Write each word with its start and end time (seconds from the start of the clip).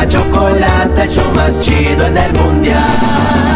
la 0.00 0.08
chocolata, 0.08 1.06
el 1.08 1.30
más 1.34 1.60
chido 1.60 2.06
en 2.06 2.16
el 2.16 2.32
mundial. 2.32 3.49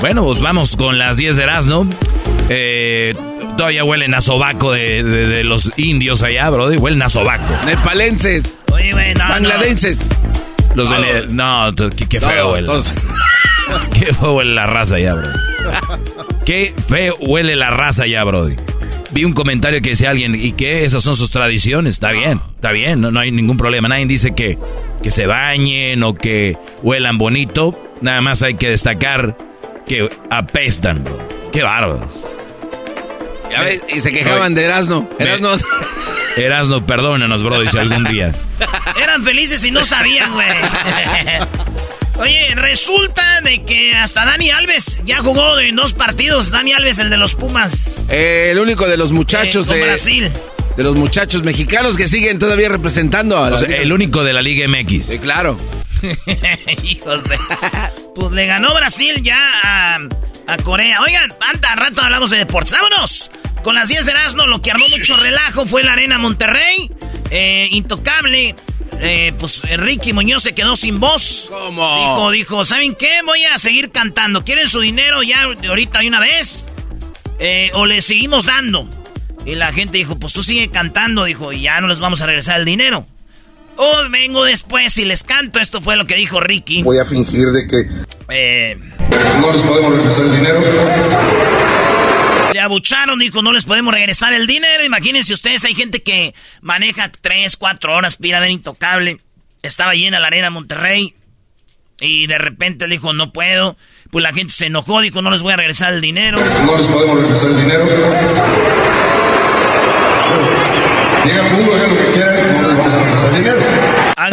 Bueno, 0.00 0.24
pues 0.24 0.40
vamos 0.40 0.76
con 0.76 0.98
las 0.98 1.16
10 1.16 1.36
de 1.36 1.42
Erasmo. 1.42 1.86
Eh, 2.48 3.14
todavía 3.56 3.84
huelen 3.84 4.14
a 4.14 4.20
sobaco 4.20 4.72
de, 4.72 5.02
de- 5.02 5.26
de 5.26 5.44
los 5.44 5.70
indios 5.76 6.22
allá, 6.22 6.48
Brody. 6.50 6.76
Huelen 6.76 7.02
a 7.02 7.08
sobaco. 7.08 7.52
Nepalenses. 7.66 8.58
Oye, 8.72 8.92
güey, 8.92 9.14
no, 9.14 9.24
no. 9.24 9.30
Bangladenses. 9.30 10.08
Los 10.74 10.88
de... 10.90 10.96
Todos. 10.96 11.34
No, 11.34 11.74
qué, 11.96 12.06
qué 12.08 12.20
feo 12.20 12.52
huele. 12.52 12.68
Qué 13.92 14.14
feo 14.14 14.34
huele 14.36 14.54
la 14.54 14.66
raza 14.66 14.94
allá, 14.94 15.14
Brody. 15.14 15.38
Qué 16.46 16.74
feo 16.88 17.16
huele 17.20 17.54
la 17.54 17.68
raza 17.70 18.04
allá, 18.04 18.24
Brody. 18.24 18.56
Vi 19.10 19.24
un 19.24 19.34
comentario 19.34 19.82
que 19.82 19.90
decía 19.90 20.08
alguien, 20.10 20.34
¿y 20.34 20.52
qué? 20.52 20.84
¿Esas 20.86 21.02
son 21.02 21.16
sus 21.16 21.30
tradiciones? 21.30 21.94
Está 21.94 22.10
bien, 22.12 22.40
está 22.54 22.70
bien, 22.72 23.00
no, 23.02 23.10
no 23.10 23.20
hay 23.20 23.30
ningún 23.30 23.58
problema. 23.58 23.88
Nadie 23.88 24.06
dice 24.06 24.34
que, 24.34 24.56
que 25.02 25.10
se 25.10 25.26
bañen 25.26 26.02
o 26.02 26.14
que 26.14 26.56
huelan 26.82 27.18
bonito. 27.18 27.74
Nada 28.00 28.22
más 28.22 28.42
hay 28.42 28.54
que 28.54 28.70
destacar 28.70 29.36
que 29.88 30.08
apestan, 30.30 31.02
bro. 31.04 31.18
Qué 31.52 31.62
bárbaros. 31.62 32.08
Ya 33.50 33.62
ves, 33.62 33.82
y 33.94 34.00
se 34.00 34.12
quejaban 34.12 34.54
de 34.54 34.64
Erasno. 34.64 35.08
Erasno. 35.18 35.56
Erasno, 36.36 36.84
perdónanos, 36.86 37.42
bro, 37.42 37.60
dice 37.60 37.80
algún 37.80 38.04
día. 38.04 38.32
Eran 39.02 39.22
felices 39.24 39.64
y 39.64 39.70
no 39.70 39.84
sabían, 39.84 40.32
güey. 40.34 40.46
Oye, 42.18 42.52
resulta 42.56 43.40
de 43.42 43.62
que 43.64 43.94
hasta 43.94 44.24
Dani 44.24 44.50
Alves 44.50 45.02
ya 45.04 45.18
jugó 45.18 45.58
en 45.60 45.76
dos 45.76 45.92
partidos. 45.94 46.50
Dani 46.50 46.72
Alves, 46.72 46.98
el 46.98 47.10
de 47.10 47.16
los 47.16 47.34
Pumas. 47.34 47.92
Eh, 48.08 48.48
el 48.52 48.58
único 48.58 48.86
de 48.88 48.96
los 48.96 49.12
muchachos 49.12 49.68
Eh, 49.70 49.74
de, 49.74 49.82
Brasil. 49.82 50.30
de 50.76 50.82
los 50.82 50.96
muchachos 50.96 51.44
mexicanos 51.44 51.96
que 51.96 52.08
siguen 52.08 52.38
todavía 52.40 52.68
representando 52.68 53.36
a 53.38 53.42
O 53.42 53.50
la 53.50 53.58
sea, 53.58 53.68
liga. 53.68 53.82
el 53.82 53.92
único 53.92 54.24
de 54.24 54.32
la 54.32 54.42
Liga 54.42 54.66
MX. 54.68 55.18
Claro. 55.22 55.56
Hijos 56.84 57.24
de. 57.24 57.38
Pues 58.14 58.32
le 58.32 58.46
ganó 58.46 58.74
Brasil 58.74 59.22
ya 59.22 59.38
a, 59.62 59.98
a 60.48 60.56
Corea. 60.58 61.00
Oigan, 61.02 61.30
anta, 61.48 61.76
rato 61.76 62.02
hablamos 62.02 62.30
de 62.30 62.38
deportes. 62.38 62.72
¡Vámonos! 62.72 63.30
Con 63.62 63.76
las 63.76 63.88
10 63.88 64.06
de 64.06 64.12
Erasmo, 64.12 64.46
lo 64.46 64.60
que 64.60 64.72
armó 64.72 64.86
mucho 64.90 65.16
relajo 65.16 65.66
fue 65.66 65.84
la 65.84 65.92
Arena 65.92 66.18
Monterrey. 66.18 66.90
Eh, 67.30 67.68
intocable. 67.70 68.56
Eh, 69.00 69.32
pues 69.38 69.62
Ricky 69.78 70.12
Muñoz 70.12 70.42
se 70.42 70.54
quedó 70.54 70.76
sin 70.76 70.98
voz. 70.98 71.46
¿Cómo? 71.48 71.98
Dijo, 72.00 72.30
dijo, 72.32 72.64
¿saben 72.64 72.96
qué? 72.96 73.20
Voy 73.24 73.44
a 73.44 73.56
seguir 73.58 73.92
cantando. 73.92 74.44
¿Quieren 74.44 74.66
su 74.66 74.80
dinero 74.80 75.22
ya 75.22 75.42
ahorita 75.42 76.00
de 76.00 76.08
una 76.08 76.18
vez? 76.18 76.68
Eh, 77.38 77.70
¿O 77.74 77.86
le 77.86 78.00
seguimos 78.00 78.44
dando? 78.46 78.88
Y 79.46 79.54
la 79.54 79.72
gente 79.72 79.98
dijo, 79.98 80.18
pues 80.18 80.32
tú 80.32 80.42
sigue 80.42 80.70
cantando. 80.70 81.24
Dijo, 81.24 81.52
y 81.52 81.62
ya 81.62 81.80
no 81.80 81.86
les 81.86 82.00
vamos 82.00 82.20
a 82.22 82.26
regresar 82.26 82.58
el 82.58 82.64
dinero. 82.64 83.06
Oh, 83.80 83.96
vengo 84.10 84.44
después 84.44 84.98
y 84.98 85.04
les 85.04 85.22
canto. 85.22 85.60
Esto 85.60 85.80
fue 85.80 85.96
lo 85.96 86.04
que 86.04 86.16
dijo 86.16 86.40
Ricky. 86.40 86.82
Voy 86.82 86.98
a 86.98 87.04
fingir 87.04 87.52
de 87.52 87.66
que 87.66 87.88
Eh, 88.28 88.76
no 89.40 89.52
les 89.52 89.62
podemos 89.62 89.94
regresar 89.94 90.24
el 90.26 90.32
dinero. 90.36 90.60
le 92.52 92.60
abucharon, 92.60 93.18
dijo, 93.20 93.40
no 93.40 93.52
les 93.52 93.64
podemos 93.64 93.94
regresar 93.94 94.32
el 94.34 94.46
dinero. 94.48 94.84
Imagínense 94.84 95.32
ustedes, 95.32 95.64
hay 95.64 95.74
gente 95.74 96.02
que 96.02 96.34
maneja 96.60 97.08
3, 97.20 97.56
4 97.56 97.94
horas 97.94 98.16
para 98.16 98.28
ir 98.28 98.34
a 98.34 98.40
ver 98.40 98.50
Intocable. 98.50 99.20
Estaba 99.62 99.94
llena 99.94 100.18
la 100.18 100.26
arena 100.26 100.50
Monterrey. 100.50 101.14
Y 102.00 102.26
de 102.26 102.38
repente 102.38 102.86
le 102.88 102.94
dijo, 102.96 103.12
no 103.12 103.32
puedo. 103.32 103.76
Pues 104.10 104.22
la 104.24 104.32
gente 104.32 104.52
se 104.52 104.66
enojó, 104.66 105.00
dijo, 105.00 105.22
no 105.22 105.30
les 105.30 105.42
voy 105.42 105.52
a 105.52 105.56
regresar 105.56 105.92
el 105.92 106.00
dinero. 106.00 106.38
No 106.64 106.76
les 106.76 106.86
podemos 106.86 107.20
regresar 107.20 107.50
el 107.50 107.56
dinero. 107.60 107.84
Digan, 111.24 111.46
"Bu, 111.52 111.72
hagan 111.74 111.90
lo 111.90 111.96
que 112.00 112.12
quieran, 112.12 112.62
no 112.62 112.68
les 112.68 112.76
vamos 112.78 112.94
a. 112.94 112.97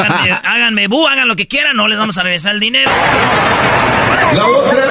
Háganme, 0.03 0.39
háganme 0.43 0.87
bu, 0.87 1.07
hagan 1.07 1.27
lo 1.27 1.35
que 1.35 1.47
quieran, 1.47 1.75
no 1.75 1.87
les 1.87 1.97
vamos 1.97 2.17
a 2.17 2.23
regresar 2.23 2.55
el 2.55 2.59
dinero. 2.59 2.91
La 4.33 4.45
otra, 4.45 4.83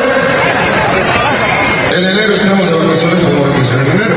en 1.93 2.05
enero 2.05 2.33
estamos 2.33 2.67
de 2.67 2.73
vacaciones, 2.75 3.21
podemos 3.21 3.49
regresar 3.49 3.79
el 3.79 3.93
dinero. 3.93 4.15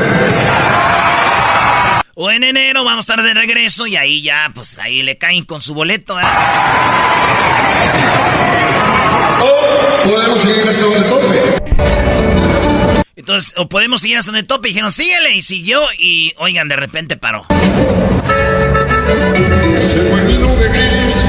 O 2.14 2.30
en 2.32 2.42
enero 2.42 2.84
vamos 2.84 3.08
a 3.08 3.12
estar 3.12 3.24
de 3.24 3.32
regreso 3.32 3.86
y 3.86 3.96
ahí 3.96 4.22
ya, 4.22 4.50
pues 4.52 4.78
ahí 4.78 5.02
le 5.02 5.18
caen 5.18 5.44
con 5.44 5.60
su 5.60 5.72
boleto. 5.74 6.18
¿eh? 6.18 6.24
O 9.40 10.02
podemos 10.08 10.40
seguir 10.40 10.68
hasta 10.68 10.82
donde 10.82 11.00
tope. 11.08 11.58
Entonces, 13.14 13.54
o 13.56 13.68
podemos 13.68 14.00
seguir 14.00 14.16
hasta 14.16 14.32
donde 14.32 14.46
tope. 14.46 14.68
Dijeron, 14.68 14.90
síguele. 14.90 15.36
Y 15.36 15.42
siguió 15.42 15.80
y, 15.98 16.32
oigan, 16.38 16.66
de 16.66 16.76
repente 16.76 17.16
paró. 17.16 17.46
Se 19.92 20.00
fue 20.00 20.22
mi 20.22 20.38
nube 20.38 20.68
gris. 20.68 21.24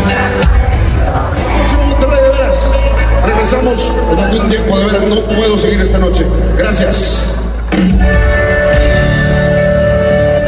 Próximo 1.58 1.86
Monterrey, 1.86 2.22
de 2.24 2.30
veras. 2.30 2.72
Regresamos 3.26 3.92
en 4.12 4.20
algún 4.20 4.50
tiempo, 4.50 4.78
de 4.80 4.86
veras. 4.86 5.04
No 5.04 5.26
puedo 5.26 5.58
seguir 5.58 5.82
esta 5.82 6.00
noche. 6.00 6.26
Gracias. 6.58 7.34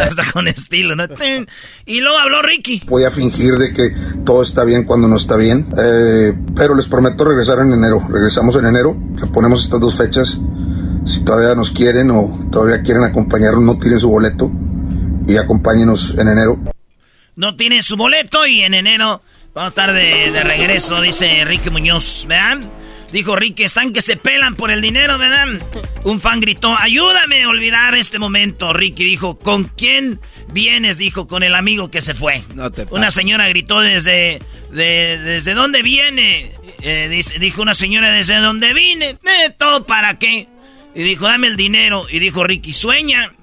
Hasta 0.02 0.24
con 0.34 0.48
estilo, 0.48 0.96
¿no? 0.96 1.06
Y 1.86 2.02
luego 2.02 2.18
habló 2.18 2.42
Ricky. 2.42 2.82
Voy 2.88 3.06
a 3.06 3.12
fingir 3.12 3.58
de 3.58 3.72
que 3.72 3.96
todo 4.26 4.42
está 4.42 4.66
bien 4.66 4.84
cuando 4.84 5.08
no 5.08 5.16
está 5.16 5.38
bien. 5.38 5.68
Eh, 5.78 6.34
pero 6.56 6.76
les 6.76 6.88
prometo 6.88 7.24
regresar 7.24 7.60
en 7.60 7.72
enero. 7.72 8.06
Regresamos 8.10 8.56
en 8.58 8.66
enero. 8.66 8.98
Le 9.20 9.28
ponemos 9.28 9.64
estas 9.64 9.80
dos 9.80 9.96
fechas. 9.96 10.38
Si 11.06 11.24
todavía 11.24 11.56
nos 11.56 11.72
quieren 11.72 12.12
o 12.12 12.38
todavía 12.52 12.82
quieren 12.82 13.04
acompañarnos, 13.04 13.64
no 13.64 13.78
tiren 13.78 14.00
su 14.00 14.10
boleto. 14.10 14.52
y 15.28 15.38
acompáñenos 15.38 16.16
en 16.18 16.28
enero. 16.28 16.60
No 17.36 17.56
tiene 17.56 17.82
su 17.82 17.96
boleto 17.98 18.46
y 18.46 18.62
en 18.62 18.74
enero 18.74 19.22
vamos 19.54 19.72
a 19.72 19.72
estar 19.72 19.94
de, 19.94 20.32
de 20.32 20.44
regreso, 20.44 21.02
dice 21.02 21.42
Enrique 21.42 21.70
Muñoz, 21.70 22.26
¿verdad? 22.28 22.60
Dijo 23.12 23.36
Ricky, 23.36 23.64
están 23.64 23.92
que 23.92 24.02
se 24.02 24.16
pelan 24.16 24.56
por 24.56 24.72
el 24.72 24.82
dinero, 24.82 25.18
¿verdad? 25.18 25.48
Un 26.06 26.22
fan 26.22 26.40
gritó, 26.40 26.74
ayúdame 26.78 27.44
a 27.44 27.50
olvidar 27.50 27.94
este 27.96 28.20
momento. 28.20 28.72
Ricky 28.72 29.04
dijo, 29.04 29.38
¿con 29.38 29.66
quién 29.66 30.22
vienes? 30.54 30.98
Dijo, 30.98 31.28
con 31.28 31.44
el 31.44 31.56
amigo 31.56 31.92
que 31.92 32.02
se 32.02 32.14
fue. 32.14 32.42
una 32.90 33.12
señora 33.12 33.50
gritó 33.50 33.82
desde, 33.82 34.42
¿desde 34.72 35.54
dónde 35.54 35.84
viene? 35.84 36.54
Eh, 36.82 37.22
dijo 37.40 37.62
una 37.62 37.74
señora, 37.74 38.12
¿desde 38.12 38.38
dónde 38.38 38.74
vine? 38.74 39.10
Eh, 39.10 39.50
¿Todo 39.58 39.86
para 39.86 40.18
qué? 40.18 40.48
Y 40.96 41.04
dijo, 41.04 41.26
dame 41.26 41.48
el 41.48 41.58
dinero. 41.58 42.08
Y 42.10 42.20
dijo 42.20 42.46
Ricky, 42.46 42.72
sueña. 42.72 43.34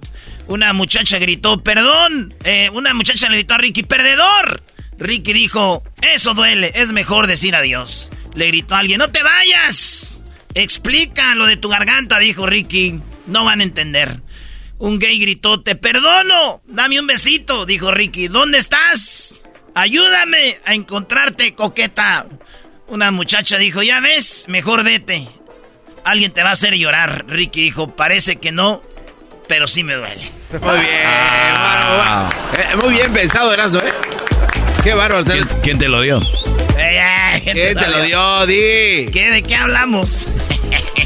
Una 0.49 0.73
muchacha 0.73 1.19
gritó, 1.19 1.63
perdón. 1.63 2.35
Eh, 2.43 2.71
una 2.73 2.95
muchacha 2.95 3.29
le 3.29 3.37
gritó 3.37 3.55
a 3.55 3.59
Ricky, 3.59 3.83
perdedor. 3.83 4.63
Ricky 4.99 5.33
dijo, 5.33 5.85
eso 6.03 6.35
duele, 6.35 6.73
es 6.75 6.93
mejor 6.93 7.27
decir 7.27 7.55
adiós. 7.55 8.11
Le 8.35 8.49
gritó 8.49 8.75
a 8.75 8.79
alguien, 8.79 8.99
no 8.99 9.11
te 9.11 9.23
vayas. 9.23 10.23
Explica 10.55 11.35
lo 11.35 11.47
de 11.47 11.59
tu 11.59 11.69
garganta, 11.69 12.19
dijo 12.19 12.47
Ricky. 12.47 13.01
No 13.27 13.45
van 13.45 13.61
a 13.61 13.65
entender. 13.65 14.23
Un 14.79 14.99
gay 14.99 15.19
gritó, 15.21 15.61
te 15.61 15.75
perdono. 15.75 16.63
Dame 16.67 16.99
un 16.99 17.07
besito, 17.07 17.67
dijo 17.67 17.91
Ricky. 17.91 18.29
¿Dónde 18.29 18.59
estás? 18.59 19.43
Ayúdame 19.75 20.59
a 20.65 20.75
encontrarte, 20.75 21.55
coqueta. 21.55 22.27
Una 22.87 23.11
muchacha 23.11 23.59
dijo, 23.59 23.83
ya 23.83 24.01
ves, 24.01 24.47
mejor 24.49 24.83
vete. 24.83 25.29
Alguien 26.05 26.33
te 26.33 26.43
va 26.43 26.51
a 26.51 26.53
hacer 26.53 26.75
llorar. 26.75 27.27
Ricky 27.29 27.61
dijo, 27.61 27.95
parece 27.95 28.37
que 28.37 28.51
no, 28.51 28.83
pero 29.49 29.67
sí 29.67 29.83
me 29.83 29.95
duele. 29.95 30.31
Muy 30.53 30.79
bien, 30.79 31.03
ah. 31.07 32.29
eh, 32.57 32.77
muy 32.77 32.95
bien 32.95 33.13
pensado, 33.13 33.53
Erasmo, 33.53 33.81
¿eh? 33.81 33.93
Qué 34.85 34.95
bárbaro. 34.95 35.25
¿Quién 35.63 35.79
te 35.79 35.89
lo 35.89 36.03
dio? 36.03 36.21
¿Qué 37.45 37.75
te 37.75 37.89
lo 37.89 38.03
dio, 38.03 38.47
Di? 38.47 39.11
¿Qué, 39.13 39.31
¿De 39.31 39.43
qué 39.43 39.57
hablamos? 39.57 40.27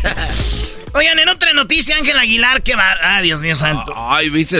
Oigan, 0.95 1.19
en 1.19 1.29
otra 1.29 1.55
noticia, 1.55 1.97
Ángel 1.97 2.19
Aguilar, 2.19 2.63
que 2.63 2.77
va. 2.77 2.97
Ah, 3.03 3.23
Dios 3.23 3.41
mío 3.41 3.55
santo. 3.55 3.95
Ay, 3.97 4.29
viste. 4.29 4.59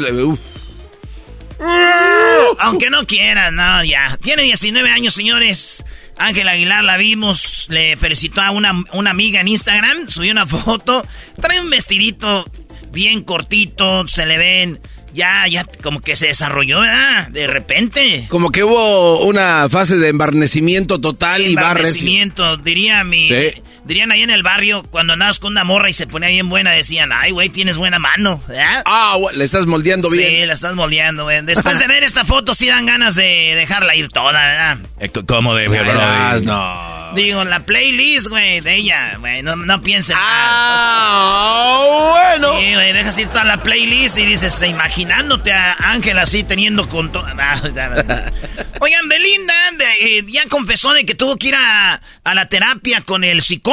Aunque 2.59 2.91
no 2.91 3.07
quieran, 3.07 3.55
no, 3.55 3.85
ya. 3.85 4.17
Tiene 4.23 4.43
19 4.43 4.91
años, 4.91 5.15
señores. 5.15 5.85
Ángel 6.17 6.49
Aguilar 6.49 6.85
la 6.85 6.97
vimos, 6.97 7.67
le 7.71 7.97
felicitó 7.97 8.43
a 8.43 8.51
una, 8.51 8.73
una 8.93 9.11
amiga 9.11 9.41
en 9.41 9.49
Instagram, 9.49 10.07
subió 10.07 10.33
una 10.33 10.47
foto. 10.47 11.07
Trae 11.41 11.61
un 11.61 11.71
vestidito 11.71 12.47
bien 12.93 13.23
cortito, 13.23 14.07
se 14.07 14.27
le 14.27 14.39
ven 14.39 14.81
ya, 15.15 15.47
ya 15.49 15.65
como 15.83 16.01
que 16.01 16.17
se 16.17 16.29
desarrolló, 16.29 16.81
¿verdad? 16.81 17.29
De 17.29 17.47
repente. 17.47 18.27
Como 18.29 18.51
que 18.51 18.65
hubo 18.65 19.21
una 19.25 19.69
fase 19.69 19.99
de 19.99 20.09
embarnecimiento 20.09 21.01
total 21.01 21.43
y 21.43 21.55
barres. 21.55 21.89
Embarnecimiento, 21.89 22.57
diría 22.59 23.05
mi... 23.05 23.29
Sí. 23.29 23.63
Dirían 23.85 24.13
ahí 24.13 24.23
en 24.23 24.31
el 24.31 24.43
barrio, 24.43 24.85
cuando 24.91 25.15
andabas 25.15 25.39
con 25.41 25.53
una 25.53 25.65
morra 25.65 25.91
y 25.91 25.93
se 25.93 26.07
ponía 26.07 26.29
bien 26.29 26.49
buena, 26.49 26.71
decían, 26.71 27.11
ay, 27.13 27.33
güey, 27.33 27.49
tienes 27.49 27.77
buena 27.79 27.99
mano, 27.99 28.41
¿verdad? 28.47 28.83
Ah, 28.87 29.17
le 29.35 29.45
estás 29.45 29.67
moldeando 29.67 30.09
bien. 30.09 30.29
Sí, 30.29 30.47
la 30.47 30.55
estás 30.55 30.75
moldeando, 30.75 31.25
güey. 31.25 31.43
Después 31.43 31.79
de 31.79 31.87
ver 31.89 32.05
esta 32.05 32.25
foto, 32.25 32.55
sí 32.55 32.69
dan 32.69 32.87
ganas 32.87 33.15
de 33.17 33.55
dejarla 33.57 33.97
ir 33.97 34.09
toda, 34.09 34.33
¿verdad? 34.33 34.79
¿Cómo 35.27 35.55
de, 35.55 35.69
bro? 35.69 35.83
No. 36.43 37.03
Digo, 37.15 37.45
la 37.45 37.61
playlist, 37.61 38.29
güey, 38.29 38.61
de 38.61 38.77
ella, 38.77 39.17
güey, 39.19 39.43
no, 39.43 39.55
no 39.55 39.83
pienses 39.83 40.17
Ah, 40.19 41.83
bueno. 42.39 42.59
Sí, 42.59 42.75
güey, 42.75 42.93
dejas 42.93 43.19
ir 43.19 43.29
toda 43.29 43.45
la 43.45 43.63
playlist 43.63 44.17
y 44.17 44.25
dices, 44.25 44.63
imaginándote 44.63 45.53
a 45.53 45.73
Ángel 45.79 46.19
así 46.19 46.43
teniendo 46.43 46.89
con 46.89 47.13
todo. 47.13 47.27
Ah, 47.39 47.61
Oigan, 48.81 49.09
Belinda 49.09 49.55
eh, 50.01 50.25
ya 50.27 50.47
confesó 50.49 50.93
de 50.93 51.05
que 51.05 51.15
tuvo 51.15 51.37
que 51.37 51.49
ir 51.49 51.55
a, 51.55 52.01
a, 52.25 52.35
la 52.35 52.49
terapia 52.49 53.03
con 53.03 53.25
el 53.25 53.43
psicólogo 53.43 53.72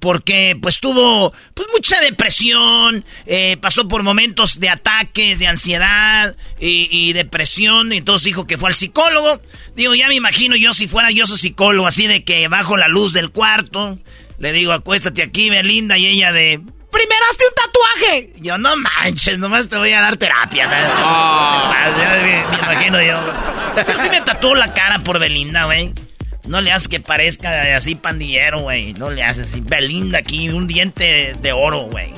porque 0.00 0.56
pues 0.60 0.80
tuvo 0.80 1.32
pues 1.54 1.68
mucha 1.72 2.00
depresión, 2.00 3.04
eh, 3.26 3.56
pasó 3.60 3.88
por 3.88 4.02
momentos 4.02 4.60
de 4.60 4.68
ataques, 4.68 5.38
de 5.38 5.46
ansiedad 5.46 6.36
y, 6.60 6.88
y 6.90 7.12
depresión, 7.12 7.92
entonces 7.92 8.24
dijo 8.24 8.46
que 8.46 8.58
fue 8.58 8.68
al 8.70 8.74
psicólogo. 8.74 9.40
Digo, 9.74 9.94
ya 9.94 10.08
me 10.08 10.14
imagino 10.14 10.56
yo 10.56 10.72
si 10.72 10.88
fuera 10.88 11.10
yo 11.10 11.26
su 11.26 11.36
psicólogo, 11.36 11.86
así 11.86 12.06
de 12.06 12.24
que 12.24 12.48
bajo 12.48 12.76
la 12.76 12.88
luz 12.88 13.12
del 13.12 13.30
cuarto. 13.30 13.98
Le 14.38 14.52
digo, 14.52 14.72
acuéstate 14.72 15.22
aquí, 15.22 15.50
Belinda, 15.50 15.98
y 15.98 16.06
ella 16.06 16.32
de... 16.32 16.60
¡Primero 16.90 17.20
hazte 17.30 17.44
un 17.44 17.54
tatuaje! 17.54 18.32
Yo, 18.36 18.56
no 18.56 18.74
manches, 18.76 19.38
nomás 19.38 19.68
te 19.68 19.76
voy 19.76 19.92
a 19.92 20.00
dar 20.00 20.16
terapia. 20.16 20.68
Oh. 21.00 21.72
Me, 22.22 22.44
imagino 22.58 23.02
yo. 23.02 23.20
Yo 23.86 23.98
sí 23.98 24.10
me 24.10 24.20
tatuó 24.20 24.54
la 24.54 24.72
cara 24.74 24.98
por 25.00 25.18
Belinda, 25.18 25.64
güey. 25.64 25.92
No 26.48 26.60
le 26.60 26.72
haces 26.72 26.88
que 26.88 27.00
parezca 27.00 27.76
así 27.76 27.94
pandillero, 27.94 28.60
güey. 28.62 28.94
No 28.94 29.10
le 29.10 29.22
haces 29.22 29.50
así. 29.50 29.60
Belinda 29.60 30.18
aquí, 30.18 30.48
un 30.48 30.66
diente 30.66 31.36
de 31.40 31.52
oro, 31.52 31.82
güey. 31.82 32.12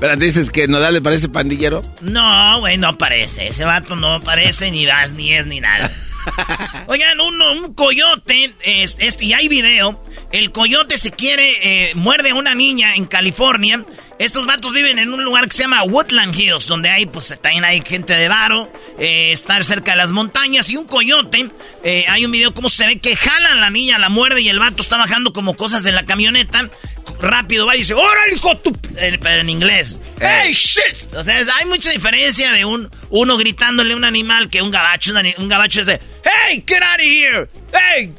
¿Pero 0.00 0.16
dices 0.16 0.50
que 0.50 0.68
Nodal 0.68 0.94
le 0.94 1.00
parece 1.00 1.28
pandillero? 1.28 1.82
No, 2.00 2.60
güey, 2.60 2.76
no 2.76 2.98
parece. 2.98 3.48
Ese 3.48 3.64
vato 3.64 3.96
no 3.96 4.20
parece 4.20 4.70
ni 4.70 4.86
vas, 4.86 5.12
ni 5.12 5.32
es, 5.32 5.46
ni 5.46 5.60
nada. 5.60 5.90
Oigan, 6.86 7.20
un, 7.20 7.40
un 7.40 7.74
coyote, 7.74 8.54
este, 8.64 9.24
y 9.24 9.32
hay 9.32 9.48
video. 9.48 10.02
El 10.32 10.52
coyote 10.52 10.98
se 10.98 11.10
quiere, 11.10 11.50
eh, 11.62 11.94
muerde 11.94 12.30
a 12.30 12.34
una 12.34 12.54
niña 12.54 12.94
en 12.94 13.06
California. 13.06 13.84
Estos 14.18 14.46
vatos 14.46 14.72
viven 14.72 14.98
en 14.98 15.12
un 15.12 15.22
lugar 15.22 15.46
que 15.46 15.52
se 15.52 15.62
llama 15.62 15.82
Woodland 15.84 16.34
Hills, 16.34 16.66
donde 16.66 16.88
hay, 16.88 17.06
pues, 17.06 17.28
también 17.40 17.64
hay 17.64 17.82
gente 17.86 18.14
de 18.14 18.28
varo, 18.28 18.72
eh, 18.98 19.30
estar 19.32 19.62
cerca 19.62 19.92
de 19.92 19.98
las 19.98 20.10
montañas. 20.10 20.68
Y 20.70 20.76
un 20.76 20.86
coyote, 20.86 21.50
eh, 21.84 22.04
hay 22.08 22.24
un 22.24 22.32
video 22.32 22.52
como 22.52 22.68
se 22.68 22.86
ve 22.86 22.98
que 22.98 23.14
jalan 23.14 23.60
la 23.60 23.70
niña, 23.70 23.98
la 23.98 24.08
muerde 24.08 24.40
y 24.40 24.48
el 24.48 24.58
vato 24.58 24.82
está 24.82 24.96
bajando 24.96 25.32
como 25.32 25.54
cosas 25.54 25.86
en 25.86 25.94
la 25.94 26.04
camioneta 26.04 26.68
rápido 27.20 27.66
va 27.66 27.74
y 27.74 27.78
dice, 27.78 27.94
¡Órale, 27.94 28.34
hijo 28.34 28.56
tu... 28.58 28.72
Pero 28.72 29.40
en 29.40 29.48
inglés. 29.48 29.98
¡Hey, 30.20 30.52
shit! 30.52 31.12
O 31.14 31.24
sea, 31.24 31.36
hay 31.58 31.66
mucha 31.66 31.90
diferencia 31.90 32.52
de 32.52 32.64
un 32.64 32.90
uno 33.10 33.36
gritándole 33.36 33.94
a 33.94 33.96
un 33.96 34.04
animal 34.04 34.50
que 34.50 34.62
un 34.62 34.70
gabacho. 34.70 35.12
Un 35.38 35.48
gabacho 35.48 35.80
dice, 35.80 36.00
¡Hey, 36.24 36.62
get 36.66 36.82
out 36.82 36.98
of 36.98 37.06
here! 37.06 37.48
¡Hey, 37.72 38.12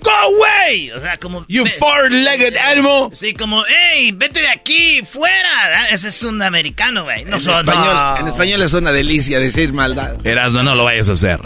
¡Go 0.00 0.10
away! 0.10 0.90
O 0.92 1.00
sea, 1.00 1.16
como. 1.16 1.44
You 1.48 1.64
four-legged 1.66 2.56
animal. 2.56 3.10
Sí, 3.12 3.34
como, 3.34 3.64
¡Hey! 3.64 4.12
¡Vete 4.12 4.40
de 4.40 4.48
aquí! 4.48 5.02
¡Fuera! 5.02 5.34
Ah, 5.74 5.86
ese 5.90 6.08
es 6.08 6.22
un 6.22 6.40
americano, 6.42 7.04
güey. 7.04 7.24
No 7.24 7.36
en, 7.36 7.48
español, 7.48 8.16
en 8.20 8.28
español 8.28 8.62
es 8.62 8.72
una 8.72 8.92
delicia 8.92 9.38
decir 9.40 9.72
maldad. 9.72 10.14
Erasmo, 10.24 10.62
no 10.62 10.74
lo 10.74 10.84
vayas 10.84 11.08
a 11.08 11.12
hacer. 11.12 11.40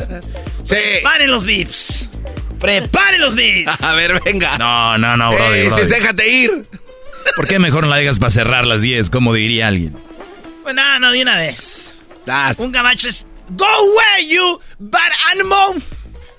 Sí. 0.65 0.77
Paren 1.03 1.31
los 1.31 1.45
beeps. 1.45 2.07
¡Prepare 2.63 3.19
los 3.19 3.35
beats! 3.35 3.83
A 3.83 3.95
ver, 3.95 4.21
venga. 4.25 4.57
No, 4.57 4.97
no, 4.97 5.17
no, 5.17 5.33
brody, 5.33 5.59
eh, 5.59 5.87
déjate 5.89 6.29
ir. 6.29 6.67
¿Por 7.35 7.49
qué 7.49 7.59
mejor 7.59 7.83
no 7.83 7.91
la 7.91 7.97
digas 7.97 8.21
para 8.21 8.31
cerrar 8.31 8.67
las 8.69 8.81
10, 8.81 9.11
como 9.11 9.35
diría 9.35 9.67
alguien? 9.67 9.97
Pues 10.63 10.75
nada, 10.75 11.01
no, 11.01 11.11
de 11.11 11.23
una 11.23 11.37
vez. 11.37 11.95
Un 12.59 12.71
gabacho 12.71 13.09
es... 13.09 13.27
Go 13.51 13.67
away, 13.67 14.29
you 14.29 14.61
bad 14.79 15.11
animal. 15.33 15.83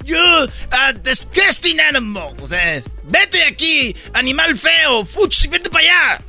You 0.04 0.18
uh, 0.18 0.94
disgusting 1.02 1.80
animal. 1.80 2.36
O 2.42 2.48
sea, 2.48 2.82
vete 3.04 3.38
de 3.38 3.46
aquí, 3.46 3.96
animal 4.14 4.56
feo. 4.58 5.06
Fuch, 5.06 5.48
vete 5.50 5.70
para 5.70 5.84
allá. 5.84 6.22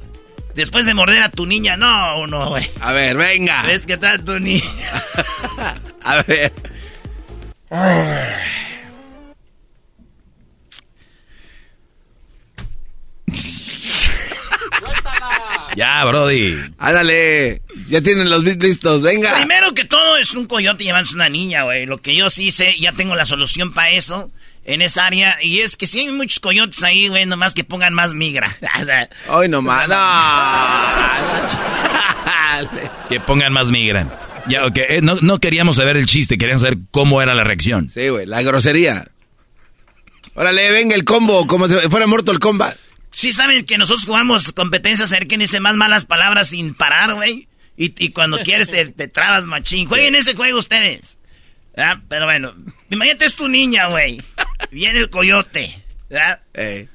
Después 0.55 0.87
de 0.87 0.95
morder 0.95 1.23
a 1.23 1.29
tu 1.29 1.47
niña, 1.47 1.77
no, 1.77 2.27
no, 2.29 2.51
güey. 2.51 2.71
A 2.81 2.93
ver, 2.93 3.17
venga. 3.17 3.63
¿Ves 3.63 3.85
que 3.85 3.97
trae 3.97 4.19
tu 4.19 4.39
niña? 4.39 4.63
a 6.05 6.23
ver. 6.23 6.53
Ya, 15.75 16.05
Brody. 16.05 16.73
Ándale. 16.79 17.64
Ya 17.89 18.01
tienen 18.01 18.31
los 18.31 18.45
bits 18.45 18.63
listos, 18.63 19.03
venga. 19.03 19.35
Primero 19.35 19.75
que 19.75 19.85
todo 19.85 20.17
es 20.17 20.33
un 20.33 20.47
coyote 20.47 20.85
llevándose 20.85 21.15
una 21.15 21.29
niña, 21.29 21.65
güey. 21.65 21.87
Lo 21.87 22.01
que 22.01 22.15
yo 22.17 22.31
sí 22.31 22.51
sé, 22.51 22.75
ya 22.79 22.93
tengo 22.93 23.15
la 23.15 23.25
solución 23.25 23.73
para 23.73 23.91
eso 23.91 24.31
en 24.65 24.83
esa 24.83 25.07
área. 25.07 25.37
Y 25.43 25.61
es 25.61 25.77
que 25.77 25.87
si 25.87 26.01
hay 26.01 26.11
muchos 26.11 26.41
coyotes 26.41 26.83
ahí, 26.83 27.09
güey, 27.09 27.27
nomás 27.27 27.55
que 27.55 27.65
pongan 27.65 27.95
más 27.95 28.15
migra. 28.15 28.57
Hoy 29.29 29.49
nomás. 29.49 29.89
No. 29.89 29.97
que 33.09 33.21
pongan 33.21 33.53
más 33.53 33.71
migra. 33.71 34.43
Ya, 34.47 34.67
ok. 34.67 34.77
Eh, 34.77 35.01
no, 35.03 35.15
no 35.23 35.39
queríamos 35.39 35.77
saber 35.77 35.97
el 35.97 36.07
chiste, 36.07 36.39
queríamos 36.39 36.63
saber 36.63 36.79
cómo 36.91 37.23
era 37.23 37.35
la 37.35 37.45
reacción. 37.45 37.91
Sí, 37.91 38.09
güey, 38.09 38.27
la 38.27 38.43
grosería. 38.43 39.09
Órale, 40.35 40.71
venga 40.71 40.97
el 40.97 41.05
combo, 41.05 41.47
como 41.47 41.69
si 41.69 41.75
fuera 41.89 42.07
muerto 42.07 42.33
el 42.33 42.41
comba. 42.41 42.75
Sí 43.13 43.33
saben 43.33 43.65
que 43.65 43.79
nosotros 43.79 44.07
jugamos 44.07 44.53
competencias 44.53 45.13
a 45.13 45.17
ver 45.17 45.29
quién 45.29 45.39
dice 45.41 45.61
más 45.61 45.77
malas 45.77 46.05
palabras 46.05 46.49
sin 46.49 46.75
parar, 46.75 47.15
güey. 47.15 47.47
Y, 47.77 48.11
cuando 48.11 48.39
quieres 48.39 48.71
te, 48.71 48.87
trabas 49.09 49.45
machín. 49.45 49.89
Jueguen 49.89 50.15
ese 50.15 50.35
juego 50.35 50.59
ustedes. 50.59 51.19
¿verdad? 51.77 51.97
Pero 52.09 52.27
bueno, 52.27 52.55
imagínate 52.91 53.25
es 53.25 53.35
tu 53.35 53.49
niña, 53.49 53.87
güey. 53.87 54.23
Viene 54.71 55.01
el 55.01 55.11
coyote. 55.11 55.83
¿verdad? 56.09 56.41
Eh. 56.55 56.87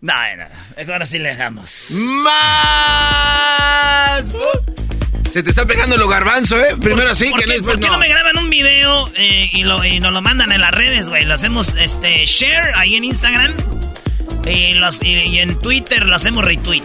No, 0.00 0.14
no, 0.36 0.44
mejor 0.76 1.02
así 1.02 1.18
le 1.18 1.30
dejamos. 1.30 1.86
¡Más! 1.90 2.34
Se 5.32 5.42
te 5.42 5.50
está 5.50 5.66
pegando 5.66 5.96
lo 5.96 6.06
garbanzo, 6.08 6.58
¿eh? 6.58 6.76
Primero 6.80 7.10
así, 7.10 7.30
¿Por 7.30 7.40
que 7.40 7.46
qué, 7.46 7.62
¿por 7.62 7.80
qué 7.80 7.88
no. 7.88 7.98
me 7.98 8.08
graban 8.08 8.38
un 8.38 8.50
video 8.50 9.10
eh, 9.16 9.48
y, 9.52 9.64
lo, 9.64 9.84
y 9.84 9.98
nos 10.00 10.12
lo 10.12 10.22
mandan 10.22 10.52
en 10.52 10.60
las 10.60 10.70
redes, 10.70 11.08
güey? 11.08 11.24
Lo 11.24 11.34
hacemos 11.34 11.74
este, 11.74 12.24
share 12.26 12.74
ahí 12.76 12.96
en 12.96 13.04
Instagram 13.04 13.54
y, 14.46 14.74
los, 14.74 15.02
y, 15.02 15.14
y 15.14 15.38
en 15.38 15.58
Twitter 15.58 16.06
lo 16.06 16.14
hacemos 16.14 16.44
retweet. 16.44 16.82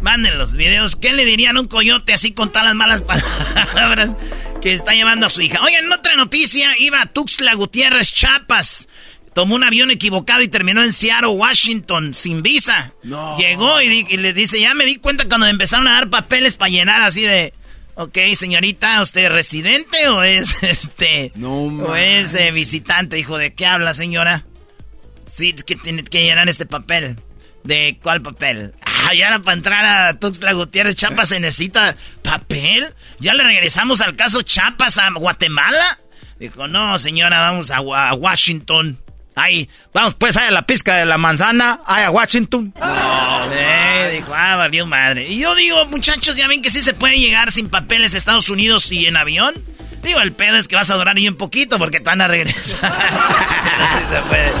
Manden 0.00 0.38
los 0.38 0.56
videos. 0.56 0.96
¿Qué 0.96 1.12
le 1.12 1.24
dirían 1.24 1.56
a 1.56 1.60
un 1.60 1.68
coyote 1.68 2.12
así 2.12 2.32
con 2.32 2.50
todas 2.50 2.64
las 2.64 2.74
malas 2.74 3.02
palabras 3.74 4.16
que 4.62 4.72
está 4.72 4.92
llevando 4.92 5.26
a 5.26 5.30
su 5.30 5.42
hija? 5.42 5.62
Oigan, 5.62 5.84
en 5.84 5.92
otra 5.92 6.16
noticia, 6.16 6.70
iba 6.78 7.02
a 7.02 7.06
Tuxtla 7.06 7.54
Gutiérrez, 7.54 8.12
Chapas. 8.12 8.88
Tomó 9.34 9.54
un 9.54 9.62
avión 9.62 9.90
equivocado 9.90 10.42
y 10.42 10.48
terminó 10.48 10.82
en 10.82 10.92
Seattle, 10.92 11.28
Washington, 11.28 12.14
sin 12.14 12.42
visa. 12.42 12.94
No. 13.04 13.38
Llegó 13.38 13.80
y, 13.80 14.16
le 14.16 14.32
dice, 14.32 14.60
ya 14.60 14.74
me 14.74 14.84
di 14.84 14.96
cuenta 14.96 15.26
cuando 15.28 15.46
empezaron 15.46 15.86
a 15.86 15.92
dar 15.92 16.10
papeles 16.10 16.56
para 16.56 16.70
llenar 16.70 17.00
así 17.00 17.22
de... 17.22 17.54
Ok, 17.94 18.16
señorita, 18.34 19.02
¿usted 19.02 19.26
es 19.26 19.32
residente 19.32 20.08
o 20.08 20.22
es 20.22 20.62
este... 20.62 21.32
No 21.36 21.52
o 21.52 21.94
es 21.94 22.34
eh, 22.34 22.50
visitante? 22.50 23.16
Dijo, 23.16 23.36
¿de 23.38 23.54
qué 23.54 23.66
habla, 23.66 23.94
señora? 23.94 24.46
Sí, 25.26 25.52
que 25.52 25.76
tiene 25.76 26.02
que 26.02 26.24
llenar 26.24 26.48
este 26.48 26.66
papel. 26.66 27.16
¿De 27.64 27.98
cuál 28.02 28.22
papel? 28.22 28.74
Ah, 28.84 29.12
ya 29.14 29.28
era 29.28 29.38
para 29.40 29.56
entrar 29.56 29.84
a 29.84 30.18
Tuxtla 30.18 30.52
Gutiérrez, 30.52 30.94
Chiapas 30.96 31.28
se 31.28 31.40
necesita 31.40 31.94
papel. 32.22 32.94
¿Ya 33.18 33.34
le 33.34 33.44
regresamos 33.44 34.00
al 34.00 34.16
caso 34.16 34.42
Chiapas 34.42 34.98
a 34.98 35.10
Guatemala? 35.10 35.98
Dijo, 36.38 36.66
no, 36.68 36.98
señora, 36.98 37.40
vamos 37.40 37.70
a, 37.70 37.80
Wa- 37.80 38.08
a 38.08 38.14
Washington. 38.14 38.98
Ahí, 39.36 39.68
vamos 39.94 40.14
pues 40.16 40.36
ahí 40.36 40.48
a 40.48 40.50
la 40.50 40.62
pizca 40.66 40.96
de 40.96 41.04
la 41.04 41.16
manzana, 41.18 41.80
ahí 41.86 42.02
a 42.04 42.10
Washington. 42.10 42.72
Eh, 43.52 44.10
dijo, 44.16 44.32
ah, 44.34 44.56
valió 44.56 44.86
madre. 44.86 45.28
Y 45.28 45.38
yo 45.40 45.54
digo, 45.54 45.84
muchachos, 45.86 46.36
ya 46.36 46.48
ven 46.48 46.62
que 46.62 46.70
sí 46.70 46.80
se 46.82 46.94
puede 46.94 47.18
llegar 47.18 47.50
sin 47.52 47.68
papeles 47.68 48.14
a 48.14 48.18
Estados 48.18 48.48
Unidos 48.48 48.90
y 48.90 49.06
en 49.06 49.16
avión. 49.16 49.54
Digo, 50.02 50.20
el 50.20 50.32
pedo 50.32 50.56
es 50.56 50.66
que 50.66 50.76
vas 50.76 50.90
a 50.90 50.94
durar 50.94 51.16
ahí 51.16 51.28
un 51.28 51.36
poquito 51.36 51.78
porque 51.78 51.98
te 51.98 52.04
van 52.06 52.22
a 52.22 52.28
regresar. 52.28 52.90
sí 53.98 54.14
se 54.14 54.22
puede. 54.22 54.52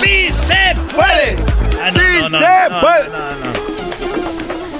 ¡Sí 0.00 0.28
se 0.46 0.74
puede! 0.94 1.67
Ah, 1.88 1.92
no, 1.94 2.00
¡Sí 2.00 2.22
no, 2.22 2.28
no, 2.28 2.38
se 2.38 2.70
no, 2.70 2.80
puede! 2.80 3.08
no, 3.08 3.18
no. 3.52 3.78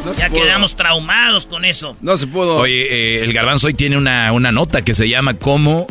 No 0.07 0.15
se 0.15 0.21
Ya 0.21 0.29
pudo. 0.31 0.43
quedamos 0.43 0.77
traumados 0.77 1.47
con 1.47 1.65
eso. 1.65 1.97
No 2.01 2.17
se 2.17 2.27
pudo. 2.27 2.57
Oye, 2.59 3.19
eh, 3.19 3.25
el 3.25 3.33
garbanzo 3.33 3.67
hoy 3.67 3.75
tiene 3.75 3.97
una, 3.99 4.33
una 4.33 4.53
nota 4.53 4.83
que 4.83 4.95
se 4.95 5.09
llama 5.09 5.35
cómo 5.35 5.87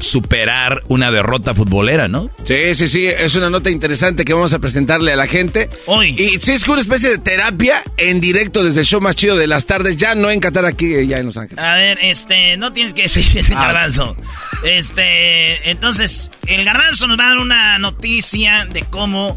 superar 0.00 0.82
una 0.86 1.10
derrota 1.10 1.56
futbolera, 1.56 2.06
¿no? 2.06 2.30
Sí, 2.44 2.76
sí, 2.76 2.86
sí, 2.86 3.06
es 3.06 3.34
una 3.34 3.50
nota 3.50 3.68
interesante 3.68 4.24
que 4.24 4.32
vamos 4.32 4.54
a 4.54 4.60
presentarle 4.60 5.12
a 5.12 5.16
la 5.16 5.26
gente. 5.26 5.68
Hoy. 5.86 6.10
Y 6.16 6.38
sí, 6.40 6.52
es 6.52 6.64
que 6.64 6.70
una 6.70 6.80
especie 6.80 7.10
de 7.10 7.18
terapia 7.18 7.82
en 7.96 8.20
directo 8.20 8.62
desde 8.62 8.80
el 8.80 8.86
show 8.86 9.00
más 9.00 9.16
chido 9.16 9.36
de 9.36 9.48
las 9.48 9.66
tardes, 9.66 9.96
ya 9.96 10.14
no 10.14 10.30
en 10.30 10.38
Qatar, 10.38 10.66
aquí, 10.66 10.94
eh, 10.94 11.06
ya 11.08 11.16
en 11.18 11.26
Los 11.26 11.36
Ángeles. 11.36 11.62
A 11.64 11.74
ver, 11.74 11.98
este, 12.02 12.56
no 12.58 12.72
tienes 12.72 12.94
que 12.94 13.02
decir 13.02 13.38
el 13.50 13.56
Ah. 13.56 13.64
garbanzo. 13.72 14.16
Este, 14.62 15.68
entonces, 15.70 16.30
el 16.46 16.64
garbanzo 16.64 17.08
nos 17.08 17.18
va 17.18 17.24
a 17.24 17.28
dar 17.30 17.38
una 17.38 17.78
noticia 17.78 18.66
de 18.66 18.82
cómo 18.82 19.36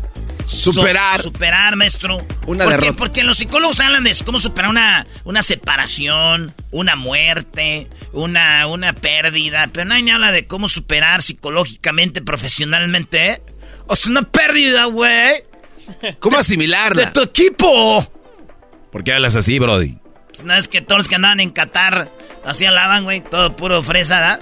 Superar. 0.51 1.17
so- 1.17 1.23
superar, 1.29 1.75
maestro. 1.75 2.25
Una 2.47 2.65
¿Por 2.65 2.73
qué? 2.73 2.79
derrota. 2.81 2.97
Porque 2.97 3.23
los 3.23 3.37
psicólogos 3.37 3.79
hablan 3.79 4.03
de 4.03 4.15
cómo 4.25 4.39
superar 4.39 4.69
una, 4.69 5.07
una 5.23 5.43
separación, 5.43 6.53
una 6.71 6.95
muerte, 6.95 7.87
una, 8.13 8.67
una 8.67 8.93
pérdida, 8.93 9.69
pero 9.73 9.85
nadie 9.85 10.11
habla 10.11 10.31
de 10.31 10.47
cómo 10.47 10.67
superar 10.69 11.21
psicológicamente, 11.21 12.21
profesionalmente. 12.21 13.29
¿eh? 13.31 13.41
O 13.87 13.95
sea, 13.95 14.11
una 14.11 14.23
pérdida, 14.23 14.85
güey, 14.85 15.43
¿Cómo 16.19 16.35
de 16.37 16.41
asimilarla? 16.41 17.11
tu 17.13 17.21
equipo. 17.21 18.11
¿Por 18.91 19.03
qué 19.03 19.13
hablas 19.13 19.35
así, 19.35 19.57
Brody? 19.59 19.97
Pues 20.27 20.43
no 20.43 20.53
es 20.55 20.67
que 20.67 20.81
todos 20.81 20.99
los 20.99 21.07
que 21.09 21.15
andaban 21.15 21.39
en 21.41 21.49
Qatar 21.49 22.09
así 22.45 22.65
hablaban, 22.65 23.03
güey, 23.03 23.21
todo 23.21 23.55
puro 23.55 23.81
fresa, 23.83 24.15
¿verdad? 24.19 24.39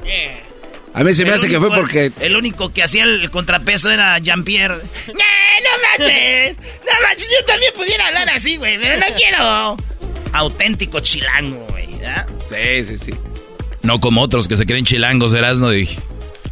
A 1.00 1.04
mí 1.06 1.14
se 1.14 1.24
me 1.24 1.30
El 1.30 1.36
hace 1.36 1.48
que 1.48 1.58
fue 1.60 1.70
porque... 1.70 2.12
El 2.20 2.36
único 2.36 2.74
que 2.74 2.84
hacía 2.84 3.06
el 3.06 3.32
contrapeso 3.32 3.90
era 3.90 4.18
Jean-Pierre. 4.20 4.76
¡No, 5.08 5.14
no 5.14 5.98
manches! 5.98 6.58
¡No 6.58 7.08
manches! 7.08 7.28
Yo 7.40 7.46
también 7.46 7.72
pudiera 7.74 8.08
hablar 8.08 8.30
así, 8.32 8.58
güey, 8.58 8.78
pero 8.78 9.00
no 9.00 9.06
quiero. 9.16 9.78
Auténtico 10.34 11.00
chilango, 11.00 11.66
güey. 11.70 11.88
¿verdad? 11.94 12.28
Sí, 12.50 12.84
sí, 12.84 12.98
sí. 12.98 13.12
No 13.82 14.02
como 14.02 14.22
otros 14.22 14.50
que 14.50 14.58
se 14.58 14.66
creen 14.66 14.84
chilangos, 14.84 15.34
Erasno. 15.34 15.74
Y... 15.74 15.88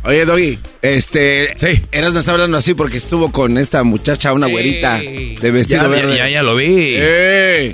Oye, 0.06 0.24
Doggy, 0.24 0.60
este... 0.82 1.54
Sí. 1.58 1.84
Eras 1.92 2.12
nos 2.14 2.20
está 2.22 2.32
hablando 2.32 2.56
así 2.58 2.74
porque 2.74 2.96
estuvo 2.96 3.34
con 3.34 3.58
esta 3.58 3.84
muchacha, 3.84 4.32
una 4.32 4.48
güerita 4.48 5.00
de 5.00 5.52
vestido 5.52 5.84
Ya, 5.84 5.88
verde. 5.90 6.16
ya, 6.16 6.30
ya 6.30 6.44
lo 6.44 6.56
vi. 6.56 6.96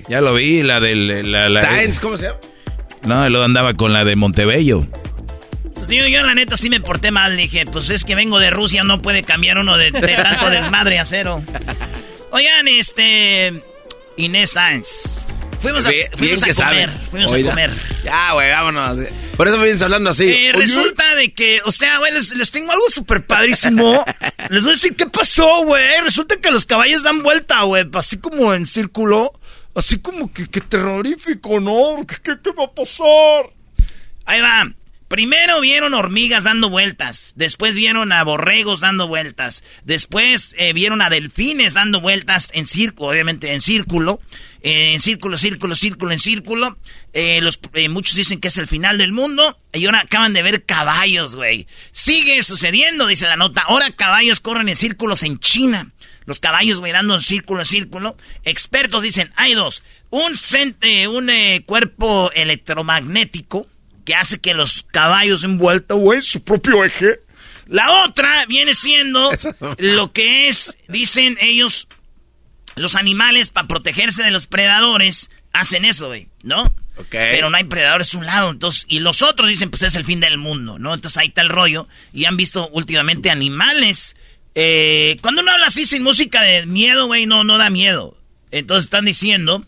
Ya 0.10 0.22
lo 0.22 0.34
vi, 0.34 0.64
la 0.64 0.80
del... 0.80 1.32
La, 1.32 1.50
la- 1.50 1.62
Sainz, 1.62 2.00
¿cómo 2.00 2.18
se 2.18 2.24
llama? 2.24 2.40
No, 3.04 3.30
luego 3.30 3.46
andaba 3.46 3.76
con 3.76 3.94
la 3.94 4.04
de 4.06 4.16
Montebello. 4.16 4.80
Pues 5.88 5.98
yo, 5.98 6.08
yo 6.08 6.24
la 6.24 6.34
neta 6.34 6.56
sí 6.56 6.70
me 6.70 6.80
porté 6.80 7.12
mal. 7.12 7.36
Dije, 7.36 7.66
pues 7.66 7.90
es 7.90 8.06
que 8.06 8.16
vengo 8.16 8.40
de 8.40 8.50
Rusia, 8.50 8.84
no 8.84 9.02
puede 9.02 9.24
cambiar 9.24 9.58
uno 9.58 9.78
de, 9.78 9.92
de 9.92 10.16
tanto 10.16 10.50
desmadre 10.50 11.00
a 11.00 11.06
cero. 11.06 11.44
Oigan, 12.32 12.68
este... 12.68 13.62
Inés 14.16 14.52
Sáenz. 14.52 15.26
Fuimos 15.60 15.86
a, 15.86 15.90
Bien- 15.90 16.08
fuimos 16.18 16.42
bien 16.42 16.52
a 16.52 16.66
comer. 16.66 16.90
Fuimos 17.10 17.32
Oiga. 17.32 17.50
a 17.50 17.52
comer. 17.52 17.72
Ya, 18.04 18.34
güey, 18.34 18.50
vámonos. 18.52 18.98
Por 19.36 19.48
eso 19.48 19.58
me 19.58 19.64
vienes 19.64 19.82
hablando 19.82 20.10
así. 20.12 20.30
Eh, 20.30 20.52
resulta 20.54 21.16
de 21.16 21.34
que, 21.34 21.60
o 21.66 21.72
sea, 21.72 21.98
güey, 21.98 22.14
les, 22.14 22.34
les 22.36 22.52
tengo 22.52 22.72
algo 22.72 22.90
súper 22.90 23.26
padrísimo. 23.26 24.06
les 24.50 24.62
voy 24.62 24.72
a 24.72 24.76
decir 24.76 24.96
qué 24.96 25.06
pasó, 25.08 25.64
güey. 25.66 26.02
Resulta 26.02 26.36
que 26.38 26.52
los 26.52 26.66
caballos 26.66 27.04
dan 27.04 27.24
vuelta, 27.24 27.64
güey, 27.64 27.86
así 27.94 28.18
como 28.20 28.54
en 28.54 28.66
círculo. 28.66 29.34
Así 29.76 29.98
como 30.00 30.32
que, 30.32 30.48
que 30.48 30.62
terrorífico, 30.62 31.60
¿no? 31.60 32.06
¿Qué, 32.08 32.16
qué, 32.24 32.34
qué 32.44 32.52
va 32.52 32.66
a 32.66 32.72
pasar? 32.72 33.50
Ahí 34.26 34.40
va. 34.42 34.72
Primero 35.14 35.62
vieron 35.62 35.94
hormigas 35.94 36.46
dando 36.46 36.72
vueltas, 36.72 37.34
después 37.36 37.76
vieron 37.76 38.12
a 38.12 38.24
borregos 38.24 38.80
dando 38.80 39.08
vueltas, 39.08 39.64
después 39.84 40.56
eh, 40.58 40.74
vieron 40.74 41.04
a 41.04 41.12
delfines 41.12 41.76
dando 41.76 42.02
vueltas 42.02 42.50
en 42.52 42.66
círculo, 42.66 43.12
obviamente 43.12 43.54
en 43.54 43.62
círculo, 43.62 44.20
eh, 44.64 44.94
en 44.94 45.00
círculo, 45.00 45.38
círculo, 45.38 45.76
círculo, 45.76 46.14
en 46.14 46.20
círculo. 46.20 46.80
Eh, 47.14 47.42
los, 47.44 47.60
muchos 47.92 48.16
dicen 48.16 48.40
que 48.40 48.48
es 48.48 48.58
el 48.58 48.66
final 48.66 48.98
del 48.98 49.12
mundo 49.12 49.56
y 49.72 49.86
ahora 49.86 50.00
acaban 50.00 50.34
de 50.34 50.42
ver 50.42 50.66
caballos, 50.66 51.36
güey. 51.36 51.68
Sigue 51.92 52.42
sucediendo, 52.42 53.06
dice 53.06 53.28
la 53.28 53.36
nota. 53.36 53.62
Ahora 53.68 53.92
caballos 53.92 54.40
corren 54.40 54.68
en 54.68 54.76
círculos 54.76 55.22
en 55.22 55.38
China. 55.38 55.92
Los 56.26 56.40
caballos, 56.40 56.80
güey, 56.80 56.92
dando 56.92 57.14
en 57.14 57.22
círculo, 57.22 57.60
en 57.60 57.68
círculo. 57.68 58.18
Expertos 58.46 59.04
dicen, 59.04 59.30
hay 59.36 59.54
dos. 59.54 59.84
Un, 60.10 60.36
cente- 60.36 61.08
un 61.08 61.30
cuerpo 61.68 62.32
electromagnético 62.34 63.68
que 64.04 64.16
hace 64.16 64.40
que 64.40 64.54
los 64.54 64.84
caballos 64.84 65.42
den 65.42 65.58
vuelta, 65.58 65.94
güey, 65.96 66.22
su 66.22 66.44
propio 66.44 66.84
eje. 66.84 67.20
La 67.68 68.04
otra 68.04 68.46
viene 68.48 68.74
siendo 68.74 69.32
lo 69.78 70.12
que 70.12 70.48
es, 70.50 70.76
dicen 70.90 71.38
ellos, 71.42 71.88
los 72.76 72.96
animales 72.96 73.50
para 73.50 73.68
protegerse 73.68 74.24
de 74.24 74.32
los 74.32 74.48
predadores 74.48 75.30
hacen 75.54 75.86
eso, 75.86 76.08
güey, 76.08 76.28
¿no? 76.42 76.64
Ok. 76.98 77.08
Pero 77.10 77.50
no 77.50 77.58
hay 77.58 77.64
predadores 77.64 78.14
a 78.14 78.18
un 78.18 78.26
lado, 78.26 78.52
entonces, 78.52 78.86
y 78.88 79.00
los 79.00 79.22
otros 79.22 79.48
dicen, 79.48 79.70
pues 79.70 79.82
es 79.84 79.96
el 79.96 80.04
fin 80.06 80.20
del 80.20 80.38
mundo, 80.38 80.78
¿no? 80.78 80.94
Entonces 80.94 81.18
ahí 81.18 81.28
está 81.28 81.42
el 81.42 81.50
rollo. 81.50 81.88
Y 82.12 82.26
han 82.26 82.38
visto 82.38 82.68
últimamente 82.70 83.30
animales. 83.32 84.16
Eh, 84.56 85.18
cuando 85.22 85.42
uno 85.42 85.52
habla 85.52 85.68
así 85.68 85.86
sin 85.86 86.04
música 86.04 86.42
de 86.44 86.66
miedo, 86.68 87.08
güey, 87.08 87.26
no, 87.26 87.44
no 87.44 87.58
da 87.58 87.70
miedo. 87.72 88.16
Entonces 88.52 88.86
están 88.86 89.06
diciendo, 89.06 89.66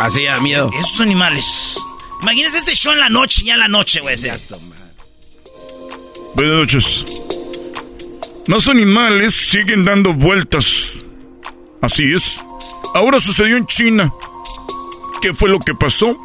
Así 0.00 0.24
da 0.24 0.40
miedo. 0.40 0.70
esos 0.80 1.00
animales. 1.02 1.76
Imagínense 2.22 2.58
este 2.58 2.74
show 2.74 2.92
en 2.92 3.00
la 3.00 3.08
noche, 3.08 3.44
ya 3.44 3.54
en 3.54 3.60
la 3.60 3.68
noche, 3.68 4.00
güey. 4.00 4.16
Buenas 6.34 6.56
noches. 6.56 7.04
Más 8.46 8.68
animales 8.68 9.34
siguen 9.34 9.84
dando 9.84 10.12
vueltas. 10.12 10.98
Así 11.80 12.12
es. 12.14 12.36
Ahora 12.94 13.20
sucedió 13.20 13.56
en 13.56 13.66
China. 13.66 14.12
¿Qué 15.22 15.32
fue 15.32 15.48
lo 15.48 15.58
que 15.58 15.74
pasó? 15.74 16.16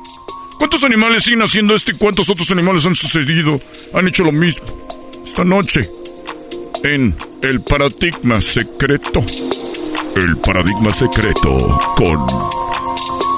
¿Cuántos 0.57 0.83
animales 0.83 1.23
siguen 1.23 1.41
haciendo 1.41 1.75
esto 1.75 1.91
y 1.91 1.97
cuántos 1.97 2.29
otros 2.29 2.49
animales 2.51 2.85
han 2.85 2.95
sucedido? 2.95 3.59
Han 3.93 4.07
hecho 4.07 4.23
lo 4.23 4.31
mismo. 4.31 4.65
Esta 5.25 5.43
noche. 5.43 5.89
En 6.83 7.15
El 7.41 7.61
Paradigma 7.61 8.41
Secreto. 8.41 9.23
El 10.15 10.37
Paradigma 10.37 10.91
Secreto 10.91 11.57
con, 11.95 12.25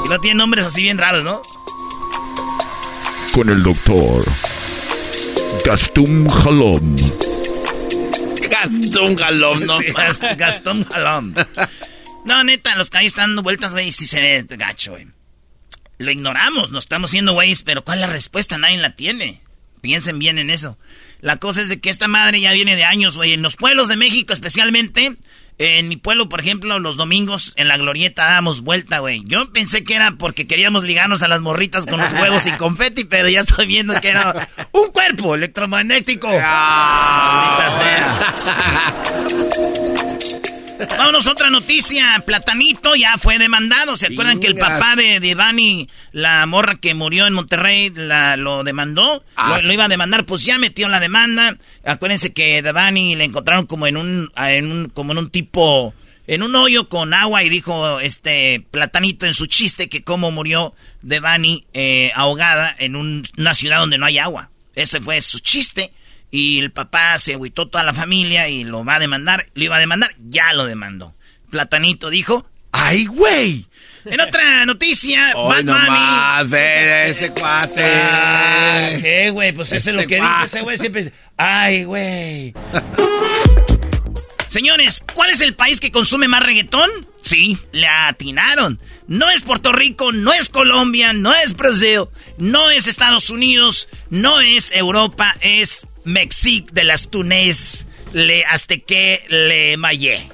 Y 0.05 0.09
no 0.09 0.19
tiene 0.19 0.37
nombres 0.37 0.65
así 0.65 0.83
bien 0.83 0.97
raros, 0.97 1.23
¿no? 1.23 1.41
Con 3.37 3.49
el 3.51 3.61
doctor 3.61 4.25
Gastum 5.63 6.27
Jalom. 6.27 6.95
Gastón 8.49 9.15
galón, 9.15 9.63
no. 9.67 9.77
Sí, 9.81 9.85
Gast- 9.93 10.35
Gastón 10.37 10.83
Jalón. 10.85 11.35
No, 12.25 12.43
neta, 12.43 12.75
los 12.75 12.89
caballos 12.89 13.11
están 13.11 13.29
dando 13.29 13.43
vueltas, 13.43 13.73
güey, 13.73 13.89
y 13.89 13.91
sí 13.91 14.07
se 14.07 14.19
ve 14.19 14.43
gacho, 14.57 14.93
güey. 14.93 15.05
Lo 15.99 16.09
ignoramos, 16.09 16.71
nos 16.71 16.85
estamos 16.85 17.11
haciendo 17.11 17.33
güeyes, 17.33 17.61
pero 17.61 17.83
¿cuál 17.83 17.99
es 17.99 18.07
la 18.07 18.13
respuesta? 18.13 18.57
Nadie 18.57 18.77
la 18.77 18.95
tiene. 18.95 19.41
Piensen 19.81 20.17
bien 20.17 20.39
en 20.39 20.49
eso. 20.49 20.79
La 21.21 21.37
cosa 21.37 21.61
es 21.61 21.69
de 21.69 21.79
que 21.79 21.91
esta 21.91 22.07
madre 22.07 22.41
ya 22.41 22.53
viene 22.53 22.75
de 22.75 22.85
años, 22.85 23.17
güey. 23.17 23.33
En 23.33 23.43
los 23.43 23.55
pueblos 23.55 23.87
de 23.87 23.97
México 23.97 24.33
especialmente, 24.33 25.15
En 25.59 25.87
mi 25.87 25.97
pueblo, 25.97 26.29
por 26.29 26.39
ejemplo, 26.39 26.77
los 26.77 26.97
domingos 26.97 27.53
en 27.55 27.67
la 27.67 27.77
glorieta 27.77 28.25
dábamos 28.25 28.61
vuelta, 28.61 28.99
güey. 28.99 29.23
Yo 29.25 29.51
pensé 29.51 29.83
que 29.83 29.95
era 29.95 30.11
porque 30.11 30.45
queríamos 30.45 30.83
ligarnos 30.83 31.23
a 31.23 31.27
las 31.27 31.41
morritas 31.41 31.87
con 31.87 31.99
los 31.99 32.13
huevos 32.13 32.45
y 32.45 32.51
confeti, 32.51 33.05
pero 33.05 33.27
ya 33.27 33.39
estoy 33.39 33.65
viendo 33.65 33.99
que 33.99 34.09
era 34.09 34.47
un 34.71 34.89
cuerpo 34.91 35.33
electromagnético. 35.33 36.29
Ah. 36.31 37.67
Vámonos, 40.97 41.27
otra 41.27 41.49
noticia. 41.49 42.21
Platanito 42.25 42.95
ya 42.95 43.17
fue 43.17 43.37
demandado. 43.37 43.95
¿Se 43.95 44.07
acuerdan 44.07 44.39
que 44.39 44.47
el 44.47 44.55
papá 44.55 44.95
de, 44.95 45.19
de 45.19 45.87
la 46.11 46.45
morra 46.45 46.75
que 46.75 46.93
murió 46.93 47.27
en 47.27 47.33
Monterrey, 47.33 47.91
la, 47.95 48.37
lo 48.37 48.63
demandó? 48.63 49.23
Ah, 49.35 49.59
lo, 49.61 49.73
iba 49.73 49.85
a 49.85 49.89
demandar, 49.89 50.25
pues 50.25 50.43
ya 50.43 50.57
metió 50.57 50.89
la 50.89 50.99
demanda. 50.99 51.57
Acuérdense 51.85 52.33
que 52.33 52.61
Devani 52.61 53.15
le 53.15 53.23
encontraron 53.23 53.65
como 53.65 53.87
en 53.87 53.97
un, 53.97 54.31
en 54.35 54.71
un, 54.71 54.89
como 54.89 55.13
en 55.13 55.19
un 55.19 55.29
tipo, 55.29 55.93
en 56.27 56.43
un 56.43 56.55
hoyo 56.55 56.89
con 56.89 57.13
agua 57.13 57.43
y 57.43 57.49
dijo 57.49 57.99
este 57.99 58.65
Platanito 58.71 59.25
en 59.25 59.33
su 59.33 59.45
chiste 59.47 59.89
que 59.89 60.03
cómo 60.03 60.31
murió 60.31 60.73
Devani 61.01 61.65
eh, 61.73 62.11
ahogada 62.15 62.75
en 62.77 62.95
una 62.95 63.53
ciudad 63.53 63.79
donde 63.79 63.97
no 63.97 64.05
hay 64.05 64.17
agua. 64.17 64.49
Ese 64.75 65.01
fue 65.01 65.21
su 65.21 65.39
chiste. 65.39 65.91
Y 66.29 66.59
el 66.59 66.71
papá 66.71 67.17
se 67.19 67.33
agüitó 67.33 67.69
toda 67.69 67.83
la 67.83 67.93
familia 67.93 68.49
y 68.49 68.63
lo 68.63 68.83
va 68.83 68.95
a 68.95 68.99
demandar. 68.99 69.45
Lo 69.53 69.63
iba 69.63 69.77
a 69.77 69.79
demandar, 69.79 70.11
ya 70.19 70.53
lo 70.53 70.65
demandó. 70.65 71.15
Platanito 71.49 72.09
dijo, 72.09 72.45
¡ay, 72.71 73.05
güey! 73.05 73.65
En 74.05 74.19
otra 74.21 74.65
noticia, 74.65 75.31
Hoy 75.35 75.63
Bad 75.63 76.45
Bunny... 76.45 77.09
ese 77.09 77.31
cuate. 77.31 77.83
Ah, 77.83 78.89
¿Qué, 79.01 79.29
güey? 79.31 79.51
Pues 79.51 79.71
eso 79.71 79.89
es 79.89 79.95
lo 79.95 80.01
este 80.01 80.15
que 80.15 80.21
dice 80.21 80.43
ese 80.45 80.61
güey. 80.61 80.77
Siempre 80.77 81.03
dice, 81.03 81.15
¡ay, 81.35 81.83
güey! 81.83 82.53
Señores, 84.47 85.03
¿cuál 85.13 85.29
es 85.29 85.41
el 85.41 85.55
país 85.55 85.81
que 85.81 85.91
consume 85.91 86.29
más 86.29 86.41
reggaetón? 86.41 86.89
Sí, 87.21 87.57
le 87.73 87.87
atinaron. 87.87 88.79
No 89.07 89.29
es 89.29 89.43
Puerto 89.43 89.73
Rico, 89.73 90.13
no 90.13 90.33
es 90.33 90.47
Colombia, 90.47 91.11
no 91.11 91.35
es 91.35 91.53
Brasil, 91.53 92.05
no 92.37 92.69
es 92.69 92.87
Estados 92.87 93.29
Unidos, 93.29 93.89
no 94.09 94.39
es 94.39 94.71
Europa, 94.71 95.35
es 95.41 95.85
Mexic 96.07 96.71
de 96.71 96.83
las 96.83 97.09
Túnez, 97.09 97.85
le 98.13 98.43
azteque, 98.45 99.23
le 99.29 99.77
mayé. 99.77 100.29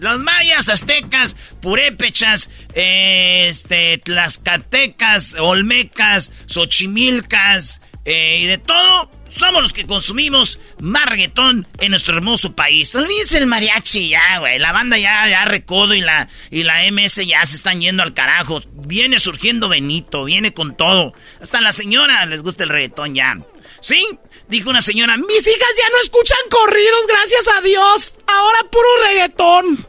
Los 0.00 0.22
mayas, 0.22 0.68
aztecas, 0.68 1.34
purépechas, 1.60 2.50
este, 2.74 3.98
tlaxcatecas, 3.98 5.34
olmecas, 5.40 6.30
xochimilcas 6.46 7.80
eh, 8.04 8.40
y 8.40 8.46
de 8.46 8.58
todo, 8.58 9.10
somos 9.28 9.62
los 9.62 9.72
que 9.72 9.86
consumimos 9.86 10.60
más 10.78 11.06
reggaetón 11.06 11.66
en 11.78 11.90
nuestro 11.90 12.16
hermoso 12.16 12.54
país. 12.54 12.94
Olvídense 12.94 13.38
el 13.38 13.46
mariachi 13.46 14.10
ya, 14.10 14.38
güey. 14.40 14.58
La 14.58 14.72
banda 14.72 14.98
ya, 14.98 15.26
ya 15.28 15.46
recodo 15.46 15.94
y 15.94 16.00
la, 16.00 16.28
y 16.50 16.64
la 16.64 16.82
MS 16.92 17.26
ya 17.26 17.44
se 17.46 17.56
están 17.56 17.80
yendo 17.80 18.02
al 18.02 18.12
carajo. 18.12 18.62
Viene 18.72 19.18
surgiendo 19.18 19.70
Benito, 19.70 20.24
viene 20.24 20.52
con 20.52 20.76
todo. 20.76 21.14
Hasta 21.40 21.62
la 21.62 21.72
señora 21.72 22.26
les 22.26 22.42
gusta 22.42 22.64
el 22.64 22.70
reggaetón 22.70 23.14
ya. 23.14 23.38
¿Sí? 23.80 24.06
Dijo 24.48 24.70
una 24.70 24.82
señora, 24.82 25.16
mis 25.16 25.46
hijas 25.46 25.76
ya 25.76 25.88
no 25.90 26.00
escuchan 26.02 26.38
corridos, 26.50 27.06
gracias 27.08 27.48
a 27.56 27.60
Dios. 27.62 28.16
Ahora 28.26 28.58
puro 28.70 28.88
reggaetón. 29.02 29.86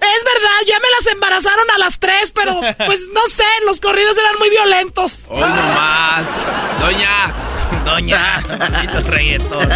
Es 0.00 0.24
verdad, 0.24 0.58
ya 0.66 0.78
me 0.78 0.88
las 0.96 1.06
embarazaron 1.12 1.70
a 1.70 1.78
las 1.78 1.98
tres, 1.98 2.32
pero 2.32 2.60
pues 2.86 3.08
no 3.12 3.26
sé, 3.28 3.44
los 3.64 3.80
corridos 3.80 4.16
eran 4.16 4.38
muy 4.38 4.50
violentos. 4.50 5.18
Hoy 5.28 5.40
nomás. 5.40 6.24
Doña. 6.80 7.34
Doña. 7.84 8.42
reggaetón. 9.06 9.68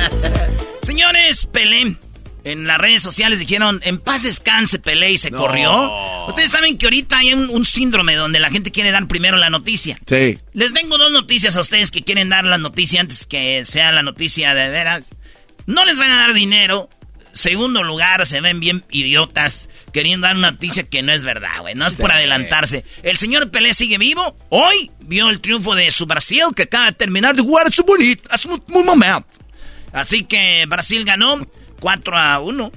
Señores, 0.82 1.46
Pelé 1.46 1.96
en 2.44 2.66
las 2.66 2.78
redes 2.78 3.02
sociales 3.02 3.38
dijeron, 3.38 3.80
en 3.84 3.98
paz 3.98 4.22
descanse 4.22 4.78
Pelé 4.78 5.12
y 5.12 5.18
se 5.18 5.30
corrió. 5.30 6.26
Ustedes 6.28 6.50
saben 6.50 6.78
que 6.78 6.86
ahorita 6.86 7.18
hay 7.18 7.34
un, 7.34 7.64
síndrome 7.64 8.14
donde 8.14 8.40
la 8.40 8.50
gente 8.50 8.70
quiere 8.70 8.90
dar 8.90 9.06
primero 9.06 9.36
la 9.36 9.50
noticia. 9.50 9.96
Sí. 10.06 10.38
Les 10.52 10.72
tengo 10.72 10.98
dos 10.98 11.12
noticias 11.12 11.56
a 11.56 11.60
ustedes 11.60 11.90
que 11.90 12.02
quieren 12.02 12.28
dar 12.30 12.44
la 12.44 12.58
noticia 12.58 13.00
antes 13.00 13.26
que 13.26 13.64
sea 13.64 13.92
la 13.92 14.02
noticia 14.02 14.54
de 14.54 14.68
veras. 14.70 15.10
No 15.66 15.84
les 15.84 15.98
van 15.98 16.10
a 16.10 16.16
dar 16.16 16.32
dinero. 16.32 16.88
Segundo 17.32 17.84
lugar, 17.84 18.26
se 18.26 18.40
ven 18.40 18.58
bien 18.58 18.84
idiotas 18.90 19.68
queriendo 19.92 20.26
dar 20.26 20.36
una 20.36 20.50
noticia 20.50 20.82
que 20.82 21.02
no 21.02 21.12
es 21.12 21.22
verdad, 21.22 21.60
güey. 21.60 21.76
No 21.76 21.86
es 21.86 21.94
por 21.94 22.10
adelantarse. 22.10 22.84
El 23.04 23.18
señor 23.18 23.50
Pelé 23.52 23.72
sigue 23.72 23.98
vivo. 23.98 24.36
Hoy 24.48 24.90
vio 25.00 25.28
el 25.28 25.40
triunfo 25.40 25.76
de 25.76 25.90
su 25.92 26.06
Brasil 26.06 26.46
que 26.56 26.64
acaba 26.64 26.86
de 26.86 26.92
terminar 26.92 27.36
de 27.36 27.42
jugar 27.42 27.72
su 27.72 27.84
bonito 27.84 28.24
hace 28.30 28.48
un 28.48 28.84
momento. 28.84 29.28
Así 29.92 30.24
que 30.24 30.66
Brasil 30.66 31.04
ganó 31.04 31.46
4 31.80 32.18
a 32.18 32.40
1 32.40 32.72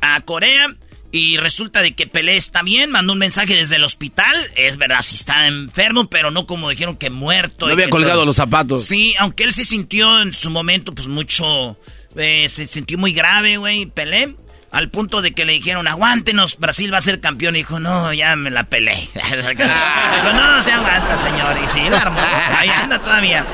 a 0.00 0.20
Corea. 0.22 0.74
Y 1.10 1.38
resulta 1.38 1.80
de 1.80 1.94
que 1.94 2.06
Pelé 2.06 2.36
está 2.36 2.62
bien, 2.62 2.90
mandó 2.90 3.14
un 3.14 3.18
mensaje 3.18 3.54
desde 3.54 3.76
el 3.76 3.84
hospital. 3.84 4.36
Es 4.56 4.76
verdad, 4.76 5.00
sí 5.00 5.14
está 5.14 5.46
enfermo, 5.46 6.10
pero 6.10 6.30
no 6.30 6.46
como 6.46 6.68
dijeron 6.68 6.96
que 6.96 7.08
muerto. 7.08 7.66
No 7.66 7.72
había 7.72 7.88
colgado 7.88 8.26
los 8.26 8.36
zapatos. 8.36 8.84
Sí, 8.84 9.14
aunque 9.18 9.44
él 9.44 9.54
se 9.54 9.64
sintió 9.64 10.20
en 10.20 10.34
su 10.34 10.50
momento, 10.50 10.94
pues 10.94 11.08
mucho. 11.08 11.78
Eh, 12.14 12.46
se 12.48 12.66
sintió 12.66 12.98
muy 12.98 13.12
grave, 13.12 13.56
güey, 13.56 13.86
Pelé. 13.86 14.36
Al 14.70 14.90
punto 14.90 15.22
de 15.22 15.32
que 15.32 15.46
le 15.46 15.54
dijeron, 15.54 15.88
aguántenos, 15.88 16.58
Brasil 16.58 16.92
va 16.92 16.98
a 16.98 17.00
ser 17.00 17.20
campeón. 17.20 17.56
Y 17.56 17.60
dijo, 17.60 17.80
no, 17.80 18.12
ya 18.12 18.36
me 18.36 18.50
la 18.50 18.64
pelé. 18.64 18.96
dijo, 19.14 20.32
no, 20.34 20.60
se 20.60 20.72
aguanta, 20.72 21.16
señor. 21.16 21.56
Y 21.64 21.66
sí, 21.68 21.88
la 21.88 22.00
armó. 22.00 22.20
Ahí 22.20 22.68
anda 22.68 22.98
todavía. 22.98 23.46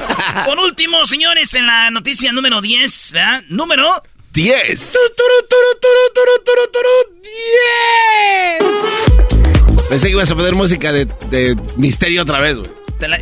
Por 0.45 0.59
último, 0.59 1.07
señores, 1.07 1.55
en 1.55 1.67
la 1.67 1.91
noticia 1.93 2.33
número 2.33 2.61
10, 2.61 3.13
¿verdad? 3.13 3.45
Número 3.49 4.03
10. 4.35 4.97
Pensé 9.89 10.07
que 10.09 10.13
ibas 10.13 10.31
a 10.31 10.35
poner 10.35 10.55
música 10.57 10.91
de, 10.91 11.05
de 11.31 11.57
misterio 11.77 12.23
otra 12.23 12.41
vez, 12.41 12.59
güey. 12.59 12.69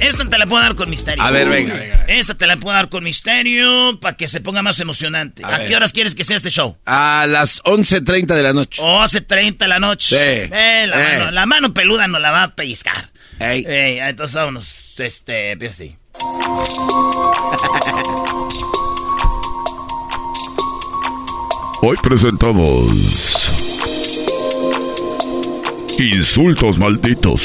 esta 0.00 0.24
te 0.26 0.38
la 0.38 0.46
puedo 0.46 0.62
dar 0.62 0.74
con 0.74 0.88
misterio. 0.88 1.22
A 1.22 1.30
ver, 1.30 1.50
venga, 1.50 1.74
venga. 1.74 2.04
Esta 2.08 2.34
te 2.34 2.46
la 2.46 2.56
puedo 2.56 2.74
dar 2.74 2.88
con 2.88 3.04
misterio 3.04 4.00
para 4.00 4.16
que 4.16 4.26
se 4.26 4.40
ponga 4.40 4.62
más 4.62 4.80
emocionante. 4.80 5.44
¿A, 5.44 5.66
qué 5.66 5.76
horas 5.76 5.92
quieres 5.92 6.14
que 6.14 6.24
sea 6.24 6.36
este 6.36 6.48
show? 6.48 6.78
A 6.86 7.26
las 7.28 7.62
11.30 7.64 8.34
de 8.34 8.42
la 8.42 8.54
noche. 8.54 8.80
11.30 8.80 9.58
de 9.58 9.68
la 9.68 9.78
noche. 9.78 10.16
Sí. 10.16 10.50
Eh, 10.50 10.86
la, 10.88 10.96
Mano, 10.96 11.30
la, 11.30 11.46
mano, 11.46 11.74
peluda 11.74 12.08
nos 12.08 12.22
la 12.22 12.30
va 12.30 12.42
a 12.44 12.54
pellizcar. 12.54 13.10
Ey. 13.38 13.66
entonces 13.98 14.34
vámonos. 14.34 14.98
Este, 14.98 15.50
empieza 15.50 15.74
así. 15.74 15.96
Hoy 21.84 21.96
presentamos 22.00 22.92
Insultos 25.98 26.78
malditos. 26.78 27.42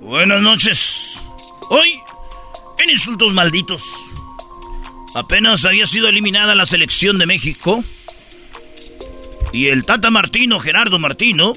Buenas 0.00 0.42
noches. 0.42 1.22
Hoy, 1.70 2.00
en 2.82 2.90
Insultos 2.90 3.32
malditos, 3.32 3.84
apenas 5.14 5.64
había 5.66 5.86
sido 5.86 6.08
eliminada 6.08 6.56
la 6.56 6.66
selección 6.66 7.16
de 7.16 7.26
México 7.26 7.80
y 9.52 9.68
el 9.68 9.84
Tata 9.84 10.10
Martino, 10.10 10.58
Gerardo 10.58 10.98
Martino, 10.98 11.52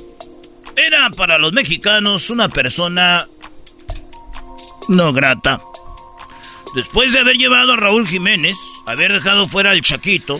era 0.75 1.09
para 1.09 1.39
los 1.39 1.51
mexicanos 1.51 2.29
una 2.29 2.47
persona 2.47 3.27
no 4.87 5.13
grata. 5.13 5.63
Después 6.75 7.11
de 7.11 7.19
haber 7.21 7.37
llevado 7.37 7.73
a 7.73 7.77
Raúl 7.77 8.07
Jiménez, 8.07 8.55
haber 8.85 9.13
dejado 9.13 9.47
fuera 9.47 9.71
al 9.71 9.81
Chaquito, 9.81 10.39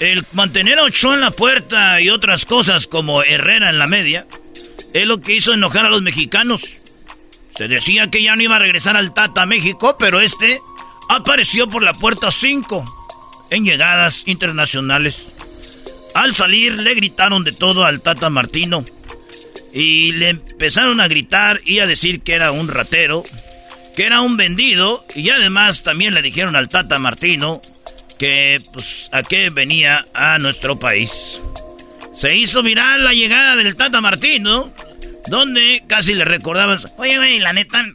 el 0.00 0.24
mantener 0.32 0.78
a 0.78 0.84
Ochoa 0.84 1.14
en 1.14 1.20
la 1.20 1.30
puerta 1.30 2.00
y 2.00 2.10
otras 2.10 2.44
cosas 2.44 2.86
como 2.86 3.22
Herrera 3.22 3.70
en 3.70 3.78
la 3.78 3.86
media, 3.86 4.26
es 4.94 5.06
lo 5.06 5.20
que 5.20 5.34
hizo 5.34 5.52
enojar 5.52 5.86
a 5.86 5.90
los 5.90 6.02
mexicanos. 6.02 6.62
Se 7.54 7.68
decía 7.68 8.10
que 8.10 8.22
ya 8.22 8.36
no 8.36 8.42
iba 8.42 8.56
a 8.56 8.60
regresar 8.60 8.96
al 8.96 9.12
Tata 9.12 9.42
a 9.42 9.46
México, 9.46 9.96
pero 9.98 10.20
este 10.20 10.58
apareció 11.08 11.68
por 11.68 11.82
la 11.82 11.92
puerta 11.92 12.30
5 12.30 12.84
en 13.50 13.64
llegadas 13.64 14.26
internacionales. 14.26 15.26
Al 16.14 16.34
salir 16.34 16.74
le 16.74 16.94
gritaron 16.94 17.44
de 17.44 17.52
todo 17.52 17.84
al 17.84 18.00
Tata 18.00 18.30
Martino 18.30 18.84
y 19.72 20.12
le 20.12 20.30
empezaron 20.30 21.00
a 21.00 21.08
gritar 21.08 21.60
y 21.64 21.80
a 21.80 21.86
decir 21.86 22.22
que 22.22 22.34
era 22.34 22.52
un 22.52 22.68
ratero, 22.68 23.22
que 23.94 24.04
era 24.06 24.20
un 24.20 24.36
vendido 24.36 25.04
y 25.14 25.30
además 25.30 25.82
también 25.82 26.14
le 26.14 26.22
dijeron 26.22 26.56
al 26.56 26.68
Tata 26.68 26.98
Martino 26.98 27.60
que 28.18 28.60
pues 28.72 29.08
a 29.12 29.22
qué 29.22 29.50
venía 29.50 30.06
a 30.14 30.38
nuestro 30.38 30.78
país. 30.78 31.40
Se 32.14 32.36
hizo 32.36 32.62
viral 32.62 33.04
la 33.04 33.14
llegada 33.14 33.56
del 33.56 33.76
Tata 33.76 34.00
Martino, 34.00 34.72
donde 35.28 35.82
casi 35.86 36.14
le 36.14 36.24
recordaban, 36.24 36.78
oye 36.98 37.16
güey, 37.16 37.38
la 37.38 37.52
neta, 37.52 37.86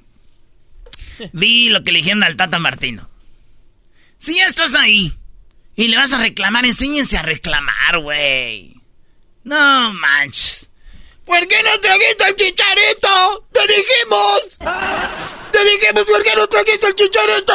vi 1.31 1.69
lo 1.69 1.84
que 1.84 1.91
le 1.91 1.99
dijeron 1.99 2.23
al 2.23 2.36
Tata 2.36 2.58
Martino. 2.58 3.10
Si 4.17 4.36
ya 4.36 4.47
estás 4.47 4.73
ahí 4.73 5.13
y 5.75 5.89
le 5.89 5.97
vas 5.97 6.13
a 6.13 6.17
reclamar, 6.17 6.65
enséñense 6.65 7.17
a 7.17 7.21
reclamar, 7.21 7.99
güey. 7.99 8.73
No 9.43 9.93
manches. 9.93 10.67
¿Por 11.23 11.47
qué 11.47 11.62
no 11.63 11.79
trajiste 11.79 12.27
el 12.27 12.36
chicharito? 12.36 13.47
¡Te 13.51 13.62
dijimos! 13.62 15.44
¡Te 15.51 15.60
dijimos 15.63 16.05
por 16.05 16.23
qué 16.23 16.31
no 16.36 16.47
trajiste 16.47 16.88
el 16.88 16.95
chicharito! 16.95 17.53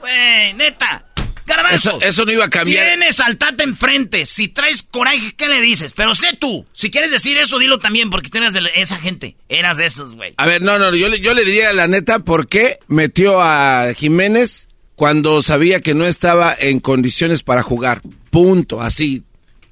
Güey, 0.00 0.54
neta. 0.54 1.04
Garbanzo. 1.46 1.98
Eso, 2.02 2.24
no 2.24 2.32
iba 2.32 2.44
a 2.44 2.50
cambiar. 2.50 2.86
Tienes 2.86 3.20
al 3.20 3.38
Tata 3.38 3.64
enfrente. 3.64 4.26
Si 4.26 4.48
traes 4.48 4.82
coraje, 4.82 5.34
¿qué 5.34 5.48
le 5.48 5.60
dices? 5.60 5.94
Pero 5.94 6.14
sé 6.14 6.36
tú. 6.38 6.66
Si 6.72 6.90
quieres 6.90 7.10
decir 7.10 7.38
eso, 7.38 7.58
dilo 7.58 7.78
también, 7.78 8.10
porque 8.10 8.28
tú 8.28 8.38
eras 8.38 8.52
de 8.52 8.60
esa 8.76 8.96
gente. 8.96 9.36
Eras 9.48 9.78
de 9.78 9.86
esos, 9.86 10.14
güey. 10.14 10.34
A 10.36 10.46
ver, 10.46 10.62
no, 10.62 10.78
no, 10.78 10.94
yo, 10.94 11.08
yo 11.08 11.34
le 11.34 11.44
diría 11.44 11.72
la 11.72 11.88
neta 11.88 12.18
por 12.20 12.48
qué 12.48 12.78
metió 12.86 13.40
a 13.40 13.92
Jiménez 13.96 14.68
cuando 14.94 15.42
sabía 15.42 15.80
que 15.80 15.94
no 15.94 16.06
estaba 16.06 16.54
en 16.58 16.80
condiciones 16.80 17.42
para 17.42 17.62
jugar. 17.62 18.02
Punto, 18.30 18.82
así. 18.82 19.24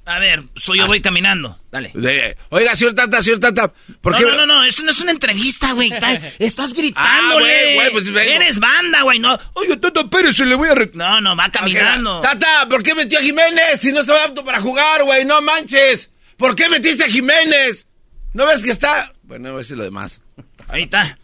A 0.07 0.19
ver, 0.19 0.41
soy 0.55 0.77
yo 0.77 0.87
voy 0.87 1.01
caminando. 1.01 1.59
Dale. 1.69 1.91
oiga, 2.47 2.73
señor 2.77 2.93
Tata, 2.93 3.21
señor 3.21 3.39
Tata, 3.39 3.73
¿por 3.99 4.13
no, 4.13 4.17
qué? 4.17 4.23
No, 4.23 4.37
no, 4.37 4.45
no, 4.45 4.63
esto 4.63 4.81
no 4.81 4.91
es 4.91 5.01
una 5.01 5.11
entrevista, 5.11 5.73
güey. 5.73 5.91
Estás 6.39 6.73
gritándole. 6.73 7.77
Ah, 7.77 7.89
pues 7.91 8.07
Eres 8.07 8.57
banda, 8.57 9.01
güey, 9.01 9.19
no. 9.19 9.37
Oiga, 9.53 9.75
Tata 9.75 10.09
Pérez, 10.09 10.37
se 10.37 10.45
le 10.45 10.55
voy 10.55 10.69
a... 10.69 10.75
No, 10.93 11.19
no, 11.19 11.35
va 11.35 11.51
caminando. 11.51 12.21
Tata, 12.21 12.69
¿por 12.69 12.83
qué 12.83 12.95
metió 12.95 13.19
a 13.19 13.21
Jiménez 13.21 13.81
si 13.81 13.91
no 13.91 13.99
estaba 13.99 14.23
apto 14.23 14.45
para 14.45 14.61
jugar, 14.61 15.03
güey? 15.03 15.25
No 15.25 15.41
manches. 15.41 16.09
¿Por 16.37 16.55
qué 16.55 16.69
metiste 16.69 17.03
a 17.03 17.09
Jiménez? 17.09 17.87
¿No 18.31 18.45
ves 18.45 18.63
que 18.63 18.71
está...? 18.71 19.13
Bueno, 19.23 19.49
voy 19.49 19.57
a 19.57 19.59
decir 19.59 19.77
lo 19.77 19.83
demás. 19.83 20.21
Ahí 20.69 20.83
está. 20.83 21.19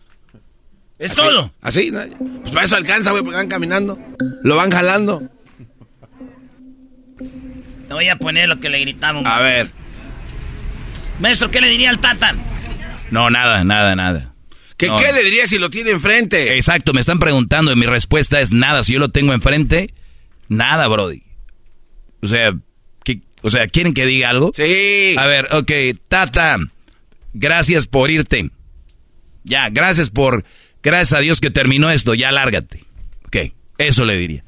Es 0.99 1.13
todo. 1.13 1.53
Así, 1.61 1.89
¿no? 1.89 2.01
Pues 2.41 2.51
para 2.51 2.65
eso 2.65 2.75
alcanza, 2.75 3.11
güey, 3.11 3.23
porque 3.23 3.37
van 3.37 3.47
caminando. 3.47 3.97
Lo 4.43 4.57
van 4.57 4.71
jalando. 4.71 5.29
Te 7.93 7.97
voy 7.97 8.09
a 8.09 8.15
poner 8.15 8.49
lo 8.49 8.59
que 8.59 8.71
le 8.71 8.79
gritamos. 8.79 9.23
A 9.23 9.39
ver. 9.39 9.69
Maestro, 11.19 11.51
¿qué 11.51 11.61
le 11.61 11.69
diría 11.69 11.91
al 11.91 11.99
Tata? 11.99 12.33
No, 13.11 13.29
nada, 13.29 13.63
nada, 13.63 13.95
nada. 13.95 14.33
¿Qué, 14.77 14.87
¿Qué 14.97 15.13
le 15.13 15.23
diría 15.23 15.45
si 15.45 15.59
lo 15.59 15.69
tiene 15.69 15.91
enfrente? 15.91 16.55
Exacto, 16.55 16.91
me 16.93 17.01
están 17.01 17.19
preguntando 17.19 17.71
y 17.71 17.75
mi 17.75 17.85
respuesta 17.85 18.41
es 18.41 18.51
nada. 18.51 18.81
Si 18.81 18.93
yo 18.93 18.99
lo 18.99 19.09
tengo 19.09 19.31
enfrente, 19.31 19.93
nada, 20.47 20.87
Brody. 20.87 21.21
O 22.23 22.25
sea, 22.25 22.55
¿qué, 23.03 23.21
o 23.43 23.51
sea, 23.51 23.67
¿quieren 23.67 23.93
que 23.93 24.07
diga 24.07 24.31
algo? 24.31 24.51
Sí. 24.55 25.15
A 25.15 25.27
ver, 25.27 25.49
ok, 25.51 25.71
Tata, 26.07 26.57
gracias 27.35 27.85
por 27.85 28.09
irte. 28.09 28.49
Ya, 29.43 29.69
gracias 29.69 30.09
por... 30.09 30.43
Gracias 30.81 31.13
a 31.13 31.19
Dios 31.19 31.39
que 31.39 31.51
terminó 31.51 31.91
esto, 31.91 32.15
ya 32.15 32.31
lárgate. 32.31 32.85
Ok, 33.27 33.53
eso 33.77 34.03
le 34.03 34.17
diría. 34.17 34.43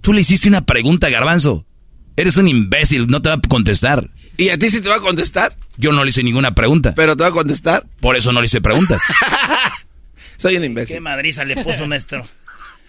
Tú 0.00 0.12
le 0.12 0.22
hiciste 0.22 0.48
una 0.48 0.66
pregunta, 0.66 1.08
Garbanzo. 1.08 1.64
Eres 2.16 2.36
un 2.38 2.48
imbécil, 2.48 3.06
no 3.08 3.20
te 3.20 3.28
va 3.28 3.34
a 3.34 3.40
contestar. 3.40 4.08
¿Y 4.38 4.48
a 4.48 4.58
ti 4.58 4.70
sí 4.70 4.80
te 4.80 4.88
va 4.88 4.96
a 4.96 5.00
contestar? 5.00 5.56
Yo 5.76 5.92
no 5.92 6.02
le 6.02 6.10
hice 6.10 6.22
ninguna 6.22 6.54
pregunta. 6.54 6.94
¿Pero 6.94 7.16
te 7.16 7.22
va 7.22 7.28
a 7.28 7.32
contestar? 7.32 7.84
Por 8.00 8.16
eso 8.16 8.32
no 8.32 8.40
le 8.40 8.46
hice 8.46 8.60
preguntas. 8.60 9.02
Soy 10.38 10.56
un 10.56 10.64
imbécil. 10.64 10.96
Qué 10.96 11.00
madriza 11.00 11.44
le 11.44 11.62
puso, 11.62 11.86
maestro. 11.88 12.26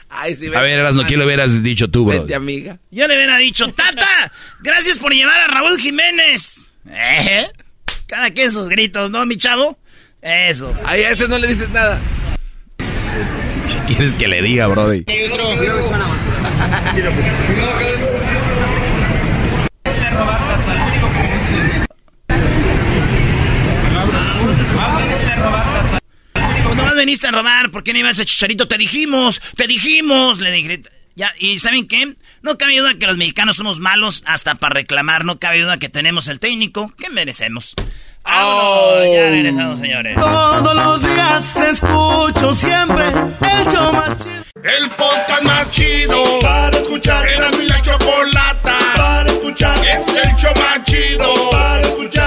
Ay, 0.10 0.38
sí, 0.38 0.48
a 0.48 0.62
ver, 0.62 0.80
Erasno, 0.80 1.06
¿qué 1.06 1.18
le 1.18 1.26
hubieras 1.26 1.62
dicho 1.62 1.90
tú, 1.90 2.06
bro? 2.06 2.26
amiga. 2.34 2.80
Yo 2.92 3.08
le 3.08 3.16
hubiera 3.16 3.38
dicho, 3.38 3.68
Tata, 3.74 4.32
gracias 4.62 4.98
por 4.98 5.12
llevar 5.12 5.42
a 5.42 5.48
Raúl 5.48 5.78
Jiménez. 5.78 6.68
¿Eh? 6.90 7.48
Cada 8.06 8.32
quien 8.32 8.50
sus 8.52 8.70
gritos, 8.70 9.12
¿no, 9.12 9.26
mi 9.26 9.36
chavo? 9.36 9.78
Eso. 10.22 10.74
Ay, 10.86 11.04
a 11.04 11.12
ese 11.12 11.28
no 11.28 11.38
le 11.38 11.48
dices 11.48 11.70
nada. 11.72 12.00
¿Qué 12.78 13.94
quieres 13.94 14.14
que 14.14 14.30
le 14.30 14.42
diga, 14.42 14.68
Brody? 14.68 15.04
Veniste 26.98 27.28
a 27.28 27.32
robar, 27.32 27.72
¿por 27.72 27.84
qué 27.84 27.94
no 27.94 28.00
ibas 28.00 28.20
a 28.20 28.26
Chicharito? 28.26 28.68
Te 28.68 28.78
dijimos, 28.78 29.42
te 29.56 29.68
dijimos, 29.68 30.40
le 30.40 30.52
dije. 30.52 30.82
Ya, 31.16 31.34
¿y 31.40 31.58
saben 31.58 31.88
qué? 31.88 32.16
No 32.44 32.60
cabe 32.60 32.78
duda 32.78 32.94
que 33.00 33.08
los 33.08 33.18
mexicanos 33.18 33.56
somos 33.56 33.80
malos 33.80 34.24
hasta 34.28 34.56
para 34.56 34.76
reclamar, 34.76 35.26
no 35.26 35.40
cabe 35.40 35.62
duda 35.62 35.80
que 35.80 35.90
tenemos 35.90 36.28
el 36.28 36.40
técnico 36.40 36.94
que 36.96 37.10
merecemos. 37.10 37.74
Oh. 38.24 39.02
Ya 39.04 39.30
regresamos, 39.30 39.80
señores. 39.80 40.16
Todos 40.16 40.76
los 40.76 41.02
días 41.02 41.58
escucho 41.58 42.54
siempre 42.54 43.06
el 43.08 43.72
show 43.72 43.94
más 43.94 44.18
chido. 44.20 44.44
El 44.64 44.90
podcast 44.92 45.44
más 45.44 45.72
chido 45.72 46.40
para 46.42 46.78
escuchar. 46.78 47.28
Era 47.30 47.50
mi 47.52 47.66
la 47.66 47.82
chocolata 47.82 48.78
para 48.96 49.32
escuchar. 49.32 49.78
Es 49.86 50.08
el 50.08 50.36
show 50.36 50.54
más 50.56 50.84
chido 50.84 51.50
para 51.50 51.82
escuchar. 51.82 52.27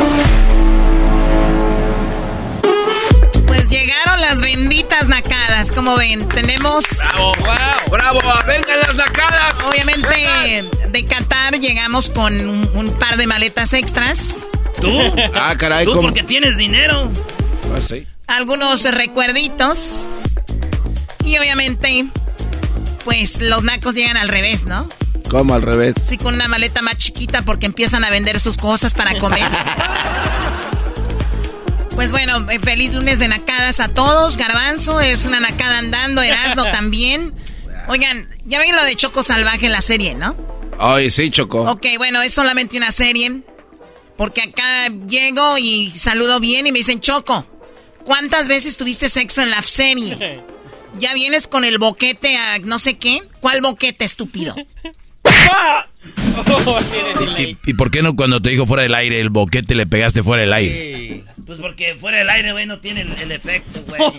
las 4.21 4.39
benditas 4.39 5.07
nacadas, 5.07 5.71
como 5.71 5.95
ven, 5.97 6.27
tenemos... 6.29 6.85
¡Bravo, 7.41 7.89
bravo! 7.89 8.19
¡Vengan 8.45 8.79
las 8.79 8.95
nacadas! 8.95 9.55
Obviamente, 9.67 10.63
de 10.89 11.05
Qatar 11.07 11.59
llegamos 11.59 12.09
con 12.11 12.33
un, 12.47 12.95
par 12.99 13.17
de 13.17 13.25
maletas 13.25 13.73
extras. 13.73 14.45
¿Tú? 14.79 14.95
Ah, 15.33 15.55
caray, 15.57 15.85
¿Tú 15.85 15.99
porque 15.99 16.23
tienes 16.23 16.55
dinero? 16.55 17.11
Ah, 17.75 17.81
sí. 17.81 18.07
Algunos 18.27 18.83
recuerditos. 18.83 20.05
Y 21.23 21.37
obviamente, 21.39 22.05
pues 23.03 23.41
los 23.41 23.63
nacos 23.63 23.95
llegan 23.95 24.17
al 24.17 24.29
revés, 24.29 24.65
¿no? 24.65 24.87
¿Cómo 25.29 25.55
al 25.55 25.63
revés? 25.63 25.95
Sí, 26.03 26.17
con 26.17 26.35
una 26.35 26.47
maleta 26.47 26.81
más 26.81 26.97
chiquita 26.97 27.41
porque 27.41 27.65
empiezan 27.65 28.03
a 28.03 28.09
vender 28.11 28.39
sus 28.39 28.57
cosas 28.57 28.93
para 28.93 29.17
comer. 29.17 29.43
Pues 31.95 32.11
bueno, 32.11 32.49
eh, 32.49 32.59
feliz 32.59 32.93
lunes 32.93 33.19
de 33.19 33.27
nacadas 33.27 33.79
a 33.79 33.89
todos. 33.89 34.37
Garbanzo, 34.37 34.99
es 35.01 35.25
una 35.25 35.39
nacada 35.39 35.79
andando. 35.79 36.21
Erasno 36.21 36.63
también. 36.71 37.33
Oigan, 37.87 38.29
ya 38.45 38.59
ven 38.59 38.75
lo 38.75 38.83
de 38.83 38.95
Choco 38.95 39.23
Salvaje 39.23 39.65
en 39.67 39.71
la 39.71 39.81
serie, 39.81 40.15
¿no? 40.15 40.35
Ay, 40.79 41.11
sí, 41.11 41.29
Choco. 41.29 41.63
Ok, 41.69 41.85
bueno, 41.97 42.21
es 42.21 42.33
solamente 42.33 42.77
una 42.77 42.91
serie. 42.91 43.41
Porque 44.17 44.41
acá 44.41 44.87
llego 45.07 45.57
y 45.57 45.91
saludo 45.91 46.39
bien 46.39 46.67
y 46.67 46.71
me 46.71 46.79
dicen, 46.79 47.01
Choco, 47.01 47.45
¿cuántas 48.03 48.47
veces 48.47 48.77
tuviste 48.77 49.09
sexo 49.09 49.41
en 49.41 49.49
la 49.49 49.61
serie? 49.63 50.43
Ya 50.99 51.13
vienes 51.13 51.47
con 51.47 51.63
el 51.63 51.77
boquete 51.77 52.35
a 52.35 52.59
no 52.59 52.77
sé 52.77 52.97
qué. 52.97 53.21
¿Cuál 53.39 53.61
boquete, 53.61 54.03
estúpido? 54.03 54.53
¿Y, 57.37 57.57
y, 57.65 57.73
por 57.73 57.91
qué 57.91 58.01
no 58.01 58.15
cuando 58.15 58.41
te 58.41 58.49
dijo 58.49 58.65
fuera 58.65 58.83
del 58.83 58.95
aire 58.95 59.21
el 59.21 59.29
boquete 59.29 59.75
le 59.75 59.85
pegaste 59.85 60.23
fuera 60.23 60.41
del 60.41 60.53
aire? 60.53 61.23
Pues 61.45 61.59
porque 61.59 61.95
fuera 61.95 62.17
del 62.19 62.29
aire, 62.29 62.51
güey, 62.51 62.65
no 62.65 62.79
tiene 62.79 63.01
el, 63.01 63.11
el 63.13 63.31
efecto, 63.31 63.83
güey. 63.87 64.01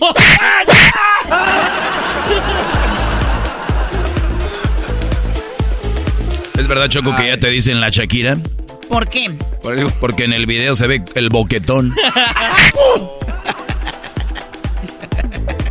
¿Es 6.57 6.67
verdad, 6.67 6.87
Choco, 6.87 7.15
que 7.15 7.27
ya 7.27 7.37
te 7.37 7.49
dicen 7.49 7.81
la 7.81 7.89
Shakira? 7.89 8.37
¿Por 8.87 9.09
qué? 9.09 9.31
Porque 9.99 10.25
en 10.25 10.33
el 10.33 10.45
video 10.45 10.75
se 10.75 10.85
ve 10.87 11.03
el 11.15 11.29
boquetón. 11.29 11.95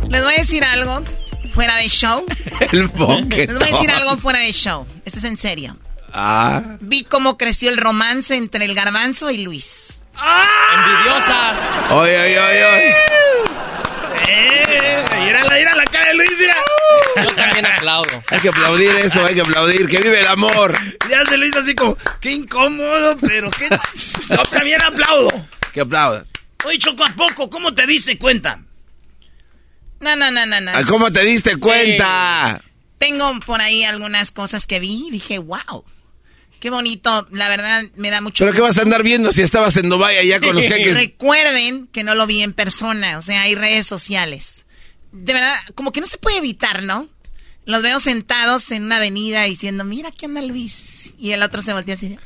Les 0.09 0.21
voy 0.21 0.33
a 0.33 0.37
decir 0.37 0.63
algo 0.63 1.01
fuera 1.53 1.77
de 1.77 1.87
show. 1.89 2.25
El 2.71 2.87
boquetón. 2.87 3.29
Les 3.29 3.53
voy 3.53 3.69
a 3.69 3.71
decir 3.71 3.91
algo 3.91 4.17
fuera 4.17 4.39
de 4.39 4.51
show. 4.51 4.85
Esto 5.05 5.19
es 5.19 5.25
en 5.25 5.37
serio. 5.37 5.77
Ah. 6.11 6.61
Vi 6.79 7.03
cómo 7.03 7.37
creció 7.37 7.71
el 7.71 7.77
romance 7.77 8.35
entre 8.35 8.65
el 8.65 8.75
garbanzo 8.75 9.31
y 9.31 9.39
Luis. 9.39 10.03
¡Ah! 10.15 10.45
¡Envidiosa! 10.75 11.95
¡Oye, 11.95 12.19
oye, 12.19 12.39
oye! 12.39 12.65
oye. 12.65 12.95
¡Eh! 14.29 15.05
¡Mira 15.23 15.43
la, 15.43 15.75
la 15.75 15.85
cara 15.85 16.09
de 16.09 16.13
Luis! 16.13 16.29
Mira. 16.39 16.55
Yo 17.15 17.35
también 17.35 17.65
aplaudo. 17.65 18.23
Hay 18.29 18.39
que 18.39 18.49
aplaudir 18.49 18.95
eso, 18.95 19.25
hay 19.25 19.33
que 19.33 19.41
aplaudir. 19.41 19.87
¡Que 19.87 19.97
vive 20.01 20.19
el 20.19 20.27
amor! 20.27 20.77
Ya 21.09 21.25
se 21.25 21.35
lo 21.35 21.45
hizo 21.47 21.59
así 21.59 21.73
como, 21.73 21.97
qué 22.19 22.31
incómodo, 22.31 23.17
pero 23.17 23.49
qué... 23.51 23.69
Yo 24.29 24.43
también 24.51 24.83
aplaudo. 24.83 25.29
Que 25.73 25.81
aplauda. 25.81 26.25
Oye, 26.65 26.77
Choco, 26.77 27.03
¿a 27.03 27.09
poco? 27.09 27.49
¿Cómo 27.49 27.73
te 27.73 27.87
diste 27.87 28.17
cuenta? 28.19 28.59
No, 30.03 30.15
no, 30.17 30.29
no, 30.31 30.45
no, 30.45 30.59
no. 30.59 30.71
¿Cómo 30.87 31.11
te 31.11 31.23
diste 31.23 31.55
cuenta? 31.57 32.61
Sí. 32.61 32.69
Tengo 32.97 33.39
por 33.45 33.61
ahí 33.61 33.83
algunas 33.83 34.31
cosas 34.31 34.67
que 34.67 34.79
vi 34.79 35.07
y 35.07 35.11
dije, 35.11 35.39
wow. 35.39 35.85
Qué 36.59 36.69
bonito, 36.69 37.27
la 37.31 37.49
verdad 37.49 37.83
me 37.97 38.09
da 38.09 38.21
mucho 38.21 38.45
¿Pero 38.45 38.55
qué 38.55 38.61
vas 38.61 38.77
a 38.77 38.83
andar 38.83 39.03
viendo 39.03 39.33
si 39.33 39.41
estabas 39.41 39.75
en 39.75 39.89
Dubai 39.89 40.17
allá 40.17 40.39
con 40.39 40.55
los 40.55 40.65
jeques? 40.67 40.95
Recuerden 40.95 41.87
que 41.87 42.03
no 42.03 42.15
lo 42.15 42.25
vi 42.25 42.41
en 42.41 42.53
persona, 42.53 43.17
o 43.17 43.21
sea, 43.21 43.41
hay 43.41 43.55
redes 43.55 43.85
sociales. 43.85 44.65
De 45.11 45.33
verdad, 45.33 45.55
como 45.75 45.91
que 45.91 45.99
no 45.99 46.07
se 46.07 46.17
puede 46.17 46.37
evitar, 46.37 46.83
¿no? 46.83 47.09
Los 47.65 47.81
veo 47.81 47.99
sentados 47.99 48.71
en 48.71 48.83
una 48.83 48.97
avenida 48.97 49.43
diciendo, 49.43 49.83
mira, 49.83 50.09
aquí 50.09 50.25
anda 50.25 50.41
Luis. 50.41 51.13
Y 51.17 51.31
el 51.31 51.43
otro 51.43 51.61
se 51.61 51.73
voltea 51.73 51.95
así. 51.95 52.17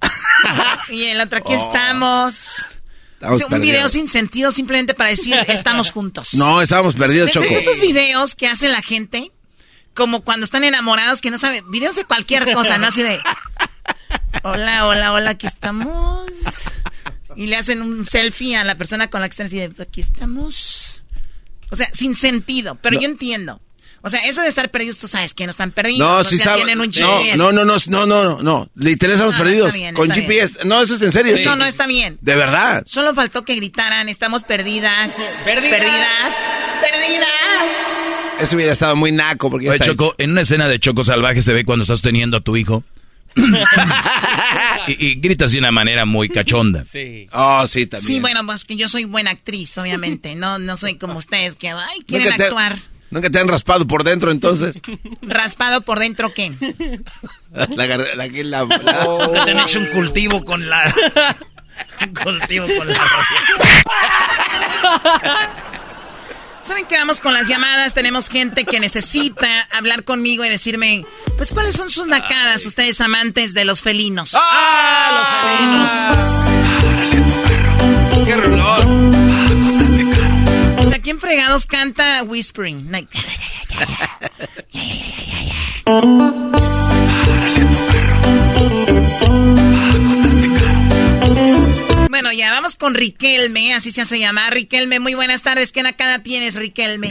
y 0.90 1.04
el 1.04 1.20
otro, 1.20 1.38
aquí 1.38 1.54
oh. 1.54 1.56
estamos. 1.56 2.66
Estamos 3.14 3.42
un 3.42 3.60
video 3.60 3.88
sin 3.88 4.08
sentido 4.08 4.50
simplemente 4.50 4.94
para 4.94 5.10
decir, 5.10 5.36
estamos 5.48 5.92
juntos. 5.92 6.34
No, 6.34 6.60
estábamos 6.60 6.94
perdidos, 6.94 7.30
Choco. 7.30 7.46
esos 7.46 7.80
videos 7.80 8.34
que 8.34 8.46
hace 8.46 8.68
la 8.68 8.82
gente? 8.82 9.30
Como 9.94 10.22
cuando 10.22 10.44
están 10.44 10.64
enamorados 10.64 11.20
que 11.20 11.30
no 11.30 11.38
saben, 11.38 11.70
videos 11.70 11.94
de 11.94 12.04
cualquier 12.04 12.52
cosa, 12.52 12.78
¿no? 12.78 12.88
Así 12.88 13.02
de, 13.02 13.18
hola, 14.42 14.88
hola, 14.88 15.12
hola, 15.12 15.30
aquí 15.30 15.46
estamos. 15.46 16.26
Y 17.36 17.46
le 17.46 17.56
hacen 17.56 17.80
un 17.80 18.04
selfie 18.04 18.56
a 18.56 18.64
la 18.64 18.76
persona 18.76 19.08
con 19.08 19.20
la 19.20 19.28
que 19.28 19.32
están 19.32 19.46
así 19.46 19.58
de, 19.58 19.72
aquí 19.80 20.00
estamos. 20.00 21.02
O 21.70 21.76
sea, 21.76 21.88
sin 21.92 22.16
sentido, 22.16 22.76
pero 22.80 22.96
no. 22.96 23.02
yo 23.02 23.08
entiendo. 23.08 23.60
O 24.06 24.10
sea, 24.10 24.20
eso 24.26 24.42
de 24.42 24.48
estar 24.48 24.70
perdidos, 24.70 24.98
tú 24.98 25.08
sabes 25.08 25.32
que 25.32 25.46
no 25.46 25.50
están 25.50 25.70
perdidos. 25.70 25.98
No, 25.98 26.16
o 26.18 26.24
sí 26.24 26.36
sea, 26.36 26.44
saben. 26.44 26.66
tienen 26.66 26.80
un 26.80 26.92
GPS. 26.92 27.38
No, 27.38 27.52
no, 27.52 27.64
no, 27.64 27.76
no, 27.86 28.06
no, 28.06 28.24
no, 28.24 28.42
no. 28.42 28.68
Literal 28.74 29.14
estamos 29.14 29.32
No, 29.34 29.38
perdidos. 29.42 29.68
está 29.68 29.78
bien, 29.78 29.94
con 29.94 30.10
está 30.10 30.20
GPS. 30.20 30.58
No, 30.66 30.82
eso 30.82 30.96
es 30.96 31.00
en 31.02 31.10
serio. 31.12 31.36
No, 31.44 31.56
no 31.56 31.64
está 31.64 31.86
bien. 31.86 32.18
De 32.20 32.36
verdad. 32.36 32.82
Solo 32.86 33.14
faltó 33.14 33.46
que 33.46 33.54
gritaran, 33.54 34.10
estamos 34.10 34.44
perdidas. 34.44 35.16
Perdidas. 35.42 35.70
Perdidas. 35.80 36.48
Perdidas. 36.82 38.40
Eso 38.40 38.56
hubiera 38.56 38.74
estado 38.74 38.94
muy 38.94 39.10
naco 39.10 39.50
porque 39.50 39.70
Oye, 39.70 39.78
Choco, 39.78 40.12
en 40.18 40.32
una 40.32 40.42
escena 40.42 40.68
de 40.68 40.78
Choco 40.78 41.02
Salvaje 41.02 41.40
se 41.40 41.54
ve 41.54 41.64
cuando 41.64 41.84
estás 41.84 42.02
teniendo 42.02 42.36
a 42.36 42.40
tu 42.42 42.56
hijo. 42.58 42.84
y, 44.86 45.06
y 45.06 45.14
gritas 45.16 45.52
de 45.52 45.58
una 45.58 45.72
manera 45.72 46.04
muy 46.04 46.28
cachonda. 46.28 46.84
Sí. 46.84 47.26
Oh, 47.32 47.66
sí, 47.66 47.86
también. 47.86 48.06
Sí, 48.06 48.20
bueno, 48.20 48.44
pues 48.44 48.64
que 48.64 48.76
yo 48.76 48.88
soy 48.88 49.04
buena 49.04 49.30
actriz, 49.30 49.76
obviamente. 49.78 50.34
No, 50.34 50.58
no 50.58 50.76
soy 50.76 50.98
como 50.98 51.18
ustedes 51.18 51.54
que 51.56 51.70
ay, 51.70 52.00
quieren 52.06 52.26
¿Nunca 52.26 52.36
te, 52.36 52.44
actuar. 52.44 52.78
¿Nunca 53.14 53.30
te 53.30 53.38
han 53.38 53.46
raspado 53.46 53.86
por 53.86 54.02
dentro 54.02 54.32
entonces? 54.32 54.80
¿Raspado 55.22 55.82
por 55.82 56.00
dentro 56.00 56.34
qué? 56.34 56.52
la, 57.52 57.86
la, 57.86 58.26
la, 58.26 58.26
la, 58.26 58.64
oh. 59.06 59.30
Te 59.30 59.52
han 59.52 59.60
hecho 59.60 59.78
un 59.78 59.86
cultivo 59.86 60.44
con 60.44 60.68
la... 60.68 60.92
un 62.00 62.12
cultivo 62.12 62.66
con 62.76 62.88
la... 62.88 62.98
¿Saben 66.62 66.86
que 66.86 66.96
vamos 66.98 67.20
con 67.20 67.32
las 67.32 67.46
llamadas? 67.46 67.94
Tenemos 67.94 68.28
gente 68.28 68.64
que 68.64 68.80
necesita 68.80 69.46
hablar 69.70 70.02
conmigo 70.02 70.44
y 70.44 70.48
decirme, 70.48 71.06
pues, 71.36 71.52
¿cuáles 71.52 71.76
son 71.76 71.90
sus 71.90 72.08
nacadas, 72.08 72.62
Ay. 72.62 72.66
ustedes 72.66 73.00
amantes 73.00 73.54
de 73.54 73.64
los 73.64 73.80
felinos? 73.80 74.32
¡Ah! 74.34 75.86
Los 76.10 76.10
felinos. 78.10 78.26
¡Qué 78.26 78.34
rolón! 78.34 79.03
¿A 81.04 81.06
quién 81.06 81.20
fregados 81.20 81.66
canta 81.66 82.22
Whispering? 82.22 82.90
Bueno, 92.08 92.32
ya 92.32 92.52
vamos 92.52 92.76
con 92.76 92.94
Riquelme, 92.94 93.74
así 93.74 93.90
se 93.90 94.00
hace 94.00 94.18
llamar. 94.18 94.54
Riquelme, 94.54 94.98
muy 94.98 95.12
buenas 95.12 95.42
tardes. 95.42 95.72
¿Qué 95.72 95.82
nacada 95.82 96.22
tienes, 96.22 96.56
Riquelme? 96.56 97.10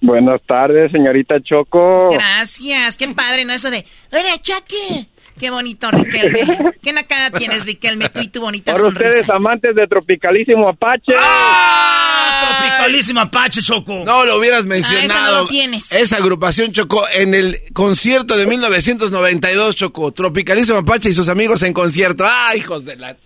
Buenas 0.00 0.40
tardes, 0.46 0.92
señorita 0.92 1.42
Choco. 1.42 2.10
Gracias, 2.12 2.96
qué 2.96 3.08
padre, 3.08 3.44
¿no? 3.44 3.52
Eso 3.52 3.72
de, 3.72 3.84
¡Hola, 4.12 4.40
Choque! 4.40 5.08
Qué 5.38 5.50
bonito, 5.50 5.90
Riquelme. 5.90 6.72
¿Qué 6.82 6.92
nacada 6.92 7.30
tienes, 7.30 7.66
Riquelme? 7.66 8.08
Tú 8.08 8.20
y 8.20 8.28
tu 8.28 8.40
bonita 8.40 8.72
Por 8.72 8.80
sonrisa. 8.80 9.08
ustedes, 9.08 9.30
amantes 9.30 9.74
de 9.74 9.86
Tropicalísimo 9.86 10.68
Apache. 10.68 11.12
¡Ah! 11.18 12.58
Tropicalísimo 12.58 13.20
Apache, 13.20 13.60
Choco. 13.62 14.02
No 14.04 14.24
lo 14.24 14.38
hubieras 14.38 14.64
mencionado. 14.64 15.02
Ah, 15.12 15.16
esa 15.16 15.30
no 15.30 15.42
lo 15.42 15.46
tienes. 15.48 15.92
Esa 15.92 16.16
agrupación 16.16 16.72
Choco 16.72 17.06
en 17.12 17.34
el 17.34 17.58
concierto 17.72 18.36
de 18.36 18.46
1992, 18.46 19.76
Choco. 19.76 20.12
Tropicalísimo 20.12 20.78
Apache 20.78 21.10
y 21.10 21.12
sus 21.12 21.28
amigos 21.28 21.62
en 21.62 21.72
concierto. 21.74 22.24
¡Ah, 22.26 22.56
hijos 22.56 22.84
de 22.84 22.96
la... 22.96 23.16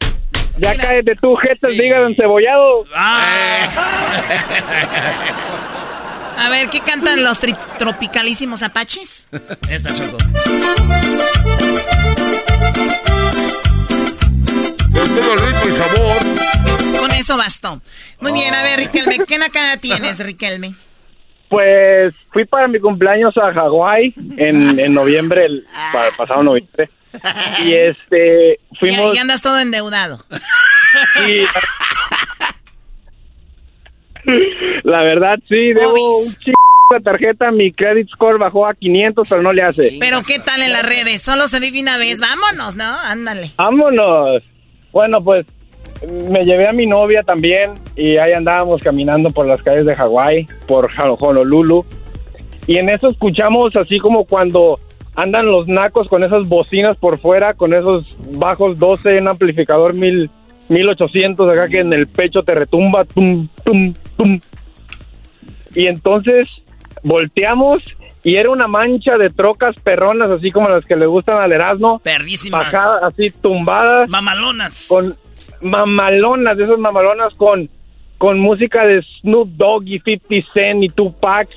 Ya 0.58 0.76
cállate 0.76 1.14
tú, 1.22 1.36
jetas, 1.36 1.70
sí. 1.72 1.80
digan 1.80 2.02
encebollado. 2.10 2.84
Ah. 2.94 4.20
A 6.36 6.48
ver, 6.48 6.68
¿qué 6.70 6.80
cantan 6.80 7.22
los 7.22 7.38
tropicalísimos 7.78 8.62
apaches? 8.62 9.28
Esta, 9.68 9.92
Choco. 9.94 10.16
Con 14.92 15.06
todo 15.16 15.36
ritmo 15.36 15.68
y 15.68 15.72
sabor. 15.72 16.16
Con 16.98 17.10
eso 17.12 17.36
bastó. 17.36 17.80
Muy 18.20 18.32
bien, 18.32 18.52
a 18.54 18.62
ver, 18.62 18.80
Riquelme, 18.80 19.18
¿qué 19.26 19.38
nacada 19.38 19.76
tienes, 19.80 20.24
Riquelme? 20.24 20.74
Pues 21.48 22.14
fui 22.32 22.44
para 22.44 22.68
mi 22.68 22.78
cumpleaños 22.78 23.36
a 23.36 23.52
Hawái 23.52 24.14
en, 24.36 24.78
en 24.84 24.94
noviembre, 24.94 25.46
el 25.46 25.66
para, 25.92 26.10
pasado 26.16 26.42
noviembre. 26.42 26.90
Y 27.64 27.74
este, 27.74 28.60
fuimos... 28.78 29.14
Y, 29.14 29.18
andas 29.18 29.42
todo 29.42 29.58
endeudado. 29.58 30.24
La 34.84 35.02
verdad, 35.02 35.38
sí, 35.48 35.72
debo 35.72 35.94
un 35.94 36.34
chico 36.36 36.58
de 36.90 37.00
tarjeta, 37.00 37.50
mi 37.50 37.72
credit 37.72 38.08
score 38.10 38.38
bajó 38.38 38.66
a 38.66 38.74
500, 38.74 39.28
pero 39.28 39.42
no 39.42 39.52
le 39.52 39.62
hace. 39.62 39.96
Pero 39.98 40.22
¿qué 40.26 40.38
tal 40.40 40.60
en 40.62 40.72
las 40.72 40.84
redes? 40.84 41.22
Solo 41.22 41.46
se 41.46 41.58
vive 41.60 41.80
una 41.80 41.96
vez. 41.96 42.20
Vámonos, 42.20 42.76
¿no? 42.76 42.84
Ándale. 42.84 43.52
Vámonos. 43.56 44.42
Bueno, 44.92 45.22
pues 45.22 45.46
me 46.30 46.44
llevé 46.44 46.68
a 46.68 46.72
mi 46.72 46.86
novia 46.86 47.22
también 47.22 47.74
y 47.96 48.16
ahí 48.16 48.32
andábamos 48.32 48.80
caminando 48.82 49.30
por 49.30 49.46
las 49.46 49.62
calles 49.62 49.86
de 49.86 49.94
Hawái, 49.94 50.46
por 50.66 50.90
Honolulu. 50.96 51.84
Y 52.66 52.78
en 52.78 52.88
eso 52.88 53.08
escuchamos 53.08 53.74
así 53.76 53.98
como 53.98 54.24
cuando 54.24 54.76
andan 55.14 55.46
los 55.46 55.66
nacos 55.68 56.08
con 56.08 56.24
esas 56.24 56.48
bocinas 56.48 56.96
por 56.96 57.18
fuera, 57.18 57.54
con 57.54 57.74
esos 57.74 58.16
bajos 58.32 58.78
12, 58.78 59.18
un 59.18 59.28
amplificador 59.28 59.94
mil, 59.94 60.30
1800 60.68 61.50
acá 61.50 61.68
que 61.68 61.80
en 61.80 61.92
el 61.92 62.06
pecho 62.06 62.42
te 62.42 62.54
retumba, 62.54 63.04
tum, 63.04 63.48
tum, 63.64 63.94
tum. 64.16 64.40
Y 65.74 65.86
entonces 65.86 66.48
volteamos 67.02 67.82
y 68.22 68.36
era 68.36 68.50
una 68.50 68.66
mancha 68.66 69.16
de 69.16 69.30
trocas 69.30 69.74
perronas, 69.82 70.30
así 70.30 70.50
como 70.50 70.68
las 70.68 70.84
que 70.84 70.96
le 70.96 71.06
gustan 71.06 71.38
al 71.38 71.52
Erasmo. 71.52 72.00
Perrísimas. 72.00 72.66
Bajadas, 72.66 73.02
así 73.04 73.30
tumbadas. 73.30 74.08
Mamalonas. 74.08 74.86
Con 74.88 75.14
mamalonas, 75.62 76.58
esas 76.58 76.78
mamalonas 76.78 77.32
con, 77.34 77.68
con 78.18 78.38
música 78.38 78.84
de 78.84 79.02
Snoop 79.20 79.48
Dogg 79.56 79.86
y 79.86 80.00
50 80.00 80.52
Cent 80.52 80.82
y 80.84 80.88
Tupac. 80.88 81.48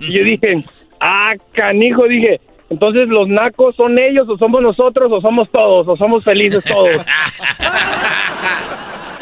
y 0.00 0.12
yo 0.12 0.24
dije, 0.24 0.64
ah, 1.00 1.34
canijo, 1.52 2.08
dije, 2.08 2.40
entonces 2.70 3.08
los 3.08 3.28
nacos 3.28 3.76
son 3.76 3.98
ellos 3.98 4.28
o 4.28 4.36
somos 4.36 4.60
nosotros 4.60 5.10
o 5.12 5.20
somos 5.20 5.48
todos 5.50 5.86
o 5.88 5.96
somos 5.96 6.24
felices 6.24 6.64
todos. 6.64 6.90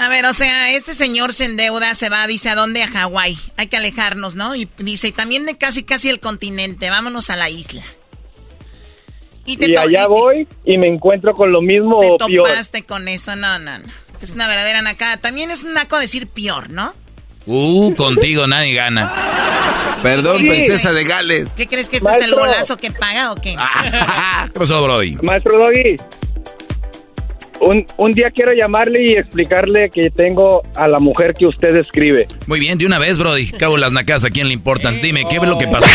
A 0.06 0.08
ver, 0.08 0.24
o 0.24 0.32
sea, 0.32 0.70
este 0.70 0.94
señor 0.94 1.32
se 1.32 1.46
endeuda, 1.46 1.92
se 1.96 2.08
va, 2.08 2.28
dice, 2.28 2.48
¿a 2.48 2.54
dónde? 2.54 2.80
A 2.80 2.86
Hawái. 2.86 3.36
Hay 3.56 3.66
que 3.66 3.76
alejarnos, 3.76 4.36
¿no? 4.36 4.54
Y 4.54 4.68
dice, 4.78 5.08
y 5.08 5.12
también 5.12 5.46
de 5.46 5.58
casi, 5.58 5.82
casi 5.82 6.08
el 6.08 6.20
continente, 6.20 6.90
vámonos 6.90 7.28
a 7.28 7.34
la 7.34 7.50
isla. 7.50 7.82
Y, 9.46 9.76
allá 9.76 10.06
voy 10.06 10.46
y 10.64 10.78
me 10.78 10.86
encuentro 10.86 11.32
con 11.32 11.50
lo 11.50 11.60
mismo 11.60 11.98
te 11.98 12.06
o 12.06 12.18
peor. 12.18 12.48
topaste 12.48 12.84
con 12.84 13.08
eso, 13.08 13.34
no, 13.34 13.58
no, 13.58 13.80
no. 13.80 13.84
Es 14.20 14.30
una 14.30 14.46
verdadera 14.46 14.80
nacada. 14.80 15.16
También 15.16 15.50
es 15.50 15.64
un 15.64 15.74
naco 15.74 15.98
decir 15.98 16.28
peor, 16.28 16.70
¿no? 16.70 16.92
Uh, 17.46 17.92
contigo 17.96 18.46
nadie 18.46 18.74
gana. 18.74 19.98
Perdón, 20.04 20.38
princesa 20.42 20.92
de 20.92 21.02
Gales. 21.02 21.50
¿Qué 21.56 21.66
crees 21.66 21.90
que 21.90 21.96
este 21.96 22.08
es 22.10 22.24
el 22.24 22.32
golazo 22.32 22.76
que 22.76 22.92
paga 22.92 23.32
o 23.32 23.34
qué? 23.34 23.56
¿Qué 24.44 24.50
pasó, 24.52 24.84
Brody? 24.84 25.16
Maestro 25.20 25.58
Doggy, 25.58 25.96
un, 27.60 27.86
un 27.96 28.12
día 28.12 28.30
quiero 28.34 28.52
llamarle 28.52 29.02
y 29.02 29.12
explicarle 29.16 29.90
que 29.90 30.10
tengo 30.10 30.62
a 30.76 30.86
la 30.88 30.98
mujer 30.98 31.34
que 31.34 31.46
usted 31.46 31.74
escribe. 31.76 32.26
Muy 32.46 32.60
bien, 32.60 32.78
de 32.78 32.86
una 32.86 32.98
vez, 32.98 33.18
Brody. 33.18 33.50
Cabo 33.52 33.76
las 33.76 33.92
nacas, 33.92 34.24
¿a 34.24 34.30
quién 34.30 34.48
le 34.48 34.54
importan? 34.54 35.00
Dime, 35.00 35.24
¿qué 35.28 35.36
es 35.36 35.42
lo 35.42 35.58
que 35.58 35.66
pasó? 35.68 35.86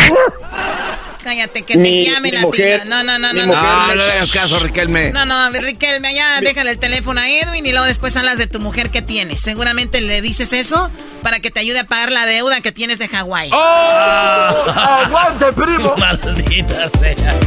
Cállate, 1.23 1.61
que 1.61 1.73
te 1.73 1.79
Mi- 1.79 2.03
llamen 2.03 2.31
mi 2.31 2.37
a 2.37 2.41
mujer- 2.41 2.81
ti. 2.81 2.87
No, 2.89 3.03
no, 3.03 3.19
no, 3.19 3.31
mi 3.31 3.41
no. 3.41 3.45
mujer 3.47 3.61
no. 3.63 3.75
No, 3.81 3.87
no 3.89 3.95
le 3.95 4.03
hagas 4.11 4.31
caso, 4.31 4.57
Riquelme. 4.59 5.11
No, 5.11 5.23
no, 5.25 5.51
Riquelme, 5.51 6.15
ya 6.15 6.41
déjale 6.41 6.71
el 6.71 6.79
teléfono 6.79 7.21
a 7.21 7.29
Edwin 7.29 7.63
y 7.63 7.71
luego 7.71 7.85
después 7.85 8.17
hablas 8.17 8.39
de 8.39 8.47
tu 8.47 8.59
mujer 8.59 8.89
que 8.89 9.03
tienes. 9.03 9.39
Seguramente 9.39 10.01
le 10.01 10.19
dices 10.21 10.51
eso 10.51 10.89
para 11.21 11.39
que 11.39 11.51
te 11.51 11.59
ayude 11.59 11.77
a 11.79 11.83
pagar 11.83 12.11
la 12.11 12.25
deuda 12.25 12.61
que 12.61 12.71
tienes 12.71 12.97
de 12.97 13.07
Hawái. 13.07 13.51
¡Oh! 13.53 14.63
¡Aguante, 14.75 15.45
primo! 15.53 15.93
Maldita 15.97 16.89
sea. 16.89 17.39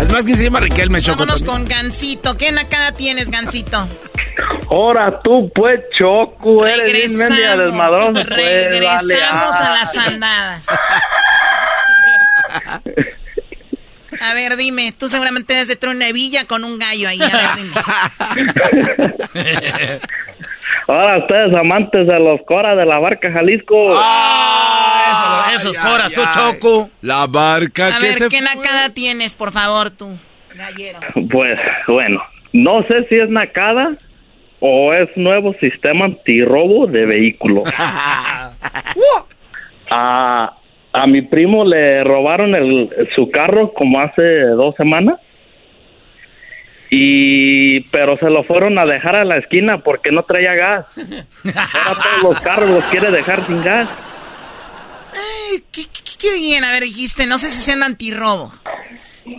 Además, 0.00 0.24
que 0.24 0.34
se 0.34 0.44
llama 0.44 0.60
Riquelme, 0.60 1.02
Choco? 1.02 1.18
Vámonos 1.18 1.42
con 1.42 1.66
Gancito. 1.66 2.38
¿Qué 2.38 2.50
nacada 2.52 2.92
tienes, 2.92 3.30
Gancito? 3.30 3.86
Ahora 4.70 5.20
tú, 5.22 5.52
pues, 5.54 5.84
Choco, 5.98 6.66
eres 6.66 7.14
bien 7.14 7.28
pues, 7.28 7.38
regresamos 8.26 9.04
vale, 9.04 9.22
a 9.22 9.50
ah. 9.52 9.76
las 9.78 9.94
andadas. 9.96 10.66
A 14.22 14.34
ver, 14.34 14.56
dime, 14.56 14.92
tú 14.92 15.10
seguramente 15.10 15.52
debes 15.52 15.68
de 15.68 15.76
hebilla 16.08 16.46
con 16.46 16.64
un 16.64 16.78
gallo 16.78 17.06
ahí. 17.08 17.20
A 17.20 17.26
ver, 17.26 17.50
dime. 17.56 17.74
Ahora 20.90 21.18
ustedes 21.18 21.54
amantes 21.54 22.04
de 22.04 22.18
los 22.18 22.40
coras 22.46 22.76
de 22.76 22.84
la 22.84 22.98
barca 22.98 23.30
Jalisco. 23.30 23.92
Eso, 23.92 25.54
esos 25.54 25.78
coras, 25.78 26.12
tú, 26.12 26.20
Choco. 26.34 26.90
La 27.00 27.28
barca 27.28 27.94
A 27.94 27.98
que 28.00 28.06
ver, 28.06 28.14
se 28.14 28.28
¿qué 28.28 28.38
fue. 28.42 28.56
nacada 28.56 28.88
tienes, 28.92 29.36
por 29.36 29.52
favor, 29.52 29.90
tú? 29.90 30.18
Gallero. 30.52 30.98
Pues, 31.30 31.56
bueno, 31.86 32.20
no 32.52 32.82
sé 32.88 33.04
si 33.08 33.14
es 33.14 33.30
nacada 33.30 33.96
o 34.58 34.92
es 34.92 35.08
nuevo 35.16 35.54
sistema 35.60 36.06
antirrobo 36.06 36.88
de 36.88 37.06
vehículos. 37.06 37.62
a, 39.90 40.56
a 40.92 41.06
mi 41.06 41.22
primo 41.22 41.64
le 41.64 42.02
robaron 42.02 42.56
el, 42.56 42.90
su 43.14 43.30
carro 43.30 43.72
como 43.74 44.00
hace 44.00 44.40
dos 44.56 44.74
semanas. 44.74 45.20
Y 46.90 47.80
pero 47.90 48.18
se 48.18 48.28
lo 48.30 48.42
fueron 48.44 48.78
a 48.78 48.84
dejar 48.84 49.14
a 49.16 49.24
la 49.24 49.38
esquina 49.38 49.78
porque 49.82 50.10
no 50.10 50.24
traía 50.24 50.54
gas. 50.54 50.86
Ahora 50.96 52.02
todos 52.02 52.22
los 52.34 52.40
carros 52.42 52.70
los 52.70 52.84
quiere 52.86 53.10
dejar 53.10 53.46
sin 53.46 53.62
gas. 53.62 53.88
Ay, 55.12 55.62
¿qué, 55.72 55.84
qué- 55.84 56.16
qué 56.18 56.34
bien? 56.34 56.64
A 56.64 56.70
ver, 56.72 56.82
dijiste, 56.82 57.26
no 57.26 57.38
sé 57.38 57.50
si 57.50 57.60
sean 57.60 57.82
antirrobo. 57.82 58.52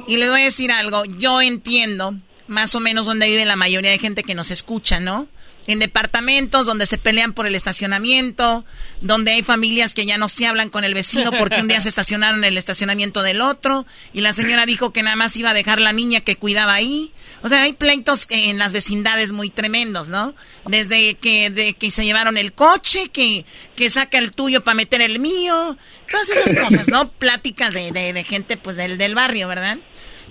Y 0.08 0.18
les 0.18 0.30
voy 0.30 0.42
a 0.42 0.46
decir 0.46 0.72
algo. 0.72 1.04
Yo 1.20 1.42
entiendo 1.42 2.14
más 2.48 2.74
o 2.76 2.80
menos 2.80 3.06
dónde 3.06 3.28
vive 3.28 3.46
la 3.46 3.56
mayoría 3.56 3.92
de 3.92 3.98
gente 4.00 4.24
que 4.24 4.36
nos 4.36 4.50
escucha, 4.52 5.00
¿no? 5.00 5.28
En 5.72 5.80
departamentos 5.80 6.66
donde 6.66 6.86
se 6.86 6.98
pelean 6.98 7.32
por 7.32 7.48
el 7.48 7.56
estacionamiento, 7.56 8.66
donde 9.00 9.32
hay 9.32 9.42
familias 9.42 9.94
que 9.94 10.06
ya 10.06 10.18
no 10.18 10.28
se 10.28 10.46
hablan 10.46 10.70
con 10.70 10.84
el 10.84 10.94
vecino 10.94 11.32
porque 11.32 11.62
un 11.62 11.70
día 11.70 11.80
se 11.80 11.88
estacionaron 11.96 12.40
en 12.40 12.50
el 12.50 12.58
estacionamiento 12.58 13.22
del 13.22 13.40
otro 13.40 13.86
y 14.12 14.20
la 14.20 14.34
señora 14.34 14.66
dijo 14.66 14.92
que 14.92 15.02
nada 15.02 15.16
más 15.16 15.38
iba 15.38 15.52
a 15.52 15.54
dejar 15.54 15.80
la 15.80 15.94
niña 15.94 16.20
que 16.20 16.36
cuidaba 16.36 16.74
ahí. 16.74 17.14
O 17.42 17.48
sea, 17.48 17.62
hay 17.62 17.72
pleitos 17.72 18.28
en 18.30 18.58
las 18.58 18.74
vecindades 18.74 19.32
muy 19.32 19.50
tremendos, 19.50 20.10
¿no? 20.10 20.36
Desde 20.66 21.16
que, 21.16 21.50
de 21.50 21.74
que 21.74 21.90
se 21.90 22.04
llevaron 22.04 22.36
el 22.36 22.52
coche, 22.52 23.08
que, 23.08 23.46
que 23.78 23.90
saca 23.90 24.18
el 24.18 24.34
tuyo 24.34 24.66
para 24.66 24.76
meter 24.76 25.00
el 25.00 25.20
mío, 25.20 25.78
todas 26.10 26.30
esas 26.32 26.54
cosas, 26.54 26.90
¿no? 26.90 27.12
Pláticas 27.18 27.74
de, 27.74 27.94
de, 27.94 28.12
de 28.12 28.24
gente 28.26 28.58
pues 28.58 28.76
del, 28.76 28.98
del 28.98 29.16
barrio, 29.16 29.48
¿verdad? 29.48 29.78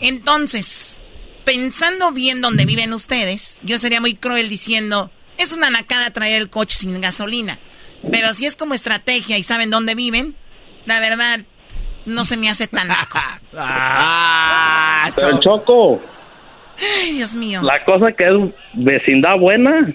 Entonces, 0.00 1.00
pensando 1.44 2.12
bien 2.12 2.42
donde 2.42 2.66
viven 2.66 2.92
ustedes, 2.92 3.58
yo 3.62 3.78
sería 3.78 4.02
muy 4.02 4.14
cruel 4.14 4.50
diciendo, 4.50 5.10
es 5.42 5.52
una 5.52 5.70
nacada 5.70 6.10
traer 6.10 6.40
el 6.40 6.50
coche 6.50 6.76
sin 6.76 7.00
gasolina. 7.00 7.58
Pero 8.10 8.32
si 8.32 8.46
es 8.46 8.56
como 8.56 8.74
estrategia 8.74 9.38
y 9.38 9.42
saben 9.42 9.70
dónde 9.70 9.94
viven, 9.94 10.34
la 10.86 11.00
verdad, 11.00 11.40
no 12.06 12.24
se 12.24 12.36
me 12.36 12.48
hace 12.48 12.66
tan 12.66 12.88
naco. 12.88 13.18
Ah, 13.56 15.10
Pero 15.16 15.40
Choco. 15.40 15.40
Choco, 15.40 16.00
Ay, 17.02 17.12
Dios 17.12 17.34
mío. 17.34 17.60
la 17.62 17.84
cosa 17.84 18.06
que 18.16 18.24
es 18.24 18.54
vecindad 18.74 19.36
buena. 19.38 19.92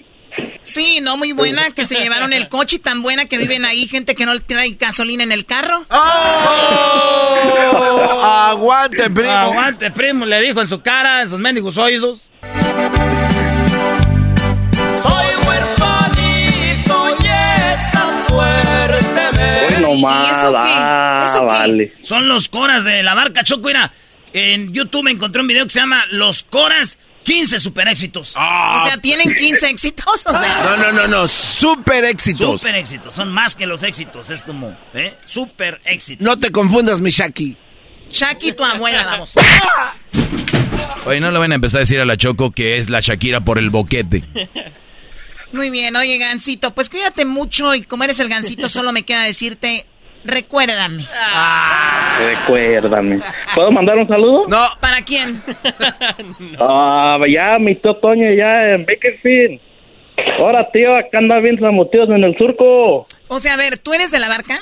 Sí, 0.62 1.00
no 1.00 1.16
muy 1.16 1.32
buena 1.32 1.70
que 1.70 1.86
se 1.86 1.98
llevaron 1.98 2.32
el 2.34 2.48
coche 2.48 2.76
y 2.76 2.78
tan 2.78 3.00
buena 3.02 3.24
que 3.24 3.38
viven 3.38 3.64
ahí 3.64 3.88
gente 3.88 4.14
que 4.14 4.26
no 4.26 4.38
trae 4.40 4.70
gasolina 4.78 5.24
en 5.24 5.32
el 5.32 5.46
carro. 5.46 5.86
¡Oh! 5.88 5.96
Aguante, 8.50 9.08
primo. 9.10 9.30
Aguante, 9.30 9.90
primo, 9.90 10.26
le 10.26 10.40
dijo 10.42 10.60
en 10.60 10.66
su 10.66 10.82
cara, 10.82 11.22
en 11.22 11.28
sus 11.28 11.38
mendigos 11.38 11.78
oídos. 11.78 12.28
Hoy 19.96 20.02
nomás, 20.02 20.38
eso 20.38 20.52
qué? 20.52 20.58
ah, 20.62 21.24
¿Eso 21.26 21.40
qué? 21.40 21.46
vale. 21.46 21.92
Son 22.02 22.28
los 22.28 22.48
coras 22.48 22.84
de 22.84 23.02
la 23.02 23.14
barca 23.14 23.42
Choco. 23.44 23.68
Mira, 23.68 23.92
en 24.32 24.72
YouTube 24.72 25.04
me 25.04 25.10
encontré 25.10 25.40
un 25.42 25.48
video 25.48 25.64
que 25.64 25.70
se 25.70 25.80
llama 25.80 26.04
Los 26.10 26.42
coras 26.42 26.98
15 27.24 27.58
super 27.58 27.88
éxitos. 27.88 28.34
Ah, 28.36 28.82
O 28.82 28.86
sea, 28.86 28.98
tienen 29.00 29.34
15 29.34 29.68
éxitos, 29.70 30.06
o 30.26 30.30
sea. 30.30 30.62
no, 30.64 30.76
no, 30.76 30.92
no, 30.92 31.08
no. 31.08 31.26
Super 31.28 32.04
éxitos. 32.04 32.60
Super 32.60 32.76
éxitos, 32.76 33.14
son 33.14 33.32
más 33.32 33.56
que 33.56 33.66
los 33.66 33.82
éxitos. 33.82 34.30
Es 34.30 34.42
como, 34.44 34.76
¿eh? 34.94 35.14
Super 35.24 35.80
éxitos. 35.84 36.24
No 36.24 36.38
te 36.38 36.52
confundas, 36.52 37.00
mi 37.00 37.10
Shaki. 37.10 37.56
Shaki, 38.10 38.52
tu 38.52 38.64
abuela, 38.64 39.04
vamos. 39.04 39.32
Oye, 41.04 41.18
no 41.20 41.30
le 41.32 41.38
van 41.38 41.50
a 41.52 41.54
empezar 41.56 41.78
a 41.78 41.80
decir 41.80 42.00
a 42.00 42.04
la 42.04 42.16
Choco 42.16 42.50
que 42.52 42.78
es 42.78 42.88
la 42.88 43.00
Shakira 43.00 43.40
por 43.40 43.58
el 43.58 43.70
boquete. 43.70 44.22
Muy 45.52 45.70
bien, 45.70 45.94
oye, 45.96 46.18
Gancito, 46.18 46.74
pues 46.74 46.90
cuídate 46.90 47.24
mucho 47.24 47.74
y 47.74 47.82
como 47.82 48.04
eres 48.04 48.20
el 48.20 48.28
Gancito, 48.28 48.68
solo 48.70 48.92
me 48.92 49.04
queda 49.04 49.22
decirte, 49.24 49.86
recuérdame. 50.24 51.04
Recuérdame. 52.18 53.20
¿Puedo 53.54 53.70
mandar 53.70 53.96
un 53.98 54.08
saludo? 54.08 54.46
No. 54.48 54.66
¿Para 54.80 55.02
quién? 55.02 55.40
Ah, 56.58 57.18
ya, 57.28 57.58
mi 57.58 57.74
tío 57.74 57.94
Toño, 57.96 58.32
ya 58.34 58.74
en 58.74 58.84
Bakersfield. 58.84 59.60
Ahora, 60.38 60.68
tío, 60.72 60.96
acá 60.96 61.18
anda 61.18 61.38
bien 61.40 61.58
zamoteos 61.58 62.08
en 62.08 62.24
el 62.24 62.36
surco. 62.36 63.06
O 63.28 63.40
sea, 63.40 63.54
a 63.54 63.56
ver, 63.56 63.78
¿tú 63.78 63.92
eres 63.94 64.10
de 64.10 64.18
la 64.18 64.28
barca? 64.28 64.60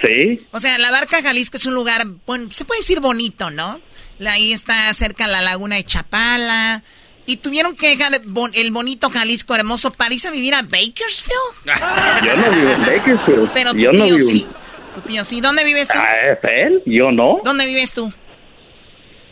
Sí. 0.00 0.46
O 0.50 0.60
sea, 0.60 0.78
la 0.78 0.90
barca 0.90 1.22
Jalisco 1.22 1.56
es 1.56 1.66
un 1.66 1.74
lugar, 1.74 2.02
bueno, 2.26 2.48
se 2.50 2.64
puede 2.64 2.80
decir 2.80 3.00
bonito, 3.00 3.50
¿no? 3.50 3.80
Ahí 4.26 4.52
está 4.52 4.92
cerca 4.94 5.26
la 5.26 5.42
laguna 5.42 5.76
de 5.76 5.84
Chapala. 5.84 6.82
Y 7.26 7.38
tuvieron 7.38 7.74
que 7.74 7.88
dejar 7.96 8.12
el 8.54 8.70
bonito 8.70 9.08
Jalisco 9.10 9.54
hermoso 9.54 9.90
para 9.92 10.12
irse 10.12 10.28
a 10.28 10.30
vivir 10.30 10.54
a 10.54 10.62
Bakersfield. 10.62 11.78
Yo 12.26 12.36
no 12.36 12.50
vivo 12.50 12.68
en 12.70 12.80
Bakersfield. 12.82 13.50
Pero 13.54 13.70
tu 13.72 13.78
Yo 13.78 13.92
no 13.92 14.04
tío 14.04 14.16
vivo 14.16 14.28
sí. 14.28 14.46
Tu 14.94 15.00
tío 15.00 15.24
sí. 15.24 15.40
¿Dónde 15.40 15.64
vives 15.64 15.88
tú? 15.88 15.98
Ah, 15.98 16.32
¿es 16.32 16.38
él? 16.42 16.82
Yo 16.84 17.10
no. 17.10 17.40
¿Dónde 17.44 17.66
vives 17.66 17.94
tú? 17.94 18.12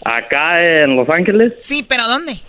Acá 0.04 0.60
en 0.62 0.96
Los 0.96 1.08
Ángeles, 1.08 1.52
Sí, 1.60 1.82
pero 1.82 2.08
¿dónde? 2.08 2.40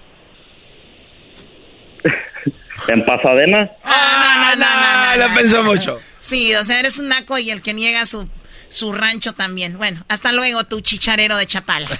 en 2.88 3.06
Pasadena. 3.06 3.69
Ah, 3.84 4.53
no, 4.58 4.65
no, 4.65 4.65
no, 4.65 4.75
no, 4.75 5.15
no, 5.15 5.21
lo 5.23 5.29
no, 5.29 5.36
pensó 5.36 5.58
no, 5.58 5.63
no. 5.63 5.69
mucho. 5.71 5.99
Sí, 6.19 6.53
o 6.56 6.63
sea, 6.63 6.79
eres 6.79 6.99
un 6.99 7.10
naco 7.10 7.38
y 7.38 7.51
el 7.51 7.62
que 7.62 7.73
niega 7.73 8.06
su, 8.06 8.27
su 8.73 8.91
rancho 8.91 9.33
también. 9.33 9.77
Bueno, 9.77 10.03
hasta 10.09 10.31
luego, 10.31 10.63
tu 10.65 10.81
chicharero 10.81 11.38
de 11.38 11.45
Chapala. 11.45 11.88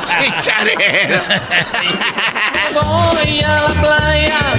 Chicharero. 0.00 1.22
Voy 2.74 3.40
a 3.40 3.60
la 3.60 3.68
playa. 3.80 4.54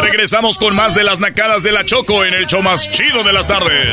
Regresamos 0.00 0.58
con 0.58 0.74
más 0.74 0.94
de 0.94 1.04
las 1.04 1.20
nacadas 1.20 1.62
de 1.62 1.72
la 1.72 1.84
Choco 1.84 2.24
en 2.24 2.34
el 2.34 2.46
show 2.46 2.62
más 2.62 2.90
chido 2.90 3.22
de 3.22 3.32
las 3.32 3.46
tardes. 3.46 3.84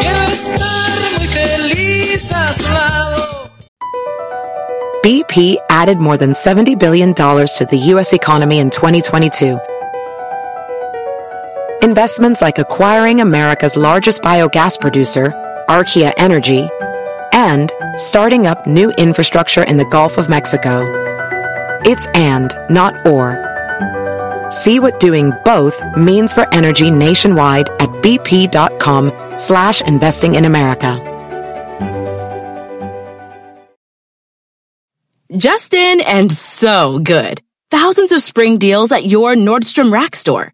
quiero 0.00 0.22
estar 0.22 0.90
muy 1.18 1.28
feliz 1.28 2.32
a 2.32 2.52
su 2.52 2.72
lado. 2.72 3.50
BP 5.02 5.58
added 5.68 5.98
more 5.98 6.16
than 6.16 6.32
$70 6.32 6.78
billion 6.78 7.12
to 7.14 7.66
the 7.70 7.76
U.S. 7.92 8.14
economy 8.14 8.58
in 8.58 8.70
2022. 8.70 9.60
Investments 11.84 12.40
like 12.40 12.58
acquiring 12.58 13.20
America's 13.20 13.76
largest 13.76 14.22
biogas 14.22 14.80
producer, 14.80 15.34
Archaea 15.68 16.14
Energy, 16.16 16.66
and 17.34 17.70
starting 17.98 18.46
up 18.46 18.66
new 18.66 18.90
infrastructure 18.92 19.62
in 19.64 19.76
the 19.76 19.84
Gulf 19.84 20.16
of 20.16 20.30
Mexico. 20.30 20.80
It's 21.84 22.06
and, 22.14 22.50
not 22.70 23.06
or. 23.06 23.36
See 24.50 24.80
what 24.80 24.98
doing 24.98 25.30
both 25.44 25.78
means 25.94 26.32
for 26.32 26.46
energy 26.54 26.90
nationwide 26.90 27.68
at 27.80 27.90
bp.com 28.02 29.12
slash 29.36 29.82
investing 29.82 30.36
in 30.36 30.46
America. 30.46 30.96
Just 35.36 35.74
in 35.74 36.00
and 36.00 36.32
so 36.32 36.98
good. 36.98 37.42
Thousands 37.70 38.12
of 38.12 38.22
spring 38.22 38.56
deals 38.56 38.90
at 38.90 39.04
your 39.04 39.34
Nordstrom 39.34 39.92
Rack 39.92 40.16
store. 40.16 40.53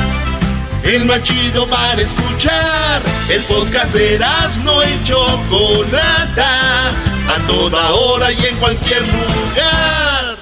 El 0.83 1.05
más 1.05 1.21
chido 1.23 1.67
para 1.67 2.01
escuchar. 2.01 3.01
El 3.29 3.41
podcast 3.43 3.93
de 3.93 4.19
no 4.63 4.83
y 4.83 5.03
Chocolata. 5.03 6.89
A 6.89 7.47
toda 7.47 7.91
hora 7.91 8.31
y 8.31 8.45
en 8.45 8.55
cualquier 8.57 9.01
lugar. 9.01 10.37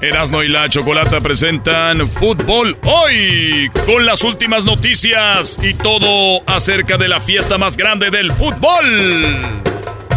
Erasno 0.00 0.42
y 0.42 0.48
la 0.48 0.68
Chocolata 0.68 1.20
presentan 1.20 2.10
Fútbol 2.10 2.76
Hoy 2.82 3.70
con 3.86 4.04
las 4.04 4.24
últimas 4.24 4.64
noticias 4.64 5.60
y 5.62 5.74
todo 5.74 6.42
acerca 6.48 6.98
de 6.98 7.06
la 7.06 7.20
fiesta 7.20 7.56
más 7.56 7.76
grande 7.76 8.10
del 8.10 8.32
fútbol. 8.32 9.36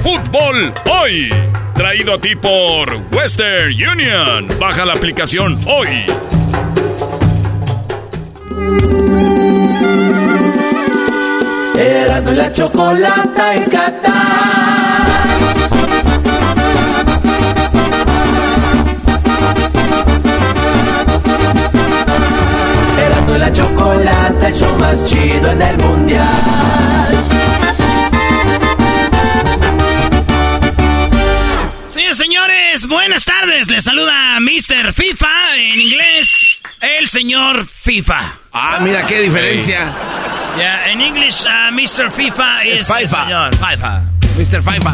Fútbol 0.01 0.73
Hoy. 0.85 1.29
Traído 1.75 2.15
a 2.15 2.21
ti 2.21 2.35
por 2.35 2.95
Western 3.11 3.73
Union. 3.73 4.47
Baja 4.59 4.85
la 4.85 4.93
aplicación 4.93 5.59
hoy. 5.67 6.05
Erasmo 11.77 12.31
la 12.31 12.51
chocolata 12.53 13.55
en 13.55 13.63
Qatar. 13.63 14.13
Erasmo 23.05 23.37
la 23.37 23.51
chocolata, 23.51 24.47
el 24.47 24.53
show 24.53 24.77
más 24.77 25.03
chido 25.05 25.51
en 25.51 25.61
el 25.61 25.77
mundial. 25.79 26.94
Señores, 32.75 32.87
buenas 32.87 33.25
tardes. 33.25 33.69
Les 33.69 33.83
saluda 33.83 34.39
Mr. 34.39 34.93
FIFA 34.93 35.55
en 35.57 35.81
inglés, 35.81 36.59
el 36.81 37.07
señor 37.07 37.65
FIFA. 37.67 38.33
Ah, 38.51 38.79
mira 38.81 39.05
qué 39.05 39.21
diferencia. 39.21 39.93
Ya, 40.57 40.85
en 40.85 41.01
inglés, 41.01 41.45
uh, 41.45 41.71
Mr. 41.71 42.11
FIFA 42.11 42.63
es, 42.63 42.89
el 42.89 43.07
señor 43.09 43.55
FIFA. 43.55 44.01
Mr. 44.37 44.61
FIFA. 44.61 44.91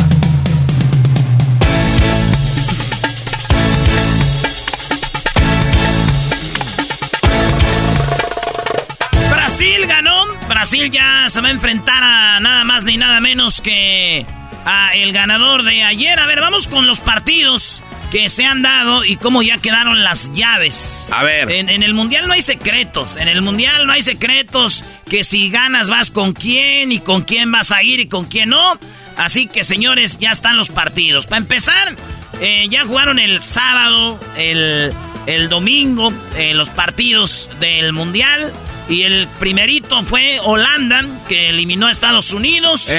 Brasil 9.32 9.88
ganó. 9.88 10.25
Brasil 10.47 10.91
ya 10.91 11.29
se 11.29 11.41
va 11.41 11.47
a 11.47 11.51
enfrentar 11.51 12.03
a 12.03 12.39
nada 12.39 12.63
más 12.63 12.84
ni 12.84 12.97
nada 12.97 13.19
menos 13.21 13.61
que 13.61 14.25
a 14.66 14.95
el 14.95 15.14
ganador 15.14 15.64
de 15.64 15.84
ayer. 15.84 16.20
A 16.20 16.26
ver, 16.26 16.41
vamos 16.41 16.68
con 16.68 16.86
los 16.86 16.99
partidos 16.99 17.82
que 18.12 18.28
se 18.28 18.45
han 18.45 18.62
dado 18.62 19.05
y 19.05 19.16
cómo 19.16 19.41
ya 19.41 19.57
quedaron 19.57 20.03
las 20.03 20.32
llaves. 20.34 21.09
A 21.12 21.24
ver. 21.24 21.49
En, 21.51 21.82
el 21.82 21.93
Mundial 21.93 22.28
no 22.28 22.34
hay 22.34 22.41
secretos. 22.41 23.16
En 23.16 23.28
el 23.28 23.41
Mundial 23.41 23.88
no 23.88 23.93
hay 23.93 24.01
secretos 24.01 24.84
que 25.09 25.24
si 25.24 25.49
ganas 25.49 25.89
vas 25.89 26.12
con 26.12 26.34
quién 26.34 26.91
y 26.91 26.99
con 26.99 27.24
quién 27.24 27.51
vas 27.51 27.72
a 27.72 27.82
ir 27.84 28.01
y 28.01 28.07
con 28.07 28.26
quién 28.26 28.49
no. 28.49 28.78
Así 29.18 29.47
que, 29.47 29.64
señores, 29.64 30.20
ya 30.20 30.32
están 30.32 30.57
los 30.57 30.70
partidos. 30.70 31.26
Para 31.26 31.38
empezar, 31.38 31.95
eh, 32.41 32.68
ya 32.70 32.84
jugaron 32.84 33.18
el 33.18 33.41
sábado, 33.41 34.20
el, 34.36 34.93
el 35.26 35.49
domingo, 35.49 36.12
eh, 36.36 36.53
los 36.53 36.70
partidos 36.70 37.49
del 37.59 37.93
Mundial. 37.93 38.51
Y 38.92 39.04
el 39.04 39.26
primerito 39.39 40.04
fue 40.04 40.42
Holanda, 40.42 41.06
que 41.30 41.48
eliminó 41.48 41.88
a 41.88 41.92
Estados 41.92 42.34
Unidos. 42.34 42.92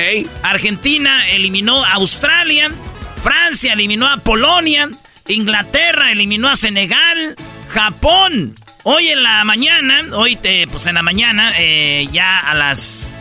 Argentina 0.42 1.28
eliminó 1.28 1.84
a 1.84 1.92
Australia. 1.92 2.70
Francia 3.22 3.74
eliminó 3.74 4.08
a 4.08 4.16
Polonia. 4.16 4.88
Inglaterra 5.28 6.10
eliminó 6.10 6.48
a 6.48 6.56
Senegal. 6.56 7.36
Japón. 7.68 8.54
Hoy 8.84 9.08
en 9.08 9.22
la 9.22 9.44
mañana, 9.44 10.02
hoy 10.14 10.38
pues 10.70 10.86
en 10.86 10.94
la 10.94 11.02
mañana, 11.02 11.52
eh, 11.58 12.08
ya 12.10 12.38
a 12.38 12.54
las 12.54 13.12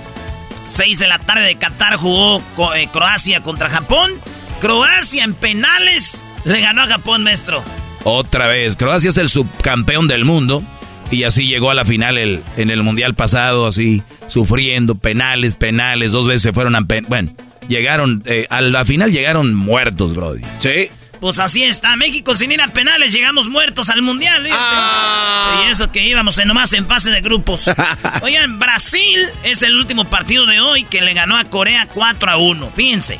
6 0.69 0.97
de 0.97 1.07
la 1.09 1.19
tarde 1.19 1.47
de 1.47 1.55
Qatar 1.55 1.97
jugó 1.97 2.41
eh, 2.73 2.87
Croacia 2.89 3.43
contra 3.43 3.69
Japón. 3.69 4.13
Croacia 4.61 5.25
en 5.25 5.33
penales 5.33 6.23
le 6.45 6.61
ganó 6.61 6.83
a 6.83 6.87
Japón, 6.87 7.23
maestro. 7.23 7.65
Otra 8.05 8.47
vez, 8.47 8.77
Croacia 8.77 9.09
es 9.09 9.17
el 9.17 9.27
subcampeón 9.27 10.07
del 10.07 10.23
mundo. 10.23 10.63
Y 11.11 11.23
así 11.23 11.45
llegó 11.45 11.69
a 11.69 11.73
la 11.73 11.85
final 11.85 12.17
el, 12.17 12.41
en 12.57 12.69
el 12.69 12.83
mundial 12.83 13.15
pasado, 13.15 13.67
así, 13.67 14.01
sufriendo 14.27 14.95
penales, 14.95 15.57
penales, 15.57 16.13
dos 16.13 16.25
veces 16.25 16.41
se 16.41 16.53
fueron 16.53 16.75
a... 16.75 16.85
bueno, 17.07 17.33
llegaron, 17.67 18.23
eh, 18.25 18.47
a 18.49 18.61
la 18.61 18.85
final 18.85 19.11
llegaron 19.11 19.53
muertos, 19.53 20.15
Brody. 20.15 20.41
Sí. 20.59 20.89
Pues 21.19 21.37
así 21.37 21.61
está, 21.61 21.95
México 21.97 22.33
sin 22.33 22.51
ir 22.51 22.61
a 22.61 22.69
penales 22.69 23.13
llegamos 23.13 23.47
muertos 23.47 23.89
al 23.89 24.01
mundial. 24.01 24.47
Ah. 24.51 25.65
Y 25.67 25.71
eso 25.71 25.91
que 25.91 26.01
íbamos 26.03 26.37
en, 26.39 26.47
nomás 26.47 26.73
en 26.73 26.87
fase 26.87 27.11
de 27.11 27.21
grupos. 27.21 27.69
Oigan, 28.23 28.57
Brasil 28.57 29.27
es 29.43 29.61
el 29.61 29.77
último 29.77 30.05
partido 30.05 30.47
de 30.47 30.61
hoy 30.61 30.83
que 30.85 31.01
le 31.01 31.13
ganó 31.13 31.37
a 31.37 31.43
Corea 31.43 31.87
4 31.93 32.31
a 32.31 32.37
1. 32.37 32.71
Fíjense, 32.75 33.19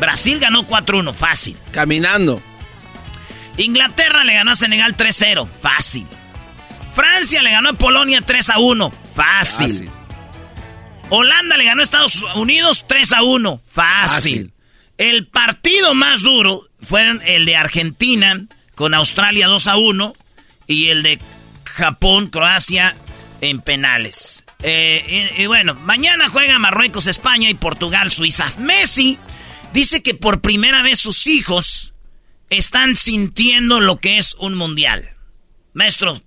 Brasil 0.00 0.38
ganó 0.38 0.66
4 0.66 0.96
a 0.96 1.00
1, 1.00 1.12
fácil. 1.12 1.56
Caminando. 1.70 2.40
Inglaterra 3.58 4.24
le 4.24 4.32
ganó 4.32 4.52
a 4.52 4.56
Senegal 4.56 4.96
3-0, 4.96 5.46
fácil. 5.60 6.06
Francia 6.94 7.42
le 7.42 7.50
ganó 7.50 7.70
a 7.70 7.72
Polonia 7.74 8.20
3 8.20 8.50
a 8.50 8.58
1. 8.58 8.92
Fácil. 9.14 9.90
Holanda 11.10 11.56
le 11.56 11.64
ganó 11.64 11.80
a 11.80 11.84
Estados 11.84 12.24
Unidos 12.34 12.84
3 12.88 13.12
a 13.12 13.22
1. 13.22 13.62
Fácil. 13.66 14.52
El 14.96 15.26
partido 15.26 15.94
más 15.94 16.22
duro 16.22 16.68
fue 16.82 17.04
el 17.26 17.44
de 17.44 17.56
Argentina 17.56 18.40
con 18.74 18.94
Australia 18.94 19.48
2 19.48 19.66
a 19.66 19.76
1 19.76 20.14
y 20.66 20.88
el 20.88 21.02
de 21.02 21.18
Japón, 21.64 22.28
Croacia 22.28 22.94
en 23.40 23.60
penales. 23.60 24.44
Eh, 24.62 25.34
y, 25.36 25.46
bueno, 25.46 25.74
mañana 25.74 26.28
juega 26.28 26.58
Marruecos, 26.58 27.06
España 27.06 27.50
y 27.50 27.54
Portugal, 27.54 28.10
Suiza. 28.10 28.50
Messi 28.58 29.18
dice 29.72 30.02
que 30.02 30.14
por 30.14 30.40
primera 30.40 30.82
vez 30.82 31.00
sus 31.00 31.26
hijos 31.26 31.92
están 32.50 32.94
sintiendo 32.94 33.80
lo 33.80 33.98
que 33.98 34.18
es 34.18 34.34
un 34.38 34.54
mundial. 34.54 35.10
Maestro, 35.72 36.22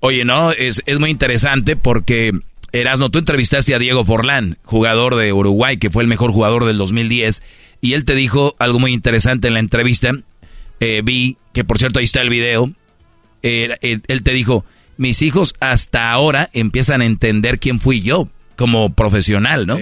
Oye, 0.00 0.24
no, 0.24 0.52
es, 0.52 0.82
es 0.86 0.98
muy 0.98 1.10
interesante 1.10 1.76
porque, 1.76 2.32
Erasno, 2.72 3.10
tú 3.10 3.18
entrevistaste 3.18 3.74
a 3.74 3.78
Diego 3.78 4.04
Forlán, 4.04 4.58
jugador 4.64 5.16
de 5.16 5.32
Uruguay, 5.32 5.78
que 5.78 5.90
fue 5.90 6.02
el 6.02 6.08
mejor 6.08 6.32
jugador 6.32 6.64
del 6.64 6.78
2010, 6.78 7.42
y 7.80 7.94
él 7.94 8.04
te 8.04 8.14
dijo 8.14 8.54
algo 8.58 8.78
muy 8.78 8.92
interesante 8.92 9.48
en 9.48 9.54
la 9.54 9.60
entrevista. 9.60 10.12
Eh, 10.80 11.02
vi 11.04 11.36
que, 11.52 11.64
por 11.64 11.78
cierto, 11.78 11.98
ahí 11.98 12.04
está 12.04 12.20
el 12.20 12.28
video. 12.28 12.70
Eh, 13.42 13.76
él 13.80 14.22
te 14.22 14.32
dijo, 14.32 14.64
mis 14.96 15.22
hijos 15.22 15.54
hasta 15.60 16.10
ahora 16.10 16.50
empiezan 16.52 17.00
a 17.00 17.06
entender 17.06 17.58
quién 17.58 17.80
fui 17.80 18.00
yo 18.02 18.28
como 18.56 18.92
profesional, 18.94 19.66
¿no? 19.66 19.78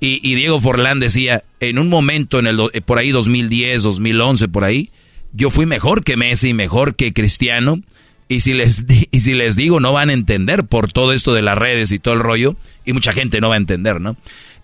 Y, 0.00 0.20
y, 0.22 0.34
Diego 0.36 0.60
Forlán 0.60 1.00
decía, 1.00 1.42
en 1.60 1.78
un 1.78 1.88
momento, 1.88 2.38
en 2.38 2.46
el 2.46 2.58
por 2.84 2.98
ahí 2.98 3.10
2010, 3.10 3.82
2011, 3.82 4.48
por 4.48 4.64
ahí, 4.64 4.90
yo 5.32 5.50
fui 5.50 5.66
mejor 5.66 6.04
que 6.04 6.16
Messi, 6.16 6.54
mejor 6.54 6.94
que 6.94 7.12
Cristiano 7.12 7.80
y 8.28 8.40
si, 8.40 8.52
les, 8.52 8.84
y 9.10 9.20
si 9.20 9.34
les 9.34 9.56
digo, 9.56 9.80
no 9.80 9.92
van 9.92 10.10
a 10.10 10.12
entender 10.12 10.64
por 10.64 10.92
todo 10.92 11.12
esto 11.12 11.32
de 11.32 11.42
las 11.42 11.56
redes 11.56 11.90
y 11.92 11.98
todo 11.98 12.14
el 12.14 12.20
rollo. 12.20 12.56
Y 12.84 12.92
mucha 12.92 13.12
gente 13.12 13.40
no 13.40 13.48
va 13.48 13.54
a 13.54 13.58
entender, 13.58 14.00
¿no? 14.00 14.16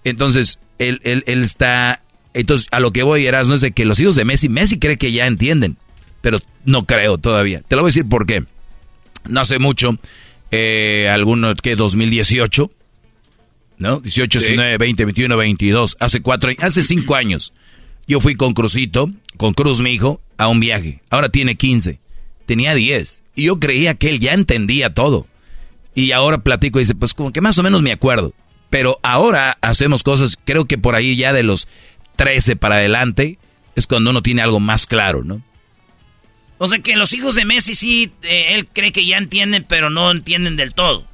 Entonces, 0.05 0.61
él, 0.79 1.01
él, 1.03 1.25
él 1.27 1.43
está... 1.43 2.03
Entonces, 2.35 2.67
a 2.73 2.81
lo 2.81 2.93
que 2.93 3.03
voy, 3.03 3.27
no 3.31 3.55
es 3.55 3.61
de 3.61 3.73
que 3.73 3.85
los 3.87 4.01
hijos 4.01 4.17
de 4.17 4.25
Messi, 4.25 4.49
Messi 4.49 4.79
cree 4.79 4.99
que 4.99 5.12
ya 5.12 5.27
entienden. 5.27 5.79
Pero 6.21 6.41
no 6.67 6.85
creo 6.85 7.17
todavía. 7.17 7.62
Te 7.67 7.77
lo 7.77 7.83
voy 7.83 7.89
a 7.89 7.93
decir 7.93 8.09
por 8.09 8.27
qué. 8.27 8.45
No 9.29 9.41
hace 9.41 9.59
mucho, 9.59 9.99
eh, 10.51 11.09
alguno 11.09 11.55
que 11.55 11.77
2018, 11.77 12.71
¿no? 13.79 14.01
18, 14.01 14.39
19, 14.41 14.79
20, 14.79 15.05
21, 15.05 15.37
22, 15.37 15.97
hace 16.01 16.21
cuatro 16.21 16.51
hace 16.59 16.83
cinco 16.83 17.15
años. 17.15 17.55
Yo 18.07 18.21
fui 18.21 18.35
con 18.35 18.53
Cruzito, 18.53 19.11
con 19.39 19.55
Cruz, 19.55 19.81
mi 19.81 19.93
hijo, 19.93 20.21
a 20.37 20.49
un 20.49 20.61
viaje. 20.61 21.01
Ahora 21.09 21.31
tiene 21.31 21.57
15 21.57 22.04
tenía 22.47 22.75
10. 22.75 23.23
Y 23.35 23.45
yo 23.45 23.59
creía 23.59 23.95
que 23.95 24.09
él 24.11 24.21
ya 24.21 24.33
entendía 24.33 24.95
todo. 24.95 25.27
Y 25.95 26.13
ahora 26.13 26.39
platico 26.39 26.79
y 26.79 26.83
dice, 26.83 26.95
pues 26.95 27.15
como 27.15 27.33
que 27.33 27.41
más 27.41 27.59
o 27.59 27.63
menos 27.63 27.83
me 27.83 27.93
acuerdo. 27.93 28.33
Pero 28.71 28.99
ahora 29.03 29.59
hacemos 29.61 30.03
cosas, 30.03 30.37
creo 30.45 30.65
que 30.65 30.79
por 30.79 30.95
ahí 30.95 31.17
ya 31.17 31.33
de 31.33 31.45
los 31.45 31.69
13 32.17 32.57
para 32.57 32.77
adelante, 32.77 33.39
es 33.77 33.87
cuando 33.87 34.11
uno 34.11 34.23
tiene 34.23 34.43
algo 34.43 34.61
más 34.61 34.87
claro, 34.87 35.23
¿no? 35.25 35.43
O 36.59 36.69
sea 36.69 36.79
que 36.79 36.97
los 36.97 37.13
hijos 37.13 37.35
de 37.35 37.45
Messi 37.45 37.75
sí, 37.75 38.13
eh, 38.23 38.55
él 38.55 38.67
cree 38.73 38.93
que 38.93 39.05
ya 39.05 39.19
entienden, 39.19 39.65
pero 39.69 39.91
no 39.91 40.11
entienden 40.11 40.57
del 40.57 40.75
todo. 40.75 41.07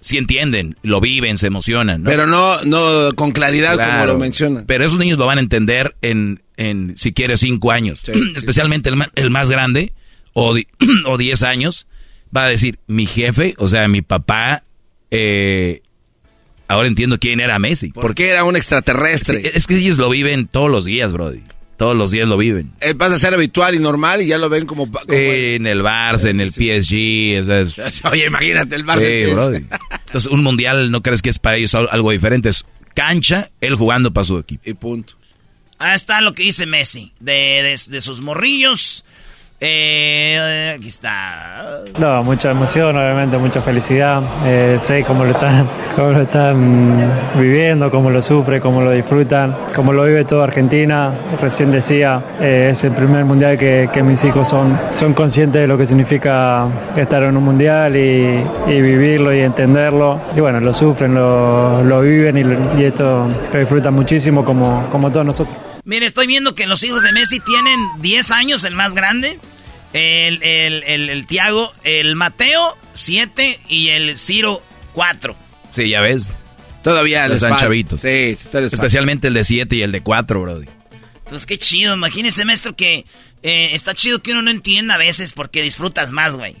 Sí 0.00 0.16
entienden, 0.16 0.76
lo 0.82 1.00
viven, 1.00 1.36
se 1.36 1.46
emocionan, 1.46 2.02
¿no? 2.02 2.10
Pero 2.10 2.26
no, 2.26 2.60
no 2.64 3.14
con 3.14 3.32
claridad 3.32 3.76
como 3.76 4.06
lo 4.06 4.18
mencionan. 4.18 4.64
Pero 4.66 4.84
esos 4.84 4.98
niños 4.98 5.18
lo 5.18 5.26
van 5.26 5.38
a 5.38 5.42
entender 5.42 5.94
en, 6.00 6.42
en 6.56 6.96
si 6.96 7.12
quieres, 7.12 7.40
cinco 7.40 7.70
años. 7.70 8.08
Especialmente 8.36 8.88
El, 8.88 9.02
el, 9.14 9.30
más 9.30 9.50
grande, 9.50 9.92
o, 10.32 10.54
o 11.06 11.18
diez 11.18 11.42
años, 11.42 11.86
va 12.34 12.44
a 12.44 12.48
decir, 12.48 12.78
mi 12.86 13.06
jefe, 13.06 13.54
o 13.58 13.68
sea, 13.68 13.88
mi 13.88 14.02
papá, 14.02 14.62
eh, 15.10 15.82
ahora 16.68 16.88
entiendo 16.88 17.18
quién 17.18 17.40
era 17.40 17.58
Messi. 17.58 17.90
Porque 17.90 18.28
era 18.28 18.44
un 18.44 18.56
extraterrestre. 18.56 19.50
es 19.54 19.66
que 19.66 19.76
ellos 19.76 19.98
lo 19.98 20.08
viven 20.08 20.46
todos 20.46 20.70
los 20.70 20.84
días, 20.84 21.12
Brody. 21.12 21.42
Todos 21.76 21.96
los 21.96 22.10
días 22.10 22.28
lo 22.28 22.36
viven. 22.36 22.72
Eh, 22.82 22.94
pasa 22.94 23.14
a 23.14 23.18
ser 23.18 23.32
habitual 23.32 23.74
y 23.74 23.78
normal 23.78 24.20
y 24.20 24.26
ya 24.26 24.36
lo 24.36 24.50
ven 24.50 24.66
como... 24.66 24.90
en 25.08 25.66
el 25.66 25.82
Barça, 25.82 26.28
en 26.28 26.40
el 26.40 26.50
PSG. 26.52 28.04
Oye, 28.10 28.26
imagínate 28.26 28.76
el 28.76 28.84
Barça. 28.84 29.00
Sí, 29.00 29.66
Entonces, 30.06 30.30
un 30.30 30.42
mundial, 30.42 30.90
¿no 30.90 31.02
crees 31.02 31.22
que 31.22 31.30
es 31.30 31.38
para 31.38 31.56
ellos 31.56 31.74
algo 31.74 32.10
diferente? 32.10 32.50
Es 32.50 32.66
cancha, 32.94 33.50
él 33.62 33.76
jugando 33.76 34.12
para 34.12 34.24
su 34.24 34.38
equipo. 34.38 34.62
Y 34.68 34.74
punto. 34.74 35.14
Ahí 35.78 35.94
está 35.94 36.20
lo 36.20 36.34
que 36.34 36.42
dice 36.42 36.66
Messi, 36.66 37.12
de, 37.18 37.78
de 37.88 38.00
sus 38.02 38.20
morrillos. 38.20 39.06
Eh, 39.62 40.74
aquí 40.74 40.88
está. 40.88 41.82
No, 41.98 42.24
mucha 42.24 42.50
emoción, 42.50 42.96
obviamente, 42.96 43.36
mucha 43.36 43.60
felicidad. 43.60 44.22
Eh, 44.46 44.78
sé 44.80 45.04
cómo 45.04 45.22
lo 45.22 45.32
están, 45.32 45.68
cómo 45.96 46.12
lo 46.12 46.22
están 46.22 47.10
viviendo, 47.38 47.90
cómo 47.90 48.08
lo 48.08 48.22
sufre, 48.22 48.58
cómo 48.58 48.80
lo 48.80 48.92
disfrutan, 48.92 49.54
cómo 49.76 49.92
lo 49.92 50.04
vive 50.04 50.24
toda 50.24 50.44
Argentina. 50.44 51.12
Recién 51.42 51.70
decía, 51.70 52.22
eh, 52.40 52.68
es 52.70 52.84
el 52.84 52.92
primer 52.92 53.26
mundial 53.26 53.58
que, 53.58 54.02
mis 54.02 54.24
hijos 54.24 54.48
son, 54.48 54.78
son 54.92 55.12
conscientes 55.12 55.60
de 55.60 55.66
lo 55.66 55.76
que 55.76 55.84
significa 55.84 56.66
estar 56.96 57.22
en 57.22 57.36
un 57.36 57.44
mundial 57.44 57.94
y, 57.96 58.42
vivirlo 58.66 59.34
y 59.34 59.40
entenderlo. 59.40 60.18
Y 60.34 60.40
bueno, 60.40 60.58
lo 60.60 60.72
sufren, 60.72 61.14
lo, 61.14 61.82
lo 61.84 62.00
viven 62.00 62.38
y, 62.78 62.82
esto 62.82 63.26
lo 63.52 63.58
disfrutan 63.58 63.92
muchísimo 63.92 64.42
como, 64.42 64.86
como 64.90 65.12
todos 65.12 65.26
nosotros. 65.26 65.69
Mire, 65.84 66.06
estoy 66.06 66.26
viendo 66.26 66.54
que 66.54 66.66
los 66.66 66.82
hijos 66.82 67.02
de 67.02 67.12
Messi 67.12 67.40
tienen 67.40 67.80
10 68.00 68.30
años, 68.30 68.64
el 68.64 68.74
más 68.74 68.94
grande. 68.94 69.38
El, 69.92 70.42
el, 70.42 70.82
el, 70.84 71.26
Tiago, 71.26 71.72
el 71.82 72.14
Mateo, 72.14 72.76
7 72.94 73.58
y 73.68 73.88
el 73.88 74.16
Ciro, 74.16 74.62
4. 74.92 75.36
Sí, 75.70 75.88
ya 75.88 76.00
ves. 76.00 76.28
Todavía 76.84 77.26
les 77.26 77.42
están 77.42 77.58
chavitos. 77.58 78.00
Sí, 78.00 78.36
Especialmente 78.52 79.28
el 79.28 79.34
de 79.34 79.42
7 79.42 79.76
y 79.76 79.82
el 79.82 79.90
de 79.90 80.02
4, 80.02 80.40
Brody. 80.40 80.66
Pues 81.28 81.44
qué 81.44 81.58
chido, 81.58 81.94
imagínese, 81.94 82.44
maestro, 82.44 82.76
que 82.76 83.04
eh, 83.42 83.70
está 83.72 83.94
chido 83.94 84.22
que 84.22 84.32
uno 84.32 84.42
no 84.42 84.50
entienda 84.50 84.94
a 84.94 84.98
veces 84.98 85.32
porque 85.32 85.62
disfrutas 85.62 86.12
más, 86.12 86.36
güey. 86.36 86.56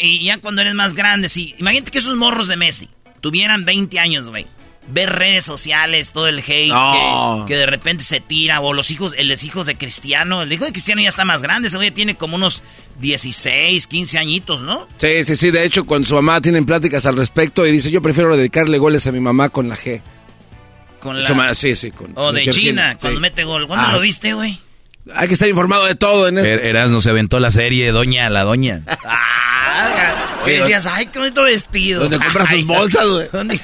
Y 0.00 0.24
ya 0.24 0.38
cuando 0.38 0.62
eres 0.62 0.74
más 0.74 0.94
grande, 0.94 1.28
sí. 1.28 1.54
Imagínate 1.58 1.90
que 1.90 1.98
esos 1.98 2.16
morros 2.16 2.48
de 2.48 2.56
Messi 2.56 2.88
tuvieran 3.20 3.64
20 3.64 3.98
años, 3.98 4.30
güey 4.30 4.46
ver 4.88 5.10
redes 5.10 5.44
sociales, 5.44 6.10
todo 6.10 6.28
el 6.28 6.40
hate 6.40 7.46
que, 7.46 7.56
de 7.56 7.66
repente 7.66 8.04
se 8.04 8.20
tira, 8.20 8.60
o 8.60 8.72
los 8.72 8.90
hijos, 8.90 9.14
el 9.16 9.28
los 9.28 9.44
hijos 9.44 9.66
de 9.66 9.76
Cristiano, 9.76 10.42
el 10.42 10.52
hijo 10.52 10.64
de 10.64 10.72
Cristiano 10.72 11.00
ya 11.00 11.08
está 11.08 11.24
más 11.24 11.42
grande, 11.42 11.68
ese 11.68 11.76
güey 11.76 11.90
tiene 11.90 12.14
como 12.16 12.36
unos 12.36 12.62
16, 13.00 13.86
15 13.86 14.18
añitos, 14.18 14.62
¿no? 14.62 14.88
Sí, 14.98 15.24
sí, 15.24 15.36
sí, 15.36 15.50
de 15.50 15.64
hecho 15.64 15.84
con 15.84 16.04
su 16.04 16.14
mamá 16.14 16.40
tienen 16.40 16.66
pláticas 16.66 17.06
al 17.06 17.16
respecto 17.16 17.66
y 17.66 17.72
dice, 17.72 17.90
yo 17.90 18.02
prefiero 18.02 18.36
dedicarle 18.36 18.78
goles 18.78 19.06
a 19.06 19.12
mi 19.12 19.20
mamá 19.20 19.48
con 19.48 19.68
la 19.68 19.76
G. 19.76 20.02
Con 21.00 21.20
la... 21.20 21.54
sí, 21.54 21.74
sí. 21.74 21.90
Con, 21.90 22.12
o 22.14 22.32
de 22.32 22.46
China, 22.46 22.96
cuando 23.00 23.18
mete 23.18 23.42
gol. 23.42 23.66
¿Cuándo 23.66 23.88
ah. 23.88 23.92
lo 23.94 24.00
viste, 24.00 24.34
güey? 24.34 24.60
Hay 25.16 25.26
que 25.26 25.34
estar 25.34 25.48
informado 25.48 25.84
de 25.84 25.96
todo 25.96 26.28
en 26.28 26.38
esto. 26.38 26.48
Er 26.48 26.88
no 26.90 27.00
se 27.00 27.10
aventó 27.10 27.40
la 27.40 27.50
serie 27.50 27.90
Doña 27.90 28.30
la 28.30 28.44
Doña. 28.44 28.82
Oye, 30.44 30.58
decías, 30.58 30.86
ay, 30.86 31.06
qué 31.06 31.18
bonito 31.18 31.42
vestido. 31.42 32.02
¿Dónde 32.02 32.18
compras 32.18 32.48
sus 32.48 32.66
bolsas, 32.66 33.06
güey? 33.08 33.28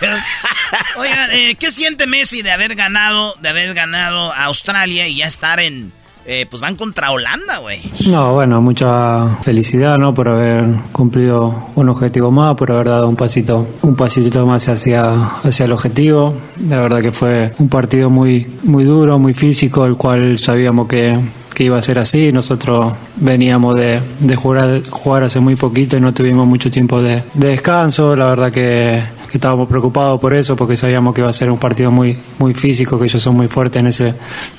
Oigan, 0.96 1.30
eh, 1.32 1.56
¿qué 1.58 1.70
siente 1.70 2.06
Messi 2.06 2.42
de 2.42 2.52
haber 2.52 2.74
ganado, 2.74 3.34
de 3.40 3.48
haber 3.48 3.74
ganado 3.74 4.32
a 4.32 4.44
Australia 4.44 5.08
y 5.08 5.16
ya 5.16 5.26
estar 5.26 5.60
en, 5.60 5.92
eh, 6.30 6.44
pues 6.44 6.60
van 6.60 6.76
contra 6.76 7.10
Holanda, 7.10 7.56
güey. 7.56 7.80
No, 8.10 8.34
bueno, 8.34 8.60
mucha 8.60 9.36
felicidad, 9.42 9.96
¿no? 9.96 10.12
Por 10.12 10.28
haber 10.28 10.66
cumplido 10.92 11.70
un 11.74 11.88
objetivo 11.88 12.30
más, 12.30 12.54
por 12.54 12.70
haber 12.70 12.88
dado 12.88 13.08
un 13.08 13.16
pasito, 13.16 13.66
un 13.80 13.96
pasito 13.96 14.44
más 14.44 14.68
hacia, 14.68 15.38
hacia 15.42 15.64
el 15.64 15.72
objetivo. 15.72 16.34
La 16.68 16.80
verdad 16.80 17.00
que 17.00 17.12
fue 17.12 17.54
un 17.58 17.70
partido 17.70 18.10
muy, 18.10 18.46
muy 18.62 18.84
duro, 18.84 19.18
muy 19.18 19.32
físico, 19.32 19.86
el 19.86 19.96
cual 19.96 20.38
sabíamos 20.38 20.86
que, 20.86 21.18
iba 21.64 21.78
a 21.78 21.82
ser 21.82 21.98
así. 21.98 22.32
Nosotros 22.32 22.92
veníamos 23.16 23.76
de, 23.76 24.00
de 24.20 24.36
jugar, 24.36 24.82
jugar 24.88 25.24
hace 25.24 25.40
muy 25.40 25.56
poquito 25.56 25.96
y 25.96 26.00
no 26.00 26.12
tuvimos 26.12 26.46
mucho 26.46 26.70
tiempo 26.70 27.02
de 27.02 27.22
descanso. 27.34 28.16
La 28.16 28.26
verdad 28.26 28.52
que, 28.52 29.17
que, 29.30 29.38
estábamos 29.38 29.68
preocupados 29.68 30.20
por 30.20 30.34
eso 30.34 30.56
porque 30.56 30.76
sabíamos 30.76 31.14
que 31.14 31.20
iba 31.20 31.30
a 31.30 31.32
ser 31.32 31.50
un 31.50 31.58
partido 31.58 31.90
muy, 31.90 32.16
muy 32.38 32.54
físico, 32.54 32.98
que 32.98 33.06
ellos 33.06 33.22
son 33.22 33.36
muy 33.36 33.48
fuertes 33.48 33.80
en 33.80 33.86
ese, 33.86 34.14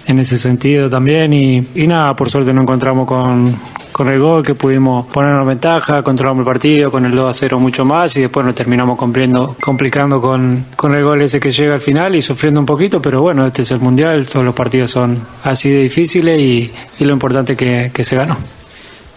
en 0.05 0.19
ese 0.19 0.39
sentido 0.39 0.89
también. 0.89 1.33
Y, 1.33 1.67
y 1.75 1.87
nada, 1.87 2.15
por 2.15 2.29
suerte 2.29 2.53
nos 2.53 2.63
encontramos 2.63 3.07
con, 3.07 3.55
con 3.91 4.07
el 4.07 4.19
gol 4.19 4.43
que 4.43 4.55
pudimos 4.55 5.07
ponernos 5.07 5.45
ventaja, 5.45 6.01
controlamos 6.03 6.41
el 6.41 6.45
partido 6.45 6.91
con 6.91 7.05
el 7.05 7.13
2 7.13 7.29
a 7.29 7.33
0 7.33 7.59
mucho 7.59 7.85
más 7.85 8.15
y 8.17 8.21
después 8.21 8.45
nos 8.45 8.55
terminamos 8.55 8.97
cumpliendo, 8.97 9.55
complicando 9.61 10.21
con, 10.21 10.65
con 10.75 10.93
el 10.93 11.03
gol 11.03 11.21
ese 11.21 11.39
que 11.39 11.51
llega 11.51 11.73
al 11.73 11.81
final 11.81 12.15
y 12.15 12.21
sufriendo 12.21 12.59
un 12.59 12.65
poquito, 12.65 13.01
pero 13.01 13.21
bueno, 13.21 13.45
este 13.45 13.63
es 13.63 13.71
el 13.71 13.79
Mundial, 13.79 14.27
todos 14.27 14.45
los 14.45 14.55
partidos 14.55 14.91
son 14.91 15.25
así 15.43 15.69
de 15.69 15.83
difíciles 15.83 16.39
y, 16.39 16.71
y 16.99 17.05
lo 17.05 17.13
importante 17.13 17.55
que, 17.55 17.91
que 17.93 18.03
se 18.03 18.15
ganó. 18.15 18.37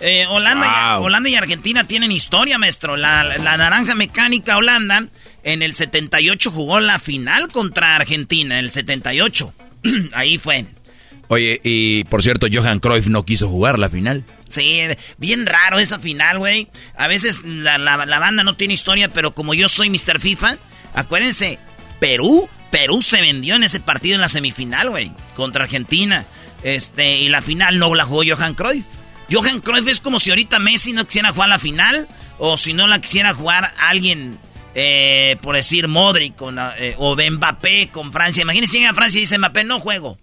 Eh, 0.05 0.27
Holanda, 0.27 0.99
y, 0.99 1.03
Holanda 1.03 1.29
y 1.29 1.37
Argentina 1.37 1.85
tienen 1.87 2.11
historia, 2.11 2.59
maestro. 2.59 2.97
La, 2.97 3.23
la, 3.23 3.57
naranja 3.57 3.95
mecánica 3.95 4.57
Holanda 4.57 5.07
en 5.43 5.63
el 5.63 5.75
78 5.75 6.51
jugó 6.51 6.81
la 6.81 6.99
final 6.99 7.49
contra 7.49 7.97
Argentina, 7.97 8.59
en 8.59 8.65
el 8.65 8.71
78. 8.71 9.53
Ahí 10.13 10.39
fue. 10.39 10.67
Oye, 11.29 11.61
y 11.65 12.05
por 12.05 12.23
cierto, 12.23 12.47
Johan 12.53 12.79
Cruyff 12.79 13.07
no 13.07 13.25
quiso 13.25 13.49
jugar 13.49 13.79
la 13.79 13.89
final. 13.89 14.25
Sí, 14.49 14.81
bien 15.17 15.47
raro 15.47 15.79
esa 15.79 15.99
final, 15.99 16.39
güey. 16.39 16.69
A 16.97 17.07
veces 17.07 17.43
la, 17.45 17.79
la, 17.79 18.19
banda 18.19 18.45
no 18.45 18.55
tiene 18.55 18.75
historia, 18.75 19.09
pero 19.09 19.35
como 19.35 19.55
yo 19.55 19.69
soy 19.69 19.89
Mr. 19.89 20.21
FIFA, 20.21 20.59
acuérdense, 20.93 21.59
Perú, 22.01 22.51
Perú 22.71 23.01
se 23.01 23.23
vendió 23.23 23.55
en 23.55 23.65
ese 23.65 23.81
partido 23.81 24.17
en 24.17 24.21
la 24.21 24.29
semifinal, 24.29 24.91
güey, 24.91 25.11
contra 25.35 25.65
Argentina. 25.65 26.27
Este, 26.63 27.19
y 27.19 27.31
la 27.31 27.41
final 27.41 27.79
no 27.79 27.95
la 27.95 28.05
jugó 28.05 28.23
Johan 28.27 28.55
Cruyff. 28.55 28.85
Johan 29.31 29.63
Cruyff 29.63 29.89
es 29.89 30.01
como 30.01 30.21
si 30.21 30.31
ahorita 30.31 30.59
Messi 30.59 30.93
no 30.93 31.07
quisiera 31.07 31.33
jugar 31.33 31.49
la 31.49 31.59
final, 31.59 32.07
o 32.39 32.59
si 32.59 32.75
no 32.75 32.87
la 32.87 33.01
quisiera 33.01 33.33
jugar 33.33 33.73
alguien, 33.79 34.39
eh, 34.75 35.37
por 35.41 35.57
decir 35.57 35.89
Modric, 35.89 36.37
con, 36.37 36.59
eh, 36.59 36.95
o 36.99 37.17
Mbappé 37.17 37.89
con 37.93 38.13
Francia. 38.13 38.43
Imagínense 38.43 38.79
llega 38.79 38.91
a 38.91 38.95
Francia 38.95 39.19
y 39.19 39.23
dice 39.23 39.39
Mbappé, 39.39 39.65
no 39.65 39.81
juego. 39.81 40.19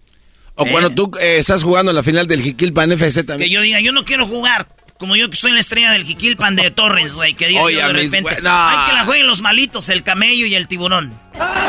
O 0.56 0.66
cuando 0.66 0.90
eh. 0.90 0.94
tú 0.96 1.12
estás 1.20 1.64
jugando 1.64 1.94
la 1.94 2.04
final 2.04 2.28
del 2.28 2.42
Jiquilpan 2.42 2.92
FC 2.92 3.24
también. 3.24 3.50
Que 3.50 3.54
yo 3.54 3.62
diga, 3.62 3.80
yo 3.80 3.92
no 3.92 4.06
quiero 4.06 4.26
jugar. 4.26 4.68
Como 4.98 5.16
yo 5.16 5.30
que 5.30 5.38
soy 5.38 5.54
la 5.54 5.62
estrella 5.62 5.94
del 5.94 6.04
Jiquilpan 6.04 6.58
de 6.58 6.72
Torres, 6.72 7.14
güey. 7.14 7.34
Que 7.34 7.48
diga 7.48 7.66
de 7.66 7.94
repente, 7.94 8.30
hay 8.30 8.36
que 8.36 8.42
la 8.44 9.04
jueguen 9.06 9.28
los 9.28 9.42
malitos, 9.42 9.88
el 9.88 10.04
camello 10.04 10.46
y 10.46 10.56
el 10.56 10.68
tiburón. 10.68 11.14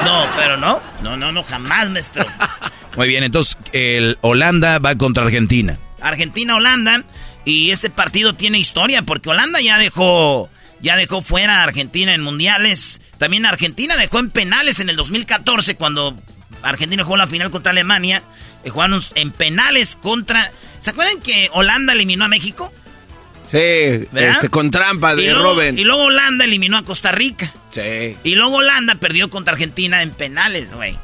No, 0.04 0.26
pero 0.36 0.56
no. 0.56 0.82
No, 1.02 1.16
no, 1.16 1.30
no, 1.30 1.44
jamás, 1.44 1.88
maestro. 1.90 2.26
Muy 2.96 3.06
bien, 3.06 3.22
entonces 3.22 3.56
el 3.72 4.18
Holanda 4.20 4.80
va 4.80 4.96
contra 4.96 5.24
Argentina. 5.24 5.78
Argentina-Holanda. 6.00 7.04
Y 7.44 7.70
este 7.70 7.88
partido 7.88 8.34
tiene 8.34 8.58
historia 8.58 9.02
porque 9.02 9.30
Holanda 9.30 9.60
ya 9.60 9.78
dejó, 9.78 10.50
ya 10.82 10.96
dejó 10.96 11.22
fuera 11.22 11.60
a 11.60 11.64
Argentina 11.64 12.14
en 12.14 12.22
mundiales. 12.22 13.00
También 13.18 13.46
Argentina 13.46 13.96
dejó 13.96 14.18
en 14.18 14.30
penales 14.30 14.80
en 14.80 14.90
el 14.90 14.96
2014 14.96 15.76
cuando 15.76 16.16
Argentina 16.62 17.04
jugó 17.04 17.16
la 17.16 17.26
final 17.26 17.50
contra 17.50 17.72
Alemania. 17.72 18.22
Eh, 18.64 18.70
jugaron 18.70 19.00
en 19.14 19.30
penales 19.32 19.96
contra... 19.96 20.52
¿Se 20.80 20.90
acuerdan 20.90 21.20
que 21.20 21.50
Holanda 21.52 21.92
eliminó 21.92 22.24
a 22.24 22.28
México? 22.28 22.72
Sí, 23.46 23.58
este, 23.58 24.48
con 24.48 24.70
trampa 24.70 25.16
de 25.16 25.34
Robin. 25.34 25.78
Y 25.78 25.82
luego 25.82 26.04
Holanda 26.04 26.44
eliminó 26.44 26.78
a 26.78 26.84
Costa 26.84 27.10
Rica. 27.10 27.52
Sí. 27.70 28.16
Y 28.22 28.34
luego 28.36 28.56
Holanda 28.56 28.94
perdió 28.94 29.28
contra 29.28 29.54
Argentina 29.54 30.02
en 30.02 30.10
penales, 30.10 30.72
güey. 30.72 30.96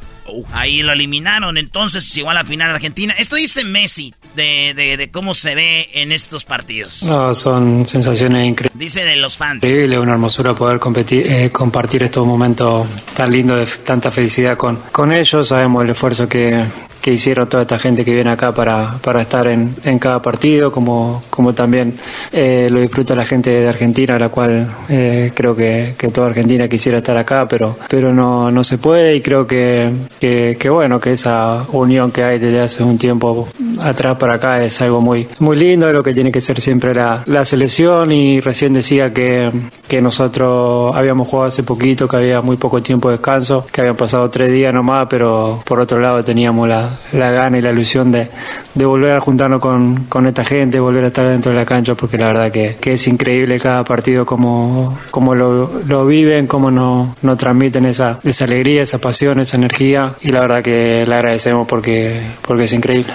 Ahí 0.53 0.83
lo 0.83 0.93
eliminaron, 0.93 1.57
entonces 1.59 2.13
llegó 2.15 2.31
a 2.31 2.35
la 2.35 2.45
final 2.45 2.71
Argentina. 2.71 3.15
Esto 3.19 3.37
dice 3.37 3.65
Messi 3.65 4.15
de, 4.37 4.97
de, 4.97 5.11
cómo 5.11 5.35
se 5.35 5.55
ve 5.55 5.89
en 5.95 6.13
estos 6.13 6.45
partidos. 6.45 7.03
No, 7.03 7.35
son 7.35 7.87
sensaciones 7.87 8.49
increíbles. 8.49 8.79
Dice 8.79 9.05
de 9.05 9.17
los 9.17 9.37
fans. 9.37 9.65
Increíble, 9.65 9.99
una 9.99 10.13
hermosura 10.13 10.55
poder 10.55 10.79
competir, 10.79 11.27
eh, 11.27 11.51
compartir 11.51 12.03
estos 12.03 12.27
momentos 12.27 12.87
tan 13.15 13.33
lindos 13.33 13.59
de 13.59 13.77
tanta 13.83 14.11
felicidad 14.11 14.57
con, 14.57 14.77
con 14.93 15.13
ellos. 15.13 15.49
Sabemos 15.49 15.85
el 15.85 15.91
esfuerzo 15.91 16.29
que, 16.29 16.65
que 17.07 17.13
hicieron 17.13 17.49
toda 17.49 17.63
esta 17.63 17.79
gente 17.79 18.05
que 18.05 18.13
viene 18.13 18.31
acá 18.31 18.51
para, 18.51 18.99
para 19.01 19.23
estar 19.23 19.47
en, 19.47 19.77
en 19.85 19.97
cada 20.01 20.21
partido, 20.21 20.73
como, 20.73 21.23
como 21.31 21.55
también 21.55 21.95
eh, 22.33 22.67
lo 22.69 22.81
disfruta 22.81 23.15
la 23.15 23.25
gente 23.25 23.51
de 23.51 23.69
Argentina, 23.69 24.19
la 24.19 24.29
cual 24.29 24.69
eh, 24.89 25.31
creo 25.33 25.55
que, 25.55 25.95
que, 25.97 26.09
toda 26.09 26.27
Argentina 26.27 26.67
quisiera 26.67 26.99
estar 26.99 27.17
acá, 27.17 27.47
pero, 27.47 27.79
pero 27.89 28.13
no, 28.13 28.51
no 28.51 28.65
se 28.65 28.79
puede 28.79 29.15
y 29.15 29.21
creo 29.21 29.47
que, 29.47 29.89
que, 30.19 30.57
que, 30.59 30.69
bueno, 30.69 30.99
que 30.99 31.13
esa 31.13 31.65
unión 31.71 32.11
que 32.11 32.25
hay 32.25 32.41
desde 32.41 32.61
hace 32.61 32.83
un 32.83 32.99
tiempo 32.99 33.49
atrás 33.81 34.19
para 34.19 34.26
acá 34.31 34.63
es 34.63 34.81
algo 34.81 35.01
muy, 35.01 35.29
muy 35.39 35.57
lindo, 35.57 35.93
lo 35.93 36.03
que 36.03 36.15
tiene 36.15 36.33
que 36.33 36.41
ser 36.41 36.61
siempre 36.61 36.95
la, 36.95 37.23
la 37.27 37.45
selección 37.45 38.13
y 38.13 38.41
recién 38.41 38.73
decía 38.73 39.13
que, 39.13 39.51
que 39.89 40.01
nosotros 40.01 40.95
habíamos 40.95 41.29
jugado 41.29 41.49
hace 41.49 41.63
poquito, 41.63 42.09
que 42.09 42.17
había 42.17 42.41
muy 42.41 42.57
poco 42.57 42.83
tiempo 42.83 43.09
de 43.09 43.17
descanso, 43.17 43.67
que 43.71 43.81
habían 43.81 43.97
pasado 43.97 44.29
tres 44.31 44.53
días 44.53 44.73
nomás, 44.73 45.07
pero 45.09 45.63
por 45.67 45.81
otro 45.81 46.01
lado 46.01 46.23
teníamos 46.25 46.69
la, 46.69 46.99
la 47.13 47.31
gana 47.31 47.59
y 47.59 47.63
la 47.63 47.71
ilusión 47.71 48.11
de, 48.11 48.29
de 48.75 48.85
volver 48.87 49.13
a 49.13 49.21
juntarnos 49.21 49.61
con, 49.61 50.05
con, 50.05 50.27
esta 50.27 50.45
gente, 50.45 50.81
volver 50.81 51.05
a 51.05 51.09
estar 51.09 51.29
dentro 51.29 51.53
de 51.53 51.59
la 51.59 51.65
cancha, 51.65 51.95
porque 51.95 52.19
la 52.19 52.27
verdad 52.27 52.51
que, 52.51 52.77
que 52.81 52.95
es 52.95 53.07
increíble 53.07 53.59
cada 53.59 53.85
partido 53.85 54.27
como, 54.27 54.99
como 55.11 55.35
lo, 55.35 55.81
lo 55.87 56.07
viven, 56.07 56.47
cómo 56.47 56.71
nos, 56.71 57.23
nos 57.23 57.39
transmiten 57.39 57.87
esa, 57.87 58.19
esa 58.25 58.45
alegría, 58.45 58.83
esa 58.83 58.99
pasión, 58.99 59.41
esa 59.41 59.57
energía, 59.57 60.15
y 60.21 60.31
la 60.31 60.41
verdad 60.41 60.63
que 60.63 61.05
le 61.07 61.15
agradecemos 61.15 61.67
porque, 61.67 62.23
porque 62.43 62.65
es 62.65 62.73
increíble. 62.73 63.15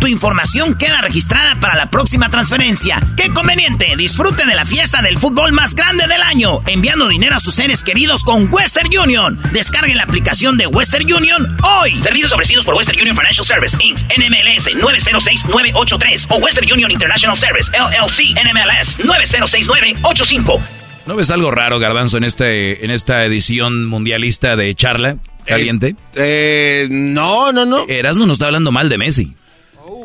tu 0.00 0.06
información 0.06 0.76
queda 0.76 1.00
registrada 1.00 1.56
para 1.60 1.76
la 1.76 1.90
próxima 1.90 2.30
transferencia. 2.30 3.02
¡Qué 3.16 3.30
conveniente! 3.30 3.94
Disfrute 3.96 4.46
de 4.46 4.54
la 4.54 4.64
fiesta 4.64 5.02
del 5.02 5.18
fútbol 5.18 5.52
más 5.52 5.74
grande 5.74 6.06
del 6.06 6.22
año, 6.22 6.60
enviando 6.66 7.08
dinero 7.08 7.36
a 7.36 7.40
sus 7.40 7.54
seres 7.54 7.82
queridos 7.82 8.24
con 8.24 8.52
Western 8.52 8.88
Union. 8.96 9.38
Descargue 9.52 9.94
la 9.94 10.04
aplicación 10.04 10.56
de 10.56 10.66
Western 10.66 11.12
Union 11.12 11.56
hoy. 11.62 12.00
Servicios 12.00 12.32
ofrecidos 12.32 12.64
por 12.64 12.74
Western 12.74 13.00
Union 13.00 13.16
Financial 13.16 13.44
Service, 13.44 13.76
Inc., 13.80 13.98
NMLS 14.16 14.76
906983 14.82 16.26
o 16.30 16.36
Western 16.36 16.72
Union 16.72 16.90
International 16.90 17.36
Service, 17.36 17.70
LLC, 17.72 18.34
NMLS 18.34 19.04
906985. 19.04 20.62
¿No 21.06 21.16
ves 21.16 21.30
algo 21.30 21.50
raro, 21.50 21.78
Garbanzo, 21.78 22.18
en, 22.18 22.24
este, 22.24 22.84
en 22.84 22.90
esta 22.90 23.24
edición 23.24 23.86
mundialista 23.86 24.56
de 24.56 24.74
charla 24.74 25.16
caliente? 25.46 25.96
Eh, 26.14 26.86
no, 26.90 27.50
no, 27.50 27.64
no. 27.64 27.86
Erasmo 27.88 28.26
nos 28.26 28.34
está 28.34 28.46
hablando 28.46 28.72
mal 28.72 28.90
de 28.90 28.98
Messi. 28.98 29.34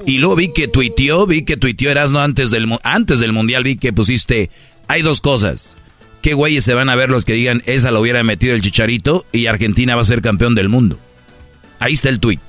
Y 0.06 0.18
luego 0.18 0.36
vi 0.36 0.54
que 0.54 0.68
tuiteó, 0.68 1.26
vi 1.26 1.44
que 1.44 1.58
tuiteó 1.58 1.92
Erasmo 1.92 2.20
antes 2.20 2.52
del, 2.52 2.68
antes 2.84 3.20
del 3.20 3.34
mundial, 3.34 3.64
vi 3.64 3.78
que 3.78 3.94
pusiste, 3.94 4.50
hay 4.88 5.02
dos 5.02 5.22
cosas. 5.22 5.76
¿Qué 6.22 6.34
güeyes 6.34 6.64
se 6.64 6.74
van 6.74 6.90
a 6.90 6.96
ver 6.96 7.10
los 7.10 7.26
que 7.26 7.34
digan, 7.34 7.62
esa 7.66 7.92
lo 7.92 8.00
hubiera 8.00 8.24
metido 8.24 8.56
el 8.56 8.62
chicharito 8.62 9.26
y 9.32 9.48
Argentina 9.48 9.96
va 9.96 10.04
a 10.04 10.06
ser 10.06 10.22
campeón 10.22 10.56
del 10.56 10.70
mundo? 10.70 10.98
Ahí 11.80 11.94
está 11.94 12.10
el 12.10 12.20
tuit. 12.20 12.40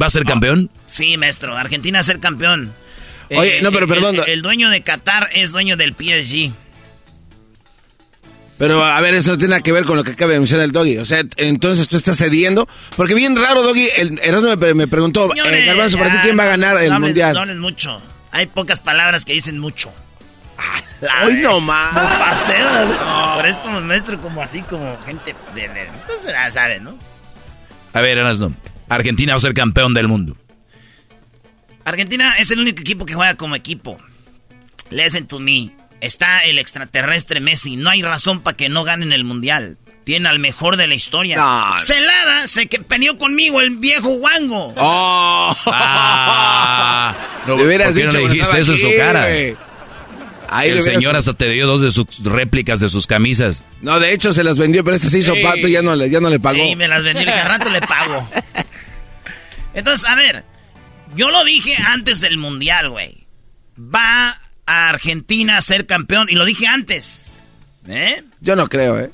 ¿Va 0.00 0.06
a 0.06 0.10
ser 0.10 0.24
campeón? 0.24 0.70
Sí, 0.86 1.16
maestro, 1.16 1.56
Argentina 1.56 1.98
va 1.98 2.00
a 2.00 2.04
ser 2.04 2.20
campeón. 2.20 2.72
Oye, 3.30 3.60
no, 3.62 3.72
pero 3.72 3.86
perdón. 3.86 4.16
El, 4.16 4.28
el, 4.28 4.42
dueño 4.42 4.70
de 4.70 4.82
Qatar 4.82 5.28
es 5.32 5.52
dueño 5.52 5.76
del 5.76 5.92
PSG. 5.94 6.52
Pero 8.60 8.84
a 8.84 9.00
ver, 9.00 9.14
eso 9.14 9.30
no 9.30 9.38
tiene 9.38 9.52
nada 9.52 9.62
que 9.62 9.72
ver 9.72 9.86
con 9.86 9.96
lo 9.96 10.04
que 10.04 10.10
acaba 10.10 10.32
de 10.32 10.38
mencionar 10.38 10.66
el 10.66 10.72
Doggy. 10.72 10.98
O 10.98 11.06
sea, 11.06 11.24
entonces 11.38 11.88
tú 11.88 11.96
estás 11.96 12.18
cediendo. 12.18 12.68
Porque 12.94 13.14
bien 13.14 13.34
raro, 13.34 13.62
Doggy. 13.62 13.88
El, 13.96 14.18
Erasmo 14.22 14.54
me, 14.54 14.74
me 14.74 14.86
preguntó, 14.86 15.34
eh, 15.34 15.64
Garbanzo, 15.64 15.96
¿para 15.96 16.12
ti 16.12 16.18
quién 16.24 16.38
va 16.38 16.42
a 16.42 16.48
ganar 16.48 16.76
el 16.76 16.90
no 16.90 17.00
mundial? 17.00 17.32
No 17.32 17.40
hables 17.40 17.56
mucho. 17.56 18.02
Hay 18.32 18.48
pocas 18.48 18.80
palabras 18.80 19.24
que 19.24 19.32
dicen 19.32 19.58
mucho. 19.58 19.90
Hoy 21.24 21.36
no 21.38 21.58
más. 21.60 21.94
No. 21.94 23.34
Pero 23.38 23.48
es 23.48 23.58
como 23.60 23.80
maestro, 23.80 24.20
como 24.20 24.42
así, 24.42 24.60
como 24.60 24.98
gente 25.06 25.34
de. 25.54 25.62
de 25.62 25.88
usted 25.96 26.30
la 26.30 26.50
sabe, 26.50 26.80
¿no? 26.80 26.98
A 27.94 28.00
ver, 28.02 28.18
Erasmo. 28.18 28.52
Argentina 28.90 29.32
va 29.32 29.38
a 29.38 29.40
ser 29.40 29.54
campeón 29.54 29.94
del 29.94 30.06
mundo. 30.06 30.36
Argentina 31.86 32.34
es 32.38 32.50
el 32.50 32.60
único 32.60 32.82
equipo 32.82 33.06
que 33.06 33.14
juega 33.14 33.36
como 33.36 33.54
equipo. 33.54 33.96
Listen 34.90 35.26
to 35.26 35.40
me. 35.40 35.70
Está 36.00 36.44
el 36.44 36.58
extraterrestre 36.58 37.40
Messi. 37.40 37.76
No 37.76 37.90
hay 37.90 38.02
razón 38.02 38.40
para 38.40 38.56
que 38.56 38.68
no 38.68 38.84
ganen 38.84 39.12
el 39.12 39.24
mundial. 39.24 39.76
Tiene 40.04 40.28
al 40.28 40.38
mejor 40.38 40.76
de 40.76 40.86
la 40.86 40.94
historia. 40.94 41.36
No. 41.36 41.76
Celada 41.76 42.48
se 42.48 42.66
que 42.66 42.80
peleó 42.80 43.18
conmigo 43.18 43.60
el 43.60 43.76
viejo 43.76 44.08
Wango. 44.08 44.72
Oh. 44.76 45.54
Ah, 45.66 47.14
no, 47.46 47.56
Le 47.56 47.64
hubieras 47.66 47.88
¿por 47.88 47.96
qué 47.96 48.04
no 48.04 48.10
dicho 48.10 48.16
le 48.18 48.22
cuando 48.24 48.34
dijiste 48.34 48.60
eso 48.60 48.72
en 48.72 48.78
su 48.78 48.96
cara? 48.96 49.24
aquí. 49.24 49.54
Ahí 50.52 50.68
el 50.70 50.74
le 50.76 50.80
hubieras- 50.80 50.84
señor 51.00 51.16
hasta 51.16 51.34
te 51.34 51.48
dio 51.50 51.66
dos 51.66 51.80
de 51.82 51.90
sus 51.92 52.06
réplicas 52.24 52.80
de 52.80 52.88
sus 52.88 53.06
camisas. 53.06 53.62
No, 53.82 54.00
de 54.00 54.12
hecho 54.12 54.32
se 54.32 54.42
las 54.42 54.58
vendió, 54.58 54.82
pero 54.82 54.96
este 54.96 55.10
se 55.10 55.18
hizo 55.18 55.34
Sí. 55.34 55.42
pato 55.42 55.68
y 55.68 55.72
ya 55.72 55.82
no 55.82 55.94
le, 55.94 56.10
ya 56.10 56.18
no 56.20 56.28
le 56.30 56.40
pagó. 56.40 56.64
Y 56.64 56.74
me 56.74 56.88
las 56.88 57.04
dije, 57.04 57.30
al 57.30 57.48
rato 57.48 57.68
le 57.70 57.80
pago. 57.82 58.28
Entonces, 59.74 60.06
a 60.08 60.14
ver. 60.16 60.44
Yo 61.14 61.30
lo 61.30 61.44
dije 61.44 61.76
antes 61.76 62.20
del 62.20 62.36
mundial, 62.38 62.90
güey. 62.90 63.26
Va 63.78 64.36
a 64.70 64.88
Argentina 64.88 65.56
a 65.58 65.62
ser 65.62 65.86
campeón. 65.86 66.28
Y 66.30 66.34
lo 66.34 66.44
dije 66.44 66.66
antes. 66.66 67.40
¿Eh? 67.88 68.22
Yo 68.40 68.56
no 68.56 68.68
creo, 68.68 68.98
¿eh? 68.98 69.10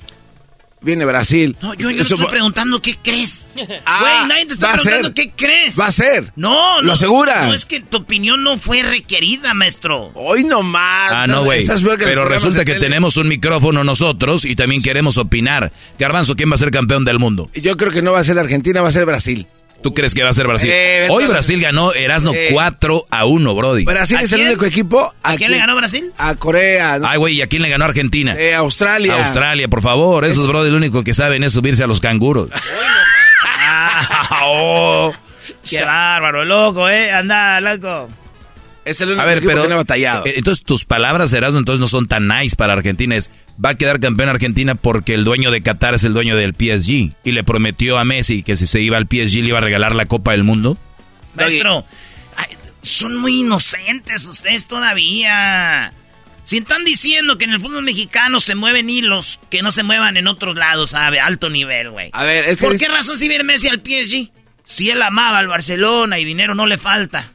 Viene 0.79 1.05
Brasil. 1.05 1.57
No, 1.59 1.73
yo, 1.73 1.89
yo 1.89 2.01
Eso 2.03 2.13
estoy 2.15 2.29
preguntando 2.29 2.79
qué 2.81 2.95
crees. 3.03 3.51
Ah, 3.85 3.99
Güey, 3.99 4.27
nadie 4.29 4.45
te 4.45 4.53
está 4.53 4.67
va 4.67 4.73
a 4.73 4.75
preguntando 4.75 5.07
ser. 5.07 5.13
qué 5.15 5.31
crees. 5.35 5.79
Va 5.79 5.87
a 5.87 5.91
ser. 5.91 6.31
No, 6.35 6.77
Lo 6.81 6.87
no. 6.89 6.93
asegura. 6.93 7.47
No, 7.47 7.53
es 7.55 7.65
que 7.65 7.79
tu 7.81 7.97
opinión 7.97 8.43
no 8.43 8.59
fue 8.59 8.83
requerida, 8.83 9.55
maestro. 9.55 10.11
Hoy 10.13 10.43
nomás. 10.43 11.11
Ah, 11.11 11.25
no, 11.27 11.43
güey. 11.45 11.65
Pero 11.97 12.25
resulta 12.25 12.59
que 12.63 12.73
tele. 12.73 12.85
tenemos 12.85 13.17
un 13.17 13.27
micrófono 13.27 13.83
nosotros 13.83 14.45
y 14.45 14.55
también 14.55 14.83
queremos 14.83 15.17
opinar. 15.17 15.71
Garbanzo, 15.97 16.35
¿quién 16.35 16.51
va 16.51 16.55
a 16.55 16.59
ser 16.59 16.69
campeón 16.69 17.03
del 17.05 17.17
mundo? 17.17 17.49
Yo 17.55 17.75
creo 17.75 17.91
que 17.91 18.03
no 18.03 18.11
va 18.11 18.19
a 18.19 18.23
ser 18.23 18.37
Argentina, 18.37 18.81
va 18.83 18.89
a 18.89 18.91
ser 18.91 19.05
Brasil. 19.07 19.47
¿Tú 19.81 19.93
crees 19.93 20.13
que 20.13 20.23
va 20.23 20.29
a 20.29 20.33
ser 20.33 20.47
Brasil? 20.47 20.69
Eh, 20.73 21.07
Hoy 21.09 21.25
Brasil 21.27 21.61
ganó 21.61 21.93
Erasno 21.93 22.33
Eh. 22.33 22.49
4 22.51 23.05
a 23.09 23.25
1, 23.25 23.55
Brody. 23.55 23.85
Brasil 23.85 24.17
¿A 24.17 24.21
es 24.21 24.31
el 24.33 24.41
único 24.47 24.65
equipo. 24.65 25.13
¿A 25.23 25.35
quién 25.35 25.51
le 25.51 25.57
ganó 25.57 25.75
Brasil? 25.75 26.11
A 26.17 26.35
Corea. 26.35 26.99
¿no? 26.99 27.07
Ay, 27.07 27.17
güey, 27.17 27.35
¿y 27.35 27.41
a 27.41 27.47
quién 27.47 27.61
le 27.61 27.69
ganó 27.69 27.85
Argentina? 27.85 28.35
Eh, 28.37 28.53
Australia. 28.55 29.13
Australia, 29.15 29.67
por 29.67 29.81
favor. 29.81 30.25
Esos, 30.25 30.47
Brody, 30.47 30.71
lo 30.71 30.77
único 30.77 31.03
que 31.03 31.13
saben 31.13 31.43
es 31.43 31.53
subirse 31.53 31.83
a 31.83 31.87
los 31.87 31.99
canguros. 32.01 32.49
Ah, 33.69 34.39
oh. 34.45 35.13
Qué 35.67 35.81
bárbaro, 35.81 36.45
loco, 36.45 36.89
¿eh? 36.89 37.11
Anda, 37.11 37.59
loco. 37.61 38.09
Es 38.87 39.01
el 39.01 39.09
único 39.09 39.21
A 39.21 39.25
ver, 39.25 39.43
pero. 39.45 39.63
que 39.63 39.67
no 39.69 39.75
ha 39.75 39.77
batallado. 39.77 40.25
eh, 40.25 40.33
Entonces, 40.37 40.63
tus 40.63 40.85
palabras, 40.85 41.31
Erasmo, 41.33 41.59
entonces 41.59 41.79
no 41.79 41.87
son 41.87 42.07
tan 42.07 42.27
nice 42.27 42.55
para 42.55 42.73
Argentina. 42.73 43.15
Es, 43.15 43.29
va 43.63 43.69
a 43.71 43.75
quedar 43.75 43.99
campeón 43.99 44.29
Argentina 44.29 44.75
porque 44.75 45.13
el 45.13 45.23
dueño 45.23 45.51
de 45.51 45.61
Qatar 45.61 45.93
es 45.95 46.03
el 46.03 46.13
dueño 46.13 46.35
del 46.37 46.53
PSG. 46.53 47.13
Y 47.23 47.31
le 47.31 47.43
prometió 47.43 47.97
a 47.97 48.05
Messi 48.05 48.43
que 48.43 48.55
si 48.55 48.65
se 48.67 48.81
iba 48.81 48.97
al 48.97 49.03
PSG 49.07 49.41
le 49.43 49.49
iba 49.49 49.57
a 49.57 49.61
regalar 49.61 49.93
la 49.95 50.05
Copa 50.05 50.31
del 50.31 50.43
Mundo. 50.43 50.77
Maestro, 51.35 51.85
ay, 52.37 52.47
son 52.81 53.17
muy 53.17 53.41
inocentes 53.41 54.25
ustedes 54.25 54.65
todavía. 54.67 55.93
Si 56.43 56.57
están 56.59 56.85
diciendo 56.85 57.37
que 57.37 57.43
en 57.45 57.51
el 57.51 57.59
fútbol 57.59 57.83
mexicano 57.83 58.39
se 58.39 58.55
mueven 58.55 58.89
hilos 58.89 59.39
que 59.49 59.61
no 59.61 59.69
se 59.71 59.83
muevan 59.83 60.15
en 60.15 60.27
otros 60.27 60.55
lados, 60.55 60.91
¿sabe? 60.91 61.19
Alto 61.19 61.49
nivel, 61.49 61.89
güey. 61.91 62.09
A 62.13 62.23
ver, 62.23 62.45
es 62.45 62.57
que. 62.59 62.65
¿Por 62.67 62.77
qué 62.79 62.87
razón 62.87 63.17
si 63.17 63.27
viene 63.27 63.43
Messi 63.43 63.67
al 63.67 63.81
PSG? 63.85 64.31
Si 64.63 64.89
él 64.89 65.01
amaba 65.01 65.39
al 65.39 65.47
Barcelona 65.47 66.19
y 66.19 66.25
dinero 66.25 66.55
no 66.55 66.65
le 66.65 66.77
falta. 66.77 67.33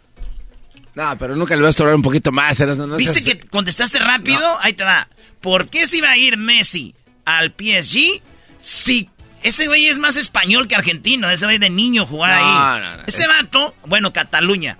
No, 0.94 1.16
pero 1.18 1.34
nunca 1.36 1.54
le 1.56 1.62
vas 1.62 1.68
a 1.68 1.70
estorbar 1.70 1.94
un 1.94 2.02
poquito 2.02 2.32
más. 2.32 2.58
No 2.60 2.96
¿Viste 2.96 3.20
seas- 3.20 3.36
que 3.38 3.46
contestaste 3.48 3.98
rápido? 3.98 4.58
Ahí 4.60 4.74
te 4.74 4.84
va. 4.84 5.08
¿Por 5.40 5.68
qué 5.68 5.86
se 5.86 5.96
iba 5.98 6.10
a 6.10 6.16
ir 6.16 6.36
Messi 6.36 6.94
al 7.24 7.52
PSG 7.56 8.20
si 8.60 9.08
ese 9.42 9.66
güey 9.66 9.86
es 9.86 9.98
más 9.98 10.16
español 10.16 10.68
que 10.68 10.74
argentino? 10.76 11.30
Ese 11.30 11.46
güey 11.46 11.58
de 11.58 11.70
niño 11.70 12.04
jugaba 12.06 12.36
ahí. 12.76 13.02
Ese 13.06 13.26
vato, 13.26 13.74
bueno, 13.86 14.12
Cataluña. 14.12 14.76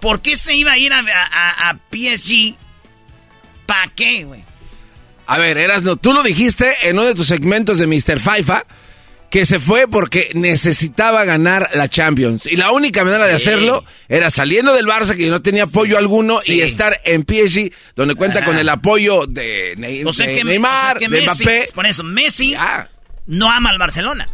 ¿Por 0.00 0.20
qué 0.22 0.36
se 0.36 0.54
iba 0.54 0.72
a 0.72 0.78
ir 0.78 0.92
a, 0.92 0.98
a- 1.00 1.70
a 1.70 1.78
PSG? 1.90 2.54
¿Para 3.66 3.88
qué, 3.94 4.24
güey? 4.24 4.42
A 5.26 5.38
ver, 5.38 5.56
Erasno, 5.56 5.96
tú 5.96 6.12
lo 6.12 6.22
dijiste 6.22 6.70
en 6.82 6.98
uno 6.98 7.06
de 7.08 7.14
tus 7.14 7.26
segmentos 7.26 7.78
de 7.78 7.86
Mr. 7.86 8.20
Faifa 8.20 8.64
que 9.34 9.46
se 9.46 9.58
fue 9.58 9.88
porque 9.88 10.30
necesitaba 10.34 11.24
ganar 11.24 11.68
la 11.74 11.88
Champions. 11.88 12.46
Y 12.46 12.54
la 12.54 12.70
única 12.70 13.02
manera 13.02 13.26
de 13.26 13.32
hacerlo 13.34 13.84
era 14.08 14.30
saliendo 14.30 14.72
del 14.72 14.86
Barça, 14.86 15.16
que 15.16 15.28
no 15.28 15.42
tenía 15.42 15.64
apoyo 15.64 15.98
alguno, 15.98 16.38
Sí. 16.40 16.52
y 16.54 16.60
estar 16.60 17.00
en 17.04 17.24
PSG, 17.24 17.72
donde 17.96 18.14
cuenta 18.14 18.38
Ajá. 18.38 18.46
con 18.46 18.58
el 18.58 18.68
apoyo 18.68 19.26
de, 19.26 19.74
Ney- 19.76 20.04
O 20.06 20.12
sea 20.12 20.28
de 20.28 20.36
que, 20.36 20.44
Neymar, 20.44 20.70
o 20.98 21.00
sea 21.00 21.08
que 21.08 21.14
de 21.16 21.20
Messi, 21.26 21.42
Mbappé. 21.42 21.66
por 21.74 21.84
eso, 21.84 22.04
Messi 22.04 22.50
Ya. 22.50 22.88
no 23.26 23.50
ama 23.50 23.70
al 23.70 23.78
Barcelona. 23.78 24.28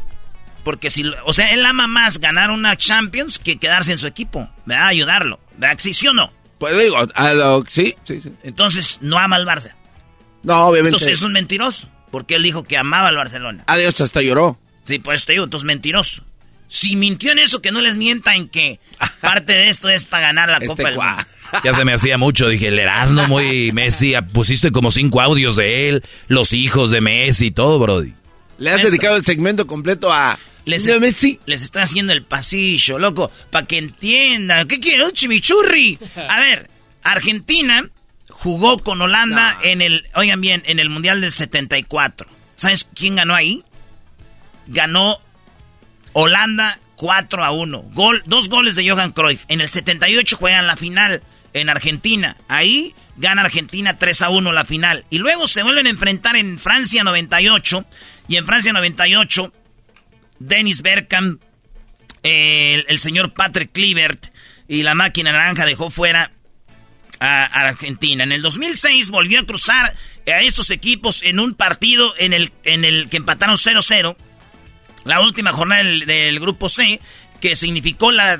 Porque 0.64 0.90
si, 0.90 1.02
o 1.24 1.32
sea, 1.32 1.50
él 1.54 1.64
ama 1.64 1.86
más 1.86 2.18
ganar 2.20 2.50
una 2.50 2.76
Champions 2.76 3.38
que 3.38 3.56
quedarse 3.56 3.92
en 3.92 3.98
su 3.98 4.06
equipo, 4.06 4.50
¿verdad? 4.66 4.88
Ayudarlo, 4.88 5.40
¿verdad? 5.56 5.76
¿Sí, 5.78 5.94
sí 5.94 6.08
o 6.08 6.12
no? 6.12 6.30
Pues 6.58 6.78
digo, 6.78 6.98
a 7.14 7.32
lo- 7.32 7.64
sí, 7.66 7.96
sí, 8.04 8.20
sí. 8.20 8.30
Entonces, 8.42 8.98
no 9.00 9.18
ama 9.18 9.36
al 9.36 9.46
Barça. 9.46 9.74
No, 10.42 10.66
obviamente. 10.66 10.96
Entonces 10.96 11.16
es 11.16 11.22
un 11.22 11.32
mentiroso, 11.32 11.88
porque 12.10 12.34
él 12.34 12.42
dijo 12.42 12.64
que 12.64 12.76
amaba 12.76 13.08
al 13.08 13.16
Barcelona. 13.16 13.64
Adiós, 13.66 13.98
hasta 14.02 14.20
lloró. 14.20 14.58
Sí, 14.84 14.98
pues 14.98 15.24
te 15.24 15.32
digo, 15.32 15.44
entonces 15.44 15.64
mentiroso. 15.66 16.24
Si 16.68 16.94
mintió 16.96 17.32
en 17.32 17.40
eso, 17.40 17.60
que 17.60 17.72
no 17.72 17.80
les 17.80 17.96
mienta 17.96 18.36
en 18.36 18.48
que 18.48 18.78
parte 19.20 19.52
de 19.54 19.68
esto 19.68 19.88
es 19.88 20.06
para 20.06 20.28
ganar 20.28 20.48
la 20.48 20.56
Este 20.58 20.66
Copa 20.68 20.82
del. 20.84 20.94
Mundo. 20.96 21.22
Ya 21.64 21.74
se 21.74 21.84
me 21.84 21.92
hacía 21.92 22.16
mucho, 22.16 22.48
dije, 22.48 22.68
el 22.68 22.78
Erasmo 22.78 23.26
muy 23.26 23.72
Messi, 23.72 24.14
pusiste 24.32 24.70
como 24.70 24.92
cinco 24.92 25.20
audios 25.20 25.56
de 25.56 25.88
él, 25.88 26.04
los 26.28 26.52
hijos 26.52 26.92
de 26.92 27.00
Messi 27.00 27.46
y 27.46 27.50
todo, 27.50 27.80
Brody. 27.80 28.14
Le 28.58 28.70
has 28.70 28.84
dedicado 28.84 29.16
el 29.16 29.24
segmento 29.24 29.66
completo 29.66 30.12
a... 30.12 30.38
Les, 30.64 30.84
¿De 30.84 30.92
est- 30.92 31.00
Messi? 31.00 31.40
les 31.46 31.62
estoy 31.62 31.82
haciendo 31.82 32.12
el 32.12 32.22
pasillo, 32.22 33.00
loco, 33.00 33.32
para 33.50 33.66
que 33.66 33.78
entiendan. 33.78 34.68
¿Qué 34.68 34.78
quieren? 34.78 35.06
¿Un 35.06 35.12
chimichurri? 35.12 35.98
A 36.28 36.38
ver, 36.38 36.70
Argentina 37.02 37.88
jugó 38.28 38.78
con 38.78 39.02
Holanda 39.02 39.58
en 39.64 39.82
el, 39.82 40.04
oigan 40.14 40.40
bien, 40.40 40.62
en 40.66 40.78
el 40.78 40.88
Mundial 40.88 41.20
del 41.20 41.32
74. 41.32 42.28
¿Sabes 42.54 42.88
quién 42.94 43.16
ganó 43.16 43.34
ahí? 43.34 43.64
Ganó 44.70 45.18
Holanda 46.12 46.78
4 46.94 47.44
a 47.44 47.50
1. 47.50 47.90
Gol, 47.92 48.22
dos 48.26 48.48
goles 48.48 48.76
de 48.76 48.88
Johan 48.88 49.12
Cruyff. 49.12 49.44
En 49.48 49.60
el 49.60 49.68
78 49.68 50.36
juegan 50.36 50.66
la 50.66 50.76
final 50.76 51.22
en 51.52 51.68
Argentina. 51.68 52.36
Ahí 52.46 52.94
gana 53.16 53.42
Argentina 53.42 53.98
3 53.98 54.22
a 54.22 54.30
1 54.30 54.52
la 54.52 54.64
final. 54.64 55.04
Y 55.10 55.18
luego 55.18 55.48
se 55.48 55.64
vuelven 55.64 55.86
a 55.86 55.90
enfrentar 55.90 56.36
en 56.36 56.58
Francia 56.58 57.02
98. 57.02 57.84
Y 58.28 58.36
en 58.36 58.46
Francia 58.46 58.72
98, 58.72 59.52
Dennis 60.38 60.82
Bergkamp, 60.82 61.42
el, 62.22 62.84
el 62.88 63.00
señor 63.00 63.34
Patrick 63.34 63.72
Kluivert 63.72 64.28
y 64.68 64.84
la 64.84 64.94
máquina 64.94 65.32
naranja 65.32 65.64
dejó 65.64 65.90
fuera 65.90 66.30
a, 67.18 67.44
a 67.44 67.68
Argentina. 67.68 68.22
En 68.22 68.30
el 68.30 68.40
2006 68.40 69.10
volvió 69.10 69.40
a 69.40 69.46
cruzar 69.46 69.96
a 70.28 70.42
estos 70.42 70.70
equipos 70.70 71.24
en 71.24 71.40
un 71.40 71.54
partido 71.54 72.14
en 72.18 72.32
el, 72.32 72.52
en 72.62 72.84
el 72.84 73.08
que 73.08 73.16
empataron 73.16 73.56
0-0 73.56 74.16
la 75.04 75.20
última 75.20 75.52
jornada 75.52 75.82
del, 75.82 76.40
grupo 76.40 76.68
C, 76.68 77.00
que 77.40 77.56
significó 77.56 78.12
la, 78.12 78.38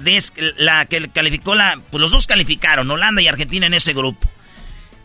que 0.88 1.10
calificó 1.12 1.54
la, 1.54 1.80
pues 1.90 2.00
los 2.00 2.10
dos 2.10 2.26
calificaron, 2.26 2.90
Holanda 2.90 3.22
y 3.22 3.28
Argentina 3.28 3.66
en 3.66 3.74
ese 3.74 3.92
grupo. 3.92 4.28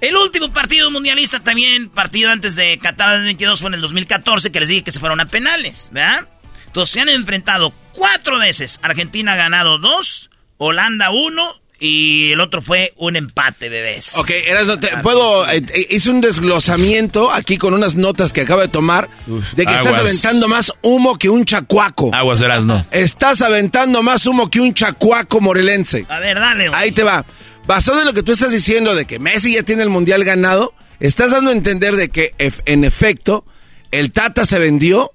El 0.02 0.18
último 0.18 0.52
partido 0.52 0.92
mundialista 0.92 1.40
también, 1.40 1.90
partido 1.90 2.30
antes 2.30 2.56
de 2.56 2.78
Qatar 2.78 3.10
2022 3.12 3.60
fue 3.60 3.70
en 3.70 3.76
el 3.76 3.82
2014, 3.82 4.52
que 4.52 4.60
les 4.60 4.70
dije 4.70 4.84
que 4.84 4.92
se 4.92 5.00
fueron 5.00 5.22
a 5.22 5.26
penales, 5.26 5.90
¿verdad? 5.92 6.28
Entonces 6.68 6.94
se 6.94 7.02
han 7.02 7.10
enfrentado 7.10 7.74
cuatro 7.94 8.38
veces. 8.38 8.80
Argentina 8.84 9.34
ha 9.34 9.38
ganado 9.38 9.78
dos, 9.78 10.30
Holanda 10.58 11.12
uno 11.12 11.62
y 11.80 12.32
el 12.32 12.40
otro 12.42 12.62
fue 12.62 12.94
un 12.98 13.16
empate, 13.16 13.70
bebés. 13.70 14.16
Ok, 14.18 14.30
Erasmo, 14.48 14.80
te- 14.80 14.96
puedo. 15.04 15.50
eh, 15.50 15.64
hice 15.90 16.10
un 16.10 16.22
desglosamiento 16.22 17.32
aquí 17.32 17.58
con 17.58 17.74
unas 17.74 17.96
notas 17.96 18.32
que 18.34 18.42
acabo 18.42 18.62
de 18.62 18.68
tomar 18.68 19.10
de 19.54 19.66
que 19.66 19.74
estás 19.74 19.98
aventando 19.98 20.48
más 20.48 20.72
humo 20.82 21.18
que 21.18 21.30
un 21.30 21.46
chacuaco. 21.46 22.12
Aguas 22.14 22.42
Erasmo. 22.42 22.86
Estás 22.92 23.42
aventando 23.42 24.02
más 24.04 24.26
humo 24.26 24.50
que 24.50 24.60
un 24.60 24.74
chacuaco 24.74 25.42
morelense. 25.42 26.06
A 26.10 26.20
ver, 26.20 26.40
dale. 26.40 26.70
güey. 26.70 26.82
Ahí 26.82 26.92
te 26.92 27.04
va. 27.04 27.26
Basado 27.68 28.00
en 28.00 28.06
lo 28.06 28.14
que 28.14 28.24
tú 28.24 28.32
estás 28.32 28.52
diciendo 28.52 28.94
de 28.96 29.06
que 29.06 29.20
Messi 29.20 29.54
ya 29.56 29.64
tiene 29.64 29.84
el 29.84 29.90
mundial 29.90 30.24
ganado, 30.24 30.74
estás 31.00 31.32
dando 31.32 31.50
a 31.50 31.54
entender 31.54 31.96
de 31.96 32.10
que 32.10 32.34
en 32.66 32.84
efecto 32.84 33.44
el 33.92 34.12
Tata 34.12 34.46
se 34.46 34.60
vendió 34.60 35.12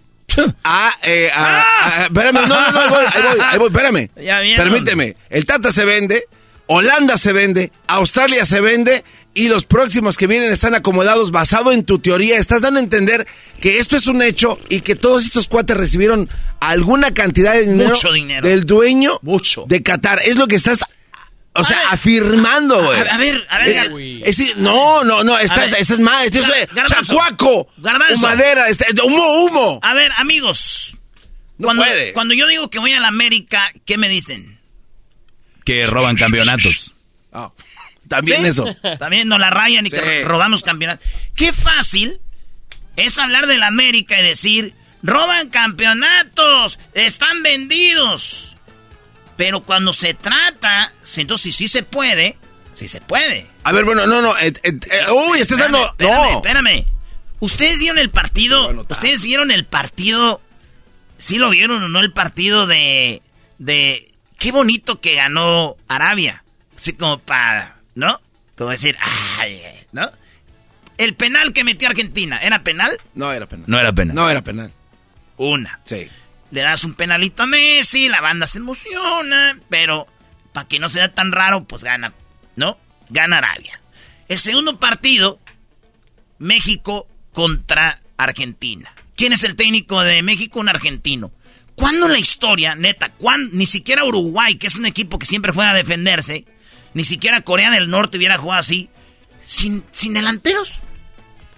a, 0.65 0.93
eh, 1.03 1.31
a- 1.33 1.63
a- 2.03 2.05
espérame, 2.07 2.35
no, 2.35 2.47
no, 2.47 2.71
no, 2.73 2.81
ahí 2.81 2.89
voy, 2.89 3.05
ahí 3.15 3.23
voy, 3.23 3.39
ahí 3.53 3.59
voy, 3.59 3.69
espérame. 3.69 4.11
Ya. 4.23 4.39
Permíteme. 4.57 5.17
El 5.29 5.45
Tata 5.45 5.71
se 5.73 5.85
vende, 5.85 6.25
Holanda 6.73 7.17
se 7.17 7.33
vende, 7.33 7.73
Australia 7.89 8.47
se 8.47 8.61
vende 8.61 9.03
y 9.35 9.49
los 9.49 9.65
próximos 9.65 10.17
que 10.17 10.29
vienen 10.29 10.53
están 10.53 10.73
acomodados 10.77 11.33
basado 11.33 11.73
en 11.73 11.85
tu 11.85 11.99
teoría. 11.99 12.37
Estás 12.39 12.61
dando 12.61 12.79
a 12.79 12.83
entender 12.85 13.27
que 13.61 13.79
esto 13.81 13.97
es 13.97 14.07
un 14.07 14.23
hecho 14.23 14.57
y 14.69 14.81
que 14.83 14.95
todos 14.95 15.25
estos 15.25 15.49
cuates 15.49 15.77
recibieron 15.77 16.29
alguna 16.61 17.13
cantidad 17.13 17.55
de 17.55 17.67
dinero, 17.67 17.91
Mucho 17.91 18.13
dinero. 18.13 18.47
del 18.47 18.67
dueño 18.67 19.19
de 19.67 19.83
Qatar. 19.83 20.21
Es 20.25 20.37
lo 20.37 20.47
que 20.47 20.55
estás, 20.55 20.85
o 21.55 21.65
sea, 21.65 21.91
afirmando, 21.91 22.85
güey. 22.85 23.01
A, 23.01 23.15
a 23.15 23.19
ver, 23.19 23.45
a 23.51 23.59
ver. 23.59 24.23
Es- 24.25 24.39
es 24.39 24.57
no, 24.57 25.03
no, 25.03 25.25
no, 25.25 25.37
estás, 25.41 25.73
ver. 25.73 25.81
estás 25.81 25.99
mal, 25.99 26.31
Gar- 26.31 26.55
eh, 26.57 26.69
Garbanzo. 26.73 27.15
chacuaco, 27.17 27.69
Garbanzo. 27.79 28.17
madera, 28.23 28.69
este, 28.69 28.87
humo, 29.03 29.45
humo. 29.45 29.81
A 29.83 29.93
ver, 29.95 30.13
amigos. 30.19 30.97
cuando, 31.61 31.83
puede. 31.83 32.13
cuando 32.13 32.33
yo 32.35 32.47
digo 32.47 32.71
que 32.71 32.79
voy 32.79 32.93
a 32.95 33.01
la 33.01 33.09
América, 33.09 33.73
¿qué 33.85 33.99
me 33.99 34.09
dicen? 34.09 34.60
Que 35.65 35.87
roban 35.87 36.17
campeonatos. 36.17 36.95
También 38.09 38.43
¿Sí? 38.43 38.49
eso. 38.49 38.67
También 38.99 39.29
nos 39.29 39.39
la 39.39 39.51
rayan 39.51 39.87
y 39.87 39.91
que 39.91 40.25
robamos 40.25 40.63
campeonatos. 40.63 41.07
Qué 41.37 41.53
fácil 41.53 42.21
es 42.97 43.19
hablar 43.19 43.47
de 43.47 43.57
la 43.59 43.69
América 43.69 44.19
y 44.21 44.25
decir, 44.25 44.75
roban 45.03 45.49
campeonatos, 45.51 46.79
están 46.95 47.43
vendidos. 47.43 48.57
Pero 49.37 49.61
cuando 49.61 49.93
se 49.93 50.13
trata, 50.15 50.93
si- 51.03 51.23
entonces 51.23 51.55
si 51.55 51.65
sí 51.67 51.69
se 51.69 51.83
puede, 51.83 52.37
sí 52.75 52.89
se 52.89 53.01
puede. 53.01 53.47
A 53.65 53.73
ver, 53.73 53.85
bueno, 53.85 54.07
no, 54.07 54.21
no, 54.23 54.37
eh, 54.39 54.49
eh, 54.49 54.73
eh, 54.91 55.01
uy, 55.31 55.39
estás 55.41 55.61
Espérame, 55.61 55.73
dando, 55.73 55.87
espérame, 55.91 56.31
no. 56.33 56.37
espérame. 56.37 56.85
¿Ustedes 57.39 57.79
vieron 57.81 57.99
el 57.99 58.11
partido? 58.11 58.71
¿Ustedes 58.89 59.23
vieron 59.23 59.51
el 59.51 59.65
partido? 59.65 60.43
¿Sí 61.17 61.39
lo 61.39 61.49
vieron 61.51 61.83
o 61.83 61.89
no 61.89 62.01
el 62.01 62.13
partido 62.13 62.67
de... 62.67 63.23
de... 63.59 64.10
Qué 64.41 64.53
bonito 64.53 65.03
que 65.03 65.15
ganó 65.15 65.77
Arabia. 65.87 66.43
Así 66.75 66.95
como 66.95 67.19
para... 67.19 67.77
¿No? 67.95 68.19
Como 68.57 68.71
decir... 68.71 68.97
Ay, 69.39 69.63
¿No? 69.93 70.11
El 70.97 71.15
penal 71.15 71.53
que 71.53 71.63
metió 71.63 71.89
Argentina, 71.89 72.39
¿era 72.39 72.63
penal? 72.63 72.99
No 73.15 73.33
era 73.33 73.47
penal. 73.47 73.67
No 73.69 73.79
era 73.79 73.93
pena. 73.93 74.15
No 74.15 74.31
era 74.31 74.41
penal. 74.41 74.73
Una. 75.37 75.81
Sí. 75.85 76.09
Le 76.51 76.63
das 76.63 76.85
un 76.85 76.95
penalito 76.95 77.43
a 77.43 77.47
Messi, 77.47 78.09
la 78.09 78.23
banda 78.23 78.47
se 78.47 78.59
emociona, 78.59 79.59
pero 79.69 80.07
para 80.55 80.67
que 80.67 80.79
no 80.79 80.89
sea 80.89 81.13
tan 81.13 81.33
raro, 81.33 81.65
pues 81.65 81.85
gana, 81.85 82.15
¿no? 82.57 82.79
Gana 83.11 83.39
Arabia. 83.39 83.79
El 84.29 84.39
segundo 84.39 84.81
partido, 84.81 85.39
México 86.39 87.07
contra 87.35 88.01
Argentina. 88.17 88.91
¿Quién 89.17 89.35
es 89.35 89.45
el 89.45 89.55
técnico 89.55 90.03
de 90.03 90.23
México? 90.23 90.61
Un 90.61 90.71
argentino. 90.71 91.31
¿Cuándo 91.81 92.07
en 92.07 92.13
la 92.13 92.19
historia, 92.19 92.75
neta, 92.77 93.09
cuán- 93.11 93.51
ni 93.53 93.67
siquiera 93.67 94.05
Uruguay, 94.05 94.57
que 94.57 94.67
es 94.69 94.77
un 94.77 94.87
equipo 94.87 95.19
que 95.19 95.27
siempre 95.27 95.53
juega 95.53 95.71
a 95.71 95.75
defenderse, 95.75 96.45
ni 96.95 97.05
siquiera 97.05 97.41
Corea 97.41 97.71
del 97.71 97.91
Norte 97.91 98.19
hubiera 98.19 98.37
jugado 98.37 98.61
así, 98.61 98.89
sin, 99.45 99.83
sin 99.91 100.13
delanteros? 100.15 100.81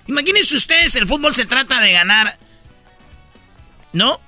Imagínense 0.06 0.56
ustedes, 0.56 0.94
el 0.96 1.06
fútbol 1.06 1.34
se 1.34 1.44
trata 1.46 1.80
de 1.80 1.92
ganar, 1.92 2.38
¿no? 3.92 4.20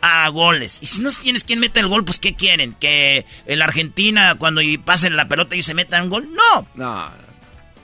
A 0.00 0.28
goles. 0.28 0.78
Y 0.82 0.86
si 0.86 1.00
no 1.00 1.10
tienes 1.10 1.44
quien 1.44 1.58
mete 1.60 1.80
el 1.80 1.88
gol, 1.88 2.04
pues 2.04 2.18
¿qué 2.20 2.34
quieren? 2.34 2.74
¿Que 2.74 3.24
el 3.46 3.62
Argentina 3.62 4.36
cuando 4.38 4.60
pasen 4.84 5.16
la 5.16 5.28
pelota 5.28 5.56
y 5.56 5.62
se 5.62 5.74
metan 5.74 6.04
un 6.04 6.10
gol? 6.10 6.28
No. 6.32 6.68
No. 6.74 7.10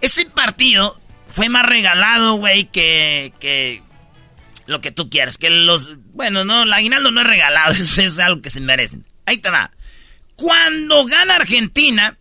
Ese 0.00 0.26
partido 0.26 1.00
fue 1.28 1.48
más 1.48 1.64
regalado, 1.64 2.34
güey, 2.34 2.66
que, 2.66 3.32
que 3.40 3.82
lo 4.66 4.80
que 4.80 4.90
tú 4.90 5.10
quieras. 5.10 5.38
Que 5.38 5.50
los... 5.50 5.90
Bueno, 6.12 6.44
no, 6.44 6.62
el 6.62 6.72
aguinaldo 6.72 7.10
no 7.10 7.20
es 7.20 7.26
regalado, 7.26 7.72
eso 7.74 8.02
es 8.02 8.18
algo 8.18 8.42
que 8.42 8.50
se 8.50 8.60
merecen. 8.60 9.04
Ahí 9.26 9.38
te 9.38 9.50
va. 9.50 9.70
Cuando 10.36 11.04
gana 11.04 11.36
Argentina, 11.36 12.16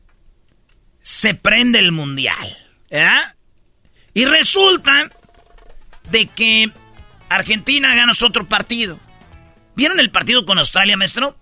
se 1.02 1.34
prende 1.34 1.80
el 1.80 1.92
mundial. 1.92 2.58
¿Verdad? 2.90 3.36
Y 4.14 4.26
resulta 4.26 5.10
de 6.10 6.28
que 6.28 6.72
Argentina 7.30 7.96
gana 7.96 8.14
su 8.14 8.26
otro 8.26 8.48
partido. 8.48 9.00
¿Vieron 9.76 10.00
el 10.00 10.12
partido 10.12 10.46
con 10.46 10.60
Australia, 10.60 10.98
maestro? 10.98 11.38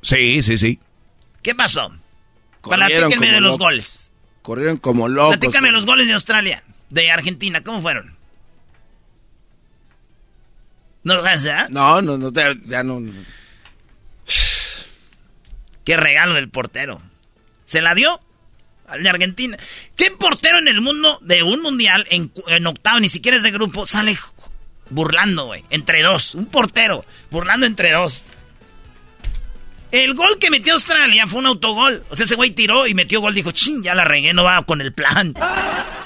Sí, 0.00 0.42
sí, 0.42 0.56
sí. 0.56 0.78
¿Qué 1.42 1.54
pasó? 1.54 1.92
Platíquenme 2.62 3.32
de 3.32 3.40
los 3.40 3.58
goles. 3.58 4.12
Corrieron 4.42 4.76
como 4.76 5.08
locos. 5.08 5.36
Platícame 5.36 5.70
los 5.72 5.86
goles 5.86 6.06
de 6.06 6.14
Australia, 6.14 6.62
de 6.90 7.10
Argentina, 7.10 7.62
¿cómo 7.62 7.80
fueron? 7.80 8.11
¿No 11.04 11.14
los 11.16 11.24
sabes, 11.24 11.46
ah? 11.46 11.66
No, 11.70 12.00
no, 12.00 12.16
no, 12.16 12.30
ya, 12.30 12.82
no. 12.82 13.00
no. 13.00 13.12
Qué 15.84 15.96
regalo 15.96 16.34
del 16.34 16.48
portero. 16.48 17.02
¿Se 17.64 17.80
la 17.80 17.94
dio? 17.94 18.20
Al 18.86 19.02
de 19.02 19.08
Argentina. 19.08 19.58
¿Qué 19.96 20.10
portero 20.10 20.58
en 20.58 20.68
el 20.68 20.80
mundo 20.80 21.18
de 21.22 21.42
un 21.42 21.60
mundial 21.60 22.06
en, 22.10 22.66
octavo, 22.66 23.00
ni 23.00 23.08
siquiera 23.08 23.36
es 23.36 23.42
de 23.42 23.50
grupo, 23.50 23.86
sale 23.86 24.16
burlando, 24.90 25.46
güey? 25.46 25.64
Entre 25.70 26.02
dos. 26.02 26.34
Un 26.34 26.46
portero 26.46 27.04
burlando 27.30 27.66
entre 27.66 27.90
dos. 27.92 28.22
El 29.90 30.14
gol 30.14 30.38
que 30.38 30.50
metió 30.50 30.74
Australia 30.74 31.26
fue 31.26 31.40
un 31.40 31.46
autogol. 31.46 32.04
O 32.10 32.16
sea, 32.16 32.24
ese 32.24 32.34
güey 32.36 32.50
tiró 32.50 32.86
y 32.86 32.94
metió 32.94 33.20
gol. 33.20 33.34
Dijo, 33.34 33.50
ching, 33.50 33.82
ya 33.82 33.94
la 33.94 34.04
regué, 34.04 34.32
no 34.32 34.44
va 34.44 34.62
con 34.64 34.80
el 34.80 34.92
plan. 34.92 35.34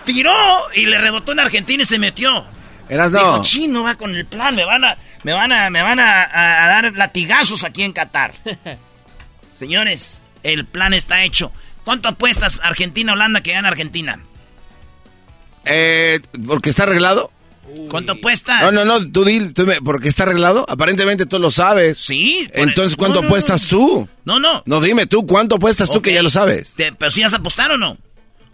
Tiró 0.04 0.34
y 0.74 0.86
le 0.86 0.98
rebotó 0.98 1.32
en 1.32 1.40
Argentina 1.40 1.82
y 1.82 1.86
se 1.86 1.98
metió. 1.98 2.46
Eras 2.88 3.10
no. 3.12 3.18
Dijo, 3.18 3.42
chino 3.42 3.82
va 3.82 3.94
con 3.96 4.14
el 4.14 4.26
plan, 4.26 4.54
me 4.54 4.64
van 4.64 4.84
a, 4.84 4.96
me 5.24 5.32
van 5.32 5.52
a, 5.52 5.70
me 5.70 5.82
van 5.82 5.98
a, 6.00 6.22
a 6.64 6.68
dar 6.68 6.92
latigazos 6.94 7.64
aquí 7.64 7.82
en 7.82 7.92
Qatar. 7.92 8.32
Señores, 9.54 10.20
el 10.42 10.64
plan 10.66 10.94
está 10.94 11.22
hecho. 11.24 11.50
¿Cuánto 11.84 12.08
apuestas 12.08 12.60
Argentina-Holanda 12.62 13.40
que 13.40 13.52
gana 13.52 13.68
Argentina? 13.68 14.20
Eh, 15.64 16.20
¿Porque 16.46 16.70
está 16.70 16.84
arreglado? 16.84 17.30
¿Cuánto 17.90 18.12
apuestas? 18.12 18.60
No, 18.62 18.70
no, 18.70 18.84
no, 18.84 19.10
tú 19.10 19.24
di, 19.24 19.52
tú 19.52 19.66
me- 19.66 19.80
porque 19.80 20.08
está 20.08 20.22
arreglado. 20.22 20.64
Aparentemente 20.68 21.26
tú 21.26 21.38
lo 21.40 21.50
sabes. 21.50 21.98
Sí. 21.98 22.48
Entonces, 22.54 22.96
¿cuánto 22.96 23.16
no, 23.16 23.22
no, 23.22 23.26
apuestas 23.28 23.66
tú? 23.66 24.08
No, 24.24 24.38
no. 24.38 24.62
No, 24.66 24.80
dime 24.80 25.06
tú, 25.06 25.26
¿cuánto 25.26 25.56
apuestas 25.56 25.88
tú 25.90 25.98
Ok. 25.98 26.04
que 26.04 26.12
ya 26.14 26.22
lo 26.22 26.30
sabes? 26.30 26.74
Te- 26.74 26.92
¿Pero 26.92 27.10
si 27.10 27.22
vas 27.22 27.32
a 27.32 27.38
apostar 27.38 27.72
o 27.72 27.76
no? 27.78 27.98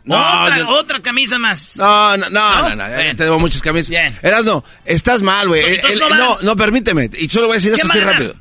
No, 0.04 0.42
otra, 0.42 0.58
yo- 0.58 0.68
otra 0.70 0.98
camisa 1.00 1.38
más. 1.38 1.76
No, 1.76 2.16
no, 2.16 2.30
no, 2.30 2.68
¿No? 2.70 2.76
no, 2.76 2.84
te 3.16 3.24
debo 3.24 3.38
muchas 3.38 3.62
camisas. 3.62 3.90
Bien. 3.90 4.18
Erasno, 4.22 4.64
estás 4.84 5.22
mal, 5.22 5.48
güey. 5.48 5.80
No 6.08 6.38
no, 6.42 6.56
permíteme. 6.56 7.08
Y 7.16 7.28
solo 7.28 7.46
voy 7.46 7.54
a 7.54 7.56
decir 7.56 7.72
¿Quién 7.72 7.86
esto 7.86 7.98
va 7.98 8.04
así 8.10 8.12
rápido. 8.18 8.34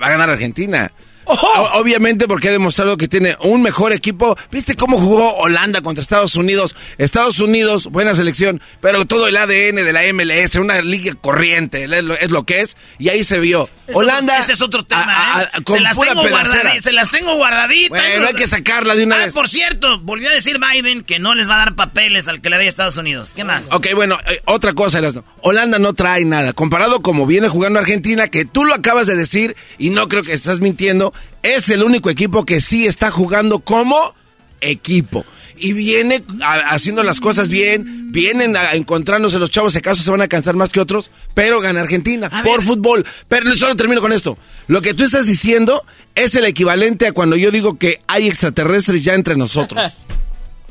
Va 0.00 0.06
a 0.06 0.10
ganar 0.10 0.30
Argentina. 0.30 0.92
Obviamente 1.24 2.26
porque 2.26 2.48
ha 2.48 2.52
demostrado 2.52 2.96
que 2.96 3.08
tiene 3.08 3.36
un 3.40 3.62
mejor 3.62 3.92
equipo. 3.92 4.36
¿Viste 4.50 4.74
cómo 4.74 4.98
jugó 4.98 5.36
Holanda 5.36 5.80
contra 5.82 6.02
Estados 6.02 6.36
Unidos? 6.36 6.74
Estados 6.98 7.38
Unidos, 7.40 7.86
buena 7.86 8.14
selección, 8.14 8.60
pero 8.80 9.04
todo 9.04 9.28
el 9.28 9.36
ADN 9.36 9.76
de 9.76 9.92
la 9.92 10.02
MLS, 10.12 10.56
una 10.56 10.80
liga 10.82 11.14
corriente, 11.20 11.84
es 11.84 12.30
lo, 12.30 12.44
que 12.44 12.60
es, 12.60 12.76
y 12.98 13.08
ahí 13.08 13.24
se 13.24 13.40
vio. 13.40 13.68
Holanda. 13.94 14.38
ese 14.38 14.52
es 14.52 14.62
otro 14.62 14.84
tema, 14.84 15.04
a- 15.06 15.38
a- 15.38 15.42
¿eh? 15.42 15.48
con 15.64 15.76
se, 15.76 15.82
las 15.82 15.96
pura 15.96 16.10
tengo 16.10 16.28
guardaditas, 16.28 16.82
se 16.82 16.92
las 16.92 17.10
tengo 17.10 17.34
guardaditas. 17.36 17.90
Bueno, 17.90 18.26
hay 18.28 18.34
que 18.34 18.48
sacarla 18.48 18.94
de 18.94 19.04
una 19.04 19.16
ah, 19.16 19.26
vez. 19.26 19.34
por 19.34 19.48
cierto, 19.48 19.98
volvió 20.00 20.28
a 20.28 20.32
decir 20.32 20.58
Biden 20.58 21.04
que 21.04 21.18
no 21.18 21.34
les 21.34 21.48
va 21.48 21.56
a 21.56 21.58
dar 21.58 21.74
papeles 21.74 22.28
al 22.28 22.40
que 22.40 22.48
le 22.48 22.58
dé 22.58 22.66
a 22.66 22.68
Estados 22.68 22.96
Unidos. 22.96 23.32
¿Qué 23.34 23.44
más? 23.44 23.64
Ok, 23.70 23.88
bueno, 23.94 24.18
eh, 24.26 24.40
otra 24.46 24.72
cosa. 24.72 25.00
Holanda 25.42 25.78
no 25.78 25.94
trae 25.94 26.24
nada. 26.24 26.52
Comparado 26.52 27.02
como 27.02 27.26
viene 27.26 27.48
jugando 27.48 27.78
Argentina, 27.78 28.28
que 28.28 28.44
tú 28.44 28.64
lo 28.64 28.74
acabas 28.74 29.06
de 29.06 29.16
decir 29.16 29.56
y 29.78 29.90
no 29.90 30.08
creo 30.08 30.22
que 30.22 30.32
estás 30.32 30.60
mintiendo, 30.60 31.11
es 31.42 31.70
el 31.70 31.82
único 31.82 32.10
equipo 32.10 32.44
que 32.44 32.60
sí 32.60 32.86
está 32.86 33.10
jugando 33.10 33.60
como 33.60 34.14
equipo. 34.60 35.24
Y 35.56 35.74
viene 35.74 36.24
haciendo 36.70 37.02
las 37.04 37.20
cosas 37.20 37.48
bien, 37.48 38.10
vienen 38.10 38.56
a 38.56 38.72
encontrándose 38.72 39.38
los 39.38 39.50
chavos, 39.50 39.74
si 39.74 39.78
acaso 39.78 40.02
se 40.02 40.10
van 40.10 40.22
a 40.22 40.28
cansar 40.28 40.56
más 40.56 40.70
que 40.70 40.80
otros, 40.80 41.10
pero 41.34 41.60
gana 41.60 41.80
Argentina 41.80 42.42
por 42.42 42.62
fútbol. 42.62 43.06
Pero 43.28 43.54
solo 43.54 43.76
termino 43.76 44.00
con 44.00 44.12
esto. 44.12 44.36
Lo 44.66 44.82
que 44.82 44.94
tú 44.94 45.04
estás 45.04 45.26
diciendo 45.26 45.84
es 46.14 46.34
el 46.34 46.46
equivalente 46.46 47.06
a 47.06 47.12
cuando 47.12 47.36
yo 47.36 47.50
digo 47.50 47.78
que 47.78 48.00
hay 48.08 48.28
extraterrestres 48.28 49.02
ya 49.02 49.14
entre 49.14 49.36
nosotros. 49.36 49.92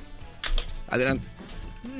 Adelante. 0.89 1.30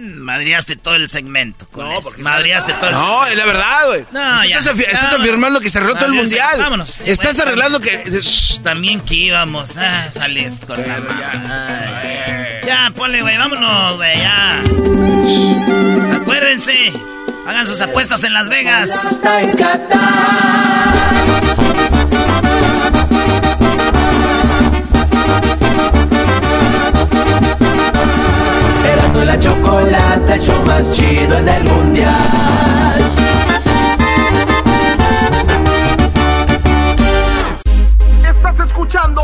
Madriaste 0.02 0.76
todo 0.76 0.96
el 0.96 1.10
segmento. 1.10 1.68
Con 1.70 1.88
no, 1.88 2.02
porque 2.02 2.22
Madriaste 2.24 2.74
todo 2.74 2.88
el 2.90 2.96
No, 2.96 3.00
segmento. 3.24 3.32
es 3.32 3.38
la 3.38 3.46
verdad, 3.46 3.88
güey. 3.88 4.06
No, 4.12 4.44
ya. 4.46 4.58
estás, 4.58 4.76
afi- 4.76 4.80
estás 4.88 5.04
Vámonos. 5.04 5.20
afirmando 5.22 5.60
que 5.60 5.70
se 5.70 5.78
arregló 5.78 5.96
todo 5.96 6.06
el 6.08 6.14
mundial. 6.14 6.60
Vámonos. 6.60 7.00
Estás 7.06 7.36
Bueno, 7.36 7.44
arreglando 7.52 7.80
que. 7.82 8.04
Shh, 8.22 8.60
También 8.64 9.02
que 9.02 9.14
íbamos. 9.16 9.78
Ah, 9.78 10.08
saliste 10.12 10.66
con 10.66 10.78
la 10.82 12.02
Ay. 12.04 12.66
Ya, 12.66 12.92
ponle, 12.96 13.22
güey. 13.22 13.38
Vámonos, 13.38 13.96
güey. 13.98 14.18
Ya. 14.18 14.62
Acuérdense. 16.16 16.92
Hagan 17.48 17.68
sus 17.68 17.82
apuestas 17.82 18.24
en 18.24 18.34
Las 18.34 18.50
Vegas. 18.50 18.92
Erasmo 29.22 29.24
y 29.24 29.26
la 29.26 29.40
chocolata, 29.40 30.36
el 30.36 30.42
show 30.42 30.66
más 30.66 30.92
chido 30.92 31.38
en 31.38 31.48
el 31.48 31.64
mundial. 31.64 32.12
Estás 38.24 38.60
escuchando 38.68 39.22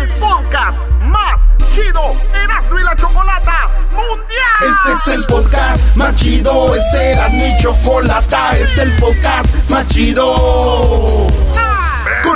el 0.00 0.08
podcast 0.18 0.78
más 1.02 1.40
chido 1.74 2.14
Erasmo 2.34 2.78
y 2.78 2.84
la 2.84 2.96
Chocolata 2.96 3.68
Mundial. 3.92 4.56
Este 4.60 5.12
es 5.12 5.18
el 5.18 5.26
podcast 5.26 5.96
más 5.96 6.14
chido, 6.16 6.74
es 6.74 6.94
Erasmo 6.94 7.46
y 7.46 7.62
Chocolata, 7.62 8.50
este 8.52 8.64
es 8.64 8.78
el 8.78 8.92
podcast 8.96 9.70
más 9.70 9.86
chido. 9.88 11.45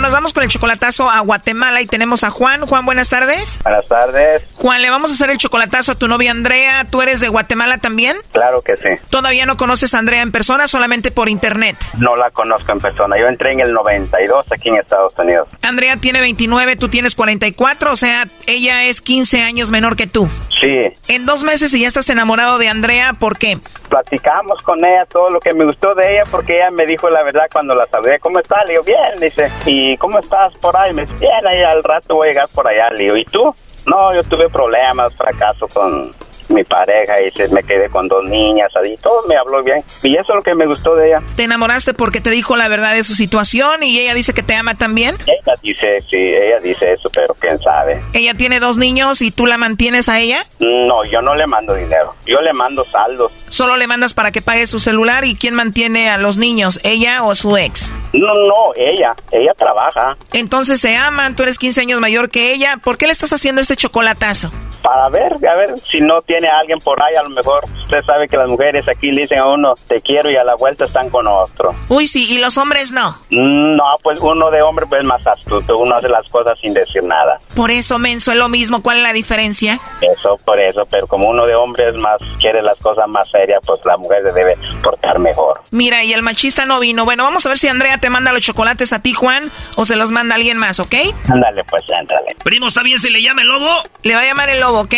Bueno, 0.00 0.12
nos 0.12 0.16
vamos 0.16 0.32
con 0.32 0.42
el 0.42 0.48
chocolatazo 0.48 1.10
a 1.10 1.20
Guatemala 1.20 1.82
y 1.82 1.86
tenemos 1.86 2.24
a 2.24 2.30
Juan. 2.30 2.62
Juan, 2.62 2.86
buenas 2.86 3.10
tardes. 3.10 3.60
Buenas 3.62 3.86
tardes. 3.86 4.46
Juan, 4.54 4.80
le 4.80 4.88
vamos 4.88 5.10
a 5.10 5.14
hacer 5.14 5.28
el 5.28 5.36
chocolatazo 5.36 5.92
a 5.92 5.94
tu 5.94 6.08
novia 6.08 6.30
Andrea. 6.30 6.86
¿Tú 6.90 7.02
eres 7.02 7.20
de 7.20 7.28
Guatemala 7.28 7.76
también? 7.76 8.16
Claro 8.32 8.62
que 8.62 8.78
sí. 8.78 8.88
¿Todavía 9.10 9.44
no 9.44 9.58
conoces 9.58 9.92
a 9.92 9.98
Andrea 9.98 10.22
en 10.22 10.32
persona, 10.32 10.68
solamente 10.68 11.10
por 11.10 11.28
internet? 11.28 11.76
No 11.98 12.16
la 12.16 12.30
conozco 12.30 12.72
en 12.72 12.80
persona. 12.80 13.16
Yo 13.20 13.26
entré 13.26 13.52
en 13.52 13.60
el 13.60 13.74
92 13.74 14.50
aquí 14.50 14.70
en 14.70 14.78
Estados 14.78 15.12
Unidos. 15.18 15.48
Andrea 15.60 15.98
tiene 15.98 16.22
29, 16.22 16.76
tú 16.76 16.88
tienes 16.88 17.14
44, 17.14 17.92
o 17.92 17.96
sea, 17.96 18.26
ella 18.46 18.84
es 18.84 19.02
15 19.02 19.42
años 19.42 19.70
menor 19.70 19.96
que 19.96 20.06
tú. 20.06 20.30
Sí. 20.62 20.92
En 21.08 21.26
dos 21.26 21.42
meses 21.42 21.74
y 21.74 21.80
ya 21.80 21.88
estás 21.88 22.08
enamorado 22.08 22.56
de 22.56 22.68
Andrea, 22.68 23.14
¿por 23.14 23.36
qué? 23.36 23.58
Platicamos 23.88 24.62
con 24.62 24.78
ella 24.84 25.04
todo 25.10 25.30
lo 25.30 25.40
que 25.40 25.52
me 25.54 25.64
gustó 25.64 25.94
de 25.94 26.12
ella 26.12 26.22
porque 26.30 26.54
ella 26.56 26.70
me 26.70 26.86
dijo 26.86 27.08
la 27.08 27.22
verdad 27.22 27.44
cuando 27.52 27.74
la 27.74 27.86
saludé. 27.90 28.18
¿Cómo 28.20 28.38
está? 28.38 28.62
Le 28.64 28.72
digo, 28.72 28.84
bien. 28.84 29.20
Dice, 29.20 29.50
¿y 29.66 29.89
cómo 29.96 30.18
estás 30.18 30.52
por 30.60 30.76
ahí? 30.76 30.92
Me 30.92 31.02
dice, 31.02 31.14
bien, 31.14 31.64
al 31.66 31.82
rato 31.82 32.16
voy 32.16 32.28
a 32.28 32.30
llegar 32.30 32.48
por 32.54 32.66
allá. 32.66 32.90
Le 32.90 33.04
digo, 33.04 33.16
¿y 33.16 33.24
tú? 33.24 33.54
No, 33.86 34.14
yo 34.14 34.22
tuve 34.24 34.48
problemas, 34.48 35.14
fracaso 35.16 35.66
con 35.68 36.10
mi 36.50 36.64
pareja 36.64 37.20
y 37.20 37.30
se, 37.30 37.48
me 37.48 37.62
quedé 37.62 37.88
con 37.88 38.08
dos 38.08 38.24
niñas 38.24 38.68
y 38.84 38.96
todo 38.96 39.22
me 39.28 39.36
habló 39.36 39.62
bien. 39.62 39.82
Y 40.02 40.16
eso 40.16 40.32
es 40.32 40.36
lo 40.36 40.42
que 40.42 40.54
me 40.54 40.66
gustó 40.66 40.94
de 40.94 41.08
ella. 41.08 41.22
Te 41.36 41.44
enamoraste 41.44 41.94
porque 41.94 42.20
te 42.20 42.30
dijo 42.30 42.56
la 42.56 42.68
verdad 42.68 42.94
de 42.94 43.04
su 43.04 43.14
situación 43.14 43.82
y 43.82 43.98
ella 43.98 44.14
dice 44.14 44.32
que 44.34 44.42
te 44.42 44.54
ama 44.54 44.74
también. 44.74 45.16
Ella 45.26 45.54
dice, 45.62 46.00
sí, 46.02 46.16
ella 46.16 46.60
dice 46.60 46.92
eso, 46.92 47.10
pero 47.10 47.34
quién 47.34 47.58
sabe. 47.58 48.02
Ella 48.12 48.34
tiene 48.34 48.60
dos 48.60 48.76
niños 48.76 49.22
y 49.22 49.30
tú 49.30 49.46
la 49.46 49.58
mantienes 49.58 50.08
a 50.08 50.20
ella. 50.20 50.46
No, 50.58 51.04
yo 51.04 51.22
no 51.22 51.34
le 51.34 51.46
mando 51.46 51.74
dinero. 51.74 52.14
Yo 52.26 52.40
le 52.40 52.52
mando 52.52 52.84
saldos. 52.84 53.32
Solo 53.48 53.76
le 53.76 53.86
mandas 53.86 54.14
para 54.14 54.32
que 54.32 54.42
pague 54.42 54.66
su 54.66 54.80
celular 54.80 55.24
y 55.24 55.34
quién 55.34 55.54
mantiene 55.54 56.10
a 56.10 56.18
los 56.18 56.36
niños, 56.36 56.80
ella 56.82 57.24
o 57.24 57.34
su 57.34 57.56
ex. 57.56 57.92
No, 58.12 58.34
no, 58.34 58.74
ella. 58.76 59.14
Ella 59.30 59.52
trabaja. 59.56 60.16
Entonces 60.32 60.80
se 60.80 60.96
aman, 60.96 61.36
tú 61.36 61.42
eres 61.42 61.58
15 61.58 61.80
años 61.82 62.00
mayor 62.00 62.30
que 62.30 62.52
ella. 62.52 62.78
¿Por 62.82 62.98
qué 62.98 63.06
le 63.06 63.12
estás 63.12 63.32
haciendo 63.32 63.60
este 63.60 63.76
chocolatazo? 63.76 64.50
Para 64.82 65.08
ver, 65.08 65.32
a 65.34 65.58
ver 65.58 65.78
si 65.78 66.00
no 66.00 66.20
tiene 66.22 66.48
a 66.48 66.58
alguien 66.60 66.78
por 66.80 67.00
ahí, 67.02 67.14
a 67.18 67.22
lo 67.22 67.30
mejor 67.30 67.64
usted 67.78 67.98
sabe 68.06 68.26
que 68.28 68.36
las 68.36 68.48
mujeres 68.48 68.86
aquí 68.88 69.10
le 69.10 69.22
dicen 69.22 69.38
a 69.38 69.48
uno 69.48 69.74
te 69.88 70.00
quiero 70.00 70.30
y 70.30 70.36
a 70.36 70.44
la 70.44 70.54
vuelta 70.54 70.84
están 70.84 71.10
con 71.10 71.26
otro. 71.26 71.74
Uy, 71.88 72.06
sí, 72.06 72.26
y 72.34 72.38
los 72.38 72.56
hombres 72.58 72.92
no. 72.92 73.10
Mm, 73.30 73.72
No, 73.76 73.84
pues 74.02 74.18
uno 74.20 74.50
de 74.50 74.62
hombre 74.62 74.86
pues 74.86 75.00
es 75.00 75.06
más 75.06 75.26
astuto, 75.26 75.78
uno 75.78 75.94
hace 75.96 76.08
las 76.08 76.28
cosas 76.30 76.58
sin 76.60 76.72
decir 76.74 77.02
nada. 77.02 77.38
Por 77.54 77.70
eso, 77.70 77.98
menso, 77.98 78.30
es 78.32 78.36
lo 78.38 78.48
mismo. 78.48 78.82
¿Cuál 78.82 78.98
es 78.98 79.02
la 79.02 79.12
diferencia? 79.12 79.80
Eso, 80.00 80.36
por 80.44 80.58
eso, 80.60 80.86
pero 80.90 81.06
como 81.06 81.28
uno 81.28 81.46
de 81.46 81.54
hombre 81.54 81.88
es 81.88 81.94
más, 81.96 82.18
quiere 82.38 82.62
las 82.62 82.78
cosas 82.78 83.06
más 83.08 83.28
serias, 83.30 83.60
pues 83.66 83.80
la 83.84 83.96
mujer 83.96 84.22
se 84.24 84.32
debe 84.32 84.56
portar 84.82 85.18
mejor. 85.18 85.60
Mira, 85.70 86.02
y 86.04 86.12
el 86.12 86.22
machista 86.22 86.64
no 86.66 86.80
vino. 86.80 87.04
Bueno, 87.04 87.22
vamos 87.24 87.44
a 87.46 87.48
ver 87.48 87.58
si 87.58 87.68
Andrea 87.68 87.98
te 87.98 88.10
manda 88.10 88.32
los 88.32 88.42
chocolates 88.42 88.92
a 88.92 89.02
ti, 89.02 89.12
Juan, 89.14 89.44
o 89.76 89.84
se 89.84 89.96
los 89.96 90.10
manda 90.10 90.34
alguien 90.34 90.56
más, 90.58 90.80
¿ok? 90.80 90.94
Ándale, 91.28 91.64
pues, 91.64 91.82
ándale. 91.98 92.36
Primo, 92.44 92.66
¿está 92.66 92.82
bien 92.82 92.98
si 92.98 93.10
le 93.10 93.22
llama 93.22 93.42
el 93.42 93.48
lobo? 93.48 93.68
Le 94.02 94.14
va 94.14 94.20
a 94.20 94.24
llamar 94.24 94.48
el 94.50 94.60
lobo, 94.60 94.69
¿ok? 94.78 94.94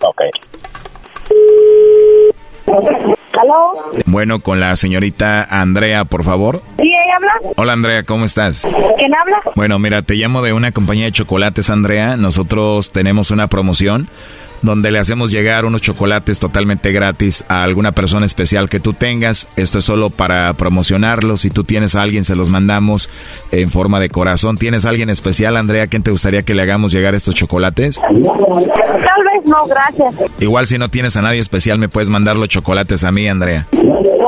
Ok. 0.00 0.20
¿Aló? 3.40 3.90
Bueno, 4.06 4.40
con 4.40 4.58
la 4.60 4.74
señorita 4.76 5.42
Andrea, 5.44 6.04
por 6.04 6.24
favor. 6.24 6.62
¿Sí, 6.78 6.88
ella 6.88 7.16
habla? 7.16 7.52
Hola 7.56 7.72
Andrea, 7.72 8.02
¿cómo 8.02 8.24
estás? 8.24 8.62
¿Quién 8.96 9.14
habla? 9.14 9.40
Bueno, 9.54 9.78
mira, 9.78 10.02
te 10.02 10.14
llamo 10.14 10.42
de 10.42 10.52
una 10.52 10.72
compañía 10.72 11.06
de 11.06 11.12
chocolates, 11.12 11.70
Andrea. 11.70 12.16
Nosotros 12.16 12.90
tenemos 12.90 13.30
una 13.30 13.46
promoción 13.46 14.08
donde 14.62 14.90
le 14.90 14.98
hacemos 14.98 15.30
llegar 15.30 15.64
unos 15.64 15.82
chocolates 15.82 16.38
totalmente 16.40 16.92
gratis 16.92 17.44
a 17.48 17.62
alguna 17.62 17.92
persona 17.92 18.26
especial 18.26 18.68
que 18.68 18.80
tú 18.80 18.92
tengas. 18.92 19.48
Esto 19.56 19.78
es 19.78 19.84
solo 19.84 20.10
para 20.10 20.52
promocionarlos. 20.54 21.42
Si 21.42 21.50
tú 21.50 21.64
tienes 21.64 21.94
a 21.94 22.02
alguien, 22.02 22.24
se 22.24 22.34
los 22.34 22.48
mandamos 22.48 23.08
en 23.50 23.70
forma 23.70 24.00
de 24.00 24.08
corazón. 24.08 24.56
¿Tienes 24.58 24.84
a 24.84 24.90
alguien 24.90 25.10
especial, 25.10 25.56
Andrea, 25.56 25.86
quién 25.86 26.02
te 26.02 26.10
gustaría 26.10 26.42
que 26.42 26.54
le 26.54 26.62
hagamos 26.62 26.92
llegar 26.92 27.14
estos 27.14 27.34
chocolates? 27.34 28.00
Tal 28.00 28.14
vez 28.16 29.44
no, 29.44 29.66
gracias. 29.66 30.14
Igual 30.40 30.66
si 30.66 30.78
no 30.78 30.88
tienes 30.88 31.16
a 31.16 31.22
nadie 31.22 31.40
especial, 31.40 31.78
me 31.78 31.88
puedes 31.88 32.08
mandar 32.08 32.36
los 32.36 32.48
chocolates 32.48 33.04
a 33.04 33.12
mí, 33.12 33.28
Andrea. 33.28 33.66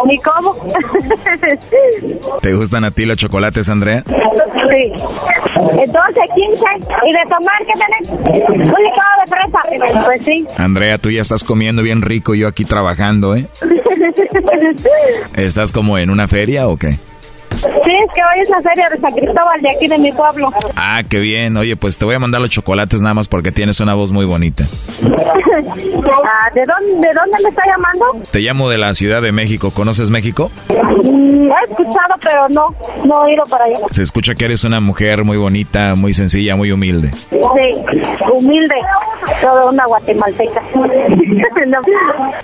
¿Y 0.08 0.18
cómo? 0.18 0.56
¿Te 2.40 2.54
gustan 2.54 2.84
a 2.84 2.90
ti 2.90 3.04
los 3.04 3.16
chocolates, 3.16 3.68
Andrea? 3.68 4.04
sí. 4.70 4.92
Entonces, 5.78 6.24
15. 6.34 6.64
¿Y 7.06 7.12
de 7.12 7.22
tomar 7.28 7.58
qué 7.66 7.72
tenés? 7.72 8.08
Un 8.48 8.82
licuado 8.82 9.14
de 9.20 9.26
fresa. 9.26 10.04
Pues 10.04 10.22
sí. 10.24 10.46
Andrea, 10.56 10.98
tú 10.98 11.10
ya 11.10 11.22
estás 11.22 11.44
comiendo 11.44 11.82
bien 11.82 12.02
rico, 12.02 12.34
yo 12.34 12.48
aquí 12.48 12.64
trabajando, 12.64 13.34
¿eh? 13.36 13.46
¿Estás 15.36 15.72
como 15.72 15.98
en 15.98 16.10
una 16.10 16.28
feria 16.28 16.68
o 16.68 16.76
qué? 16.76 16.96
Sí, 17.60 17.92
es 18.04 18.12
que 18.14 18.20
hoy 18.22 18.40
es 18.42 18.48
la 18.48 18.60
feria 18.62 18.88
de 18.88 18.98
San 18.98 19.12
Cristóbal 19.12 19.60
de 19.60 19.70
aquí 19.70 19.86
de 19.88 19.98
mi 19.98 20.12
pueblo. 20.12 20.50
Ah, 20.76 21.02
qué 21.08 21.18
bien. 21.20 21.56
Oye, 21.56 21.76
pues 21.76 21.98
te 21.98 22.04
voy 22.04 22.14
a 22.14 22.18
mandar 22.18 22.40
los 22.40 22.50
chocolates 22.50 23.00
nada 23.00 23.14
más 23.14 23.28
porque 23.28 23.52
tienes 23.52 23.80
una 23.80 23.94
voz 23.94 24.12
muy 24.12 24.24
bonita. 24.26 24.64
Ah, 26.22 26.50
¿de, 26.54 26.62
dónde, 26.64 27.08
¿De 27.08 27.14
dónde 27.14 27.36
me 27.42 27.48
está 27.50 27.62
llamando? 27.66 28.28
Te 28.30 28.40
llamo 28.40 28.68
de 28.68 28.78
la 28.78 28.94
Ciudad 28.94 29.20
de 29.20 29.32
México. 29.32 29.70
¿Conoces 29.72 30.10
México? 30.10 30.50
Mm, 31.04 31.50
he 31.50 31.64
escuchado, 31.68 32.14
pero 32.22 32.48
no, 32.48 32.74
no 33.04 33.26
he 33.26 33.34
ido 33.34 33.44
para 33.44 33.64
allá. 33.64 33.76
Se 33.90 34.02
escucha 34.02 34.34
que 34.34 34.44
eres 34.46 34.64
una 34.64 34.80
mujer 34.80 35.24
muy 35.24 35.36
bonita, 35.36 35.94
muy 35.96 36.12
sencilla, 36.12 36.56
muy 36.56 36.72
humilde. 36.72 37.10
Sí, 37.12 37.36
humilde, 38.32 38.74
toda 39.40 39.70
una 39.70 39.84
guatemalteca. 39.86 40.62
No. 41.66 41.78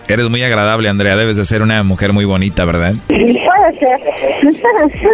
Eres 0.09 0.29
muy 0.29 0.43
agradable, 0.45 0.89
Andrea. 0.89 1.17
Debes 1.17 1.37
de 1.37 1.45
ser 1.45 1.63
una 1.63 1.83
mujer 1.83 2.13
muy 2.13 2.25
bonita, 2.25 2.65
¿verdad? 2.65 2.93
Puede 3.09 3.79
ser. 3.79 4.01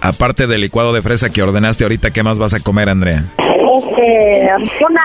Aparte 0.00 0.46
del 0.46 0.60
licuado 0.60 0.92
de 0.92 1.02
fresa 1.02 1.30
que 1.30 1.42
ordenaste 1.42 1.84
ahorita, 1.84 2.10
¿qué 2.10 2.22
más 2.22 2.38
vas 2.38 2.54
a 2.54 2.60
comer, 2.60 2.88
Andrea? 2.88 3.24
Este, 3.74 4.50
una, 4.84 5.02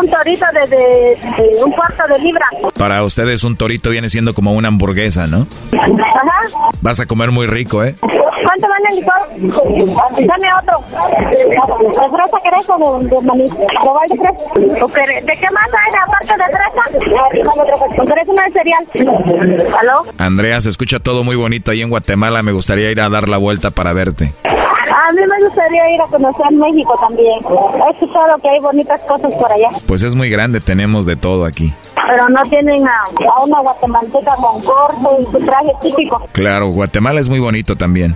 un 0.00 0.08
torito 0.10 0.46
de, 0.58 0.66
de, 0.76 1.16
de 1.56 1.64
un 1.64 1.72
cuarto 1.72 2.02
de 2.08 2.18
libra. 2.20 2.46
Para 2.78 3.02
ustedes 3.02 3.44
un 3.44 3.56
torito 3.56 3.90
viene 3.90 4.08
siendo 4.08 4.32
como 4.34 4.52
una 4.54 4.68
hamburguesa, 4.68 5.26
¿no? 5.26 5.46
Ajá. 5.72 6.70
Vas 6.80 7.00
a 7.00 7.06
comer 7.06 7.30
muy 7.30 7.46
rico, 7.46 7.84
¿eh? 7.84 7.94
¿Cuánto 8.00 8.68
vale 8.68 8.88
el 8.90 8.96
licuado? 8.96 9.26
Dame 10.26 10.48
otro. 10.60 10.84
¿De 11.30 12.08
fresa 12.10 12.38
querés 12.42 12.68
o 12.68 12.98
de, 12.98 13.08
de 13.08 13.20
maní? 13.22 13.44
¿Probar 13.80 14.08
de 14.08 14.16
fresa? 14.16 15.20
¿De 15.26 15.36
qué 15.36 15.46
más 15.50 15.70
hay 15.72 15.92
aparte 16.06 16.34
de 16.34 16.46
fresa? 16.54 18.02
¿O 18.02 18.04
querés 18.06 18.28
una 18.28 18.44
de 18.44 18.52
cereal? 18.52 18.84
¿Aló? 19.80 20.04
Andrea, 20.18 20.60
se 20.60 20.68
escucha 20.70 20.98
todo 21.00 21.24
muy 21.24 21.36
bonito 21.36 21.70
ahí 21.70 21.82
en 21.82 21.90
Guatemala. 21.90 22.42
Me 22.42 22.52
gustaría 22.52 22.90
ir 22.90 23.00
a 23.00 23.08
dar 23.08 23.28
la 23.28 23.38
vuelta 23.38 23.70
para 23.70 23.92
verte. 23.92 24.32
A 24.46 25.12
mí 25.12 25.20
gustaría 25.44 25.94
ir 25.94 26.00
a 26.00 26.06
conocer 26.06 26.50
México 26.52 26.94
también. 27.00 27.38
He 27.44 27.90
escuchado 27.92 28.38
que 28.42 28.48
hay 28.48 28.60
bonitas 28.60 29.00
cosas 29.02 29.32
por 29.34 29.50
allá. 29.52 29.68
Pues 29.86 30.02
es 30.02 30.14
muy 30.14 30.30
grande, 30.30 30.60
tenemos 30.60 31.06
de 31.06 31.16
todo 31.16 31.44
aquí. 31.44 31.72
Pero 32.10 32.28
no 32.28 32.42
tienen 32.44 32.86
a, 32.86 33.02
a 33.34 33.42
una 33.44 33.60
guatemalteca 33.60 34.34
con 34.36 34.60
corte 34.62 35.22
y 35.22 35.24
su 35.24 35.38
traje 35.44 35.72
típico. 35.80 36.22
Claro, 36.32 36.68
Guatemala 36.68 37.20
es 37.20 37.28
muy 37.28 37.40
bonito 37.40 37.76
también. 37.76 38.14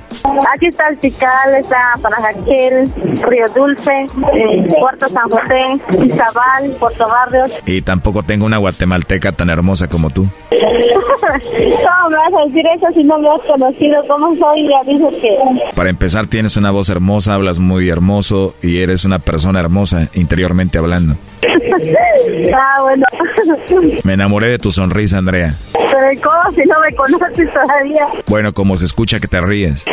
Aquí 0.54 0.66
está 0.66 0.88
el 0.88 0.98
Tikal, 0.98 1.54
está 1.58 1.94
Parajaquel, 2.02 2.92
Río 3.26 3.46
Dulce, 3.54 3.92
eh, 4.02 4.68
Puerto 4.78 5.08
San 5.08 5.30
José, 5.30 6.04
Izabal, 6.04 6.70
Puerto 6.78 7.08
Barrios. 7.08 7.52
Y 7.66 7.80
tampoco 7.82 8.22
tengo 8.22 8.44
una 8.46 8.58
guatemalteca 8.58 9.32
tan 9.32 9.48
hermosa 9.50 9.88
como 9.88 10.10
tú. 10.10 10.26
¿Cómo 10.50 12.10
me 12.10 12.16
vas 12.16 12.32
a 12.42 12.46
decir 12.46 12.64
eso 12.76 12.86
si 12.94 13.04
no 13.04 13.18
me 13.18 13.28
has 13.30 13.40
conocido? 13.42 14.02
¿Cómo 14.06 14.34
soy? 14.36 14.68
Ya 14.68 14.90
dices 14.90 15.14
que... 15.20 15.38
Para 15.74 15.90
empezar, 15.90 16.26
tienes 16.26 16.56
una 16.56 16.70
voz 16.70 16.88
hermosa, 16.88 16.98
hablas 17.26 17.58
muy 17.58 17.88
hermoso 17.88 18.54
y 18.62 18.78
eres 18.78 19.04
una 19.04 19.18
persona 19.18 19.58
hermosa, 19.58 20.08
interiormente 20.14 20.78
hablando. 20.78 21.16
ah, 22.54 22.82
bueno. 22.82 23.04
Me 24.04 24.12
enamoré 24.12 24.48
de 24.50 24.58
tu 24.58 24.70
sonrisa, 24.70 25.18
Andrea. 25.18 25.54
Pero 25.72 26.22
¿cómo 26.22 26.54
si 26.54 26.62
no 26.68 26.76
me 26.80 26.94
conoces 26.94 27.52
todavía? 27.52 28.06
Bueno, 28.26 28.52
como 28.52 28.76
se 28.76 28.84
escucha 28.84 29.18
que 29.18 29.26
te 29.26 29.40
ríes. 29.40 29.84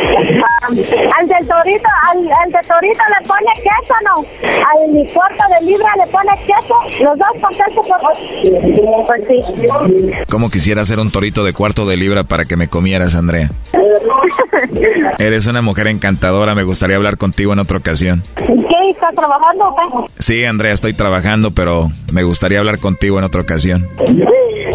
Al 0.62 0.74
del 0.74 1.46
torito, 1.46 1.88
al, 2.10 2.18
al 2.18 2.52
de 2.52 2.58
torito 2.66 3.02
le 3.08 3.28
pone 3.28 3.52
queso, 3.56 3.94
¿no? 4.04 4.14
Al 4.42 5.12
cuarto 5.12 5.44
de 5.54 5.66
libra 5.66 5.88
le 5.98 6.06
pone 6.10 6.32
queso. 6.46 7.04
Los 7.04 7.18
dos 7.18 7.28
con 7.40 7.50
queso, 7.50 7.82
por... 7.82 9.06
Pues 9.06 9.24
sí. 9.28 10.24
¿Cómo 10.30 10.50
quisiera 10.50 10.84
ser 10.84 10.98
un 10.98 11.10
torito 11.10 11.44
de 11.44 11.52
cuarto 11.52 11.86
de 11.86 11.96
libra 11.96 12.24
para 12.24 12.44
que 12.44 12.56
me 12.56 12.68
comieras, 12.68 13.14
Andrea? 13.14 13.50
Eres 15.18 15.46
una 15.46 15.62
mujer 15.62 15.88
encantadora, 15.88 16.54
me 16.54 16.64
gustaría 16.64 16.96
hablar 16.96 17.18
contigo 17.18 17.52
en 17.52 17.58
otra 17.58 17.78
ocasión. 17.78 18.22
¿Qué? 18.36 18.90
¿Estás 18.90 19.14
trabajando 19.14 19.64
o 19.68 20.06
qué? 20.06 20.12
Sí, 20.18 20.44
Andrea, 20.44 20.72
estoy 20.72 20.94
trabajando, 20.94 21.50
pero 21.50 21.90
me 22.12 22.22
gustaría 22.22 22.58
hablar 22.58 22.78
contigo 22.78 23.18
en 23.18 23.24
otra 23.24 23.42
ocasión. 23.42 23.88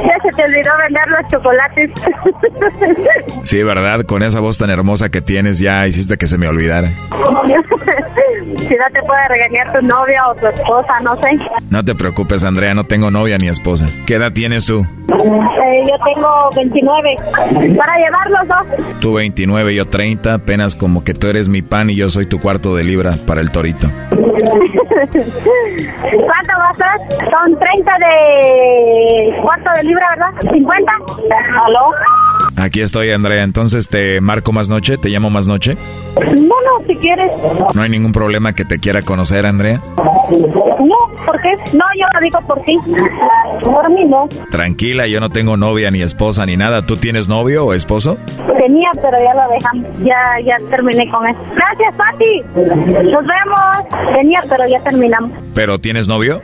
Ya 0.03 0.17
se 0.23 0.35
te 0.35 0.43
olvidó 0.43 0.71
vender 0.77 1.07
los 1.07 1.27
chocolates. 1.31 1.91
Sí, 3.43 3.63
¿verdad? 3.63 4.05
Con 4.05 4.23
esa 4.23 4.39
voz 4.39 4.57
tan 4.57 4.69
hermosa 4.69 5.09
que 5.09 5.21
tienes 5.21 5.59
ya 5.59 5.85
hiciste 5.87 6.17
que 6.17 6.27
se 6.27 6.37
me 6.37 6.47
olvidara. 6.47 6.89
Si 8.57 8.75
no 8.75 8.85
te 8.93 9.01
puede 9.03 9.27
regañar 9.27 9.73
tu 9.73 9.81
novia 9.85 10.27
o 10.29 10.35
tu 10.35 10.47
esposa, 10.47 10.99
no 11.03 11.15
sé. 11.17 11.37
No 11.69 11.83
te 11.83 11.95
preocupes, 11.95 12.43
Andrea, 12.43 12.73
no 12.73 12.83
tengo 12.83 13.11
novia 13.11 13.37
ni 13.37 13.47
esposa. 13.47 13.87
¿Qué 14.05 14.15
edad 14.15 14.31
tienes 14.31 14.65
tú? 14.65 14.81
Eh, 14.81 15.83
yo 15.87 15.95
tengo 16.13 16.49
29. 16.55 17.15
Para 17.77 17.97
llevar 17.97 18.29
los 18.29 18.47
dos. 18.47 18.99
Tú 18.99 19.13
29, 19.13 19.75
yo 19.75 19.87
30, 19.87 20.33
apenas 20.33 20.75
como 20.75 21.03
que 21.03 21.13
tú 21.13 21.27
eres 21.27 21.49
mi 21.49 21.61
pan 21.61 21.89
y 21.89 21.95
yo 21.95 22.09
soy 22.09 22.25
tu 22.25 22.39
cuarto 22.39 22.75
de 22.75 22.83
libra 22.83 23.15
para 23.25 23.41
el 23.41 23.51
torito. 23.51 23.87
¿Cuánto 24.11 24.33
va 26.57 26.69
a? 26.69 26.73
Son 27.29 27.59
30 27.59 27.91
de 27.99 29.35
cuarto 29.41 29.69
de 29.77 29.83
libra, 29.83 30.07
¿verdad? 30.15 30.33
¿50? 30.51 30.91
¿Aló? 31.65 31.91
Aquí 32.57 32.81
estoy, 32.81 33.11
Andrea. 33.11 33.43
Entonces 33.43 33.87
te 33.87 34.21
marco 34.21 34.51
más 34.51 34.69
noche, 34.69 34.97
te 34.97 35.09
llamo 35.09 35.29
más 35.29 35.47
noche. 35.47 35.77
No, 36.15 36.33
no, 36.33 36.85
si 36.87 36.95
quieres. 36.97 37.35
No 37.73 37.81
hay 37.81 37.89
ningún 37.89 38.11
problema 38.11 38.53
que 38.53 38.65
te 38.65 38.79
quiera 38.79 39.01
conocer, 39.01 39.45
Andrea. 39.45 39.81
No, 39.95 40.95
¿por 41.25 41.41
qué? 41.41 41.49
No, 41.73 41.85
yo 41.97 42.05
lo 42.13 42.19
digo 42.21 42.39
por 42.47 42.61
ti. 42.63 42.77
Por 43.63 43.89
mí 43.91 44.05
no. 44.05 44.27
Tranquila, 44.49 45.07
yo 45.07 45.19
no 45.19 45.29
tengo 45.29 45.57
novia 45.57 45.91
ni 45.91 46.01
esposa 46.01 46.45
ni 46.45 46.57
nada. 46.57 46.85
¿Tú 46.85 46.97
tienes 46.97 47.27
novio 47.27 47.65
o 47.65 47.73
esposo? 47.73 48.17
Tenía, 48.59 48.89
pero 48.95 49.17
ya 49.23 49.33
lo 49.33 49.53
dejamos. 49.53 49.87
Ya, 50.03 50.15
ya 50.45 50.69
terminé 50.69 51.09
con 51.09 51.27
eso. 51.27 51.39
Gracias, 51.55 51.95
Pati. 51.95 52.41
Nos 53.09 53.25
vemos. 53.25 54.15
Tenía, 54.21 54.41
pero 54.47 54.67
ya 54.67 54.79
terminamos. 54.81 55.31
¿Pero 55.55 55.79
tienes 55.79 56.07
novio? 56.07 56.41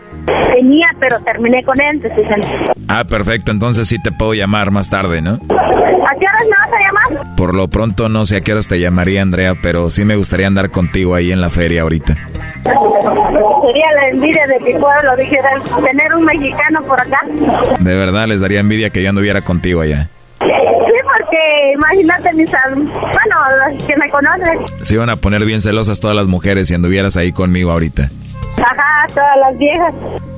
Tenía, 0.54 0.88
pero 1.00 1.20
terminé 1.22 1.64
con 1.64 1.80
él. 1.80 2.02
diciendo. 2.02 2.48
Ah, 2.88 3.04
perfecto. 3.06 3.52
Entonces 3.52 3.88
sí 3.88 4.02
te 4.02 4.12
puedo 4.12 4.34
llamar 4.34 4.72
más 4.72 4.90
tarde, 4.90 5.22
¿no? 5.22 5.34
¿A 5.34 5.40
qué 5.40 6.26
horas 6.26 6.44
me 6.44 6.56
vas 6.58 6.72
a 6.72 7.14
llamar? 7.16 7.36
Por 7.36 7.54
lo 7.54 7.68
pronto 7.68 8.10
no 8.10 8.26
sé 8.26 8.38
a 8.38 8.42
qué 8.42 8.54
horas 8.54 8.68
te 8.68 8.80
llamaría, 8.80 9.22
Andrea, 9.22 9.56
pero 9.62 9.90
sí 9.90 10.06
me 10.06 10.16
gustaría 10.16 10.48
andar 10.48 10.72
contigo 10.72 11.16
ahí 11.16 11.32
en 11.32 11.42
la 11.42 11.50
feria 11.50 11.82
ahorita. 11.84 12.16
Sería 12.64 13.92
la 13.96 14.10
envidia 14.12 14.46
de 14.48 14.60
mi 14.60 14.74
pueblo, 14.80 15.16
dijeran, 15.18 15.62
tener 15.84 16.14
un 16.16 16.26
mexicano 16.26 16.82
por 16.86 17.00
acá. 17.00 17.20
De 17.80 17.96
verdad 17.96 18.28
les 18.28 18.42
daría 18.42 18.60
envidia 18.60 18.90
que 18.90 19.02
yo 19.04 19.10
anduviera 19.10 19.42
contigo 19.42 19.82
allá. 19.82 20.10
Sí, 20.40 20.48
porque 20.48 21.74
imagínate 21.74 22.34
mis... 22.34 22.50
Bueno, 22.76 23.72
los 23.74 23.84
que 23.84 23.96
me 23.98 24.10
conocen. 24.10 24.60
Se 24.86 24.96
iban 24.96 25.10
a 25.10 25.16
poner 25.18 25.46
bien 25.46 25.62
celosas 25.62 26.00
todas 26.00 26.16
las 26.16 26.28
mujeres 26.28 26.68
si 26.68 26.74
anduvieras 26.74 27.18
ahí 27.18 27.32
conmigo 27.32 27.72
ahorita. 27.72 28.10
Ajá, 28.58 29.08
todas 29.14 29.38
las 29.42 29.58
viejas. 29.58 29.94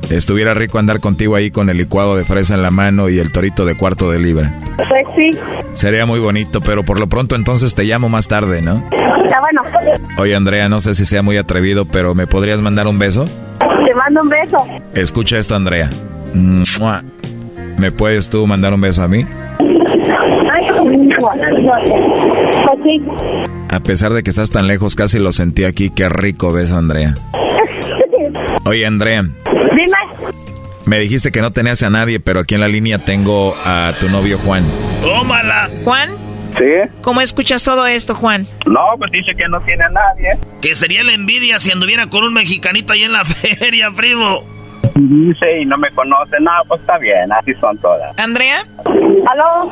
Estuviera 0.09 0.53
rico 0.55 0.80
andar 0.80 0.99
contigo 0.99 1.36
ahí 1.36 1.51
con 1.51 1.70
el 1.70 1.78
licuado 1.78 2.15
de 2.15 2.26
fresa 2.26 2.55
en 2.55 2.63
la 2.63 2.72
mano 2.72 3.09
y 3.09 3.20
el 3.20 3.32
torito 3.32 3.65
de 3.65 3.76
cuarto 3.76 4.09
de 4.09 4.20
libra. 4.20 4.51
Pues 4.78 5.05
sí. 5.15 5.30
Sería 5.74 6.05
muy 6.07 6.20
bonito, 6.20 6.61
pero 6.61 6.84
por 6.84 6.99
lo 6.99 7.07
pronto 7.07 7.36
entonces 7.36 7.76
te 7.76 7.84
llamo 7.84 8.09
más 8.09 8.28
tarde, 8.28 8.61
¿no? 8.61 8.84
Está 9.24 9.39
bueno. 9.39 9.61
Oye, 10.17 10.36
Andrea, 10.36 10.67
no 10.67 10.82
sé 10.82 10.95
si 10.95 11.05
sea 11.05 11.22
muy 11.22 11.38
atrevido, 11.38 11.86
pero 11.86 12.15
¿me 12.15 12.26
podrías 12.26 12.59
mandar 12.61 12.88
un 12.88 12.97
beso? 12.97 13.26
Te 13.59 13.95
mando 13.95 14.22
un 14.24 14.30
beso. 14.30 14.57
Escucha 14.95 15.38
esto, 15.38 15.55
Andrea. 15.55 15.89
¿Me 17.78 17.91
puedes 17.91 18.30
tú 18.30 18.47
mandar 18.47 18.74
un 18.74 18.82
beso 18.82 19.03
a 19.03 19.07
mí? 19.07 19.26
Pues 22.65 22.80
sí. 22.84 23.01
A 23.70 23.80
pesar 23.80 24.13
de 24.13 24.24
que 24.24 24.32
estás 24.32 24.49
tan 24.49 24.67
lejos, 24.67 24.95
casi 24.95 25.20
lo 25.20 25.32
sentí 25.32 25.65
aquí. 25.65 25.91
Qué 25.91 26.09
rico 26.09 26.51
beso, 26.51 26.78
Andrea. 26.78 27.13
Oye, 28.70 28.86
Andrea, 28.86 29.24
Dime. 29.24 30.32
me 30.86 30.99
dijiste 30.99 31.32
que 31.32 31.41
no 31.41 31.49
tenías 31.51 31.82
a 31.82 31.89
nadie, 31.89 32.20
pero 32.20 32.41
aquí 32.41 32.53
en 32.53 32.61
la 32.61 32.67
línea 32.67 32.99
tengo 32.99 33.55
a 33.65 33.93
tu 33.99 34.09
novio 34.09 34.38
Juan. 34.38 34.63
¡Tómala! 35.01 35.72
¿Juan? 35.84 36.09
Sí. 36.55 36.65
¿Cómo 37.01 37.22
escuchas 37.22 37.63
todo 37.63 37.88
esto, 37.88 38.13
Juan? 38.13 38.45
No, 38.67 38.80
pues 38.99 39.11
dice 39.11 39.32
que 39.36 39.47
no 39.49 39.59
tiene 39.61 39.86
a 39.86 39.89
nadie. 39.89 40.38
Que 40.61 40.76
sería 40.76 41.03
la 41.03 41.13
envidia 41.13 41.57
si 41.57 41.72
anduviera 41.72 42.07
con 42.11 42.24
un 42.24 42.32
mexicanito 42.34 42.93
ahí 42.93 43.01
en 43.01 43.11
la 43.13 43.26
feria, 43.26 43.89
primo. 43.89 44.43
Dice 45.07 45.61
y 45.61 45.65
no 45.65 45.77
me 45.77 45.89
conoce. 45.91 46.35
No, 46.41 46.51
pues 46.67 46.81
está 46.81 46.97
bien, 46.97 47.31
así 47.31 47.53
son 47.55 47.77
todas. 47.77 48.17
¿Andrea? 48.19 48.57
¿Aló? 48.85 49.71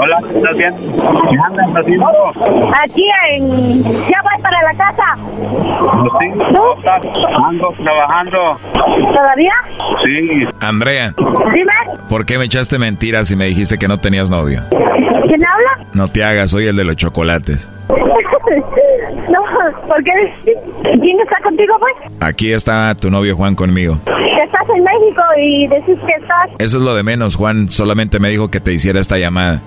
Hola, 0.00 0.18
¿estás 0.34 0.56
bien? 0.56 0.74
¿Qué 0.96 1.36
andas 1.46 1.68
haciendo? 1.76 2.06
Aquí 2.82 3.04
en... 3.30 3.82
Ya 3.84 4.20
voy 4.22 4.42
para 4.42 4.62
la 4.62 4.74
casa. 4.76 5.16
Pues 5.16 6.12
sí, 6.18 6.38
¿cómo 6.56 6.74
estás? 6.78 7.02
Ando 7.46 7.72
trabajando. 7.82 8.58
¿Todavía? 9.14 9.52
Sí. 10.04 10.48
Andrea, 10.60 11.14
Dime. 11.18 11.72
¿por 12.08 12.26
qué 12.26 12.38
me 12.38 12.46
echaste 12.46 12.78
mentiras 12.78 13.30
y 13.30 13.36
me 13.36 13.44
dijiste 13.46 13.78
que 13.78 13.86
no 13.86 13.98
tenías 13.98 14.28
novio? 14.28 14.62
¿Quién 14.70 15.40
habla? 15.44 15.86
No 15.92 16.08
te 16.08 16.24
hagas, 16.24 16.50
soy 16.50 16.66
el 16.66 16.76
de 16.76 16.84
los 16.84 16.96
chocolates. 16.96 17.70
no, 19.64 19.80
¿por 19.86 20.02
qué? 20.04 20.10
¿Quién 20.82 21.20
está 21.20 21.36
contigo, 21.42 21.74
pues? 21.78 22.12
Aquí 22.20 22.52
está 22.52 22.94
tu 22.94 23.10
novio 23.10 23.36
Juan 23.36 23.54
conmigo. 23.54 23.98
Estás 24.06 24.68
en 24.76 24.84
México 24.84 25.22
y 25.40 25.66
decís 25.68 25.98
que 26.06 26.12
estás... 26.12 26.50
Eso 26.58 26.78
es 26.78 26.82
lo 26.82 26.94
de 26.94 27.02
menos, 27.02 27.36
Juan. 27.36 27.70
Solamente 27.70 28.18
me 28.18 28.28
dijo 28.28 28.48
que 28.48 28.60
te 28.60 28.72
hiciera 28.72 29.00
esta 29.00 29.18
llamada. 29.18 29.60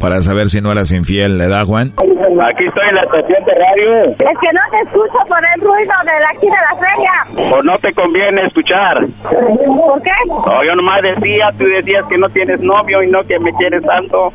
Para 0.00 0.22
saber 0.22 0.48
si 0.48 0.60
no 0.60 0.72
eras 0.72 0.92
infiel, 0.92 1.38
¿le 1.38 1.48
da, 1.48 1.64
Juan? 1.64 1.92
Aquí 1.96 2.66
estoy 2.66 2.88
en 2.88 2.94
la 2.96 3.02
estación 3.02 3.44
de 3.44 3.54
radio. 3.54 4.04
Es 4.04 4.16
que 4.18 4.52
no 4.52 4.60
te 4.70 4.80
escucho 4.82 5.18
por 5.28 5.38
el 5.38 5.60
ruido 5.60 5.94
de 6.04 6.20
la 6.20 6.28
aquí 6.30 6.46
de 6.46 6.52
la 6.52 6.76
feria. 6.76 7.56
¿O 7.56 7.62
no 7.62 7.78
te 7.78 7.92
conviene 7.94 8.46
escuchar? 8.46 9.06
¿Por 9.22 10.02
qué? 10.02 10.10
No, 10.28 10.64
yo 10.64 10.74
nomás 10.74 11.02
decía, 11.02 11.50
tú 11.58 11.64
decías 11.64 12.04
que 12.08 12.18
no 12.18 12.28
tienes 12.30 12.60
novio 12.60 13.02
y 13.02 13.10
no 13.10 13.22
que 13.24 13.38
me 13.38 13.52
quieres 13.54 13.82
tanto. 13.84 14.32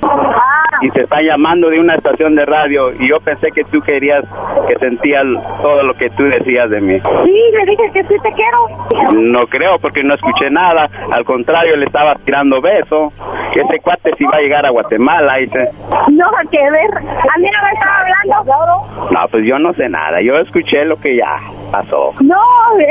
Y 0.81 0.89
te 0.89 1.01
está 1.01 1.21
llamando 1.21 1.69
de 1.69 1.79
una 1.79 1.95
estación 1.95 2.35
de 2.35 2.45
radio 2.45 2.91
y 2.99 3.09
yo 3.09 3.19
pensé 3.19 3.51
que 3.51 3.63
tú 3.65 3.81
querías, 3.81 4.23
que 4.67 4.75
sentías 4.79 5.25
todo 5.61 5.83
lo 5.83 5.93
que 5.93 6.09
tú 6.09 6.23
decías 6.23 6.69
de 6.69 6.81
mí. 6.81 6.99
Sí, 6.99 7.41
le 7.53 7.65
dije 7.65 7.91
que 7.93 8.03
sí 8.03 8.15
te 8.21 8.31
quiero. 8.31 9.13
No 9.13 9.45
creo 9.47 9.77
porque 9.79 10.03
no 10.03 10.15
escuché 10.15 10.49
nada. 10.49 10.87
Al 11.11 11.23
contrario, 11.25 11.75
le 11.75 11.85
estabas 11.85 12.19
tirando 12.23 12.61
beso. 12.61 13.11
Que 13.53 13.61
ese 13.61 13.79
cuate 13.83 14.11
si 14.17 14.23
va 14.23 14.37
a 14.37 14.41
llegar 14.41 14.65
a 14.65 14.69
Guatemala, 14.69 15.30
dice. 15.37 15.69
No, 16.11 16.27
que 16.49 16.71
ver. 16.71 16.97
A 16.97 17.37
mí 17.37 17.49
no 17.49 17.63
me 17.63 17.71
estaba 17.73 17.97
hablando. 17.99 18.85
No, 19.11 19.27
pues 19.29 19.45
yo 19.45 19.59
no 19.59 19.73
sé 19.73 19.89
nada. 19.89 20.21
Yo 20.21 20.37
escuché 20.37 20.85
lo 20.85 20.97
que 20.97 21.17
ya 21.17 21.37
pasó. 21.71 22.13
No, 22.21 22.37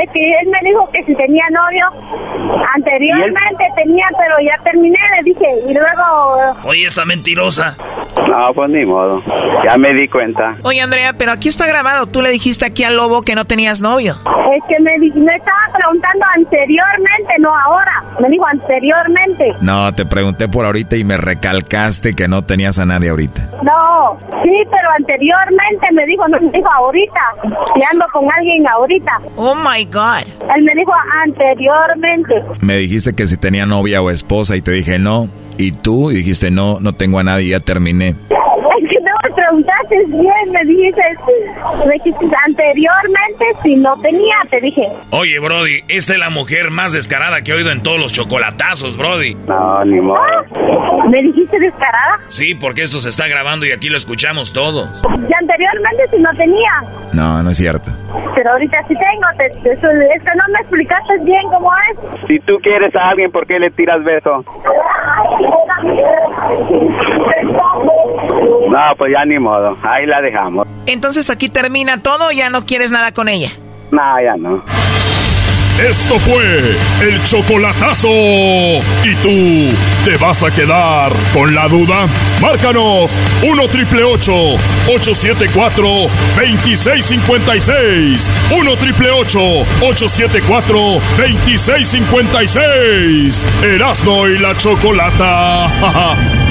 es 0.03 0.09
que 0.11 0.19
él 0.41 0.49
me 0.49 0.69
dijo 0.69 0.89
que 0.91 1.03
si 1.03 1.15
tenía 1.15 1.43
novio. 1.51 1.85
Anteriormente 2.75 3.65
tenía, 3.75 4.05
pero 4.17 4.35
ya 4.41 4.61
terminé, 4.63 4.97
le 5.17 5.23
dije. 5.23 5.47
Y 5.69 5.73
luego... 5.73 6.53
Oye, 6.65 6.87
esta 6.87 7.05
mentirosa. 7.05 7.77
No, 8.27 8.53
pues 8.53 8.69
ni 8.69 8.85
modo. 8.85 9.21
Ya 9.63 9.77
me 9.77 9.93
di 9.93 10.07
cuenta. 10.07 10.55
Oye, 10.63 10.81
Andrea, 10.81 11.13
pero 11.17 11.31
aquí 11.31 11.49
está 11.49 11.65
grabado. 11.67 12.07
Tú 12.07 12.21
le 12.21 12.29
dijiste 12.29 12.65
aquí 12.65 12.83
al 12.83 12.97
lobo 12.97 13.21
que 13.21 13.35
no 13.35 13.45
tenías 13.45 13.81
novio. 13.81 14.13
Es 14.13 14.63
que 14.67 14.79
me, 14.81 14.97
me 14.97 15.35
estaba 15.35 15.57
preguntando 15.73 16.25
anteriormente, 16.35 17.33
no 17.39 17.49
ahora. 17.55 18.03
Me 18.19 18.29
dijo 18.29 18.45
anteriormente. 18.45 19.53
No, 19.61 19.93
te 19.93 20.05
pregunté 20.05 20.47
por 20.47 20.65
ahorita 20.65 20.95
y 20.95 21.03
me 21.03 21.17
recalcaste 21.17 22.15
que 22.15 22.27
no 22.27 22.43
tenías 22.43 22.79
a 22.79 22.85
nadie 22.85 23.09
ahorita. 23.09 23.41
No, 23.63 24.17
sí, 24.43 24.63
pero 24.69 24.89
anteriormente 24.97 25.87
me 25.93 26.05
dijo, 26.05 26.27
no 26.27 26.39
me 26.39 26.51
dijo 26.51 26.69
ahorita. 26.71 27.21
Y 27.75 27.83
ando 27.91 28.05
con 28.11 28.25
alguien 28.31 28.67
ahorita. 28.73 29.11
Oh 29.35 29.55
my 29.55 29.83
God. 29.85 30.27
Él 30.55 30.63
me 30.63 30.73
dijo 30.75 30.91
anteriormente. 31.23 32.33
Me 32.61 32.77
dijiste 32.77 33.13
que 33.13 33.27
si 33.27 33.37
tenía 33.37 33.65
novia 33.65 34.01
o 34.01 34.09
esposa 34.09 34.55
y 34.55 34.61
te 34.61 34.71
dije 34.71 34.99
no. 34.99 35.29
Y 35.57 35.71
tú 35.71 36.09
dijiste 36.09 36.49
no, 36.51 36.79
no 36.79 36.93
tengo 36.93 37.19
a 37.19 37.23
nadie, 37.23 37.49
ya 37.49 37.59
terminé. 37.59 38.15
Preguntaste 39.41 39.95
bien, 40.07 40.51
me 40.53 40.63
dices, 40.65 41.17
me 41.87 41.93
dijiste 41.93 42.25
anteriormente 42.45 43.45
si 43.63 43.75
no 43.75 43.99
tenía, 44.01 44.35
te 44.49 44.59
dije. 44.61 44.83
Oye, 45.11 45.39
Brody, 45.39 45.79
esta 45.87 46.13
es 46.13 46.19
la 46.19 46.29
mujer 46.29 46.69
más 46.69 46.93
descarada 46.93 47.41
que 47.41 47.51
he 47.51 47.55
oído 47.55 47.71
en 47.71 47.81
todos 47.81 47.99
los 47.99 48.13
chocolatazos, 48.13 48.97
Brody. 48.97 49.33
No, 49.47 49.83
ni 49.85 49.99
modo. 49.99 50.19
¿Me 51.09 51.21
dijiste 51.23 51.59
descarada? 51.59 52.19
Sí, 52.29 52.53
porque 52.55 52.83
esto 52.83 52.99
se 52.99 53.09
está 53.09 53.27
grabando 53.27 53.65
y 53.65 53.71
aquí 53.71 53.89
lo 53.89 53.97
escuchamos 53.97 54.53
todos. 54.53 55.01
Y 55.27 55.33
anteriormente 55.33 56.07
si 56.11 56.21
no 56.21 56.29
tenía. 56.35 56.71
No, 57.13 57.41
no 57.43 57.49
es 57.49 57.57
cierto. 57.57 57.89
Pero 58.35 58.51
ahorita 58.51 58.77
sí 58.87 58.93
tengo, 58.95 59.27
te, 59.37 59.49
te- 59.61 59.71
eso- 59.73 59.89
es 59.89 60.21
que 60.23 60.29
no 60.35 60.43
me 60.53 60.59
explicaste 60.59 61.13
bien 61.23 61.41
cómo 61.51 61.71
es. 61.91 62.27
Si 62.27 62.39
tú 62.41 62.57
quieres 62.61 62.95
a 62.95 63.09
alguien, 63.09 63.31
¿por 63.31 63.45
qué 63.47 63.59
le 63.59 63.71
tiras 63.71 64.03
beso? 64.03 64.45
No, 68.69 68.79
pues 68.97 69.11
ya 69.11 69.25
ni 69.25 69.30
modo. 69.39 69.77
Ahí 69.83 70.05
la 70.05 70.21
dejamos. 70.21 70.67
Entonces 70.85 71.29
aquí 71.29 71.49
termina 71.49 72.01
todo 72.01 72.31
ya 72.31 72.49
no 72.49 72.65
quieres 72.65 72.91
nada 72.91 73.11
con 73.11 73.27
ella. 73.29 73.49
No, 73.91 74.21
ya 74.21 74.35
no. 74.37 74.61
Esto 75.79 76.19
fue 76.19 76.75
el 77.01 77.23
chocolatazo. 77.23 78.07
¿Y 78.07 79.15
tú 79.23 79.75
te 80.05 80.15
vas 80.17 80.43
a 80.43 80.51
quedar 80.51 81.11
con 81.33 81.55
la 81.55 81.67
duda? 81.67 82.05
Márcanos 82.39 83.17
1 83.41 83.67
triple 83.69 84.03
874 84.03 85.87
2656. 86.35 88.29
1 88.51 88.77
triple 88.77 89.09
874 89.09 90.77
2656. 91.17 93.43
Erasno 93.63 94.27
y 94.27 94.37
la 94.37 94.55
chocolata. 94.57 95.65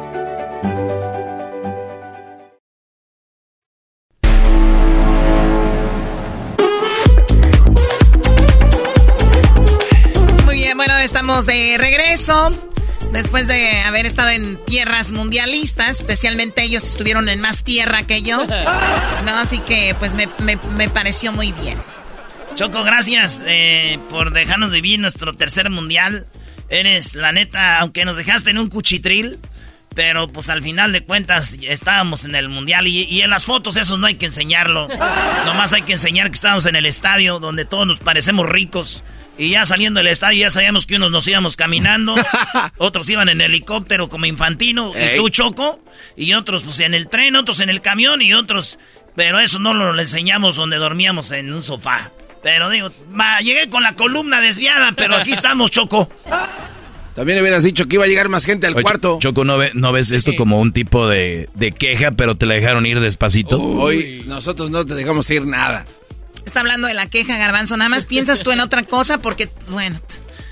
Regreso. 12.21 12.51
Después 13.11 13.47
de 13.47 13.81
haber 13.81 14.05
estado 14.05 14.29
en 14.29 14.63
tierras 14.65 15.11
mundialistas, 15.11 15.97
especialmente 15.97 16.63
ellos 16.63 16.83
estuvieron 16.87 17.27
en 17.27 17.41
más 17.41 17.63
tierra 17.63 18.03
que 18.03 18.21
yo. 18.21 18.45
No, 19.25 19.37
así 19.37 19.59
que 19.59 19.95
pues 19.99 20.15
me, 20.15 20.27
me 20.39 20.89
pareció 20.89 21.31
muy 21.31 21.51
bien. 21.51 21.77
Choco, 22.55 22.83
gracias 22.83 23.43
eh, 23.45 23.99
por 24.09 24.33
dejarnos 24.33 24.71
vivir 24.71 24.99
nuestro 24.99 25.35
tercer 25.35 25.69
mundial. 25.69 26.25
Eres, 26.69 27.13
la 27.13 27.31
neta, 27.31 27.77
aunque 27.77 28.03
nos 28.03 28.17
dejaste 28.17 28.49
en 28.49 28.57
un 28.57 28.67
cuchitril, 28.67 29.39
pero 29.93 30.27
pues 30.27 30.49
al 30.49 30.63
final 30.63 30.91
de 30.91 31.03
cuentas 31.03 31.55
estábamos 31.61 32.25
en 32.25 32.33
el 32.33 32.49
mundial 32.49 32.87
y, 32.87 33.21
en 33.21 33.29
las 33.29 33.45
fotos 33.45 33.77
esos 33.77 33.99
no 33.99 34.07
hay 34.07 34.15
que 34.15 34.25
enseñarlo. 34.25 34.87
Nomás 35.45 35.73
hay 35.73 35.83
que 35.83 35.93
enseñar 35.93 36.27
que 36.29 36.35
estábamos 36.35 36.65
en 36.65 36.75
el 36.75 36.87
estadio 36.87 37.39
donde 37.39 37.65
todos 37.65 37.85
nos 37.85 37.99
parecemos 37.99 38.49
ricos. 38.49 39.03
Y 39.37 39.49
ya 39.49 39.65
saliendo 39.65 39.99
del 39.99 40.07
estadio 40.07 40.41
ya 40.41 40.49
sabíamos 40.49 40.85
que 40.85 40.97
unos 40.97 41.11
nos 41.11 41.27
íbamos 41.27 41.55
caminando, 41.55 42.15
otros 42.77 43.09
iban 43.09 43.29
en 43.29 43.41
helicóptero 43.41 44.09
como 44.09 44.25
infantino, 44.25 44.93
y 44.95 45.17
tú 45.17 45.29
choco, 45.29 45.79
y 46.15 46.33
otros 46.33 46.63
pues 46.63 46.79
en 46.81 46.93
el 46.93 47.07
tren, 47.07 47.35
otros 47.35 47.59
en 47.59 47.69
el 47.69 47.81
camión 47.81 48.21
y 48.21 48.33
otros... 48.33 48.77
Pero 49.13 49.41
eso 49.41 49.59
no 49.59 49.73
lo 49.73 49.99
enseñamos 49.99 50.55
donde 50.55 50.77
dormíamos 50.77 51.31
en 51.31 51.51
un 51.51 51.61
sofá. 51.61 52.11
Pero 52.43 52.69
digo, 52.69 52.91
llegué 53.43 53.69
con 53.69 53.83
la 53.83 53.93
columna 53.93 54.41
desviada, 54.41 54.93
pero 54.93 55.15
aquí 55.15 55.33
estamos, 55.33 55.69
Choco. 55.69 56.09
También 57.15 57.39
hubieras 57.39 57.63
dicho 57.63 57.87
que 57.87 57.97
iba 57.97 58.05
a 58.05 58.07
llegar 58.07 58.29
más 58.29 58.45
gente 58.45 58.67
al 58.67 58.73
cuarto. 58.73 59.19
Choco, 59.19 59.43
¿no, 59.43 59.57
¿no 59.73 59.91
ves 59.91 60.11
esto 60.11 60.31
como 60.37 60.59
un 60.59 60.71
tipo 60.71 61.07
de, 61.07 61.49
queja, 61.77 62.11
pero 62.11 62.35
te 62.35 62.45
la 62.45 62.55
dejaron 62.55 62.85
ir 62.85 62.99
despacito? 62.99 63.61
Hoy 63.61 64.23
nosotros 64.25 64.69
no 64.69 64.85
te 64.85 64.95
dejamos 64.95 65.29
ir 65.29 65.45
nada. 65.45 65.85
Está 66.45 66.61
hablando 66.61 66.87
de 66.87 66.93
la 66.93 67.09
queja, 67.09 67.37
Garbanzo. 67.37 67.77
Nada 67.77 67.89
más 67.89 68.05
piensas 68.05 68.41
tú 68.41 68.51
en 68.51 68.59
otra 68.61 68.83
cosa 68.83 69.19
porque, 69.19 69.51
bueno, 69.69 69.99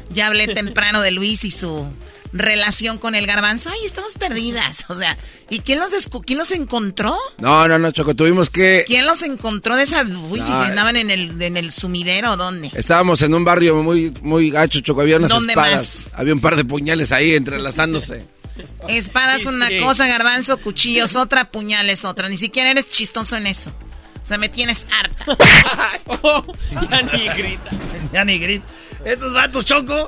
ya 0.10 0.28
hablé 0.28 0.48
temprano 0.48 1.02
de 1.02 1.12
Luis 1.12 1.46
y 1.46 1.52
su 1.52 1.92
relación 2.32 2.98
con 2.98 3.16
el 3.16 3.26
garbanzo. 3.26 3.70
Ay, 3.70 3.80
estamos 3.86 4.14
perdidas. 4.16 4.86
O 4.90 4.96
sea, 4.96 5.18
¿y 5.50 5.60
quién 5.60 5.80
los, 5.80 5.92
quién 6.26 6.40
los 6.40 6.52
encontró? 6.52 7.18
No, 7.38 7.68
no, 7.68 7.80
no, 7.80 7.92
Choco, 7.92 8.16
tuvimos 8.16 8.50
que... 8.50 8.84
¿Quién 8.88 9.06
los 9.06 9.24
encontró 9.24 9.76
de 9.76 9.84
esa... 9.84 10.04
Uy, 10.04 10.40
andaban 10.40 10.96
en 10.96 11.10
el, 11.10 11.42
en 11.42 11.58
el 11.58 11.72
sumidero, 11.72 12.38
¿dónde? 12.38 12.72
Estábamos 12.76 13.22
en 13.22 13.34
un 13.34 13.44
barrio 13.44 13.76
muy, 13.82 14.14
muy 14.22 14.52
gacho, 14.52 14.80
Choco, 14.82 15.02
había 15.02 15.18
unas 15.18 15.32
espadas. 15.32 16.10
Había 16.14 16.34
un 16.34 16.42
par 16.42 16.56
de 16.56 16.66
puñales 16.66 17.12
ahí 17.12 17.34
entrelazándose. 17.34 18.28
Espadas 18.88 19.46
una 19.46 19.68
cosa, 19.82 20.06
garbanzo, 20.08 20.58
cuchillos 20.58 21.16
otra, 21.16 21.52
puñales 21.52 22.06
otra. 22.06 22.30
Ni 22.30 22.38
siquiera 22.38 22.72
eres 22.72 22.90
chistoso 22.90 23.38
en 23.38 23.48
eso. 23.48 23.74
O 24.30 24.32
sea, 24.32 24.38
me 24.38 24.50
tienes 24.50 24.86
harta. 24.92 25.26
ya 26.92 27.02
ni 27.02 27.30
grita. 27.30 27.72
Ya 28.14 28.24
ni 28.24 28.38
grita. 28.38 28.66
Estos 29.04 29.34
vatos, 29.34 29.66
Choco, 29.66 30.08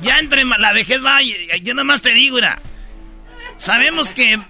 ya 0.00 0.18
entre 0.20 0.42
la 0.46 0.72
vejez 0.72 1.04
va, 1.04 1.18
yo 1.22 1.74
nada 1.74 1.84
más 1.84 2.00
te 2.00 2.14
digo, 2.14 2.36
mira, 2.36 2.62
sabemos 3.58 4.10
que 4.10 4.40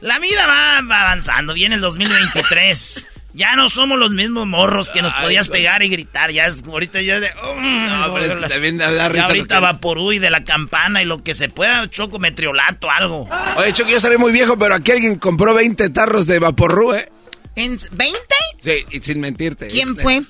la 0.00 0.18
vida 0.18 0.46
va 0.46 0.78
avanzando, 0.78 1.52
viene 1.52 1.74
el 1.74 1.82
2023. 1.82 3.06
Ya 3.34 3.54
no 3.54 3.68
somos 3.68 3.98
los 3.98 4.12
mismos 4.12 4.46
morros 4.46 4.90
que 4.90 5.02
nos 5.02 5.12
podías 5.12 5.50
pegar 5.50 5.82
y 5.82 5.90
gritar. 5.90 6.30
Ya 6.30 6.46
es 6.46 6.62
ahorita 6.66 7.02
ya 7.02 7.20
de. 7.20 7.28
no, 7.34 8.14
pero 8.14 8.24
es 8.24 8.34
que 8.34 8.48
también 8.48 8.78
da 8.78 9.10
risa 9.10 9.26
ahorita 9.26 9.60
Vaporú 9.60 10.12
y 10.12 10.18
de 10.18 10.30
la 10.30 10.44
campana 10.44 11.02
y 11.02 11.04
lo 11.04 11.22
que 11.22 11.34
se 11.34 11.50
pueda, 11.50 11.90
Choco, 11.90 12.18
metriolato, 12.18 12.90
algo. 12.90 13.28
Oye, 13.58 13.74
Choco, 13.74 13.90
yo 13.90 14.00
seré 14.00 14.16
muy 14.16 14.32
viejo, 14.32 14.58
pero 14.58 14.74
aquí 14.74 14.92
alguien 14.92 15.18
compró 15.18 15.52
20 15.52 15.90
tarros 15.90 16.26
de 16.26 16.38
Vaporú, 16.38 16.94
¿eh? 16.94 17.10
¿En 17.58 17.76
¿20? 17.76 18.14
Sí, 18.62 18.86
y 18.90 19.00
sin 19.00 19.18
mentirte. 19.18 19.66
¿Quién 19.66 19.90
este. 19.90 20.02
fue? 20.02 20.22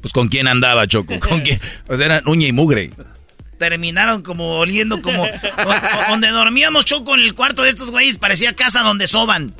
Pues 0.00 0.12
con 0.12 0.28
quién 0.28 0.46
andaba, 0.46 0.86
Choco. 0.86 1.18
¿Con 1.28 1.40
quién? 1.40 1.60
Pues 1.84 2.00
eran 2.00 2.26
uña 2.28 2.46
y 2.46 2.52
mugre 2.52 2.92
terminaron 3.58 4.22
como 4.22 4.58
oliendo 4.58 5.00
como 5.00 5.26
donde 6.10 6.28
dormíamos 6.28 6.84
Choco 6.84 7.14
en 7.14 7.22
el 7.22 7.34
cuarto 7.34 7.62
de 7.62 7.70
estos 7.70 7.90
güeyes 7.90 8.18
parecía 8.18 8.54
casa 8.54 8.82
donde 8.82 9.06
soban. 9.06 9.54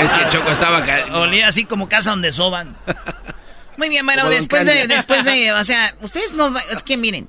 Es 0.00 0.10
que 0.12 0.28
Choco 0.30 0.52
estaba 0.52 0.84
olía 1.18 1.48
así 1.48 1.64
como 1.64 1.88
casa 1.88 2.10
donde 2.10 2.30
soban. 2.30 2.76
Muy 3.76 3.88
bien, 3.88 4.06
bueno, 4.06 4.28
después 4.28 4.66
de 4.66 4.86
después 4.86 5.24
de, 5.24 5.52
o 5.60 5.64
sea, 5.64 5.96
ustedes 6.00 6.32
no 6.32 6.54
es 6.70 6.84
que 6.84 6.96
miren, 6.96 7.28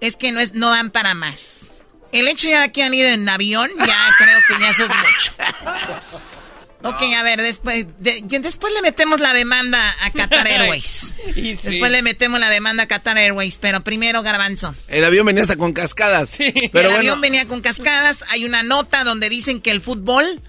es 0.00 0.16
que 0.16 0.32
no 0.32 0.40
es 0.40 0.54
no 0.54 0.70
dan 0.70 0.90
para 0.90 1.14
más. 1.14 1.68
El 2.10 2.26
hecho 2.26 2.48
ya 2.48 2.66
que 2.72 2.82
han 2.82 2.92
ido 2.92 3.08
en 3.08 3.28
avión, 3.28 3.70
ya 3.78 4.08
creo 4.18 4.40
que 4.48 4.60
ya 4.60 4.70
eso 4.70 4.84
es 4.84 4.90
mucho. 4.90 5.32
Ok, 6.82 7.02
a 7.16 7.22
ver, 7.22 7.42
después, 7.42 7.86
después 7.98 8.72
le 8.72 8.80
metemos 8.82 9.20
la 9.20 9.34
demanda 9.34 9.78
a 10.02 10.10
Qatar 10.10 10.46
Airways. 10.46 11.14
Después 11.34 11.90
le 11.90 12.02
metemos 12.02 12.40
la 12.40 12.48
demanda 12.48 12.84
a 12.84 12.86
Qatar 12.86 13.18
Airways, 13.18 13.58
pero 13.58 13.82
primero 13.82 14.22
Garbanzo. 14.22 14.74
El 14.88 15.04
avión 15.04 15.26
venía 15.26 15.42
hasta 15.42 15.56
con 15.56 15.72
cascadas. 15.72 16.32
Pero 16.38 16.88
el 16.88 16.96
avión 16.96 17.20
venía 17.20 17.46
con 17.46 17.60
cascadas. 17.60 18.24
Hay 18.30 18.44
una 18.44 18.62
nota 18.62 19.04
donde 19.04 19.28
dicen 19.28 19.60
que 19.60 19.70
el 19.70 19.80
fútbol 19.80 20.40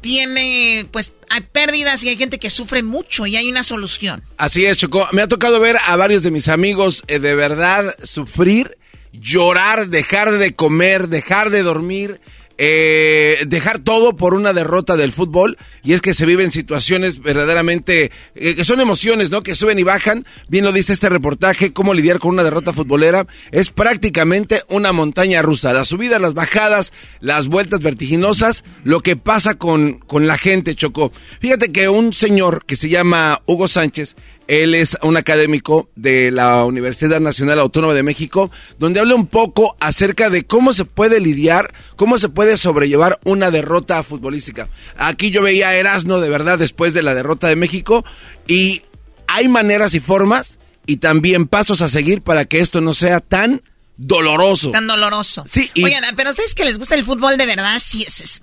tiene, 0.00 0.86
pues, 0.90 1.14
hay 1.30 1.40
pérdidas 1.40 2.04
y 2.04 2.10
hay 2.10 2.16
gente 2.16 2.38
que 2.38 2.50
sufre 2.50 2.82
mucho 2.82 3.26
y 3.26 3.36
hay 3.36 3.50
una 3.50 3.62
solución. 3.62 4.22
Así 4.36 4.64
es, 4.66 4.76
Choco. 4.76 5.08
Me 5.12 5.22
ha 5.22 5.28
tocado 5.28 5.60
ver 5.60 5.78
a 5.86 5.96
varios 5.96 6.22
de 6.22 6.30
mis 6.30 6.48
amigos 6.48 7.02
eh, 7.08 7.18
de 7.18 7.34
verdad 7.34 7.94
sufrir, 8.04 8.76
llorar, 9.12 9.88
dejar 9.88 10.32
de 10.32 10.54
comer, 10.54 11.08
dejar 11.08 11.50
de 11.50 11.62
dormir 11.62 12.20
eh, 12.58 13.44
dejar 13.46 13.78
todo 13.80 14.16
por 14.16 14.34
una 14.34 14.52
derrota 14.52 14.96
del 14.96 15.12
fútbol 15.12 15.58
y 15.82 15.92
es 15.92 16.00
que 16.00 16.14
se 16.14 16.26
viven 16.26 16.50
situaciones 16.50 17.20
verdaderamente 17.20 18.10
eh, 18.34 18.54
que 18.54 18.64
son 18.64 18.80
emociones, 18.80 19.30
¿no? 19.30 19.42
Que 19.42 19.56
suben 19.56 19.78
y 19.78 19.82
bajan. 19.82 20.24
Bien 20.48 20.64
lo 20.64 20.72
dice 20.72 20.92
este 20.92 21.08
reportaje, 21.08 21.72
cómo 21.72 21.94
lidiar 21.94 22.18
con 22.18 22.32
una 22.32 22.44
derrota 22.44 22.72
futbolera 22.72 23.26
es 23.50 23.70
prácticamente 23.70 24.62
una 24.68 24.92
montaña 24.92 25.42
rusa. 25.42 25.72
Las 25.72 25.88
subidas, 25.88 26.20
las 26.20 26.34
bajadas, 26.34 26.92
las 27.20 27.48
vueltas 27.48 27.80
vertiginosas, 27.80 28.64
lo 28.84 29.00
que 29.00 29.16
pasa 29.16 29.54
con, 29.54 29.98
con 29.98 30.26
la 30.26 30.38
gente, 30.38 30.74
Chocó. 30.74 31.12
Fíjate 31.40 31.72
que 31.72 31.88
un 31.88 32.12
señor 32.12 32.64
que 32.66 32.76
se 32.76 32.88
llama 32.88 33.42
Hugo 33.46 33.68
Sánchez 33.68 34.16
él 34.48 34.74
es 34.74 34.96
un 35.02 35.16
académico 35.16 35.90
de 35.96 36.30
la 36.30 36.64
Universidad 36.64 37.20
Nacional 37.20 37.58
Autónoma 37.58 37.94
de 37.94 38.02
México, 38.02 38.50
donde 38.78 39.00
habla 39.00 39.14
un 39.14 39.26
poco 39.26 39.76
acerca 39.80 40.30
de 40.30 40.44
cómo 40.44 40.72
se 40.72 40.84
puede 40.84 41.20
lidiar, 41.20 41.72
cómo 41.96 42.18
se 42.18 42.28
puede 42.28 42.56
sobrellevar 42.56 43.20
una 43.24 43.50
derrota 43.50 44.02
futbolística. 44.02 44.68
Aquí 44.96 45.30
yo 45.30 45.42
veía 45.42 45.68
a 45.68 45.74
Erasmo 45.76 46.20
de 46.20 46.28
verdad 46.28 46.58
después 46.58 46.94
de 46.94 47.02
la 47.02 47.14
derrota 47.14 47.48
de 47.48 47.56
México 47.56 48.04
y 48.46 48.82
hay 49.26 49.48
maneras 49.48 49.94
y 49.94 50.00
formas 50.00 50.58
y 50.86 50.98
también 50.98 51.46
pasos 51.46 51.80
a 51.80 51.88
seguir 51.88 52.22
para 52.22 52.44
que 52.44 52.60
esto 52.60 52.80
no 52.80 52.94
sea 52.94 53.20
tan 53.20 53.62
doloroso. 53.96 54.70
Tan 54.70 54.86
doloroso. 54.86 55.44
Sí. 55.48 55.70
Oigan, 55.82 56.04
pero 56.16 56.30
ustedes 56.30 56.54
que 56.54 56.64
les 56.64 56.78
gusta 56.78 56.94
el 56.94 57.04
fútbol 57.04 57.36
de 57.36 57.46
verdad, 57.46 57.78
sí, 57.78 58.04
es, 58.06 58.42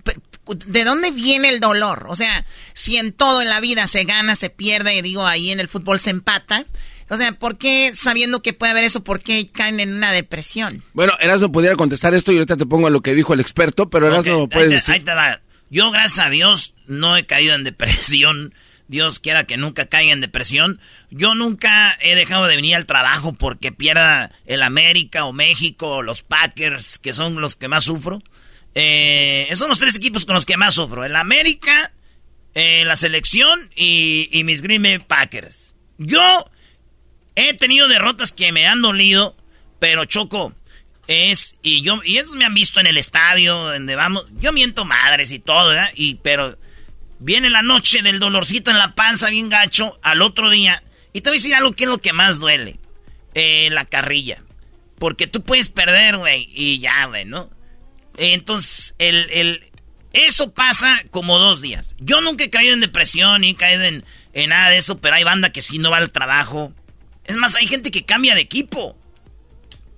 ¿de 0.53 0.83
dónde 0.83 1.11
viene 1.11 1.49
el 1.49 1.59
dolor? 1.59 2.07
O 2.09 2.15
sea, 2.15 2.45
si 2.73 2.97
en 2.97 3.13
todo 3.13 3.41
en 3.41 3.49
la 3.49 3.59
vida 3.59 3.87
se 3.87 4.03
gana, 4.03 4.35
se 4.35 4.49
pierde, 4.49 4.95
y 4.95 5.01
digo, 5.01 5.25
ahí 5.25 5.51
en 5.51 5.59
el 5.59 5.67
fútbol 5.67 5.99
se 5.99 6.09
empata. 6.09 6.65
O 7.09 7.17
sea, 7.17 7.33
¿por 7.33 7.57
qué, 7.57 7.91
sabiendo 7.93 8.41
que 8.41 8.53
puede 8.53 8.71
haber 8.71 8.85
eso, 8.85 9.03
por 9.03 9.19
qué 9.19 9.49
caen 9.49 9.81
en 9.81 9.93
una 9.93 10.13
depresión? 10.13 10.81
Bueno, 10.93 11.13
Erasmo 11.19 11.51
pudiera 11.51 11.75
contestar 11.75 12.13
esto 12.13 12.31
y 12.31 12.35
ahorita 12.35 12.55
te 12.55 12.65
pongo 12.65 12.87
a 12.87 12.89
lo 12.89 13.01
que 13.01 13.13
dijo 13.13 13.33
el 13.33 13.41
experto, 13.41 13.89
pero 13.89 14.07
Erasmo 14.07 14.31
no 14.31 14.47
puede 14.47 14.69
decir. 14.69 14.93
Ahí 14.93 15.01
te 15.01 15.13
va. 15.13 15.41
Yo, 15.69 15.91
gracias 15.91 16.25
a 16.25 16.29
Dios, 16.29 16.73
no 16.87 17.17
he 17.17 17.25
caído 17.25 17.55
en 17.55 17.63
depresión. 17.63 18.53
Dios 18.87 19.19
quiera 19.21 19.45
que 19.45 19.55
nunca 19.55 19.85
caiga 19.85 20.11
en 20.11 20.19
depresión. 20.19 20.81
Yo 21.09 21.33
nunca 21.33 21.97
he 22.01 22.13
dejado 22.13 22.45
de 22.47 22.57
venir 22.57 22.75
al 22.75 22.85
trabajo 22.85 23.31
porque 23.31 23.71
pierda 23.71 24.31
el 24.45 24.61
América 24.63 25.23
o 25.23 25.31
México 25.31 25.87
o 25.87 26.01
los 26.01 26.23
Packers, 26.23 26.99
que 26.99 27.13
son 27.13 27.39
los 27.39 27.55
que 27.55 27.69
más 27.69 27.85
sufro. 27.85 28.21
Eh, 28.75 29.49
son 29.55 29.69
los 29.69 29.79
tres 29.79 29.95
equipos 29.95 30.25
con 30.25 30.35
los 30.35 30.45
que 30.45 30.57
más 30.57 30.75
sufro. 30.75 31.03
El 31.03 31.15
América, 31.15 31.91
eh, 32.53 32.85
la 32.85 32.95
selección 32.95 33.69
y, 33.75 34.41
mis 34.45 34.61
Green 34.61 35.01
Packers. 35.01 35.73
Yo 35.97 36.49
he 37.35 37.53
tenido 37.53 37.87
derrotas 37.87 38.31
que 38.31 38.51
me 38.51 38.67
han 38.67 38.81
dolido, 38.81 39.35
pero 39.79 40.05
Choco 40.05 40.53
es 41.07 41.55
y 41.61 41.81
yo 41.81 41.99
y 42.05 42.19
ellos 42.19 42.35
me 42.35 42.45
han 42.45 42.53
visto 42.53 42.79
en 42.79 42.87
el 42.87 42.97
estadio 42.97 43.55
donde 43.55 43.95
vamos. 43.95 44.31
Yo 44.39 44.51
miento 44.51 44.85
madres 44.85 45.31
y 45.31 45.39
todo. 45.39 45.73
Y 45.95 46.15
pero 46.15 46.57
viene 47.19 47.49
la 47.49 47.61
noche 47.61 48.01
del 48.01 48.19
dolorcito 48.19 48.71
en 48.71 48.77
la 48.77 48.95
panza 48.95 49.29
bien 49.29 49.49
gacho 49.49 49.99
al 50.01 50.21
otro 50.21 50.49
día 50.49 50.83
y 51.13 51.21
te 51.21 51.29
voy 51.29 51.37
a 51.37 51.39
decir 51.39 51.55
algo 51.55 51.73
que 51.73 51.83
es 51.83 51.89
lo 51.89 51.97
que 51.99 52.13
más 52.13 52.39
duele, 52.39 52.79
eh, 53.33 53.69
la 53.71 53.85
carrilla, 53.85 54.43
porque 54.97 55.27
tú 55.27 55.43
puedes 55.43 55.69
perder, 55.69 56.17
güey, 56.17 56.47
y 56.53 56.79
ya, 56.79 57.05
güey, 57.05 57.25
¿no? 57.25 57.49
Entonces, 58.17 58.95
el, 58.99 59.29
el, 59.31 59.61
eso 60.13 60.51
pasa 60.51 60.97
como 61.09 61.39
dos 61.39 61.61
días. 61.61 61.95
Yo 61.99 62.21
nunca 62.21 62.43
he 62.43 62.49
caído 62.49 62.73
en 62.73 62.81
depresión 62.81 63.41
ni 63.41 63.51
he 63.51 63.55
caído 63.55 63.83
en, 63.83 64.03
nada 64.49 64.69
de 64.69 64.77
eso, 64.77 64.99
pero 64.99 65.15
hay 65.15 65.23
banda 65.23 65.51
que 65.51 65.61
sí 65.61 65.77
no 65.77 65.91
va 65.91 65.97
al 65.97 66.11
trabajo. 66.11 66.73
Es 67.25 67.37
más, 67.37 67.55
hay 67.55 67.67
gente 67.67 67.91
que 67.91 68.03
cambia 68.03 68.35
de 68.35 68.41
equipo. 68.41 68.97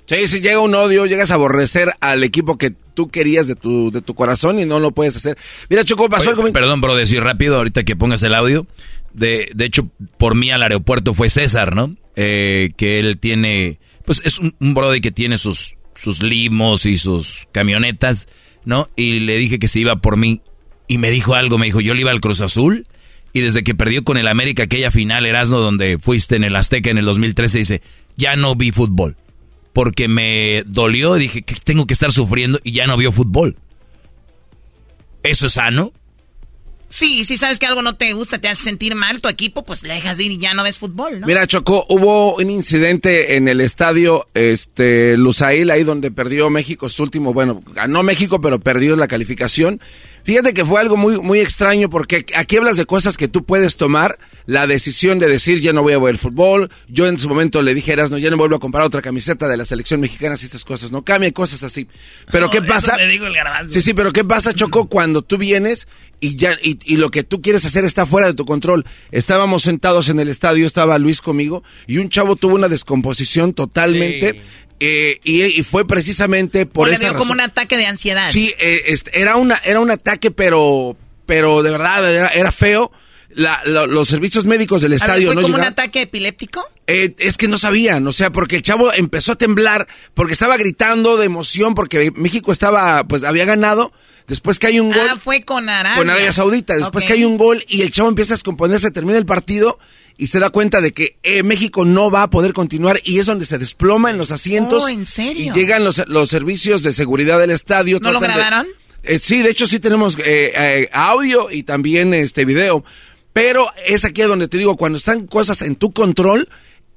Sí, 0.05 0.27
si 0.27 0.41
llega 0.41 0.59
un 0.59 0.75
odio, 0.75 1.05
llegas 1.05 1.31
a 1.31 1.35
aborrecer 1.35 1.93
al 2.01 2.23
equipo 2.23 2.57
que 2.57 2.71
tú 2.71 3.09
querías 3.09 3.47
de 3.47 3.55
tu, 3.55 3.89
de 3.89 4.01
tu 4.01 4.13
corazón 4.13 4.59
y 4.59 4.65
no 4.65 4.79
lo 4.79 4.91
puedes 4.91 5.15
hacer. 5.15 5.37
Mira, 5.69 5.83
Choco, 5.83 6.09
pasó 6.09 6.29
algo... 6.29 6.51
Perdón, 6.51 6.81
bro, 6.81 6.95
decir 6.95 7.23
rápido, 7.23 7.57
ahorita 7.57 7.83
que 7.83 7.95
pongas 7.95 8.21
el 8.23 8.35
audio. 8.35 8.67
De, 9.13 9.49
de 9.55 9.65
hecho, 9.65 9.89
por 10.17 10.35
mí 10.35 10.51
al 10.51 10.61
aeropuerto 10.61 11.13
fue 11.13 11.29
César, 11.29 11.75
¿no? 11.75 11.95
Eh, 12.15 12.73
que 12.77 12.99
él 12.99 13.17
tiene... 13.17 13.79
Pues 14.05 14.21
es 14.25 14.37
un, 14.37 14.53
un 14.59 14.73
brody 14.73 14.99
que 14.99 15.11
tiene 15.11 15.37
sus 15.37 15.75
sus 15.95 16.21
limos 16.21 16.85
y 16.85 16.97
sus 16.97 17.47
camionetas, 17.51 18.27
¿no? 18.65 18.89
Y 18.95 19.19
le 19.19 19.37
dije 19.37 19.59
que 19.59 19.67
se 19.67 19.79
iba 19.79 19.97
por 19.97 20.17
mí. 20.17 20.41
Y 20.87 20.97
me 20.97 21.11
dijo 21.11 21.33
algo, 21.35 21.57
me 21.57 21.67
dijo, 21.67 21.81
yo 21.81 21.93
le 21.93 22.01
iba 22.01 22.11
al 22.11 22.21
Cruz 22.21 22.41
Azul. 22.41 22.87
Y 23.31 23.39
desde 23.39 23.63
que 23.63 23.73
perdió 23.73 24.03
con 24.03 24.17
el 24.17 24.27
América 24.27 24.63
aquella 24.63 24.91
final, 24.91 25.25
Erasmo, 25.25 25.57
donde 25.57 25.97
fuiste 25.97 26.35
en 26.35 26.43
el 26.43 26.55
Azteca 26.55 26.91
en 26.91 26.97
el 26.97 27.05
2013, 27.05 27.57
dice, 27.57 27.81
ya 28.15 28.35
no 28.35 28.55
vi 28.55 28.71
fútbol. 28.71 29.17
Porque 29.73 30.07
me 30.07 30.63
dolió, 30.67 31.15
dije 31.15 31.41
que 31.41 31.55
tengo 31.55 31.87
que 31.87 31.93
estar 31.93 32.11
sufriendo 32.11 32.59
y 32.63 32.73
ya 32.73 32.85
no 32.85 32.95
vio 32.95 33.11
fútbol. 33.11 33.57
¿Eso 35.23 35.47
es 35.47 35.53
sano? 35.53 35.93
Sí, 36.93 37.25
si 37.25 37.37
sabes 37.37 37.57
que 37.57 37.65
algo 37.65 37.81
no 37.81 37.95
te 37.95 38.13
gusta, 38.13 38.37
te 38.37 38.47
hace 38.47 38.65
sentir 38.65 38.93
mal 38.93 39.19
tu 39.19 39.27
equipo, 39.27 39.65
pues 39.65 39.81
le 39.81 39.95
dejas 39.95 40.19
ir 40.19 40.31
y 40.31 40.37
ya 40.37 40.53
no 40.53 40.61
ves 40.61 40.77
fútbol, 40.77 41.21
¿no? 41.21 41.25
Mira, 41.25 41.47
Choco, 41.47 41.83
hubo 41.89 42.35
un 42.35 42.51
incidente 42.51 43.35
en 43.35 43.47
el 43.47 43.61
estadio 43.61 44.27
este, 44.35 45.17
Lusail, 45.17 45.71
ahí 45.71 45.83
donde 45.83 46.11
perdió 46.11 46.51
México 46.51 46.89
su 46.89 47.01
último, 47.01 47.33
bueno, 47.33 47.63
ganó 47.73 48.03
México, 48.03 48.41
pero 48.41 48.59
perdió 48.59 48.95
la 48.95 49.07
calificación. 49.07 49.81
Fíjate 50.23 50.53
que 50.53 50.65
fue 50.65 50.79
algo 50.79 50.95
muy, 50.95 51.19
muy 51.19 51.39
extraño 51.39 51.89
porque 51.89 52.25
aquí 52.35 52.57
hablas 52.57 52.77
de 52.77 52.85
cosas 52.85 53.17
que 53.17 53.27
tú 53.27 53.43
puedes 53.43 53.75
tomar 53.75 54.17
la 54.45 54.67
decisión 54.67 55.19
de 55.19 55.27
decir 55.27 55.61
ya 55.61 55.73
no 55.73 55.83
voy 55.83 55.93
a 55.93 55.99
ver 55.99 56.11
el 56.11 56.17
fútbol. 56.17 56.69
Yo 56.87 57.07
en 57.07 57.17
su 57.17 57.29
momento 57.29 57.61
le 57.61 57.73
dije, 57.73 57.95
no, 57.95 58.17
ya 58.17 58.29
no 58.29 58.37
vuelvo 58.37 58.55
a 58.55 58.59
comprar 58.59 58.85
otra 58.85 59.01
camiseta 59.01 59.47
de 59.47 59.57
la 59.57 59.65
selección 59.65 59.99
mexicana 59.99 60.37
si 60.37 60.45
estas 60.45 60.65
cosas 60.65 60.91
no 60.91 61.03
cambian, 61.03 61.31
cosas 61.31 61.63
así. 61.63 61.87
Pero 62.31 62.49
¿qué 62.49 62.61
pasa? 62.61 62.95
sí, 63.69 63.81
sí, 63.81 63.93
pero 63.93 64.13
¿qué 64.13 64.23
pasa, 64.23 64.53
Choco, 64.53 64.87
cuando 64.87 65.21
tú 65.21 65.37
vienes 65.37 65.87
y 66.19 66.37
ya 66.37 66.57
y, 66.61 66.79
y, 66.85 66.95
lo 66.95 67.11
que 67.11 67.23
tú 67.23 67.41
quieres 67.41 67.65
hacer 67.65 67.83
está 67.83 68.05
fuera 68.05 68.27
de 68.27 68.33
tu 68.33 68.45
control? 68.45 68.85
Estábamos 69.11 69.63
sentados 69.63 70.09
en 70.09 70.19
el 70.19 70.29
estadio, 70.29 70.65
estaba 70.65 70.97
Luis 70.97 71.21
conmigo 71.21 71.63
y 71.85 71.97
un 71.97 72.09
chavo 72.09 72.35
tuvo 72.35 72.55
una 72.55 72.69
descomposición 72.69 73.53
totalmente. 73.53 74.41
Eh, 74.85 75.19
y, 75.23 75.63
fue 75.63 75.87
precisamente 75.87 76.65
por 76.65 76.89
eso. 76.89 76.99
dio 76.99 77.15
como 77.15 77.31
un 77.31 77.39
ataque 77.39 77.77
de 77.77 77.85
ansiedad. 77.85 78.29
Sí, 78.29 78.53
eh, 78.59 78.83
este, 78.87 79.17
era, 79.17 79.37
una, 79.37 79.55
era 79.63 79.79
un 79.79 79.89
ataque, 79.89 80.29
pero, 80.29 80.97
pero 81.25 81.63
de 81.63 81.71
verdad 81.71 82.33
era, 82.35 82.51
feo. 82.51 82.91
los 83.65 84.07
servicios 84.09 84.43
médicos 84.43 84.81
del 84.81 84.91
estadio 84.91 85.31
¿fue 85.31 85.41
como 85.41 85.55
un 85.55 85.63
ataque 85.63 86.01
epiléptico? 86.01 86.67
Eh, 86.87 87.15
es 87.17 87.37
que 87.37 87.47
no 87.47 87.57
sabían, 87.57 88.05
o 88.05 88.11
sea, 88.11 88.31
porque 88.33 88.57
el 88.57 88.61
chavo 88.61 88.91
empezó 88.91 89.31
a 89.31 89.35
temblar, 89.37 89.87
porque 90.13 90.33
estaba 90.33 90.57
gritando 90.57 91.15
de 91.15 91.27
emoción, 91.27 91.75
porque 91.75 92.11
México 92.11 92.51
estaba, 92.51 93.05
pues 93.05 93.23
había 93.23 93.45
ganado. 93.45 93.93
Después 94.27 94.59
que 94.59 94.67
hay 94.67 94.79
un 94.79 94.91
gol. 94.91 95.07
Ah, 95.09 95.17
fue 95.21 95.43
con 95.43 95.67
Arabia. 95.69 95.97
Con 95.97 96.09
Arabia 96.09 96.31
Saudita. 96.31 96.75
Después 96.75 97.05
que 97.05 97.13
hay 97.13 97.25
un 97.25 97.37
gol 97.37 97.63
y 97.67 97.81
el 97.81 97.91
chavo 97.91 98.09
empieza 98.09 98.33
a 98.33 98.37
descomponerse, 98.37 98.91
termina 98.91 99.17
el 99.17 99.25
partido 99.25 99.79
y 100.17 100.27
se 100.27 100.39
da 100.39 100.49
cuenta 100.49 100.81
de 100.81 100.91
que 100.91 101.17
eh, 101.23 101.43
México 101.43 101.85
no 101.85 102.11
va 102.11 102.23
a 102.23 102.29
poder 102.29 102.53
continuar 102.53 102.99
y 103.03 103.19
es 103.19 103.25
donde 103.25 103.45
se 103.45 103.57
desploma 103.57 104.09
en 104.09 104.17
los 104.17 104.31
asientos. 104.31 104.83
Oh, 104.83 104.89
¿en 104.89 105.05
serio? 105.05 105.43
Y 105.43 105.51
llegan 105.51 105.83
los, 105.83 106.07
los 106.07 106.29
servicios 106.29 106.83
de 106.83 106.93
seguridad 106.93 107.39
del 107.39 107.51
estadio. 107.51 107.99
¿No 108.01 108.11
lo 108.11 108.19
grabaron? 108.19 108.67
Eh, 109.03 109.19
sí, 109.21 109.41
de 109.41 109.49
hecho 109.49 109.67
sí 109.67 109.79
tenemos 109.79 110.17
eh, 110.23 110.89
audio 110.93 111.51
y 111.51 111.63
también 111.63 112.13
este 112.13 112.45
video. 112.45 112.83
Pero 113.33 113.65
es 113.87 114.05
aquí 114.05 114.21
donde 114.21 114.47
te 114.47 114.57
digo, 114.57 114.77
cuando 114.77 114.97
están 114.97 115.25
cosas 115.25 115.63
en 115.63 115.75
tu 115.75 115.91
control, 115.91 116.47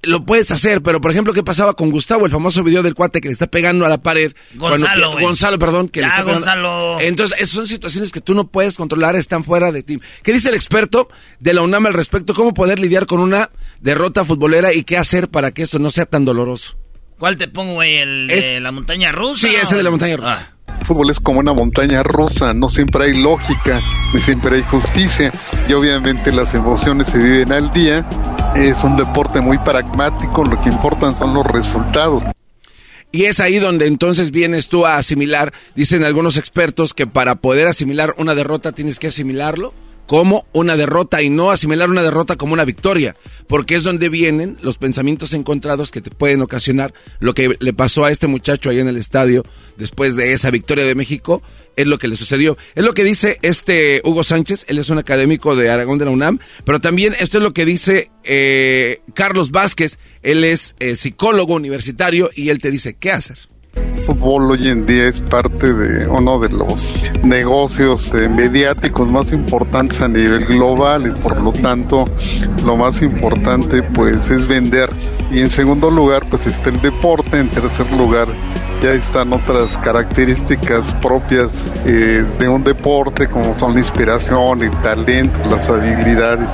lo 0.06 0.24
puedes 0.24 0.50
hacer, 0.50 0.82
pero 0.82 1.00
por 1.00 1.10
ejemplo, 1.10 1.32
¿qué 1.32 1.42
pasaba 1.42 1.74
con 1.74 1.90
Gustavo? 1.90 2.26
El 2.26 2.32
famoso 2.32 2.62
video 2.62 2.82
del 2.82 2.94
cuate 2.94 3.20
que 3.20 3.28
le 3.28 3.32
está 3.32 3.46
pegando 3.46 3.84
a 3.84 3.88
la 3.88 3.98
pared. 3.98 4.32
Gonzalo. 4.54 5.12
Gonzalo, 5.20 5.58
perdón. 5.58 5.88
Que 5.88 6.00
le 6.00 6.06
está 6.06 6.22
Gonzalo. 6.22 7.00
Entonces, 7.00 7.48
son 7.48 7.66
situaciones 7.66 8.12
que 8.12 8.20
tú 8.20 8.34
no 8.34 8.48
puedes 8.48 8.74
controlar, 8.74 9.16
están 9.16 9.44
fuera 9.44 9.72
de 9.72 9.82
ti. 9.82 10.00
¿Qué 10.22 10.32
dice 10.32 10.48
el 10.48 10.54
experto 10.54 11.08
de 11.40 11.54
la 11.54 11.62
UNAM 11.62 11.86
al 11.86 11.94
respecto? 11.94 12.34
¿Cómo 12.34 12.54
poder 12.54 12.78
lidiar 12.78 13.06
con 13.06 13.20
una 13.20 13.50
derrota 13.80 14.24
futbolera 14.24 14.72
y 14.72 14.84
qué 14.84 14.96
hacer 14.96 15.28
para 15.28 15.52
que 15.52 15.62
esto 15.62 15.78
no 15.78 15.90
sea 15.90 16.06
tan 16.06 16.24
doloroso? 16.24 16.76
¿Cuál 17.18 17.38
te 17.38 17.48
pongo, 17.48 17.74
güey? 17.74 17.96
¿El 17.96 18.26
de 18.28 18.60
la 18.60 18.72
montaña 18.72 19.10
rusa? 19.12 19.48
Sí, 19.48 19.54
ese 19.54 19.76
de 19.76 19.82
la 19.82 19.90
montaña 19.90 20.16
rusa. 20.16 20.52
El 20.66 20.74
ah. 20.74 20.84
fútbol 20.86 21.10
es 21.10 21.18
como 21.18 21.40
una 21.40 21.54
montaña 21.54 22.02
rusa, 22.02 22.52
no 22.52 22.68
siempre 22.68 23.06
hay 23.06 23.22
lógica, 23.22 23.80
ni 24.12 24.20
siempre 24.20 24.56
hay 24.56 24.62
justicia, 24.62 25.32
y 25.66 25.72
obviamente 25.72 26.30
las 26.30 26.54
emociones 26.54 27.06
se 27.08 27.18
viven 27.18 27.52
al 27.52 27.70
día. 27.70 28.06
Es 28.56 28.82
un 28.84 28.96
deporte 28.96 29.40
muy 29.42 29.58
pragmático, 29.58 30.42
lo 30.42 30.58
que 30.60 30.70
importan 30.70 31.14
son 31.14 31.34
los 31.34 31.46
resultados. 31.46 32.22
Y 33.12 33.24
es 33.24 33.38
ahí 33.40 33.58
donde 33.58 33.86
entonces 33.86 34.30
vienes 34.30 34.68
tú 34.68 34.86
a 34.86 34.96
asimilar, 34.96 35.52
dicen 35.74 36.04
algunos 36.04 36.38
expertos 36.38 36.94
que 36.94 37.06
para 37.06 37.34
poder 37.36 37.66
asimilar 37.66 38.14
una 38.16 38.34
derrota 38.34 38.72
tienes 38.72 38.98
que 38.98 39.08
asimilarlo 39.08 39.74
como 40.06 40.46
una 40.52 40.76
derrota 40.76 41.22
y 41.22 41.30
no 41.30 41.50
asimilar 41.50 41.90
una 41.90 42.02
derrota 42.02 42.36
como 42.36 42.52
una 42.52 42.64
victoria, 42.64 43.16
porque 43.48 43.74
es 43.74 43.84
donde 43.84 44.08
vienen 44.08 44.56
los 44.62 44.78
pensamientos 44.78 45.32
encontrados 45.32 45.90
que 45.90 46.00
te 46.00 46.10
pueden 46.10 46.42
ocasionar 46.42 46.94
lo 47.18 47.34
que 47.34 47.56
le 47.58 47.72
pasó 47.72 48.04
a 48.04 48.10
este 48.10 48.26
muchacho 48.26 48.70
ahí 48.70 48.78
en 48.78 48.88
el 48.88 48.96
estadio 48.96 49.44
después 49.76 50.16
de 50.16 50.32
esa 50.32 50.50
victoria 50.50 50.84
de 50.84 50.94
México, 50.94 51.42
es 51.76 51.86
lo 51.86 51.98
que 51.98 52.08
le 52.08 52.16
sucedió. 52.16 52.56
Es 52.74 52.84
lo 52.84 52.94
que 52.94 53.04
dice 53.04 53.38
este 53.42 54.00
Hugo 54.04 54.24
Sánchez, 54.24 54.64
él 54.68 54.78
es 54.78 54.88
un 54.88 54.98
académico 54.98 55.56
de 55.56 55.70
Aragón 55.70 55.98
de 55.98 56.06
la 56.06 56.10
UNAM, 56.10 56.38
pero 56.64 56.80
también 56.80 57.14
esto 57.20 57.38
es 57.38 57.44
lo 57.44 57.52
que 57.52 57.64
dice 57.64 58.10
eh, 58.24 59.00
Carlos 59.14 59.50
Vázquez, 59.50 59.98
él 60.22 60.44
es 60.44 60.74
eh, 60.78 60.96
psicólogo 60.96 61.54
universitario 61.54 62.30
y 62.34 62.48
él 62.48 62.58
te 62.60 62.70
dice 62.70 62.94
qué 62.94 63.12
hacer 63.12 63.38
fútbol 64.06 64.52
hoy 64.52 64.68
en 64.68 64.86
día 64.86 65.06
es 65.06 65.20
parte 65.20 65.72
de 65.72 66.08
uno 66.08 66.38
de 66.38 66.48
los 66.50 66.94
negocios 67.24 68.12
eh, 68.14 68.28
mediáticos 68.28 69.10
más 69.10 69.32
importantes 69.32 70.00
a 70.00 70.08
nivel 70.08 70.44
global 70.44 71.06
y 71.08 71.20
por 71.22 71.40
lo 71.40 71.52
tanto 71.52 72.04
lo 72.64 72.76
más 72.76 73.02
importante 73.02 73.82
pues 73.82 74.30
es 74.30 74.46
vender. 74.46 74.90
Y 75.30 75.40
en 75.40 75.50
segundo 75.50 75.90
lugar 75.90 76.24
pues 76.30 76.46
está 76.46 76.70
el 76.70 76.80
deporte. 76.80 77.38
En 77.38 77.48
tercer 77.50 77.90
lugar 77.92 78.28
ya 78.82 78.92
están 78.92 79.32
otras 79.32 79.76
características 79.78 80.94
propias 81.02 81.50
eh, 81.86 82.24
de 82.38 82.48
un 82.48 82.62
deporte 82.62 83.26
como 83.28 83.54
son 83.54 83.72
la 83.72 83.80
inspiración 83.80 84.62
el 84.62 84.70
talento 84.82 85.38
las 85.48 85.68
habilidades 85.68 86.48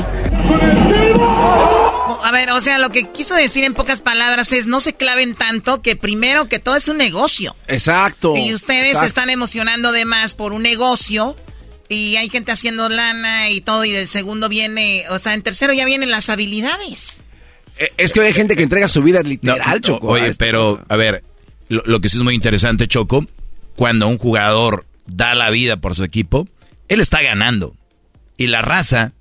a 2.25 2.33
ver, 2.33 2.51
o 2.51 2.61
sea, 2.61 2.79
lo 2.79 2.91
que 2.91 3.11
quiso 3.11 3.35
decir 3.35 3.65
en 3.65 3.75
pocas 3.75 4.01
palabras 4.01 4.53
es 4.53 4.67
no 4.67 4.81
se 4.81 4.95
claven 4.95 5.35
tanto 5.35 5.83
que 5.83 5.97
primero 5.97 6.49
que 6.49 6.59
todo 6.59 6.77
es 6.77 6.89
un 6.89 6.97
negocio. 6.99 7.55
Exacto. 7.69 8.37
Y 8.37 8.55
ustedes 8.55 8.99
se 8.99 9.07
están 9.07 9.31
emocionando 9.31 9.93
de 9.93 10.05
más 10.05 10.35
por 10.35 10.53
un 10.53 10.63
negocio 10.63 11.37
y 11.89 12.17
hay 12.17 12.29
gente 12.31 12.53
haciendo 12.53 12.89
lana 12.89 13.51
y 13.51 13.61
todo 13.61 13.85
y 13.85 13.91
del 13.93 14.07
segundo 14.07 14.49
viene, 14.49 15.05
o 15.11 15.19
sea, 15.19 15.35
en 15.35 15.43
tercero 15.43 15.73
ya 15.73 15.85
vienen 15.85 16.11
las 16.11 16.29
habilidades. 16.29 17.23
Eh, 17.79 17.93
es 17.97 18.13
que 18.13 18.21
hay 18.21 18.33
gente 18.33 18.57
que 18.57 18.63
entrega 18.63 18.89
su 18.89 19.03
vida 19.03 19.23
literal, 19.23 19.81
Choco. 19.81 20.09
Oye, 20.09 20.35
pero 20.39 20.85
a 20.89 20.97
ver, 20.97 21.23
lo, 21.69 21.83
lo 21.85 22.01
que 22.01 22.09
sí 22.09 22.17
es 22.17 22.23
muy 22.23 22.35
interesante, 22.35 22.89
Choco, 22.89 23.27
cuando 23.77 24.09
un 24.09 24.19
jugador 24.19 24.87
da 25.07 25.35
la 25.35 25.51
vida 25.51 25.77
por 25.77 25.95
su 25.95 26.05
equipo, 26.05 26.49
él 26.89 27.01
está 27.01 27.23
ganando. 27.23 27.75
Y 28.37 28.47
la 28.47 28.63
raza 28.63 29.13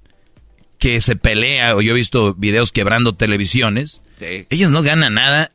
que 0.81 0.99
se 0.99 1.15
pelea, 1.15 1.75
o 1.75 1.81
yo 1.83 1.91
he 1.91 1.95
visto 1.95 2.33
videos 2.33 2.71
quebrando 2.71 3.13
televisiones, 3.13 4.01
ellos 4.49 4.71
no 4.71 4.81
ganan 4.81 5.13
nada, 5.13 5.51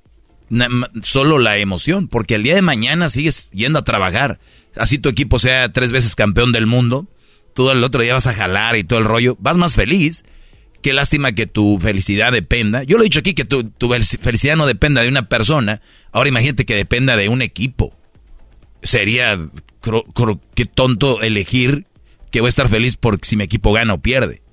solo 1.02 1.40
la 1.40 1.58
emoción, 1.58 2.06
porque 2.06 2.36
el 2.36 2.44
día 2.44 2.54
de 2.54 2.62
mañana 2.62 3.08
sigues 3.08 3.50
yendo 3.50 3.80
a 3.80 3.84
trabajar. 3.84 4.38
Así 4.76 4.98
tu 4.98 5.08
equipo 5.08 5.40
sea 5.40 5.72
tres 5.72 5.90
veces 5.90 6.14
campeón 6.14 6.52
del 6.52 6.68
mundo, 6.68 7.08
tú 7.54 7.68
el 7.70 7.82
otro 7.82 8.02
día 8.02 8.14
vas 8.14 8.28
a 8.28 8.34
jalar 8.34 8.76
y 8.76 8.84
todo 8.84 9.00
el 9.00 9.04
rollo, 9.04 9.36
vas 9.40 9.56
más 9.56 9.74
feliz. 9.74 10.24
Qué 10.80 10.92
lástima 10.92 11.32
que 11.32 11.48
tu 11.48 11.80
felicidad 11.80 12.30
dependa. 12.30 12.84
Yo 12.84 12.96
lo 12.96 13.02
he 13.02 13.06
dicho 13.06 13.18
aquí 13.18 13.34
que 13.34 13.44
tu, 13.44 13.64
tu 13.64 13.90
felicidad 13.90 14.54
no 14.54 14.64
dependa 14.64 15.02
de 15.02 15.08
una 15.08 15.28
persona. 15.28 15.82
Ahora 16.12 16.28
imagínate 16.28 16.64
que 16.64 16.76
dependa 16.76 17.16
de 17.16 17.28
un 17.28 17.42
equipo. 17.42 17.98
Sería 18.80 19.40
qué 20.54 20.66
tonto 20.66 21.20
elegir 21.20 21.88
que 22.30 22.40
voy 22.40 22.46
a 22.46 22.50
estar 22.50 22.68
feliz 22.68 22.96
porque 22.96 23.26
si 23.26 23.36
mi 23.36 23.42
equipo 23.42 23.72
gana 23.72 23.94
o 23.94 23.98
pierde. 23.98 24.45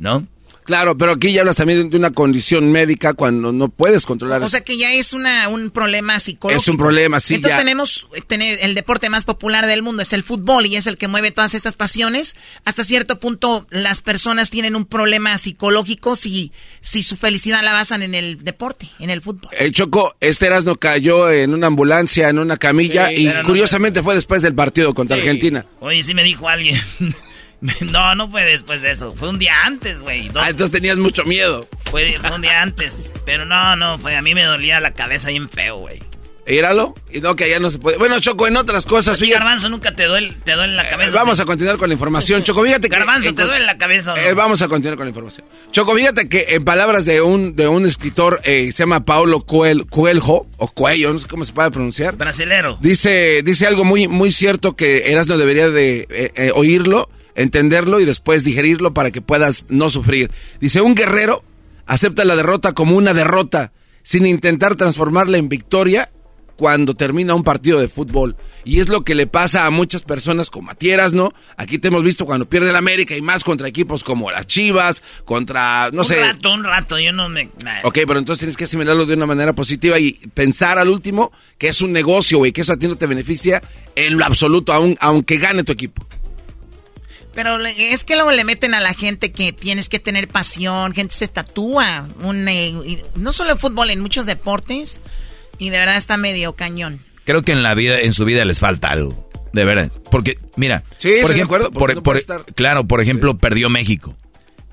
¿No? 0.00 0.26
Claro, 0.70 0.96
pero 0.96 1.12
aquí 1.12 1.32
ya 1.32 1.40
hablas 1.40 1.56
también 1.56 1.90
de 1.90 1.96
una 1.96 2.12
condición 2.12 2.70
médica 2.70 3.14
cuando 3.14 3.50
no 3.52 3.70
puedes 3.70 4.06
controlar. 4.06 4.40
O 4.42 4.48
sea 4.48 4.60
que 4.60 4.78
ya 4.78 4.92
es 4.92 5.12
una, 5.12 5.48
un 5.48 5.70
problema 5.70 6.20
psicológico. 6.20 6.62
Es 6.62 6.68
un 6.68 6.76
problema, 6.76 7.18
sí. 7.18 7.34
Entonces 7.34 7.58
tenemos 7.58 8.06
eh, 8.14 8.20
tener 8.20 8.58
el 8.62 8.76
deporte 8.76 9.10
más 9.10 9.24
popular 9.24 9.66
del 9.66 9.82
mundo, 9.82 10.02
es 10.02 10.12
el 10.12 10.22
fútbol 10.22 10.66
y 10.66 10.76
es 10.76 10.86
el 10.86 10.96
que 10.96 11.08
mueve 11.08 11.32
todas 11.32 11.54
estas 11.54 11.74
pasiones. 11.74 12.36
Hasta 12.64 12.84
cierto 12.84 13.18
punto 13.18 13.66
las 13.70 14.00
personas 14.00 14.50
tienen 14.50 14.76
un 14.76 14.86
problema 14.86 15.36
psicológico 15.38 16.14
si, 16.14 16.52
si 16.82 17.02
su 17.02 17.16
felicidad 17.16 17.64
la 17.64 17.72
basan 17.72 18.02
en 18.02 18.14
el 18.14 18.44
deporte, 18.44 18.88
en 19.00 19.10
el 19.10 19.22
fútbol. 19.22 19.50
El 19.58 19.72
Choco, 19.72 20.14
este 20.20 20.46
Erasmo 20.46 20.76
cayó 20.76 21.32
en 21.32 21.52
una 21.52 21.66
ambulancia, 21.66 22.28
en 22.28 22.38
una 22.38 22.58
camilla 22.58 23.12
y 23.12 23.28
curiosamente 23.42 24.04
fue 24.04 24.14
después 24.14 24.40
del 24.40 24.54
partido 24.54 24.94
contra 24.94 25.16
Argentina. 25.16 25.66
Oye, 25.80 26.02
sí 26.04 26.14
me 26.14 26.22
dijo 26.22 26.48
alguien. 26.48 26.80
No, 27.90 28.14
no 28.14 28.30
fue 28.30 28.44
después 28.44 28.82
de 28.82 28.90
eso. 28.90 29.12
Fue 29.12 29.28
un 29.28 29.38
día 29.38 29.54
antes, 29.64 30.02
güey. 30.02 30.30
Ah, 30.34 30.50
entonces 30.50 30.70
tenías 30.70 30.96
mucho 30.98 31.24
miedo. 31.24 31.68
Fue, 31.90 32.16
un 32.34 32.42
día 32.42 32.62
antes. 32.62 33.10
Pero 33.24 33.44
no, 33.44 33.76
no, 33.76 33.98
fue. 33.98 34.16
A 34.16 34.22
mí 34.22 34.34
me 34.34 34.44
dolía 34.44 34.80
la 34.80 34.92
cabeza 34.92 35.28
bien 35.28 35.48
feo, 35.48 35.76
güey. 35.76 36.00
Éralo. 36.46 36.94
Y 37.12 37.20
no, 37.20 37.36
que 37.36 37.44
allá 37.44 37.60
no 37.60 37.70
se 37.70 37.78
puede. 37.78 37.96
Bueno, 37.98 38.18
Choco, 38.18 38.48
en 38.48 38.56
otras 38.56 38.84
cosas. 38.84 39.18
Fíjate, 39.18 39.38
Garbanzo, 39.38 39.68
nunca 39.68 39.94
te 39.94 40.06
duele, 40.06 40.36
te 40.42 40.52
duele 40.52 40.74
la 40.74 40.88
cabeza. 40.88 41.10
Eh, 41.10 41.14
vamos 41.14 41.38
a 41.38 41.44
continuar 41.44 41.76
con 41.76 41.88
la 41.88 41.92
información. 41.92 42.42
Choco, 42.42 42.64
fíjate 42.64 42.88
que. 42.88 42.96
Garbanzo, 42.96 43.34
¿te 43.34 43.44
duele 43.44 43.66
la 43.66 43.78
cabeza 43.78 44.14
no? 44.14 44.20
Eh, 44.20 44.34
vamos 44.34 44.60
a 44.62 44.68
continuar 44.68 44.96
con 44.96 45.06
la 45.06 45.10
información. 45.10 45.46
Choco, 45.70 45.94
fíjate 45.94 46.28
que 46.28 46.46
en 46.50 46.64
palabras 46.64 47.04
de 47.04 47.20
un, 47.20 47.54
de 47.54 47.68
un 47.68 47.86
escritor, 47.86 48.40
eh, 48.44 48.72
se 48.72 48.82
llama 48.82 49.04
Paulo 49.04 49.42
Coel, 49.42 49.86
Coelho, 49.86 50.46
o 50.56 50.68
Cuello, 50.68 51.12
no 51.12 51.18
sé 51.18 51.28
cómo 51.28 51.44
se 51.44 51.52
puede 51.52 51.70
pronunciar. 51.70 52.16
Brasilero. 52.16 52.78
Dice, 52.80 53.42
dice 53.44 53.66
algo 53.66 53.84
muy, 53.84 54.08
muy 54.08 54.32
cierto 54.32 54.74
que 54.74 55.12
Erasmo 55.12 55.36
debería 55.36 55.68
de 55.68 56.52
oírlo, 56.54 57.08
entenderlo 57.34 58.00
y 58.00 58.04
después 58.04 58.44
digerirlo 58.44 58.94
para 58.94 59.10
que 59.10 59.22
puedas 59.22 59.64
no 59.68 59.90
sufrir. 59.90 60.30
Dice, 60.60 60.80
un 60.80 60.94
guerrero 60.94 61.44
acepta 61.86 62.24
la 62.24 62.36
derrota 62.36 62.72
como 62.72 62.96
una 62.96 63.14
derrota, 63.14 63.72
sin 64.02 64.26
intentar 64.26 64.76
transformarla 64.76 65.38
en 65.38 65.48
victoria 65.48 66.10
cuando 66.60 66.92
termina 66.92 67.34
un 67.34 67.42
partido 67.42 67.80
de 67.80 67.88
fútbol. 67.88 68.36
Y 68.64 68.80
es 68.80 68.88
lo 68.90 69.02
que 69.02 69.14
le 69.14 69.26
pasa 69.26 69.64
a 69.64 69.70
muchas 69.70 70.02
personas 70.02 70.50
como 70.50 70.70
a 70.70 70.74
Tieras, 70.74 71.14
¿no? 71.14 71.32
Aquí 71.56 71.78
te 71.78 71.88
hemos 71.88 72.04
visto 72.04 72.26
cuando 72.26 72.50
pierde 72.50 72.68
el 72.68 72.76
América 72.76 73.16
y 73.16 73.22
más 73.22 73.44
contra 73.44 73.66
equipos 73.66 74.04
como 74.04 74.30
las 74.30 74.46
Chivas, 74.46 75.02
contra, 75.24 75.88
no 75.90 76.04
sé. 76.04 76.18
Un 76.20 76.26
rato, 76.26 76.52
un 76.52 76.64
rato, 76.64 76.98
yo 76.98 77.12
no 77.12 77.30
me... 77.30 77.48
Ok, 77.82 78.00
pero 78.06 78.18
entonces 78.18 78.40
tienes 78.40 78.58
que 78.58 78.64
asimilarlo 78.64 79.06
de 79.06 79.14
una 79.14 79.24
manera 79.24 79.54
positiva 79.54 79.98
y 79.98 80.12
pensar 80.34 80.78
al 80.78 80.90
último 80.90 81.32
que 81.56 81.68
es 81.68 81.80
un 81.80 81.92
negocio, 81.92 82.36
güey, 82.36 82.52
que 82.52 82.60
eso 82.60 82.74
a 82.74 82.76
ti 82.76 82.86
no 82.88 82.98
te 82.98 83.06
beneficia 83.06 83.62
en 83.96 84.18
lo 84.18 84.26
absoluto, 84.26 84.74
aunque 85.00 85.38
gane 85.38 85.64
tu 85.64 85.72
equipo. 85.72 86.06
Pero 87.42 87.56
es 87.56 88.04
que 88.04 88.16
luego 88.16 88.32
le 88.32 88.44
meten 88.44 88.74
a 88.74 88.80
la 88.80 88.92
gente 88.92 89.32
que 89.32 89.54
tienes 89.54 89.88
que 89.88 89.98
tener 89.98 90.28
pasión, 90.28 90.92
gente 90.92 91.14
se 91.14 91.26
tatúa, 91.26 92.06
un, 92.22 92.46
eh, 92.46 93.02
no 93.14 93.32
solo 93.32 93.52
en 93.52 93.58
fútbol, 93.58 93.88
en 93.88 94.00
muchos 94.00 94.26
deportes 94.26 95.00
y 95.58 95.70
de 95.70 95.78
verdad 95.78 95.96
está 95.96 96.18
medio 96.18 96.54
cañón. 96.54 97.00
Creo 97.24 97.40
que 97.40 97.52
en 97.52 97.62
la 97.62 97.72
vida, 97.72 97.98
en 97.98 98.12
su 98.12 98.26
vida 98.26 98.44
les 98.44 98.60
falta 98.60 98.90
algo. 98.90 99.26
De 99.54 99.64
verdad. 99.64 99.90
Porque, 100.10 100.38
mira. 100.56 100.84
Sí, 100.98 101.14
por 101.22 101.30
ejemplo, 101.30 101.70
por, 101.70 102.22
Claro, 102.54 102.86
por 102.86 103.00
ejemplo, 103.00 103.38
perdió 103.38 103.70
México. 103.70 104.14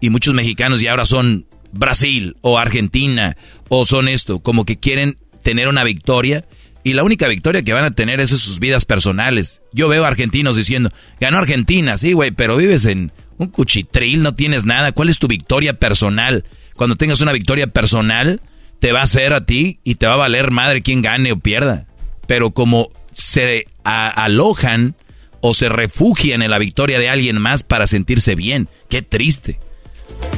Y 0.01 0.09
muchos 0.09 0.33
mexicanos 0.33 0.81
ya 0.81 0.91
ahora 0.91 1.05
son 1.05 1.47
Brasil 1.71 2.35
o 2.41 2.57
Argentina 2.57 3.37
o 3.69 3.85
son 3.85 4.09
esto. 4.09 4.39
Como 4.39 4.65
que 4.65 4.75
quieren 4.75 5.17
tener 5.41 5.69
una 5.69 5.85
victoria. 5.85 6.43
Y 6.87 6.93
la 6.93 7.03
única 7.03 7.27
victoria 7.27 7.63
que 7.63 7.73
van 7.73 7.83
a 7.83 7.91
tener 7.91 8.21
es 8.21 8.31
en 8.31 8.37
sus 8.37 8.61
vidas 8.61 8.85
personales. 8.85 9.61
Yo 9.73 9.89
veo 9.89 10.05
argentinos 10.05 10.55
diciendo, 10.55 10.89
ganó 11.19 11.37
Argentina, 11.37 11.97
sí, 11.97 12.13
güey, 12.13 12.31
pero 12.31 12.55
vives 12.55 12.85
en 12.85 13.11
un 13.37 13.47
cuchitril, 13.47 14.23
no 14.23 14.35
tienes 14.35 14.63
nada. 14.63 14.93
¿Cuál 14.93 15.09
es 15.09 15.19
tu 15.19 15.27
victoria 15.27 15.73
personal? 15.73 16.45
Cuando 16.77 16.95
tengas 16.95 17.19
una 17.19 17.33
victoria 17.33 17.67
personal, 17.67 18.39
te 18.79 18.93
va 18.93 19.01
a 19.01 19.03
hacer 19.03 19.33
a 19.33 19.45
ti 19.45 19.81
y 19.83 19.95
te 19.95 20.07
va 20.07 20.13
a 20.13 20.15
valer 20.15 20.49
madre 20.49 20.81
quien 20.81 21.01
gane 21.01 21.33
o 21.33 21.39
pierda. 21.39 21.87
Pero 22.25 22.51
como 22.51 22.87
se 23.11 23.65
alojan 23.83 24.95
o 25.41 25.53
se 25.53 25.67
refugian 25.67 26.41
en 26.41 26.51
la 26.51 26.57
victoria 26.57 26.99
de 26.99 27.09
alguien 27.09 27.37
más 27.41 27.63
para 27.63 27.85
sentirse 27.85 28.35
bien, 28.35 28.69
qué 28.87 29.01
triste. 29.01 29.59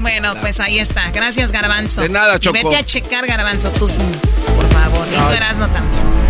Bueno, 0.01 0.33
pues 0.41 0.59
ahí 0.59 0.79
está. 0.79 1.11
Gracias, 1.11 1.51
Garbanzo. 1.51 2.01
De 2.01 2.09
nada, 2.09 2.39
Choco. 2.39 2.57
vete 2.57 2.75
a 2.75 2.83
checar, 2.83 3.27
Garbanzo, 3.27 3.69
tú 3.73 3.85
por 4.55 4.67
favor. 4.71 5.07
Y 5.07 5.15
tú 5.15 5.59
no 5.59 5.69
también. 5.69 6.28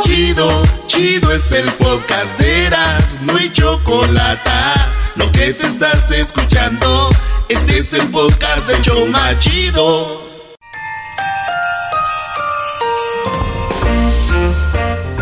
Chido, 0.00 0.62
chido 0.86 1.32
es 1.32 1.52
el 1.52 1.70
podcast 1.72 2.38
de 2.38 2.66
Eras, 2.66 3.16
no 3.22 3.36
hay 3.36 3.52
chocolate. 3.52 4.50
Lo 5.16 5.30
que 5.32 5.52
te 5.52 5.66
estás 5.66 6.10
escuchando. 6.10 7.10
Este 7.48 7.78
es 7.78 7.92
el 7.94 8.08
podcast 8.08 8.66
de 8.66 8.80
Choma 8.82 9.38
Chido. 9.38 10.22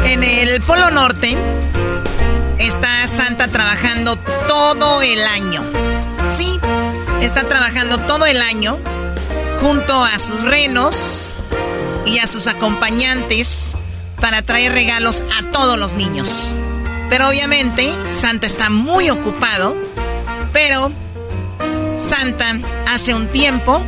En 0.05 0.23
el 0.23 0.61
Polo 0.63 0.91
Norte 0.91 1.37
está 2.59 3.07
Santa 3.07 3.49
trabajando 3.49 4.17
todo 4.49 5.03
el 5.03 5.25
año. 5.27 5.63
Sí, 6.31 6.59
está 7.21 7.49
trabajando 7.49 7.99
todo 8.01 8.27
el 8.27 8.43
año 8.43 8.79
junto 9.61 10.05
a 10.05 10.19
sus 10.19 10.43
renos 10.43 11.36
y 12.07 12.19
a 12.19 12.27
sus 12.27 12.47
acompañantes 12.47 13.73
para 14.21 14.43
traer 14.43 14.73
regalos 14.73 15.23
a 15.39 15.51
todos 15.51 15.79
los 15.79 15.95
niños. 15.95 16.55
Pero 17.11 17.29
obviamente 17.29 17.93
Santa 18.15 18.47
está 18.47 18.71
muy 18.71 19.11
ocupado, 19.11 19.77
pero 20.53 20.91
Santa 21.97 22.59
hace 22.89 23.15
un 23.15 23.29
tiempo 23.29 23.83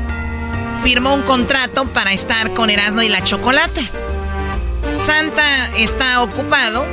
firmó 0.85 1.15
un 1.15 1.23
contrato 1.23 1.85
para 1.87 2.13
estar 2.13 2.55
con 2.55 2.71
Erasmo 2.71 3.03
y 3.03 3.09
la 3.09 3.25
Chocolata. 3.25 3.83
Santa 4.97 5.77
está 5.77 6.23
ocupado, 6.23 6.85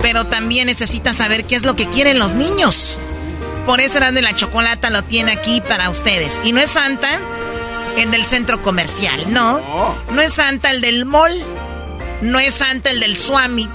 pero 0.00 0.24
también 0.24 0.66
necesita 0.66 1.14
saber 1.14 1.44
qué 1.44 1.54
es 1.56 1.64
lo 1.64 1.76
que 1.76 1.88
quieren 1.88 2.18
los 2.18 2.34
niños. 2.34 2.98
Por 3.66 3.80
eso 3.80 3.98
Erasmo 3.98 4.18
y 4.18 4.22
la 4.22 4.34
Chocolata 4.34 4.90
lo 4.90 5.02
tiene 5.02 5.32
aquí 5.32 5.60
para 5.60 5.90
ustedes. 5.90 6.40
Y 6.44 6.52
no 6.52 6.60
es 6.60 6.70
Santa 6.70 7.20
el 7.96 8.10
del 8.10 8.26
centro 8.26 8.60
comercial, 8.62 9.32
no. 9.32 9.60
No 10.10 10.20
es 10.20 10.34
Santa 10.34 10.70
el 10.70 10.80
del 10.80 11.04
mall. 11.04 11.44
No 12.22 12.38
es 12.38 12.54
Santa 12.54 12.90
el 12.90 13.00
del 13.00 13.16
Swamit 13.18 13.70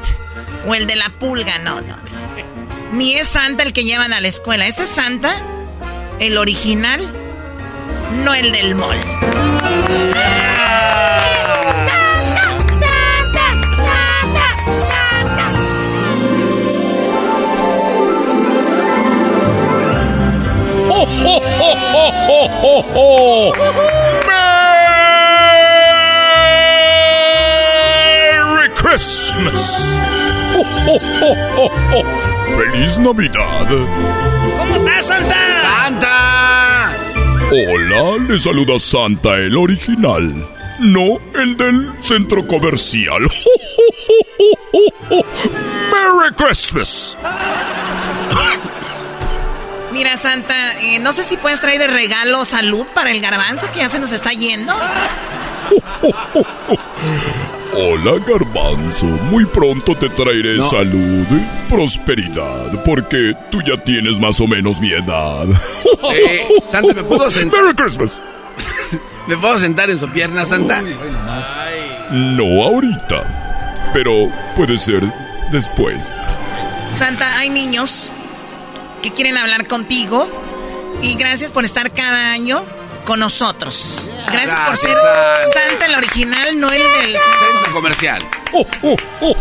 o 0.67 0.73
el 0.75 0.87
de 0.87 0.95
la 0.95 1.09
pulga, 1.09 1.59
no, 1.59 1.81
no. 1.81 1.95
Ni 2.93 3.13
es 3.15 3.27
Santa 3.27 3.63
el 3.63 3.73
que 3.73 3.83
llevan 3.83 4.13
a 4.13 4.19
la 4.19 4.27
escuela. 4.27 4.65
Este 4.65 4.83
es 4.83 4.89
Santa 4.89 5.35
el 6.19 6.37
original, 6.37 7.01
no 8.23 8.33
el 8.33 8.51
del 8.51 8.75
mall. 8.75 8.99
¡Santa! 8.99 9.29
¡Santa! 12.79 13.45
¡Santa! 13.75 14.45
¡Santa! 14.89 15.45
¡Oh, 20.91 21.07
oh, 22.95 23.98
Christmas! 28.89 29.93
¡Oh, 30.55 30.65
oh, 30.87 30.99
oh, 31.21 31.37
oh, 31.57 31.71
oh! 31.93 32.03
¡Feliz 32.57 32.97
Navidad! 32.97 33.67
¿Cómo 34.57 34.75
estás, 34.75 35.05
Santa? 35.05 35.35
¡Santa! 35.61 36.97
Hola, 37.51 38.17
le 38.27 38.39
saluda 38.39 38.79
Santa 38.79 39.35
el 39.35 39.55
original, 39.55 40.49
no 40.79 41.19
el 41.35 41.55
del 41.55 41.93
centro 42.01 42.47
comercial. 42.47 43.29
¡Merry 45.91 46.33
Christmas! 46.35 47.15
Mira, 49.91 50.17
Santa, 50.17 50.79
eh, 50.79 50.97
no 50.97 51.13
sé 51.13 51.23
si 51.25 51.37
puedes 51.37 51.61
traer 51.61 51.77
de 51.77 51.87
regalo 51.87 52.43
salud 52.43 52.87
para 52.95 53.11
el 53.11 53.21
garbanzo 53.21 53.71
que 53.71 53.79
ya 53.79 53.89
se 53.89 53.99
nos 53.99 54.13
está 54.13 54.31
yendo. 54.31 54.73
Hola 57.73 58.23
Garbanzo, 58.25 59.05
muy 59.05 59.45
pronto 59.45 59.95
te 59.95 60.09
traeré 60.09 60.61
salud 60.61 61.25
y 61.31 61.71
prosperidad, 61.71 62.83
porque 62.83 63.33
tú 63.51 63.61
ya 63.61 63.77
tienes 63.83 64.19
más 64.19 64.39
o 64.41 64.47
menos 64.47 64.81
mi 64.81 64.91
edad. 64.91 65.45
Sí, 65.83 66.41
Santa, 66.67 66.93
¿me 66.93 67.03
puedo 67.03 67.29
sentar? 67.29 67.61
¡Merry 67.61 67.75
Christmas! 67.75 68.11
¿Me 69.27 69.37
puedo 69.37 69.59
sentar 69.59 69.89
en 69.89 69.99
su 69.99 70.09
pierna, 70.09 70.45
Santa? 70.45 70.81
No 72.11 72.63
ahorita, 72.63 73.91
pero 73.93 74.29
puede 74.55 74.77
ser 74.77 75.03
después. 75.51 76.05
Santa, 76.93 77.37
hay 77.37 77.49
niños 77.49 78.11
que 79.03 79.11
quieren 79.11 79.37
hablar 79.37 79.67
contigo 79.67 80.27
y 81.01 81.13
gracias 81.15 81.51
por 81.51 81.65
estar 81.65 81.91
cada 81.91 82.31
año 82.31 82.65
con 83.05 83.19
nosotros. 83.19 84.09
Gracias, 84.31 84.59
por 84.59 84.77
ser 84.77 84.95
Santa. 85.53 85.85
el 85.85 85.95
original, 85.95 86.59
no 86.59 86.69
el 86.71 86.81
del 86.81 87.17
comercial. 87.71 88.21
Oh, 88.53 88.65
oh, 88.83 88.97
oh. 89.21 89.35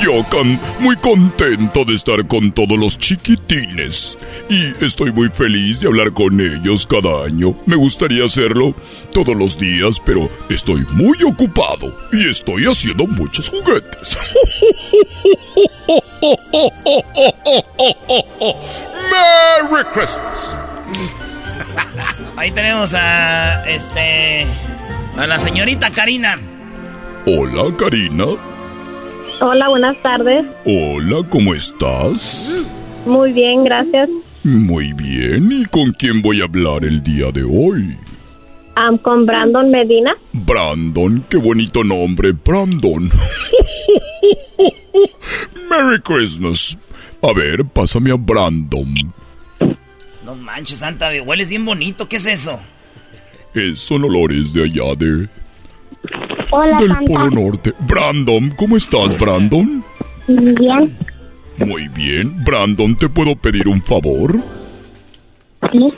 Yo 0.00 0.24
can, 0.30 0.58
muy 0.80 0.96
contento 0.96 1.84
de 1.84 1.94
estar 1.94 2.26
con 2.26 2.52
todos 2.52 2.78
los 2.78 2.98
chiquitines. 2.98 4.18
Y 4.48 4.84
estoy 4.84 5.12
muy 5.12 5.28
feliz 5.28 5.80
de 5.80 5.86
hablar 5.88 6.12
con 6.12 6.40
ellos 6.40 6.86
cada 6.86 7.24
año. 7.24 7.56
Me 7.66 7.76
gustaría 7.76 8.24
hacerlo 8.24 8.74
todos 9.12 9.36
los 9.36 9.58
días, 9.58 10.00
pero 10.04 10.28
estoy 10.48 10.84
muy 10.92 11.16
ocupado 11.22 11.96
y 12.12 12.28
estoy 12.28 12.66
haciendo 12.66 13.06
muchos 13.06 13.48
juguetes. 13.48 14.18
¡Merry 19.10 19.84
Christmas! 19.92 20.54
Ahí 22.36 22.50
tenemos 22.52 22.94
a 22.94 23.68
este 23.68 24.46
a 25.16 25.26
la 25.26 25.38
señorita 25.38 25.90
Karina. 25.90 26.38
Hola, 27.26 27.74
Karina. 27.76 28.24
Hola, 29.40 29.68
buenas 29.68 29.96
tardes. 30.02 30.44
Hola, 30.64 31.22
¿cómo 31.28 31.54
estás? 31.54 32.64
Muy 33.06 33.32
bien, 33.32 33.64
gracias. 33.64 34.08
Muy 34.44 34.92
bien, 34.92 35.50
¿y 35.52 35.64
con 35.66 35.92
quién 35.92 36.20
voy 36.20 36.40
a 36.40 36.44
hablar 36.44 36.84
el 36.84 37.02
día 37.02 37.30
de 37.30 37.44
hoy? 37.44 37.96
am, 38.74 38.98
con 38.98 39.24
Brandon 39.26 39.70
Medina. 39.70 40.14
Brandon, 40.32 41.24
qué 41.28 41.36
bonito 41.36 41.84
nombre, 41.84 42.32
Brandon. 42.32 43.08
Merry 45.70 46.00
Christmas. 46.02 46.76
A 47.22 47.32
ver, 47.32 47.64
pásame 47.64 48.10
a 48.10 48.16
Brandon. 48.16 49.12
No 50.24 50.34
manches, 50.34 50.78
Santa, 50.78 51.10
hueles 51.24 51.50
bien 51.50 51.64
bonito. 51.64 52.08
¿Qué 52.08 52.16
es 52.16 52.26
eso? 52.26 52.58
Eh, 53.54 53.72
son 53.76 54.04
olores 54.04 54.52
de 54.52 54.64
allá 54.64 54.94
de... 54.96 55.28
Hola, 56.54 56.78
del 56.78 56.88
Santa. 56.90 57.04
Polo 57.06 57.30
Norte. 57.30 57.72
Brandon, 57.80 58.50
¿cómo 58.50 58.76
estás, 58.76 59.16
Brandon? 59.18 59.82
Bien. 60.28 60.98
Muy 61.56 61.88
bien. 61.88 62.44
Brandon, 62.44 62.94
¿te 62.94 63.08
puedo 63.08 63.34
pedir 63.36 63.68
un 63.68 63.82
favor? 63.82 64.38
Sí. 65.72 65.94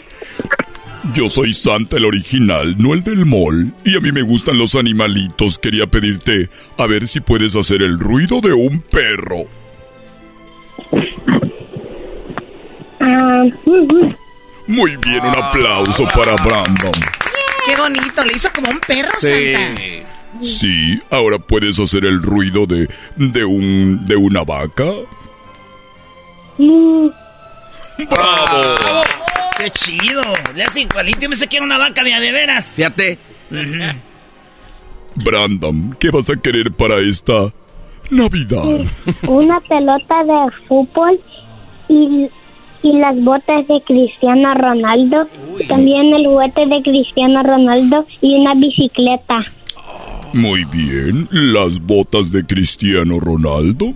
Yo 1.12 1.28
soy 1.28 1.52
Santa 1.52 1.96
el 1.96 2.04
original, 2.04 2.76
no 2.78 2.94
el 2.94 3.02
del 3.02 3.26
mall. 3.26 3.74
Y 3.84 3.96
a 3.96 4.00
mí 4.00 4.12
me 4.12 4.22
gustan 4.22 4.56
los 4.56 4.76
animalitos. 4.76 5.58
Quería 5.58 5.88
pedirte 5.88 6.48
a 6.78 6.86
ver 6.86 7.08
si 7.08 7.18
puedes 7.18 7.56
hacer 7.56 7.82
el 7.82 7.98
ruido 7.98 8.40
de 8.40 8.52
un 8.52 8.80
perro. 8.80 9.46
Ah. 13.00 13.44
Muy 14.68 14.96
bien, 14.96 15.20
un 15.20 15.36
aplauso 15.36 16.04
para 16.14 16.36
Brandon. 16.36 16.92
Qué 17.66 17.76
bonito, 17.76 18.24
le 18.24 18.32
hizo 18.34 18.48
como 18.54 18.70
un 18.70 18.78
perro, 18.78 19.18
Santa. 19.18 20.03
Sí, 20.40 20.98
ahora 21.10 21.38
puedes 21.38 21.78
hacer 21.78 22.04
el 22.04 22.22
ruido 22.22 22.66
de 22.66 22.88
de 23.16 23.44
un 23.44 24.02
de 24.02 24.16
una 24.16 24.44
vaca. 24.44 24.84
Mm, 26.58 27.06
¡Bravo! 28.10 29.02
¡Qué 29.58 29.70
chido! 29.70 30.22
Le 30.54 30.64
hace 30.64 30.82
igualito. 30.82 31.20
Yo 31.20 31.28
pensé 31.28 31.46
que 31.46 31.56
era 31.56 31.64
una 31.64 31.78
vaca 31.78 32.02
de 32.02 32.12
a 32.12 32.20
de 32.20 32.32
veras. 32.32 32.66
Fíjate. 32.74 33.18
Brandon, 35.14 35.96
¿qué 36.00 36.10
vas 36.10 36.28
a 36.28 36.36
querer 36.36 36.72
para 36.72 36.98
esta 37.00 37.52
Navidad? 38.10 38.84
Una 39.28 39.60
pelota 39.60 40.24
de 40.24 40.66
fútbol 40.68 41.20
y, 41.88 42.28
y 42.82 42.92
las 42.98 43.16
botas 43.22 43.66
de 43.68 43.80
Cristiano 43.86 44.54
Ronaldo. 44.54 45.28
También 45.68 46.12
el 46.14 46.26
juguete 46.26 46.66
de 46.66 46.82
Cristiano 46.82 47.42
Ronaldo 47.42 48.06
y 48.20 48.34
una 48.34 48.54
bicicleta. 48.54 49.44
Muy 50.34 50.64
bien, 50.64 51.28
las 51.30 51.78
botas 51.78 52.32
de 52.32 52.44
Cristiano 52.44 53.20
Ronaldo 53.20 53.94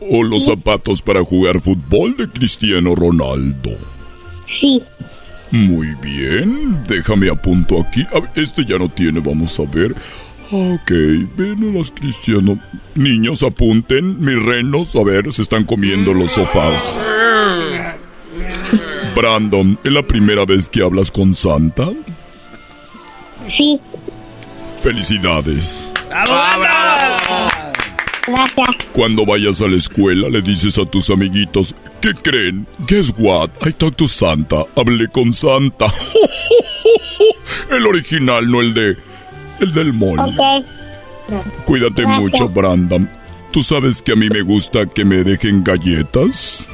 o 0.00 0.22
los 0.22 0.46
zapatos 0.46 1.02
para 1.02 1.22
jugar 1.22 1.60
fútbol 1.60 2.16
de 2.16 2.26
Cristiano 2.26 2.94
Ronaldo. 2.94 3.72
Sí. 4.58 4.82
Muy 5.50 5.88
bien, 6.02 6.82
déjame 6.88 7.28
apunto 7.28 7.82
aquí. 7.82 8.02
A 8.14 8.20
ver, 8.20 8.30
este 8.34 8.64
ya 8.64 8.78
no 8.78 8.88
tiene, 8.88 9.20
vamos 9.20 9.60
a 9.60 9.64
ver. 9.64 9.94
Ok, 10.50 10.90
ven 11.36 11.70
a 11.70 11.78
las 11.78 11.90
Cristiano. 11.90 12.58
Niños, 12.94 13.42
apunten, 13.42 14.20
mis 14.20 14.42
renos, 14.42 14.96
a 14.96 15.04
ver, 15.04 15.30
se 15.34 15.42
están 15.42 15.64
comiendo 15.64 16.14
los 16.14 16.32
sofás. 16.32 16.82
Brandon, 19.14 19.78
¿es 19.84 19.92
la 19.92 20.02
primera 20.02 20.46
vez 20.46 20.70
que 20.70 20.82
hablas 20.82 21.10
con 21.10 21.34
Santa? 21.34 21.90
Sí. 23.54 23.78
Felicidades. 24.80 25.88
Gracias. 26.08 27.52
Cuando 28.92 29.24
vayas 29.24 29.60
a 29.62 29.68
la 29.68 29.76
escuela 29.76 30.28
le 30.28 30.42
dices 30.42 30.78
a 30.78 30.84
tus 30.84 31.08
amiguitos, 31.10 31.74
¿qué 32.00 32.12
creen? 32.12 32.66
Guess 32.86 33.14
what? 33.16 33.48
I 33.66 33.72
talked 33.72 33.96
to 33.96 34.06
Santa. 34.06 34.64
Hablé 34.76 35.08
con 35.08 35.32
Santa. 35.32 35.86
el 37.70 37.86
original, 37.86 38.50
no 38.50 38.60
el 38.60 38.74
de... 38.74 38.96
El 39.60 39.72
del 39.72 39.92
mall. 39.92 40.20
Ok. 40.20 40.66
Cuídate 41.64 42.02
Gracias. 42.02 42.20
mucho, 42.20 42.48
Brandon. 42.48 43.08
¿Tú 43.50 43.62
sabes 43.62 44.02
que 44.02 44.12
a 44.12 44.16
mí 44.16 44.28
me 44.28 44.42
gusta 44.42 44.86
que 44.86 45.04
me 45.04 45.24
dejen 45.24 45.64
galletas? 45.64 46.68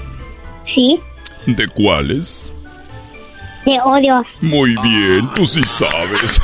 Sí. 0.74 0.98
¿De 1.47 1.66
cuáles? 1.68 2.51
De. 3.65 4.23
Muy 4.41 4.74
bien, 4.82 5.28
tú 5.35 5.47
sí 5.47 5.62
sabes. 5.62 6.41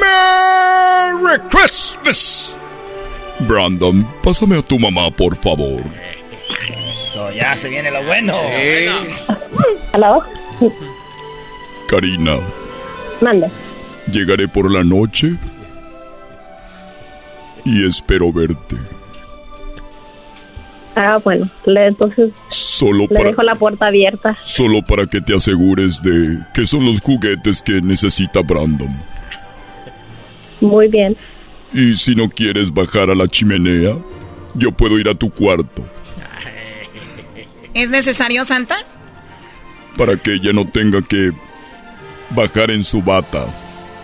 ¡Merry 0.00 1.38
Christmas! 1.50 2.56
Brandon, 3.40 4.06
pásame 4.22 4.58
a 4.58 4.62
tu 4.62 4.78
mamá, 4.78 5.10
por 5.10 5.36
favor. 5.36 5.82
Eso, 6.94 7.30
ya 7.32 7.56
se 7.56 7.68
viene 7.68 7.90
lo 7.90 8.02
bueno. 8.04 8.34
¿Aló? 9.92 10.22
Karina, 11.88 12.36
Mande. 13.20 13.48
llegaré 14.10 14.48
por 14.48 14.70
la 14.70 14.82
noche 14.82 15.34
y 17.64 17.86
espero 17.86 18.32
verte. 18.32 18.76
Ah, 20.94 21.16
bueno. 21.24 21.48
Le, 21.64 21.86
entonces 21.88 22.30
Solo 22.48 23.06
le 23.08 23.16
para, 23.16 23.28
dejo 23.30 23.42
la 23.42 23.54
puerta 23.54 23.86
abierta. 23.86 24.36
solo 24.44 24.82
para 24.82 25.06
que 25.06 25.20
te 25.20 25.34
asegures 25.34 26.02
de 26.02 26.38
que 26.52 26.66
son 26.66 26.84
los 26.84 27.00
juguetes 27.00 27.62
que 27.62 27.80
necesita 27.80 28.40
Brandon. 28.40 28.94
Muy 30.60 30.88
bien. 30.88 31.16
Y 31.72 31.94
si 31.94 32.14
no 32.14 32.28
quieres 32.28 32.72
bajar 32.72 33.10
a 33.10 33.14
la 33.14 33.26
chimenea, 33.26 33.96
yo 34.54 34.70
puedo 34.72 34.98
ir 34.98 35.08
a 35.08 35.14
tu 35.14 35.30
cuarto 35.30 35.82
¿Es 37.74 37.88
necesario, 37.90 38.44
Santa? 38.44 38.76
para 39.96 40.16
que 40.16 40.34
ella 40.34 40.52
no 40.54 40.66
tenga 40.66 41.02
que 41.02 41.32
bajar 42.30 42.70
en 42.70 42.82
su 42.82 43.02
bata. 43.02 43.44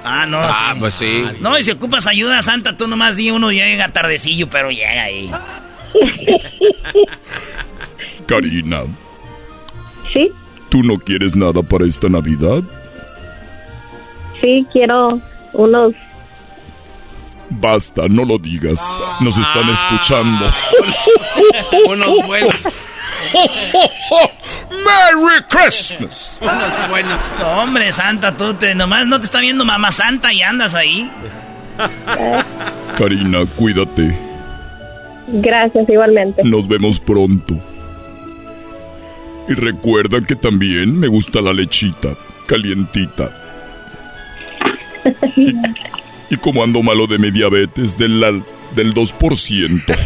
Ah, 0.04 0.26
no. 0.26 0.38
Ah, 0.40 0.74
pues 0.78 0.94
sí. 0.94 1.24
No, 1.40 1.58
y 1.58 1.62
si 1.62 1.70
ocupas 1.70 2.06
ayuda, 2.06 2.40
Santa, 2.42 2.76
tú 2.76 2.86
nomás 2.88 3.16
di 3.16 3.30
uno 3.30 3.50
llega 3.52 3.88
tardecillo, 3.90 4.48
pero 4.50 4.70
llega 4.70 5.02
ahí. 5.02 5.30
Karina, 8.26 8.82
Sí, 10.12 10.30
¿tú 10.70 10.82
no 10.82 10.96
quieres 10.96 11.36
nada 11.36 11.62
para 11.62 11.86
esta 11.86 12.08
Navidad? 12.08 12.62
sí, 14.40 14.66
quiero 14.72 15.20
unos... 15.52 15.94
Basta, 17.50 18.02
no 18.08 18.24
lo 18.26 18.36
digas. 18.38 18.78
Nos 19.20 19.36
están 19.36 19.68
escuchando. 19.70 20.46
Unos 21.88 22.26
buenos. 22.26 22.54
¡Merry 24.70 25.42
Christmas! 25.48 26.38
Unos 26.42 26.88
buenos. 26.90 27.18
No, 27.40 27.62
hombre, 27.62 27.90
Santa, 27.90 28.36
tú 28.36 28.52
te, 28.54 28.74
nomás 28.74 29.06
no 29.06 29.18
te 29.18 29.24
está 29.24 29.40
viendo 29.40 29.64
mamá 29.64 29.90
Santa 29.90 30.30
y 30.32 30.42
andas 30.42 30.74
ahí. 30.74 31.10
Karina, 32.98 33.38
cuídate. 33.56 34.27
Gracias, 35.32 35.88
igualmente. 35.88 36.42
Nos 36.44 36.66
vemos 36.68 36.98
pronto. 37.00 37.54
Y 39.48 39.54
recuerda 39.54 40.20
que 40.26 40.36
también 40.36 40.98
me 40.98 41.08
gusta 41.08 41.40
la 41.40 41.52
lechita, 41.52 42.14
calientita. 42.46 43.30
Y, 45.36 45.54
y 46.28 46.36
como 46.36 46.62
ando 46.62 46.82
malo 46.82 47.06
de 47.06 47.16
mi 47.18 47.30
diabetes, 47.30 47.96
del, 47.96 48.20
la- 48.20 48.42
del 48.74 48.92
2%. 48.92 49.82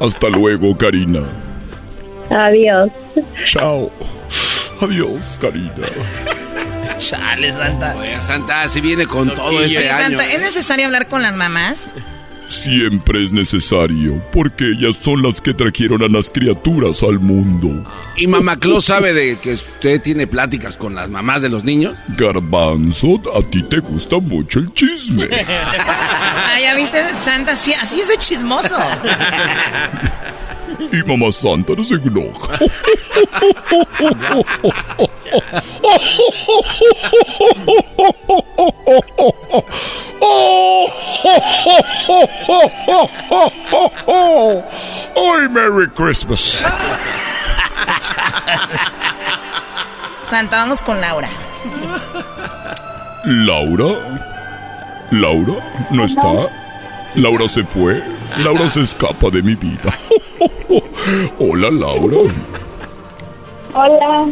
Hasta 0.00 0.28
luego, 0.28 0.76
Karina. 0.76 1.20
Adiós. 2.30 2.90
Chao. 3.44 3.90
Adiós, 4.80 5.24
Karina. 5.40 5.72
Chale, 6.98 7.50
Santa. 7.52 7.96
Oye, 7.96 8.18
Santa, 8.20 8.68
si 8.68 8.80
viene 8.80 9.06
con 9.06 9.34
todo 9.34 9.46
Oye, 9.46 9.66
este 9.66 9.90
año. 9.90 10.18
Santa, 10.18 10.32
¿es 10.32 10.40
necesario 10.40 10.86
hablar 10.86 11.08
con 11.08 11.22
las 11.22 11.34
mamás? 11.36 11.90
Siempre 12.48 13.24
es 13.24 13.30
necesario, 13.30 14.22
porque 14.32 14.72
ellas 14.72 14.96
son 14.96 15.22
las 15.22 15.40
que 15.40 15.52
trajeron 15.52 16.02
a 16.02 16.08
las 16.08 16.30
criaturas 16.30 17.02
al 17.02 17.20
mundo. 17.20 17.84
¿Y 18.16 18.26
Mamá 18.26 18.56
Claus 18.56 18.86
sabe 18.86 19.12
de 19.12 19.38
que 19.38 19.52
usted 19.52 20.00
tiene 20.00 20.26
pláticas 20.26 20.78
con 20.78 20.94
las 20.94 21.10
mamás 21.10 21.42
de 21.42 21.50
los 21.50 21.64
niños? 21.64 21.96
Garbanzo, 22.16 23.20
a 23.36 23.42
ti 23.42 23.62
te 23.64 23.80
gusta 23.80 24.18
mucho 24.18 24.60
el 24.60 24.72
chisme. 24.72 25.28
Ah, 26.50 26.58
ya 26.60 26.74
viste, 26.74 26.98
Santa, 27.14 27.54
sí, 27.54 27.74
así 27.74 28.00
es 28.00 28.08
de 28.08 28.16
chismoso. 28.16 28.74
Y 30.78 31.02
mamá 31.02 31.32
santa 31.32 31.72
no 31.76 31.84
se 31.84 31.94
enoja. 31.94 32.58
¡Ay, 45.16 45.48
Merry 45.50 45.88
Christmas! 45.90 46.62
Santa, 50.22 50.58
vamos 50.58 50.82
con 50.82 51.00
Laura. 51.00 51.28
¿Laura? 53.24 54.20
¿Laura? 55.10 55.54
¿No 55.90 56.04
está? 56.04 56.50
Laura 57.14 57.48
se 57.48 57.64
fue. 57.64 58.02
Laura 58.36 58.68
se 58.70 58.82
escapa 58.82 59.30
de 59.30 59.42
mi 59.42 59.54
vida. 59.54 59.94
Hola, 61.38 61.70
Laura. 61.70 62.32
Hola. 63.74 64.28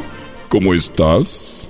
¿Cómo 0.48 0.74
estás? 0.74 1.68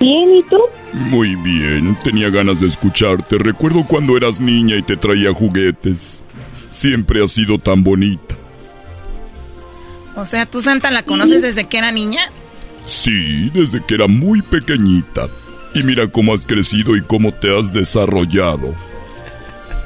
Bien, 0.00 0.34
¿y 0.34 0.42
tú? 0.44 0.58
Muy 0.92 1.34
bien, 1.36 1.96
tenía 2.02 2.30
ganas 2.30 2.60
de 2.60 2.66
escucharte. 2.66 3.38
Recuerdo 3.38 3.84
cuando 3.84 4.16
eras 4.16 4.40
niña 4.40 4.76
y 4.76 4.82
te 4.82 4.96
traía 4.96 5.32
juguetes. 5.32 6.22
Siempre 6.70 7.22
has 7.22 7.32
sido 7.32 7.58
tan 7.58 7.84
bonita. 7.84 8.34
O 10.16 10.24
sea, 10.24 10.46
¿tú 10.46 10.60
Santa 10.60 10.90
la 10.90 11.02
conoces 11.02 11.42
desde 11.42 11.64
que 11.64 11.78
era 11.78 11.90
niña? 11.92 12.30
Sí, 12.84 13.50
desde 13.50 13.82
que 13.84 13.94
era 13.94 14.06
muy 14.06 14.42
pequeñita. 14.42 15.28
Y 15.74 15.82
mira 15.82 16.06
cómo 16.08 16.34
has 16.34 16.46
crecido 16.46 16.96
y 16.96 17.02
cómo 17.02 17.32
te 17.32 17.56
has 17.56 17.72
desarrollado. 17.72 18.74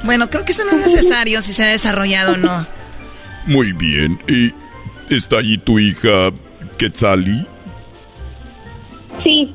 Bueno, 0.03 0.29
creo 0.29 0.45
que 0.45 0.51
eso 0.51 0.63
no 0.65 0.71
es 0.71 0.77
necesario 0.77 1.41
si 1.41 1.53
se 1.53 1.63
ha 1.63 1.67
desarrollado 1.67 2.33
o 2.33 2.37
no. 2.37 2.67
Muy 3.45 3.73
bien. 3.73 4.19
¿Y 4.27 4.53
está 5.13 5.37
allí 5.37 5.57
tu 5.57 5.79
hija 5.79 6.31
Quetzali? 6.77 7.45
Sí. 9.23 9.53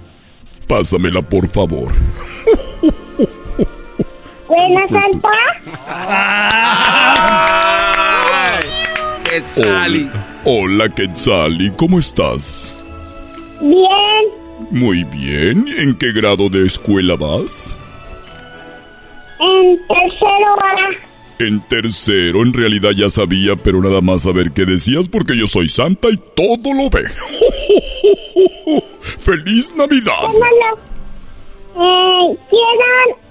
Pásamela, 0.67 1.23
por 1.23 1.49
favor. 1.49 1.93
Buenas, 4.49 4.91
Santa. 4.91 5.29
Quetzali. 9.25 10.11
Hola, 10.45 10.89
Quetzali, 10.91 11.71
¿cómo 11.77 11.99
estás? 11.99 12.77
Bien. 13.61 14.45
Muy 14.71 15.05
bien. 15.05 15.67
¿En 15.79 15.95
qué 15.97 16.13
grado 16.13 16.49
de 16.49 16.67
escuela 16.67 17.17
vas? 17.17 17.75
En 19.41 19.79
tercero 19.87 20.57
A. 20.61 21.15
En 21.39 21.61
tercero, 21.63 22.43
en 22.43 22.53
realidad 22.53 22.91
ya 22.97 23.11
sabía, 23.11 23.57
pero 23.57 23.83
nada 23.83 24.01
más 24.01 24.25
a 24.25 24.33
ver 24.33 24.53
qué 24.53 24.65
decías 24.65 25.09
porque 25.09 25.37
yo 25.37 25.49
soy 25.49 25.69
santa 25.69 26.09
y 26.09 26.17
todo 26.17 26.73
lo 26.73 26.89
ve. 26.91 27.03
¡Feliz 29.19 29.75
Navidad! 29.75 30.13
Eh, 31.75 32.37
quieran... 32.51 33.25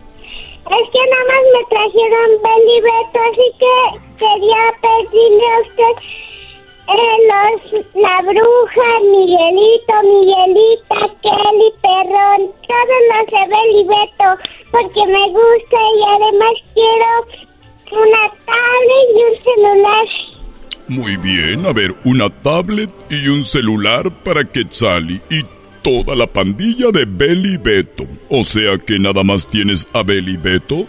Es 0.63 0.89
que 0.91 0.99
nada 1.11 1.25
más 1.27 1.43
me 1.53 1.61
trajeron 1.69 2.29
Beli 2.41 2.79
Beto, 2.81 3.19
así 3.31 3.47
que 3.59 3.75
quería 4.17 4.63
pedirle 4.81 5.45
a 5.45 5.59
usted 5.61 5.93
eh, 6.87 7.17
los, 7.29 7.85
la 7.95 8.21
bruja, 8.21 8.89
Miguelito, 9.01 9.95
Miguelita, 10.03 10.99
Kelly, 11.21 11.69
Perrón, 11.81 12.51
todos 12.67 13.01
los 13.09 13.25
de 13.27 13.43
Beli 13.51 13.83
Beto, 13.87 14.29
porque 14.73 15.05
me 15.05 15.29
gusta 15.29 15.77
y 15.77 16.03
además 16.03 16.53
quiero 16.73 18.01
una 18.01 18.29
tablet 18.43 19.07
y 19.13 19.23
un 19.23 19.37
celular. 19.43 20.07
Muy 20.87 21.15
bien, 21.17 21.65
a 21.67 21.73
ver, 21.73 21.93
una 22.03 22.29
tablet 22.41 22.89
y 23.11 23.27
un 23.27 23.43
celular 23.43 24.09
para 24.23 24.43
Quetzali 24.43 25.21
y 25.29 25.43
toda 25.83 26.15
la 26.15 26.25
pandilla 26.25 26.87
de 26.91 27.05
Beli 27.05 27.57
Beto. 27.57 28.05
O 28.31 28.43
sea 28.43 28.79
que 28.79 28.97
nada 28.97 29.23
más 29.23 29.45
tienes 29.45 29.87
a 29.93 30.01
Beli 30.01 30.37
Beto. 30.37 30.87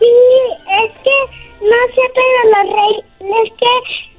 Sí, 0.00 0.06
es 0.66 0.92
que 1.04 1.64
no 1.64 1.76
sé, 1.94 2.02
pero 2.12 2.40
los 2.50 2.74
reyes, 2.74 3.04
es 3.20 3.52
que 3.56 3.72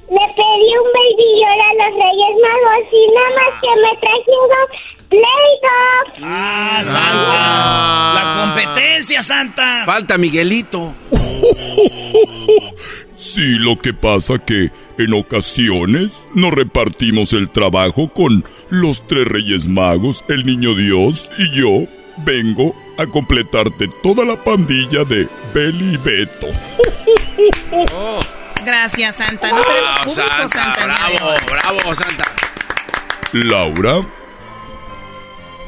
le 0.08 0.26
pedí 0.34 0.72
un 0.78 0.88
baby 0.96 1.44
a 1.44 1.74
los 1.74 1.94
Reyes 1.94 2.36
Magos 2.40 2.88
y 2.90 3.14
nada 3.14 3.30
más 3.36 3.52
que 3.60 3.68
me 3.82 3.96
trajeron 4.00 4.92
Play-Doh. 5.12 6.24
¡Ah, 6.24 6.80
Santa! 6.84 8.14
¡La 8.14 8.54
competencia, 8.54 9.22
Santa! 9.22 9.84
Falta 9.84 10.16
Miguelito. 10.16 10.94
Sí, 13.14 13.56
lo 13.58 13.76
que 13.78 13.92
pasa 13.92 14.38
que 14.38 14.70
en 14.98 15.12
ocasiones 15.14 16.24
nos 16.34 16.52
repartimos 16.52 17.32
el 17.34 17.50
trabajo 17.50 18.12
con 18.12 18.44
los 18.70 19.06
tres 19.06 19.28
reyes 19.28 19.66
magos, 19.66 20.24
el 20.28 20.44
niño 20.46 20.74
Dios 20.74 21.30
y 21.38 21.50
yo 21.52 21.86
vengo 22.18 22.74
a 22.98 23.06
completarte 23.06 23.88
toda 24.02 24.24
la 24.24 24.36
pandilla 24.42 25.04
de 25.04 25.28
Beli 25.54 25.94
y 25.94 25.96
Beto. 25.98 26.46
Gracias, 28.64 29.16
Santa. 29.16 29.50
No 29.50 29.62
tenemos 29.62 29.98
público, 30.04 30.48
Santa. 30.48 30.84
bravo, 30.84 31.34
bravo, 31.50 31.94
Santa. 31.94 32.24
Laura, 33.32 34.06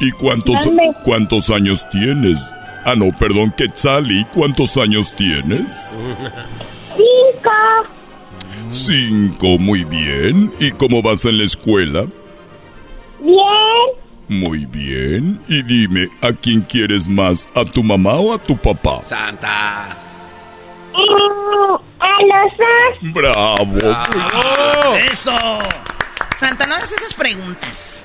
¿y 0.01 0.11
cuántos, 0.13 0.69
cuántos 1.05 1.51
años 1.51 1.89
tienes? 1.91 2.39
Ah, 2.85 2.95
no, 2.97 3.07
perdón, 3.19 3.53
Quetzali, 3.57 4.25
¿cuántos 4.35 4.77
años 4.77 5.15
tienes? 5.17 5.73
Cinco. 6.97 7.51
Cinco, 8.71 9.59
muy 9.59 9.85
bien. 9.85 10.53
¿Y 10.61 10.71
cómo 10.73 11.01
vas 11.01 11.25
en 11.25 11.39
la 11.39 11.45
escuela? 11.45 12.07
Bien. 13.21 13.41
Muy 14.29 14.67
bien. 14.67 15.41
Y 15.49 15.63
dime, 15.63 16.09
¿a 16.21 16.33
quién 16.33 16.61
quieres 16.63 17.09
más? 17.09 17.49
¿A 17.55 17.65
tu 17.65 17.83
mamá 17.83 18.15
o 18.17 18.35
a 18.35 18.39
tu 18.39 18.57
papá? 18.57 19.03
Santa. 19.03 19.97
Eh, 20.95 21.77
a 22.01 22.23
los 22.23 22.53
dos. 22.59 23.15
¡Bravo! 23.15 24.97
¡Eso! 25.11 25.33
Santa, 26.37 26.67
no 26.67 26.75
hagas 26.75 26.93
esas 26.93 27.15
preguntas. 27.15 28.04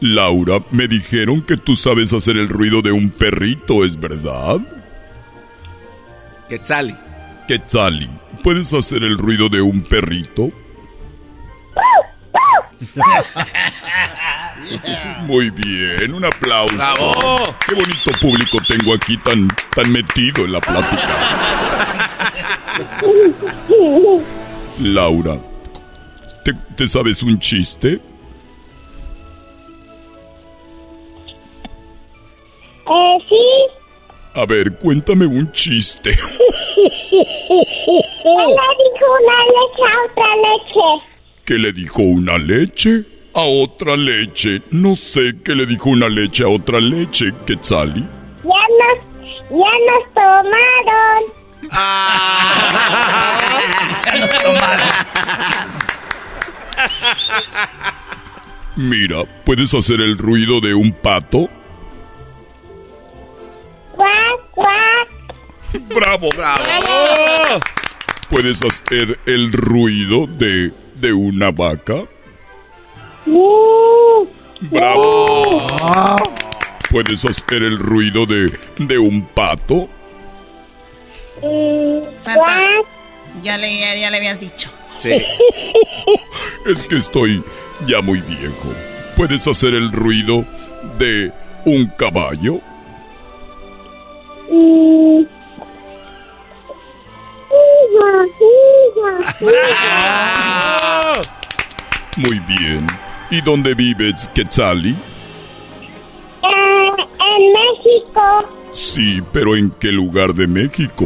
Laura, 0.00 0.62
me 0.70 0.88
dijeron 0.88 1.42
que 1.42 1.58
tú 1.58 1.76
sabes 1.76 2.14
hacer 2.14 2.38
el 2.38 2.48
ruido 2.48 2.80
de 2.80 2.90
un 2.90 3.10
perrito, 3.10 3.84
¿es 3.84 4.00
verdad? 4.00 4.58
Quetzali. 6.48 6.96
Quetzali, 7.46 8.08
¿puedes 8.42 8.72
hacer 8.72 9.04
el 9.04 9.18
ruido 9.18 9.50
de 9.50 9.60
un 9.60 9.82
perrito? 9.82 10.50
Muy 15.26 15.50
bien, 15.50 16.14
un 16.14 16.24
aplauso. 16.24 16.74
¡Bravo! 16.74 17.36
Qué 17.66 17.74
bonito 17.74 18.10
público 18.20 18.56
tengo 18.66 18.94
aquí 18.94 19.18
tan, 19.18 19.48
tan 19.74 19.92
metido 19.92 20.46
en 20.46 20.52
la 20.52 20.60
plática. 20.60 21.18
Laura, 24.80 25.36
¿te, 26.44 26.54
te 26.74 26.88
sabes 26.88 27.22
un 27.22 27.38
chiste? 27.38 28.00
Eh, 32.90 33.18
sí. 33.28 33.36
A 34.34 34.44
ver, 34.46 34.72
cuéntame 34.78 35.26
un 35.26 35.50
chiste. 35.52 36.10
Él 36.10 36.16
le 37.32 37.32
dijo 38.92 39.12
una 39.12 39.38
leche 39.46 39.84
a 39.84 40.02
otra 40.04 40.30
leche. 40.36 41.04
¿Qué 41.44 41.54
le 41.54 41.72
dijo 41.72 42.02
una 42.02 42.38
leche 42.38 43.04
a 43.34 43.40
otra 43.42 43.96
leche? 43.96 44.62
No 44.70 44.94
sé 44.96 45.34
qué 45.44 45.54
le 45.54 45.66
dijo 45.66 45.90
una 45.90 46.08
leche 46.08 46.44
a 46.44 46.48
otra 46.48 46.80
leche, 46.80 47.32
Quetzali. 47.46 48.00
Ya 48.44 48.66
nos, 48.78 48.98
ya 49.50 49.72
nos 49.86 50.04
tomaron. 50.14 51.24
Mira, 58.76 59.24
¿puedes 59.44 59.74
hacer 59.74 60.00
el 60.00 60.16
ruido 60.18 60.60
de 60.60 60.74
un 60.74 60.92
pato? 60.92 61.48
Cuac, 64.00 64.50
cuac. 64.52 65.08
¡Bravo! 65.94 66.28
¡Bravo! 66.34 67.60
¿Puedes 68.30 68.64
hacer 68.64 69.18
el 69.26 69.52
ruido 69.52 70.26
de, 70.26 70.72
de 70.94 71.12
una 71.12 71.50
vaca? 71.50 72.04
Uh, 73.26 74.26
¡Bravo! 74.70 75.66
¿Puedes 76.90 77.26
hacer 77.26 77.62
el 77.62 77.76
ruido 77.78 78.24
de, 78.24 78.58
de 78.78 78.98
un 78.98 79.26
pato? 79.26 79.90
Santa, 82.16 82.40
cuac. 82.40 82.86
ya 83.42 83.58
le, 83.58 83.80
ya, 83.80 83.96
ya 83.96 84.10
le 84.10 84.16
habías 84.16 84.40
dicho. 84.40 84.70
Sí. 84.96 85.10
Es 86.66 86.82
que 86.84 86.96
estoy 86.96 87.42
ya 87.86 88.00
muy 88.00 88.20
viejo. 88.22 88.72
¿Puedes 89.14 89.46
hacer 89.46 89.74
el 89.74 89.92
ruido 89.92 90.42
de 90.98 91.32
un 91.66 91.86
caballo? 91.98 92.62
Mm. 94.50 95.24
Higa, 97.50 98.12
higa, 98.40 99.12
higa. 99.40 101.22
Muy 102.16 102.38
bien. 102.40 102.86
¿Y 103.30 103.40
dónde 103.42 103.74
vives, 103.74 104.28
Quetzali? 104.34 104.90
Eh, 104.90 104.96
en 106.42 107.52
México. 107.52 108.48
Sí, 108.72 109.22
pero 109.32 109.56
¿en 109.56 109.70
qué 109.78 109.88
lugar 109.88 110.34
de 110.34 110.46
México? 110.46 111.04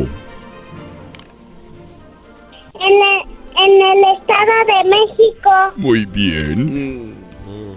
En 2.80 2.92
el, 2.92 3.20
en 3.56 3.82
el 3.82 4.04
Estado 4.16 4.54
de 4.66 4.84
México. 4.88 5.50
Muy 5.76 6.04
bien. 6.06 7.23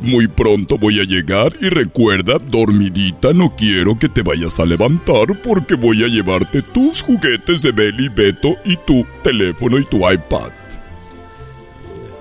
Muy 0.08 0.28
pronto 0.30 0.78
voy 0.78 1.02
a 1.02 1.04
llegar 1.04 1.52
y 1.60 1.68
recuerda, 1.68 2.38
dormidita, 2.40 3.34
no 3.34 3.54
quiero 3.58 4.00
que 4.00 4.08
te 4.08 4.22
vayas 4.22 4.58
a 4.58 4.66
levantar 4.66 5.38
porque 5.44 5.76
voy 5.76 6.02
a 6.06 6.08
llevarte 6.08 6.62
tus 6.62 7.02
juguetes 7.02 7.62
de 7.62 7.74
Beli 7.74 8.08
Beto 8.08 8.56
y 8.64 8.78
tu 8.78 9.06
teléfono 9.22 9.78
y 9.78 9.84
tu 9.84 9.98
iPad. 9.98 10.50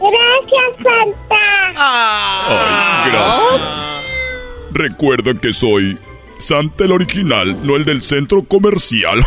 Gracias. 0.00 0.82
Santa. 0.82 1.36
Ay, 1.76 3.10
gracias. 3.12 3.60
Recuerda 4.72 5.34
que 5.40 5.52
soy 5.52 5.96
Santa 6.38 6.86
el 6.86 6.90
original, 6.90 7.56
no 7.64 7.76
el 7.76 7.84
del 7.84 8.02
centro 8.02 8.42
comercial. 8.42 9.20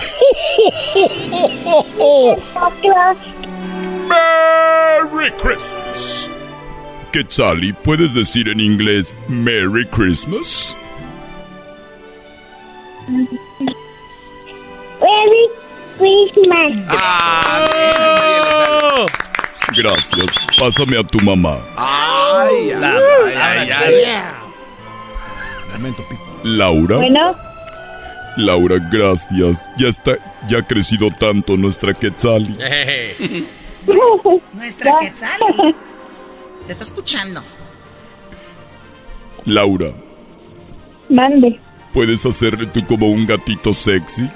Merry 4.09 5.31
Christmas. 5.41 6.29
Quetzali, 7.11 7.73
¿puedes 7.73 8.13
decir 8.13 8.49
en 8.49 8.59
inglés 8.59 9.17
Merry 9.27 9.85
Christmas? 9.87 10.75
Merry 15.01 15.49
Christmas. 15.97 16.73
Gracias. 19.75 20.35
Pásame 20.59 20.99
a 20.99 21.03
tu 21.03 21.19
mamá. 21.19 21.57
Ay, 21.75 22.71
ay, 22.71 23.33
ay, 23.35 23.69
ay. 23.71 24.05
Laura. 26.43 26.97
Bueno, 26.97 27.35
Laura, 28.37 28.77
gracias. 28.91 29.57
Ya 29.77 29.87
está, 29.87 30.17
ya 30.47 30.59
ha 30.59 30.63
crecido 30.63 31.09
tanto 31.11 31.57
nuestra 31.57 31.93
Quetzali. 31.93 32.57
Nuestra 34.53 34.99
Quetzali. 34.99 35.75
Te 36.69 36.73
está 36.73 36.83
escuchando. 36.83 37.41
Laura, 39.45 39.91
mande. 41.09 41.59
¿puedes 41.91 42.23
hacerle 42.27 42.67
tú 42.67 42.85
como 42.85 43.07
un 43.07 43.25
gatito 43.25 43.73
sexy? 43.73 44.29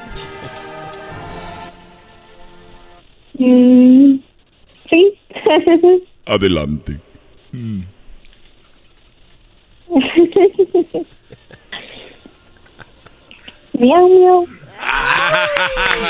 Mm, 3.38 4.16
sí. 4.90 5.14
Adelante. 6.26 7.00
Mm. 7.52 7.82
miau, 13.78 14.10
miau. 14.10 14.48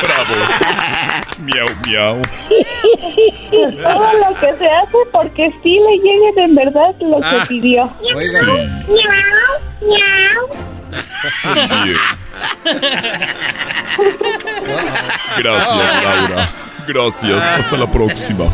Bravo. 0.04 0.36
Miau, 1.40 1.68
miau. 1.88 2.22
Todo 3.84 4.14
lo 4.14 4.30
que 4.40 4.58
se 4.58 4.68
hace 4.70 4.98
porque 5.12 5.52
sí 5.62 5.80
le 5.80 5.98
llegue 5.98 6.44
en 6.44 6.56
verdad 6.56 6.96
lo 7.02 7.18
Ah. 7.24 7.32
que 7.42 7.48
pidió. 7.48 7.88
Sí. 8.02 8.30
Miau, 8.32 9.54
miau. 9.82 10.50
Bien. 11.84 11.98
Gracias, 15.38 16.04
Laura. 16.04 16.50
Gracias. 16.88 17.44
Hasta 17.60 17.78
la 17.78 17.88
próxima. 17.92 18.46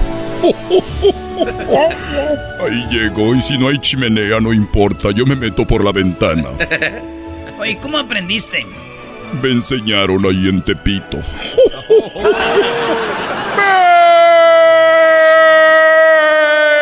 Ahí 2.61 2.87
llego 2.89 3.35
y 3.35 3.41
si 3.41 3.57
no 3.57 3.69
hay 3.69 3.79
chimenea 3.79 4.39
no 4.39 4.53
importa, 4.53 5.09
yo 5.11 5.25
me 5.25 5.35
meto 5.35 5.65
por 5.65 5.83
la 5.83 5.91
ventana. 5.91 6.45
Oye, 7.59 7.77
¿cómo 7.81 7.97
aprendiste? 7.97 8.65
Me 9.41 9.51
enseñaron 9.51 10.26
ahí 10.26 10.49
en 10.49 10.61
Tepito. 10.61 11.19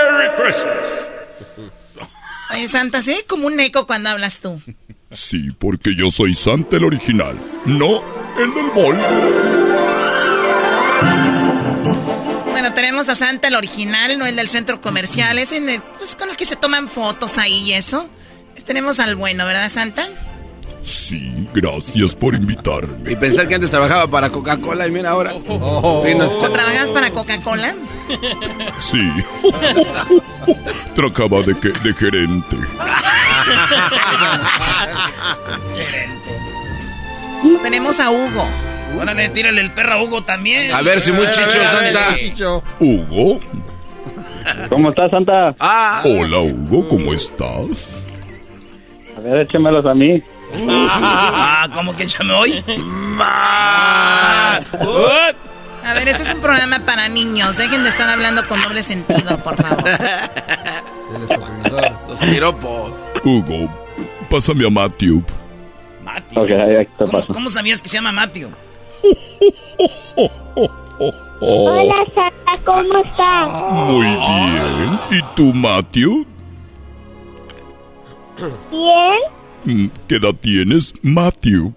Merry 0.10 0.30
Christmas. 0.42 1.08
Oye, 2.52 2.68
Santa, 2.68 3.02
se 3.02 3.14
ve 3.16 3.26
como 3.28 3.48
un 3.48 3.60
eco 3.60 3.86
cuando 3.86 4.10
hablas 4.10 4.40
tú. 4.40 4.62
Sí, 5.12 5.50
porque 5.58 5.96
yo 5.96 6.10
soy 6.12 6.34
Santa 6.34 6.78
el 6.78 6.84
original, 6.86 7.36
no 7.66 8.02
el 8.40 8.54
del 8.54 8.66
mall. 8.74 8.98
Bueno, 12.52 12.74
tenemos 12.74 13.08
a 13.10 13.16
Santa, 13.16 13.48
el 13.48 13.56
original, 13.56 14.18
no 14.18 14.26
el 14.26 14.36
del 14.36 14.50
centro 14.50 14.82
comercial. 14.82 15.38
Es 15.40 15.52
en 15.52 15.70
el- 15.70 15.82
pues, 15.98 16.16
con 16.16 16.30
el 16.30 16.36
que 16.36 16.46
se 16.46 16.56
toman 16.56 16.88
fotos 16.90 17.38
ahí 17.38 17.60
y 17.70 17.74
eso. 17.74 18.10
Pues 18.54 18.66
tenemos 18.66 19.00
al 19.00 19.16
bueno, 19.16 19.46
¿verdad, 19.46 19.70
Santa? 19.70 20.08
Sí, 20.88 21.46
gracias 21.54 22.16
por 22.16 22.34
invitarme. 22.34 23.12
Y 23.12 23.16
pensar 23.18 23.46
que 23.50 23.56
antes 23.56 23.70
trabajaba 23.70 24.08
para 24.08 24.30
Coca-Cola 24.30 24.88
y 24.88 24.92
mira 24.92 25.10
ahora. 25.10 25.34
Sí, 25.34 26.16
no- 26.16 26.32
¿O 26.38 26.50
trabajas 26.50 26.94
para 26.94 27.10
Coca-Cola? 27.12 27.76
Sí. 28.80 29.02
Trabajaba 30.96 31.42
de, 31.42 31.60
que- 31.60 31.74
de 31.84 31.94
gerente. 31.94 32.56
Tenemos 37.64 38.00
a 38.00 38.12
Hugo. 38.12 38.46
Órale, 39.00 39.30
tírale 39.30 39.62
el 39.62 39.72
perro 39.72 39.94
a 39.96 40.04
Hugo 40.04 40.24
también. 40.24 40.74
A 40.74 40.82
ver 40.82 41.00
si 41.02 41.12
muy 41.12 41.28
chicho, 41.32 41.52
Santa. 41.52 42.16
Hugo. 42.80 43.40
¿Cómo 44.70 44.90
estás, 44.92 45.12
Santa? 45.12 45.54
Ah. 45.60 46.02
Hola, 46.06 46.40
Hugo, 46.40 46.88
¿cómo 46.88 47.14
estás? 47.14 48.02
A 49.18 49.20
ver, 49.20 49.42
échemelos 49.42 49.86
a 49.86 49.94
mí. 49.94 50.24
Ah, 50.70 51.68
¿cómo 51.74 51.96
que 51.96 52.04
échame 52.04 52.34
hoy? 52.34 52.64
Más. 52.78 54.74
A 55.84 55.94
ver, 55.94 56.08
este 56.08 56.24
es 56.24 56.34
un 56.34 56.42
programa 56.42 56.80
para 56.80 57.08
niños. 57.10 57.58
Dejen 57.58 57.84
de 57.84 57.90
estar 57.90 58.10
hablando 58.10 58.46
con 58.48 58.62
doble 58.62 58.84
sentido, 58.84 59.38
por 59.40 59.56
favor. 59.56 59.84
Los 62.10 62.20
piropos. 62.20 62.92
Hugo, 63.24 63.70
pásame 64.30 64.68
a 64.68 64.70
Matthew. 64.70 65.24
Ok, 66.36 66.50
ahí 66.50 66.88
te 66.98 67.06
paso. 67.06 67.34
¿Cómo 67.34 67.50
sabías 67.50 67.82
que 67.82 67.90
se 67.90 67.98
llama 67.98 68.12
Matthew? 68.12 68.50
Hola, 71.40 72.06
Santa, 72.16 72.52
¿cómo 72.66 72.98
estás? 73.00 73.50
Muy 73.88 74.06
bien. 74.06 75.00
¿Y 75.12 75.22
tú, 75.36 75.54
Matthew? 75.54 76.26
Bien, 78.72 79.20
¿Qué 80.08 80.16
edad 80.16 80.34
tienes, 80.40 80.94
Matthew? 81.02 81.74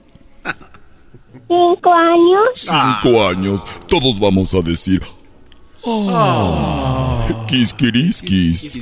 cinco 1.49 1.93
años. 1.93 2.49
Cinco 2.55 3.27
años. 3.27 3.61
Todos 3.89 4.19
vamos 4.19 4.55
a 4.55 4.61
decir. 4.61 5.03
Oh. 5.83 7.27
Kiskiriskis. 7.49 8.79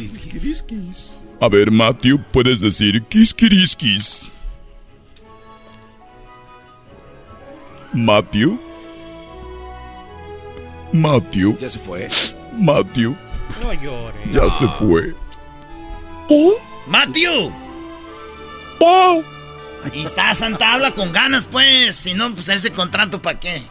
A 1.40 1.48
ver, 1.48 1.70
Matthew, 1.70 2.18
puedes 2.32 2.60
decir 2.60 3.02
kiskiriskis. 3.04 4.30
Matthew. 7.92 8.58
Matthew. 10.92 11.56
Ya 11.60 11.70
se 11.70 11.78
fue. 11.78 12.08
Matthew. 12.58 13.16
No 13.62 13.72
llores. 13.72 14.30
Ya 14.32 14.50
se 14.58 14.66
fue. 14.78 15.14
¿Qué? 16.28 16.52
Matthew. 16.86 17.52
¿Qué? 18.78 19.22
Ahí 19.84 20.02
está, 20.02 20.34
Santa, 20.34 20.74
habla 20.74 20.92
con 20.92 21.12
ganas, 21.12 21.46
pues. 21.46 21.96
Si 21.96 22.14
no, 22.14 22.34
pues 22.34 22.48
ese 22.48 22.72
contrato, 22.72 23.22
¿para 23.22 23.38
qué? 23.38 23.62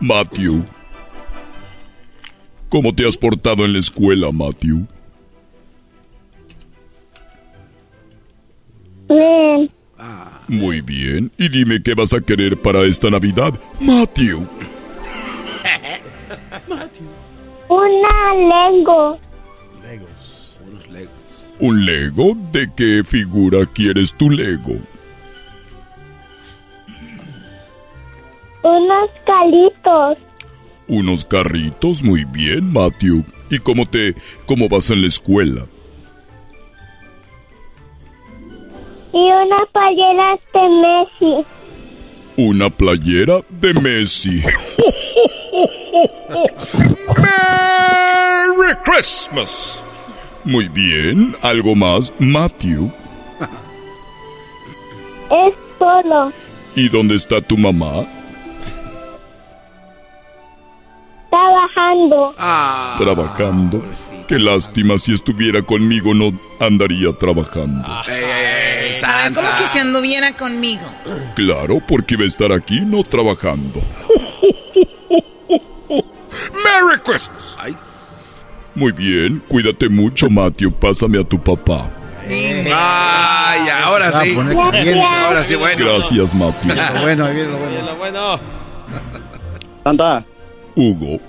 Matthew. 0.00 0.64
¿Cómo 2.68 2.94
te 2.94 3.06
has 3.06 3.16
portado 3.16 3.64
en 3.64 3.72
la 3.72 3.78
escuela, 3.78 4.30
Matthew? 4.32 4.86
Bien. 9.08 9.70
Muy 10.48 10.80
bien. 10.80 11.32
Y 11.38 11.48
dime 11.48 11.82
qué 11.82 11.94
vas 11.94 12.12
a 12.12 12.20
querer 12.20 12.56
para 12.56 12.84
esta 12.84 13.08
Navidad, 13.10 13.54
Matthew. 13.80 14.46
Una 17.68 18.70
Lego. 18.70 19.18
¿Un 21.66 21.86
Lego? 21.86 22.36
¿De 22.52 22.70
qué 22.76 23.02
figura 23.02 23.64
quieres 23.64 24.12
tu 24.12 24.28
Lego? 24.28 24.76
Unos 28.62 29.10
calitos. 29.24 30.18
Unos 30.88 31.24
carritos, 31.24 32.02
muy 32.02 32.26
bien, 32.26 32.70
Matthew. 32.70 33.24
¿Y 33.48 33.60
cómo 33.60 33.88
te, 33.88 34.14
cómo 34.44 34.68
vas 34.68 34.90
en 34.90 35.00
la 35.00 35.06
escuela? 35.06 35.64
Y 39.14 39.16
unas 39.16 39.66
payeras 39.72 40.40
de 40.52 40.68
Messi. 40.68 41.46
Una 42.36 42.68
playera 42.68 43.40
de 43.48 43.72
Messi. 43.72 44.42
¡Merry 47.16 48.74
Christmas! 48.84 49.83
Muy 50.44 50.68
bien, 50.68 51.34
¿algo 51.40 51.74
más, 51.74 52.12
Matthew? 52.18 52.92
Es 55.30 55.54
solo. 55.78 56.32
¿Y 56.76 56.88
dónde 56.90 57.14
está 57.14 57.40
tu 57.40 57.56
mamá? 57.56 58.04
Trabajando. 61.30 62.34
Trabajando. 62.98 63.82
Qué 64.28 64.38
lástima, 64.38 64.98
si 64.98 65.14
estuviera 65.14 65.62
conmigo 65.62 66.12
no 66.14 66.38
andaría 66.60 67.12
trabajando. 67.18 67.86
A 67.86 68.02
ver, 68.06 68.94
¿cómo 69.34 69.48
que 69.58 69.66
se 69.66 69.80
anduviera 69.80 70.36
conmigo? 70.36 70.84
Claro, 71.34 71.80
porque 71.86 72.14
iba 72.14 72.24
a 72.24 72.26
estar 72.26 72.52
aquí 72.52 72.80
no 72.80 73.02
trabajando. 73.02 73.80
¡Merry 75.88 77.00
Christmas! 77.04 77.56
Muy 78.74 78.92
bien, 78.92 79.42
cuídate 79.48 79.88
mucho, 79.88 80.28
Matthew. 80.28 80.72
Pásame 80.72 81.20
a 81.20 81.24
tu 81.24 81.38
papá. 81.38 81.90
Ay, 82.26 83.68
ahora 83.68 84.10
sí. 84.12 84.36
Ahora 84.36 85.44
sí, 85.44 85.54
bueno. 85.54 85.84
Gracias, 85.84 86.34
Matthew. 86.34 86.74
bueno, 87.02 87.26
ahí 87.26 87.34
viene 87.34 87.50
lo 87.50 87.58
bueno. 87.58 87.86
Lo 87.86 87.96
bueno. 87.96 88.40
Santa. 89.84 90.24
Hugo, 90.76 91.20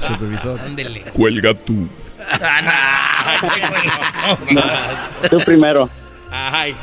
Supervisor. 0.00 0.58
Ándele. 0.60 1.02
cuelga 1.12 1.54
tú. 1.54 1.88
Tú 5.30 5.38
primero. 5.44 5.90
Ay. 6.30 6.74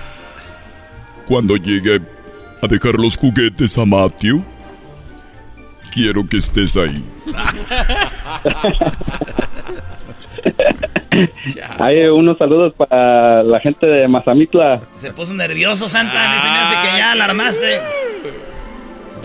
Cuando 1.27 1.55
llegue 1.55 2.01
a 2.61 2.67
dejar 2.67 2.95
los 2.95 3.17
juguetes 3.17 3.77
a 3.77 3.85
Matthew, 3.85 4.43
quiero 5.93 6.27
que 6.27 6.37
estés 6.37 6.75
ahí. 6.77 7.03
Hay 11.79 12.05
unos 12.07 12.37
saludos 12.37 12.73
para 12.73 13.43
la 13.43 13.59
gente 13.59 13.85
de 13.85 14.07
Mazamitla. 14.07 14.81
Se 14.97 15.11
puso 15.11 15.33
nervioso, 15.33 15.87
Santa. 15.87 16.39
Se 16.39 16.47
me 16.47 16.57
hace 16.57 16.75
que 16.75 16.97
ya 16.97 17.11
alarmaste. 17.11 17.79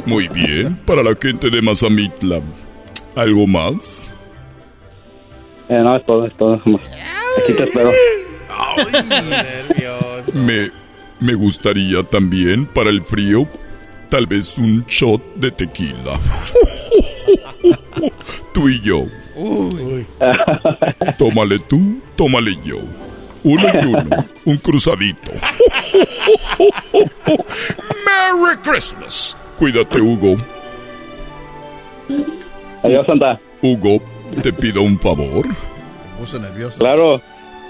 Muy 0.06 0.28
bien, 0.28 0.76
para 0.86 1.02
la 1.02 1.14
gente 1.20 1.50
de 1.50 1.62
Mazamitla. 1.62 2.40
¿Algo 3.16 3.46
más? 3.46 4.12
Eh, 5.68 5.80
no, 5.82 5.96
es 5.96 6.06
todo, 6.06 6.26
es 6.26 6.34
todo. 6.36 6.54
Aquí 6.54 7.52
te 7.56 7.64
espero. 7.64 7.92
Me, 10.34 10.70
me 11.20 11.34
gustaría 11.34 12.02
también, 12.04 12.66
para 12.66 12.90
el 12.90 13.02
frío, 13.02 13.46
tal 14.08 14.26
vez 14.26 14.56
un 14.56 14.84
shot 14.86 15.20
de 15.34 15.50
tequila. 15.50 16.18
Tú 18.52 18.68
y 18.68 18.80
yo. 18.80 19.06
Tómale 21.18 21.58
tú, 21.60 22.00
tómale 22.16 22.56
yo. 22.64 22.78
Uno 23.44 23.68
y 23.72 23.84
uno, 23.86 24.26
un 24.44 24.56
cruzadito. 24.58 25.32
Merry 28.04 28.56
Christmas. 28.62 29.36
Cuídate, 29.58 30.00
Hugo. 30.00 30.36
Adiós, 32.82 33.06
Santa. 33.06 33.40
Hugo, 33.62 34.02
te 34.42 34.52
pido 34.52 34.82
un 34.82 34.98
favor. 34.98 35.46
Nervioso. 36.40 36.78
Claro. 36.78 37.20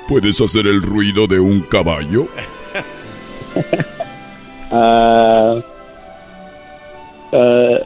¿Puedes 0.08 0.40
hacer 0.40 0.66
el 0.66 0.80
ruido 0.82 1.26
de 1.26 1.38
un 1.38 1.60
caballo? 1.60 2.26
Ah, 4.70 5.56
ah, 7.32 7.78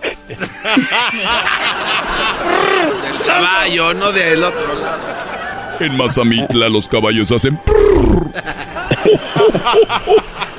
Del 0.00 0.38
caballo, 3.26 3.94
no 3.94 4.12
del 4.12 4.42
otro 4.42 4.74
lado. 4.74 5.20
En 5.80 5.96
Mazamitla 5.96 6.68
los 6.68 6.88
caballos 6.88 7.32
hacen... 7.32 7.58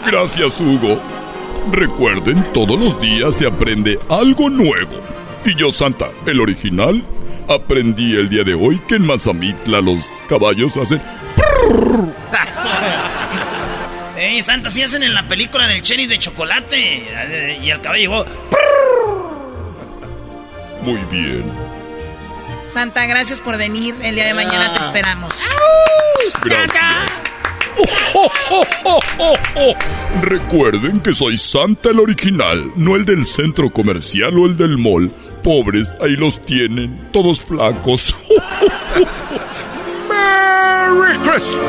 Gracias, 0.05 0.59
Hugo. 0.59 0.99
Recuerden, 1.71 2.43
todos 2.53 2.79
los 2.79 2.99
días 2.99 3.35
se 3.35 3.45
aprende 3.45 3.99
algo 4.09 4.49
nuevo. 4.49 4.99
Y 5.45 5.55
yo, 5.55 5.71
Santa, 5.71 6.09
el 6.25 6.41
original, 6.41 7.03
aprendí 7.47 8.15
el 8.15 8.29
día 8.29 8.43
de 8.43 8.55
hoy 8.55 8.79
que 8.87 8.95
en 8.95 9.05
Mazamitla 9.05 9.81
los 9.81 10.03
caballos 10.27 10.75
hacen... 10.77 11.01
Ey, 14.17 14.41
Santa, 14.41 14.69
si 14.69 14.81
hacen 14.83 15.03
en 15.03 15.13
la 15.13 15.27
película 15.27 15.67
del 15.67 15.81
cherry 15.81 16.05
de 16.05 16.19
chocolate. 16.19 17.59
Y 17.61 17.69
el 17.69 17.81
caballo 17.81 18.01
llegó. 18.01 18.25
Muy 20.81 20.99
bien. 21.11 21.43
Santa, 22.67 23.05
gracias 23.05 23.41
por 23.41 23.57
venir. 23.57 23.93
El 24.01 24.15
día 24.15 24.25
de 24.25 24.33
mañana 24.33 24.73
te 24.73 24.79
esperamos. 24.79 25.33
Gracias. 26.43 27.11
Recuerden 30.21 30.99
que 30.99 31.13
soy 31.13 31.37
Santa 31.37 31.89
el 31.89 31.99
original, 31.99 32.71
no 32.75 32.95
el 32.95 33.05
del 33.05 33.25
centro 33.25 33.69
comercial 33.69 34.37
o 34.37 34.45
el 34.45 34.57
del 34.57 34.77
mall. 34.77 35.11
Pobres, 35.43 35.95
ahí 36.01 36.11
los 36.11 36.43
tienen, 36.45 37.09
todos 37.11 37.41
flacos. 37.41 38.15
Merry 40.09 41.17
Christmas. 41.19 41.61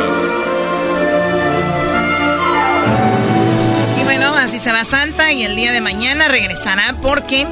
Y 4.00 4.04
bueno, 4.04 4.34
así 4.34 4.58
se 4.58 4.72
va 4.72 4.84
Santa 4.84 5.32
y 5.32 5.44
el 5.44 5.56
día 5.56 5.72
de 5.72 5.80
mañana 5.80 6.28
regresará 6.28 6.96
porque 7.00 7.46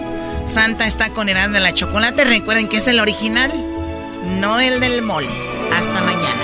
Santa 0.50 0.84
está 0.84 1.10
con 1.10 1.28
Erasmo 1.28 1.54
de 1.54 1.60
la 1.60 1.72
Chocolate. 1.72 2.24
Recuerden 2.24 2.68
que 2.68 2.78
es 2.78 2.88
el 2.88 2.98
original, 2.98 3.52
no 4.40 4.58
el 4.58 4.80
del 4.80 5.00
mall. 5.00 5.24
Hasta 5.72 6.02
mañana. 6.02 6.42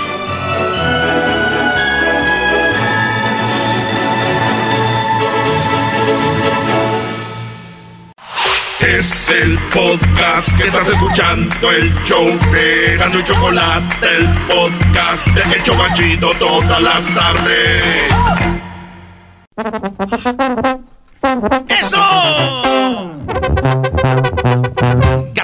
Es 8.79 9.29
el 9.29 9.59
podcast 9.73 10.57
que 10.57 10.69
estás 10.69 10.87
escuchando, 10.87 11.69
el 11.69 11.93
show 12.05 12.25
de 12.53 12.93
y 12.95 13.23
Chocolate, 13.25 14.07
el 14.17 14.25
podcast 14.47 15.27
de 15.27 15.41
El 15.53 15.63
Chobachito 15.63 16.31
todas 16.39 16.81
las 16.81 17.13
tardes. 17.13 18.13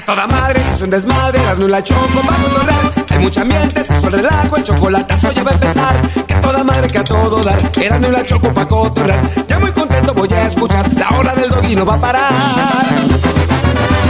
Toda 0.04 0.26
madre 0.26 0.60
es 0.74 0.82
un 0.82 0.90
desmadre, 0.90 1.40
no 1.58 1.68
la 1.68 1.82
choco 1.82 2.20
para 2.26 2.36
controlar. 2.36 2.92
Hay 3.10 3.18
mucha 3.18 3.42
ambiente, 3.42 3.84
se 3.84 4.00
suele 4.00 4.18
relajo, 4.18 4.56
el 4.56 4.64
chocolatazo 4.64 5.32
ya 5.32 5.42
va 5.42 5.50
a 5.50 5.54
empezar. 5.54 5.94
Que 6.26 6.34
a 6.34 6.40
toda 6.40 6.64
madre, 6.64 6.88
que 6.88 6.98
a 6.98 7.04
todo 7.04 7.42
dar, 7.42 7.58
era 7.80 7.98
no 7.98 8.10
la 8.10 8.24
choco 8.24 8.52
para 8.52 8.68
cotorrear. 8.68 9.20
Ya 9.48 9.58
muy 9.58 9.72
contento 9.72 10.12
voy 10.14 10.28
a 10.32 10.46
escuchar, 10.46 10.86
la 10.94 11.10
hora 11.10 11.34
del 11.34 11.50
doggy 11.50 11.76
no 11.76 11.86
va 11.86 11.94
a 11.94 12.00
parar. 12.00 12.32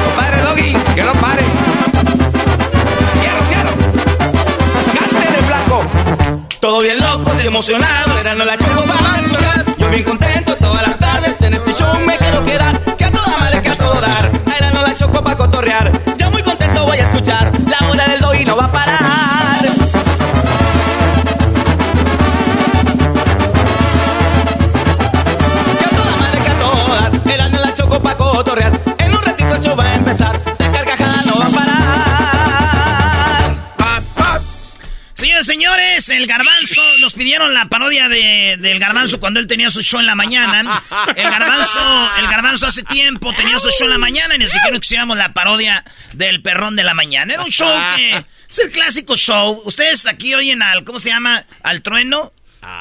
No 0.02 0.10
pare 0.16 0.42
doggy, 0.42 0.72
que 0.94 1.02
no 1.02 1.12
pare. 1.12 1.42
Quiero, 3.20 3.40
quiero. 3.48 3.70
Cante 4.98 5.32
de 5.32 5.42
flaco. 5.42 5.82
Todo 6.60 6.80
bien 6.80 6.98
loco 6.98 7.30
y 7.42 7.46
emocionado, 7.46 8.18
era 8.18 8.34
no 8.34 8.44
la 8.44 8.56
choco 8.56 8.82
para 8.82 9.20
escuchar. 9.20 9.64
Yo 9.78 9.90
bien 9.90 10.02
contento 10.02 10.56
todas 10.56 10.86
las 10.86 10.98
tardes, 10.98 11.40
en 11.40 11.54
este 11.54 11.72
show 11.74 11.98
me 12.00 12.16
quiero 12.16 12.44
quedar. 12.44 12.80
Que 12.96 13.04
a 13.04 13.10
toda 13.10 13.36
madre, 13.38 13.62
que 13.62 13.68
a 13.68 13.74
todo 13.74 14.00
dar, 14.00 14.30
cotorrear. 15.44 15.92
Ya 16.16 16.30
muy 16.30 16.42
contento 16.42 16.84
voy 16.86 16.98
a 16.98 17.02
escuchar, 17.02 17.52
la 17.68 17.88
hora 17.88 18.08
del 18.08 18.20
doggy 18.20 18.44
no 18.44 18.56
va 18.56 18.64
a 18.64 18.72
parar. 18.72 19.62
Que 25.78 25.84
a 25.84 25.88
toda 25.88 26.16
madre, 26.22 26.40
que 26.44 26.50
a 26.50 26.58
todo 26.58 26.94
dar, 26.94 27.12
era 27.34 27.48
no 27.48 27.60
la 27.60 27.74
choco 27.74 28.00
para 28.00 28.16
cotorrear. 28.16 28.72
En 28.98 29.14
un 29.14 29.22
ratito 29.22 29.54
el 29.54 29.62
show 29.62 29.76
va 29.76 29.84
a 29.84 29.94
empezar, 29.94 30.38
de 30.38 30.70
carcajada 30.70 31.22
no 31.26 31.38
va 31.38 31.46
a 31.46 31.50
parar. 31.50 31.74
Señores, 35.14 35.46
señores, 35.46 36.08
el 36.08 36.26
garbanzo, 36.26 36.82
pidieron 37.14 37.54
la 37.54 37.68
parodia 37.68 38.08
de, 38.08 38.56
del 38.60 38.78
garbanzo 38.78 39.20
cuando 39.20 39.40
él 39.40 39.46
tenía 39.46 39.70
su 39.70 39.82
show 39.82 40.00
en 40.00 40.06
la 40.06 40.14
mañana. 40.14 40.82
El 41.16 41.30
garbanzo, 41.30 42.08
el 42.18 42.26
garbanzo 42.28 42.66
hace 42.66 42.82
tiempo 42.82 43.32
tenía 43.34 43.58
su 43.58 43.70
show 43.70 43.86
en 43.86 43.90
la 43.90 43.98
mañana 43.98 44.34
y 44.34 44.38
nos 44.38 44.52
dijeron 44.52 44.80
que 44.80 44.86
hiciéramos 44.86 45.16
la 45.16 45.32
parodia 45.32 45.84
del 46.12 46.42
perrón 46.42 46.76
de 46.76 46.84
la 46.84 46.94
mañana. 46.94 47.34
Era 47.34 47.42
un 47.42 47.50
show 47.50 47.70
que 47.96 48.24
es 48.48 48.58
el 48.58 48.70
clásico 48.70 49.16
show. 49.16 49.60
Ustedes 49.64 50.06
aquí 50.06 50.34
oyen 50.34 50.62
al, 50.62 50.84
¿cómo 50.84 50.98
se 50.98 51.08
llama? 51.08 51.44
Al 51.62 51.82
trueno. 51.82 52.32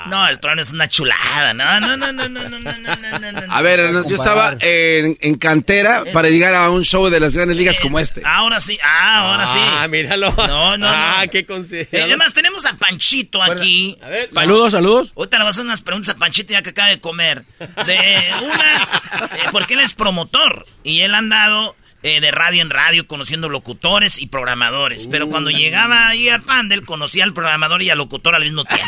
No, 0.07 0.27
el 0.27 0.39
trueno 0.39 0.61
es 0.61 0.72
una 0.73 0.88
chulada. 0.88 1.53
No, 1.53 1.80
no, 1.80 1.95
no, 1.97 2.11
no, 2.11 2.27
no, 2.30 2.49
no, 2.49 2.60
no, 2.60 2.77
no, 2.77 3.19
no, 3.19 3.31
no. 3.31 3.41
A 3.53 3.61
ver, 3.61 3.91
yo 4.07 4.15
estaba 4.15 4.55
en, 4.60 5.18
en 5.22 5.35
cantera 5.35 6.03
para 6.14 6.30
llegar 6.30 6.53
a 6.55 6.69
un 6.69 6.84
show 6.84 7.10
de 7.10 7.19
las 7.19 7.34
grandes 7.34 7.57
ligas 7.57 7.80
como 7.80 7.99
este. 7.99 8.22
Ahora 8.26 8.60
sí, 8.60 8.77
ah, 8.84 9.19
ahora 9.31 9.45
sí. 9.47 9.60
Ah, 9.60 9.88
míralo. 9.88 10.31
No, 10.35 10.77
no, 10.77 10.88
Ah, 10.88 11.23
no. 11.26 11.31
qué 11.31 11.45
consejo. 11.45 11.89
Y 11.95 11.99
además 11.99 12.34
tenemos 12.34 12.65
a 12.65 12.76
Panchito 12.77 13.41
aquí. 13.41 13.97
A 14.01 14.07
ver, 14.10 14.30
Saludos, 14.34 14.72
saludos. 14.73 15.11
Ahorita 15.15 15.38
le 15.38 15.43
voy 15.43 15.47
a 15.47 15.51
hacer 15.51 15.65
unas 15.65 15.81
preguntas 15.81 16.15
a 16.15 16.18
Panchito 16.18 16.53
ya 16.53 16.61
que 16.61 16.69
acaba 16.72 16.89
de 16.89 16.99
comer. 16.99 17.43
De 17.85 18.22
unas, 18.43 18.93
eh, 18.93 19.49
porque 19.51 19.73
él 19.76 19.80
es 19.81 19.93
promotor 19.93 20.65
y 20.84 21.01
él 21.01 21.14
ha 21.15 21.19
andado 21.19 21.76
eh, 22.03 22.19
de 22.21 22.31
radio 22.31 22.61
en 22.61 22.69
radio 22.69 23.07
conociendo 23.07 23.49
locutores 23.49 24.17
y 24.21 24.27
programadores. 24.27 25.07
Pero 25.07 25.27
cuando 25.30 25.49
llegaba 25.49 26.07
ahí 26.09 26.30
a 26.30 26.39
Pandel 26.39 26.85
conocía 26.85 27.23
al 27.23 27.34
programador 27.34 27.81
y 27.81 27.89
al 27.89 27.97
locutor 27.97 28.35
al 28.35 28.43
mismo 28.43 28.63
tiempo. 28.65 28.85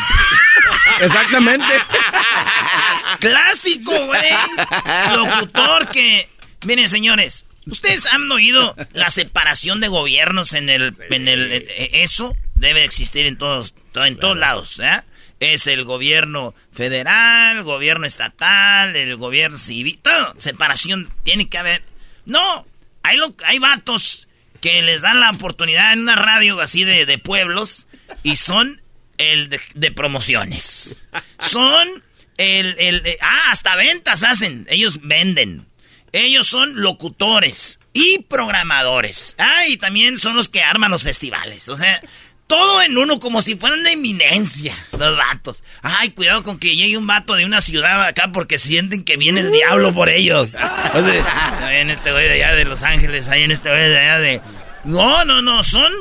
Exactamente. 1.00 1.72
Clásico, 3.20 3.92
güey. 4.06 4.30
Locutor 5.14 5.90
que... 5.90 6.28
Miren, 6.64 6.88
señores, 6.88 7.46
¿ustedes 7.66 8.12
han 8.12 8.30
oído 8.30 8.74
la 8.92 9.10
separación 9.10 9.80
de 9.80 9.88
gobiernos 9.88 10.52
en 10.54 10.68
el... 10.68 10.94
En 11.10 11.28
el 11.28 11.52
eh, 11.52 11.90
eso 12.02 12.34
debe 12.54 12.84
existir 12.84 13.26
en 13.26 13.36
todos, 13.38 13.74
to- 13.92 14.04
en 14.04 14.16
todos 14.18 14.36
lados, 14.36 14.80
¿eh? 14.80 15.02
Es 15.38 15.66
el 15.66 15.84
gobierno 15.84 16.54
federal, 16.72 17.62
gobierno 17.62 18.06
estatal, 18.06 18.96
el 18.96 19.16
gobierno 19.16 19.58
civil, 19.58 19.98
todo. 20.02 20.34
Separación 20.38 21.12
tiene 21.24 21.48
que 21.50 21.58
haber. 21.58 21.82
No, 22.24 22.66
hay, 23.06 23.16
lo- 23.16 23.34
hay 23.44 23.58
vatos 23.58 24.28
que 24.60 24.82
les 24.82 25.00
dan 25.02 25.20
la 25.20 25.30
oportunidad 25.30 25.92
en 25.92 26.00
una 26.00 26.16
radio 26.16 26.60
así 26.60 26.84
de, 26.84 27.06
de 27.06 27.18
pueblos 27.18 27.86
y 28.22 28.36
son 28.36 28.82
el 29.18 29.48
de, 29.74 29.90
promociones. 29.92 30.96
Son 31.38 32.02
el, 32.36 32.76
el, 32.78 33.02
Ah, 33.20 33.50
hasta 33.50 33.76
ventas 33.76 34.22
hacen. 34.22 34.66
Ellos 34.68 35.00
venden. 35.02 35.66
Ellos 36.12 36.46
son 36.46 36.80
locutores 36.82 37.80
y 37.92 38.18
programadores. 38.28 39.34
Ah, 39.38 39.66
y 39.68 39.76
también 39.76 40.18
son 40.18 40.36
los 40.36 40.48
que 40.48 40.62
arman 40.62 40.90
los 40.90 41.02
festivales. 41.02 41.68
O 41.68 41.76
sea, 41.76 42.00
todo 42.46 42.82
en 42.82 42.96
uno 42.96 43.18
como 43.18 43.42
si 43.42 43.56
fuera 43.56 43.76
una 43.76 43.90
eminencia. 43.90 44.74
Los 44.92 45.16
vatos. 45.16 45.64
Ay, 45.82 46.10
cuidado 46.10 46.42
con 46.42 46.58
que 46.58 46.76
llegue 46.76 46.96
un 46.96 47.06
vato 47.06 47.34
de 47.34 47.44
una 47.44 47.60
ciudad 47.60 48.04
acá 48.04 48.30
porque 48.32 48.58
sienten 48.58 49.04
que 49.04 49.16
viene 49.16 49.40
el 49.40 49.52
diablo 49.52 49.92
por 49.92 50.08
ellos. 50.08 50.50
O 50.50 50.52
sea, 50.52 51.80
en 51.80 51.90
este 51.90 52.12
güey 52.12 52.28
de 52.28 52.44
allá 52.44 52.54
de 52.54 52.64
Los 52.64 52.82
Ángeles, 52.82 53.28
ahí 53.28 53.42
en 53.42 53.50
este 53.50 53.68
güey 53.68 53.88
de 53.88 53.98
allá 53.98 54.18
de... 54.18 54.40
No, 54.84 55.24
no, 55.24 55.42
no, 55.42 55.64
son... 55.64 55.92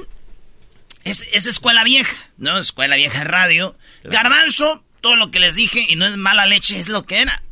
Es, 1.04 1.28
es 1.34 1.46
escuela 1.46 1.84
vieja, 1.84 2.16
¿no? 2.38 2.58
Escuela 2.58 2.96
vieja 2.96 3.24
radio. 3.24 3.78
Garbanzo, 4.04 4.84
todo 5.02 5.16
lo 5.16 5.30
que 5.30 5.40
les 5.40 5.56
dije, 5.56 5.86
y 5.88 5.96
no 5.96 6.08
es 6.08 6.18
mala 6.18 6.48
leche, 6.48 6.80
es 6.80 6.90
lo 6.90 7.06
que 7.06 7.22
era. 7.22 7.44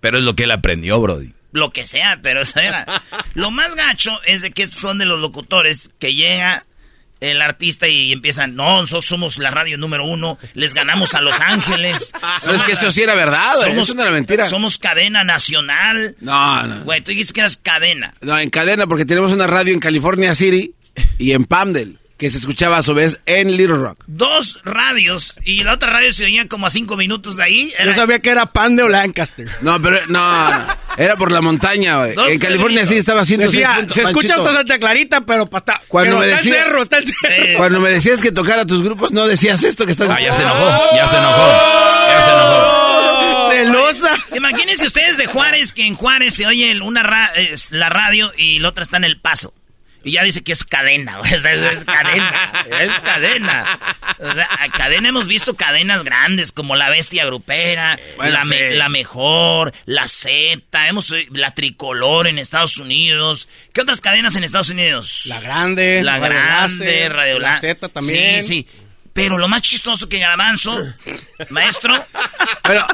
Pero 0.00 0.18
es 0.18 0.24
lo 0.24 0.34
que 0.34 0.44
él 0.44 0.50
aprendió, 0.50 1.00
Brody. 1.00 1.34
Lo 1.52 1.70
que 1.70 1.86
sea, 1.86 2.18
pero 2.22 2.42
eso 2.42 2.60
era. 2.60 3.02
lo 3.34 3.50
más 3.50 3.74
gacho 3.74 4.18
es 4.26 4.42
de 4.42 4.50
que 4.50 4.66
son 4.66 4.98
de 4.98 5.04
los 5.04 5.20
locutores 5.20 5.90
que 5.98 6.14
llega 6.14 6.66
el 7.20 7.40
artista 7.40 7.88
y 7.88 8.12
empiezan, 8.12 8.54
no, 8.54 8.80
nosotros 8.80 9.06
somos 9.06 9.38
la 9.38 9.50
radio 9.50 9.78
número 9.78 10.04
uno, 10.04 10.38
les 10.54 10.74
ganamos 10.74 11.14
a 11.14 11.20
Los 11.20 11.40
Ángeles. 11.40 12.12
No, 12.46 12.52
es 12.52 12.64
que 12.64 12.72
eso 12.72 12.90
sí 12.90 13.02
era 13.02 13.14
verdad, 13.14 13.54
somos, 13.62 13.84
eso 13.84 13.94
no 13.94 14.02
era 14.02 14.10
mentira. 14.10 14.48
Somos 14.48 14.78
cadena 14.78 15.24
nacional. 15.24 16.16
No, 16.20 16.62
no. 16.66 16.84
Güey, 16.84 17.00
tú 17.00 17.10
dijiste 17.10 17.32
que 17.32 17.40
eras 17.40 17.56
cadena. 17.56 18.14
No, 18.20 18.38
en 18.38 18.50
cadena 18.50 18.86
porque 18.86 19.04
tenemos 19.04 19.32
una 19.32 19.46
radio 19.46 19.72
en 19.72 19.80
California 19.80 20.34
City 20.34 20.74
y 21.18 21.32
en 21.32 21.44
Pamdel 21.44 21.98
que 22.24 22.30
se 22.30 22.38
escuchaba 22.38 22.78
a 22.78 22.82
su 22.82 22.94
vez 22.94 23.20
en 23.26 23.54
Little 23.54 23.76
Rock. 23.76 24.02
Dos 24.06 24.62
radios 24.64 25.36
y 25.44 25.62
la 25.62 25.74
otra 25.74 25.90
radio 25.90 26.10
se 26.10 26.24
oía 26.24 26.48
como 26.48 26.66
a 26.66 26.70
cinco 26.70 26.96
minutos 26.96 27.36
de 27.36 27.42
ahí. 27.42 27.70
Yo 27.84 27.92
sabía 27.92 28.18
que 28.20 28.30
era 28.30 28.46
Pan 28.46 28.76
de 28.76 28.88
Lancaster. 28.88 29.46
No, 29.60 29.78
pero 29.82 30.06
no, 30.06 30.20
era 30.96 31.16
por 31.16 31.30
la 31.30 31.42
montaña, 31.42 31.98
güey. 31.98 32.14
En 32.32 32.38
California 32.38 32.86
sí 32.86 32.96
estaba 32.96 33.20
haciendo 33.20 33.44
Decía, 33.44 33.86
se 33.92 34.04
escucha 34.04 34.36
hasta 34.36 34.54
Santa 34.54 34.78
Clarita, 34.78 35.20
pero, 35.26 35.46
está, 35.54 35.82
cuando 35.86 36.20
me 36.20 36.30
está 36.30 36.40
el 36.40 36.44
cerro, 36.44 36.82
está 36.82 36.96
el 36.96 37.12
cerro. 37.12 37.34
Cuando 37.58 37.80
me 37.80 37.90
decías 37.90 38.22
que 38.22 38.32
tocara 38.32 38.64
tus 38.64 38.82
grupos, 38.82 39.12
no 39.12 39.26
decías 39.26 39.62
esto 39.62 39.84
que 39.84 39.92
estás 39.92 40.08
Ah, 40.08 40.18
ya 40.18 40.32
se 40.32 40.40
enojó, 40.40 40.96
ya 40.96 41.06
se 41.06 41.16
enojó, 41.16 41.46
ya 42.08 42.22
se 42.22 42.30
enojó. 42.30 43.50
Celosa. 43.50 44.16
Imagínense 44.34 44.86
ustedes 44.86 45.18
de 45.18 45.26
Juárez, 45.26 45.74
que 45.74 45.86
en 45.86 45.94
Juárez 45.94 46.32
se 46.32 46.46
oye 46.46 46.80
una 46.80 47.02
la 47.70 47.88
radio 47.90 48.32
y 48.38 48.60
la 48.60 48.70
otra 48.70 48.82
está 48.82 48.96
en 48.96 49.04
El 49.04 49.20
Paso. 49.20 49.52
Y 50.04 50.12
ya 50.12 50.22
dice 50.22 50.44
que 50.44 50.52
es 50.52 50.64
cadena, 50.64 51.20
es, 51.24 51.44
es 51.44 51.84
cadena, 51.84 52.52
es 52.80 52.92
cadena. 53.00 53.78
O 54.18 54.32
sea, 54.32 54.48
cadena 54.76 55.08
hemos 55.08 55.26
visto 55.26 55.54
cadenas 55.54 56.04
grandes 56.04 56.52
como 56.52 56.76
la 56.76 56.90
bestia 56.90 57.24
grupera, 57.24 57.98
la, 58.18 58.44
la, 58.44 58.88
mejor, 58.90 59.72
la 59.86 60.06
Z, 60.06 60.88
hemos 60.88 61.12
la 61.30 61.54
tricolor 61.54 62.26
en 62.26 62.38
Estados 62.38 62.76
Unidos. 62.76 63.48
¿Qué 63.72 63.80
otras 63.80 64.02
cadenas 64.02 64.36
en 64.36 64.44
Estados 64.44 64.68
Unidos? 64.68 65.22
La 65.24 65.40
grande, 65.40 66.02
la 66.02 66.18
grande, 66.18 67.08
Radio 67.08 67.38
La 67.38 67.60
Z 67.60 67.88
también. 67.88 68.42
Sí, 68.42 68.48
sí. 68.48 68.68
Pero 69.14 69.38
lo 69.38 69.46
más 69.46 69.62
chistoso 69.62 70.08
que 70.08 70.18
Garbanzo, 70.18 70.76
maestro. 71.48 71.94
Pero, 72.64 72.84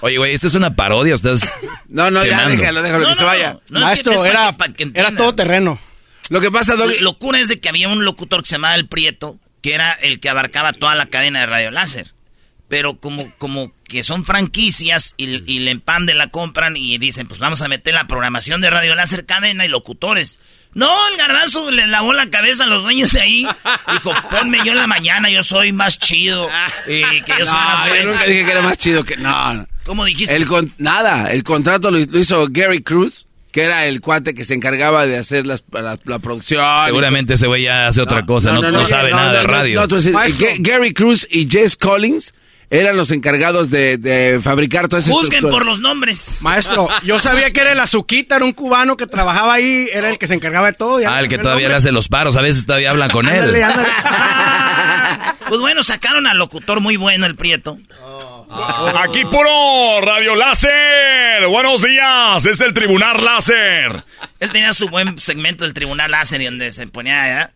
oye, 0.00 0.16
güey, 0.16 0.32
esto 0.32 0.46
es 0.46 0.54
una 0.54 0.74
parodia, 0.74 1.14
ustedes. 1.14 1.52
No, 1.86 2.10
no, 2.10 2.24
ya 2.24 2.48
déjalo, 2.48 2.82
déjalo 2.82 3.08
que 3.08 3.14
se 3.14 3.24
vaya. 3.24 3.58
maestro, 3.70 4.24
era, 4.24 4.56
era 4.94 5.14
todo 5.14 5.34
terreno. 5.34 5.78
Lo 6.28 6.40
que 6.40 6.50
pasa, 6.50 6.74
Doggy... 6.74 6.98
Locura 7.00 7.38
es 7.38 7.48
de 7.48 7.60
que 7.60 7.68
había 7.68 7.88
un 7.88 8.04
locutor 8.04 8.42
que 8.42 8.48
se 8.48 8.54
llamaba 8.56 8.74
El 8.74 8.88
Prieto, 8.88 9.38
que 9.62 9.74
era 9.74 9.92
el 9.92 10.20
que 10.20 10.28
abarcaba 10.28 10.72
toda 10.72 10.94
la 10.94 11.06
cadena 11.06 11.40
de 11.40 11.46
Radio 11.46 11.70
Láser. 11.70 12.14
Pero 12.68 12.98
como, 12.98 13.32
como 13.38 13.72
que 13.84 14.02
son 14.02 14.24
franquicias 14.24 15.14
y, 15.16 15.24
y 15.24 15.60
le 15.60 15.80
de 16.00 16.14
la 16.14 16.28
compran 16.30 16.76
y 16.76 16.98
dicen, 16.98 17.28
pues 17.28 17.38
vamos 17.38 17.62
a 17.62 17.68
meter 17.68 17.94
la 17.94 18.08
programación 18.08 18.60
de 18.60 18.70
Radio 18.70 18.96
Láser 18.96 19.24
cadena 19.24 19.64
y 19.64 19.68
locutores. 19.68 20.40
No, 20.74 20.94
el 21.08 21.16
garbanzo 21.16 21.70
le 21.70 21.86
lavó 21.86 22.12
la 22.12 22.28
cabeza 22.28 22.64
a 22.64 22.66
los 22.66 22.82
dueños 22.82 23.12
de 23.12 23.22
ahí. 23.22 23.48
Dijo, 23.92 24.12
ponme 24.30 24.58
yo 24.64 24.72
en 24.72 24.78
la 24.78 24.86
mañana, 24.86 25.30
yo 25.30 25.44
soy 25.44 25.72
más 25.72 25.98
chido. 25.98 26.50
Y 26.88 27.22
que 27.22 27.32
yo 27.38 27.46
soy 27.46 27.54
más 27.54 27.88
bueno. 27.88 28.04
Yo 28.04 28.12
nunca 28.12 28.24
dije 28.24 28.44
que 28.44 28.50
era 28.50 28.62
más 28.62 28.78
chido 28.78 29.04
que... 29.04 29.16
No, 29.16 29.66
¿Cómo 29.84 30.04
dijiste? 30.04 30.34
El 30.34 30.46
nada, 30.78 31.28
el 31.28 31.44
contrato 31.44 31.90
lo 31.90 31.98
hizo 31.98 32.46
Gary 32.50 32.82
Cruz 32.82 33.25
que 33.56 33.64
era 33.64 33.86
el 33.86 34.02
cuate 34.02 34.34
que 34.34 34.44
se 34.44 34.52
encargaba 34.52 35.06
de 35.06 35.16
hacer 35.16 35.46
la, 35.46 35.56
producción. 36.20 36.62
Seguramente 36.84 37.32
ese 37.32 37.46
güey 37.46 37.62
ya 37.62 37.86
hace 37.86 38.02
otra 38.02 38.26
cosa, 38.26 38.52
no, 38.52 38.84
sabe 38.84 39.12
nada 39.12 39.32
de 39.32 39.44
radio. 39.44 39.80
Gary 40.58 40.92
Cruz 40.92 41.26
y 41.30 41.48
Jess 41.48 41.78
Collins 41.78 42.34
eran 42.68 42.98
los 42.98 43.10
encargados 43.12 43.70
de, 43.70 44.38
fabricar 44.44 44.90
todo 44.90 45.00
ese 45.00 45.10
Busquen 45.10 45.40
por 45.40 45.64
los 45.64 45.80
nombres. 45.80 46.36
Maestro, 46.40 46.86
yo 47.02 47.18
sabía 47.22 47.50
que 47.50 47.62
era 47.62 47.72
el 47.72 47.80
Azuquita, 47.80 48.36
era 48.36 48.44
un 48.44 48.52
cubano 48.52 48.98
que 48.98 49.06
trabajaba 49.06 49.54
ahí, 49.54 49.88
era 49.90 50.10
el 50.10 50.18
que 50.18 50.26
se 50.26 50.34
encargaba 50.34 50.66
de 50.66 50.74
todo. 50.74 51.00
ah, 51.08 51.20
el 51.20 51.30
que 51.30 51.38
todavía 51.38 51.68
le 51.68 51.76
hace 51.76 51.92
los 51.92 52.08
paros, 52.08 52.36
a 52.36 52.42
veces 52.42 52.66
todavía 52.66 52.90
hablan 52.90 53.08
con 53.08 53.26
él. 53.26 53.56
pues 55.48 55.60
bueno, 55.60 55.82
sacaron 55.82 56.26
al 56.26 56.36
locutor 56.36 56.82
muy 56.82 56.98
bueno, 56.98 57.24
el 57.24 57.36
Prieto. 57.36 57.78
Aquí 58.48 59.24
puro 59.24 60.00
Radio 60.00 60.36
Láser. 60.36 61.46
Buenos 61.48 61.82
días. 61.82 62.46
Es 62.46 62.60
el 62.60 62.72
Tribunal 62.72 63.24
Láser. 63.24 64.04
Él 64.38 64.50
tenía 64.52 64.72
su 64.72 64.88
buen 64.88 65.18
segmento 65.18 65.64
del 65.64 65.74
Tribunal 65.74 66.10
Láser 66.10 66.40
y 66.40 66.44
donde 66.44 66.70
se 66.70 66.86
ponía 66.86 67.42
¿eh? 67.42 67.48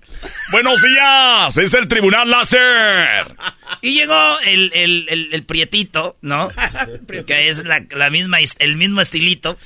Buenos 0.51 0.83
días. 0.83 1.57
Es 1.57 1.75
el 1.75 1.87
Tribunal 1.87 2.29
Láser. 2.29 3.37
Y 3.83 3.95
llegó 3.95 4.39
el, 4.47 4.73
el, 4.75 5.29
el, 5.33 5.43
prietito, 5.45 6.17
¿no? 6.23 6.51
que 7.27 7.49
es 7.49 7.65
la, 7.65 7.85
la, 7.91 8.11
misma, 8.11 8.39
el 8.59 8.77
mismo 8.77 9.01
estilito. 9.01 9.57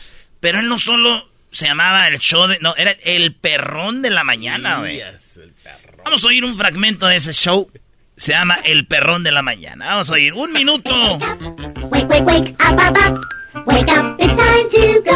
Pero 0.40 0.60
él 0.60 0.68
no 0.68 0.78
solo 0.78 1.30
se 1.50 1.66
llamaba 1.66 2.06
el 2.06 2.18
show 2.18 2.46
de... 2.48 2.58
No, 2.60 2.76
era 2.76 2.90
el 3.04 3.34
perrón 3.34 4.02
de 4.02 4.10
la 4.10 4.24
mañana, 4.24 4.78
güey. 4.80 5.02
Vamos 6.04 6.22
a 6.22 6.26
oír 6.26 6.44
un 6.44 6.58
fragmento 6.58 7.06
de 7.06 7.16
ese 7.16 7.32
show. 7.32 7.70
Se 8.16 8.32
llama 8.32 8.56
El 8.64 8.86
Perrón 8.86 9.24
de 9.24 9.32
la 9.32 9.42
Mañana. 9.42 9.86
Vamos 9.86 10.10
a 10.10 10.12
oír 10.14 10.32
un 10.32 10.52
minuto. 10.52 11.18
Wake, 11.18 12.06
wake, 12.06 12.22
wake, 12.24 12.54
up, 12.60 12.78
up, 12.78 12.96
up. 12.96 13.18
Wake 13.66 13.90
up, 13.90 14.16
it's 14.18 14.34
time 14.34 14.68
to 14.70 15.02
go. 15.04 15.14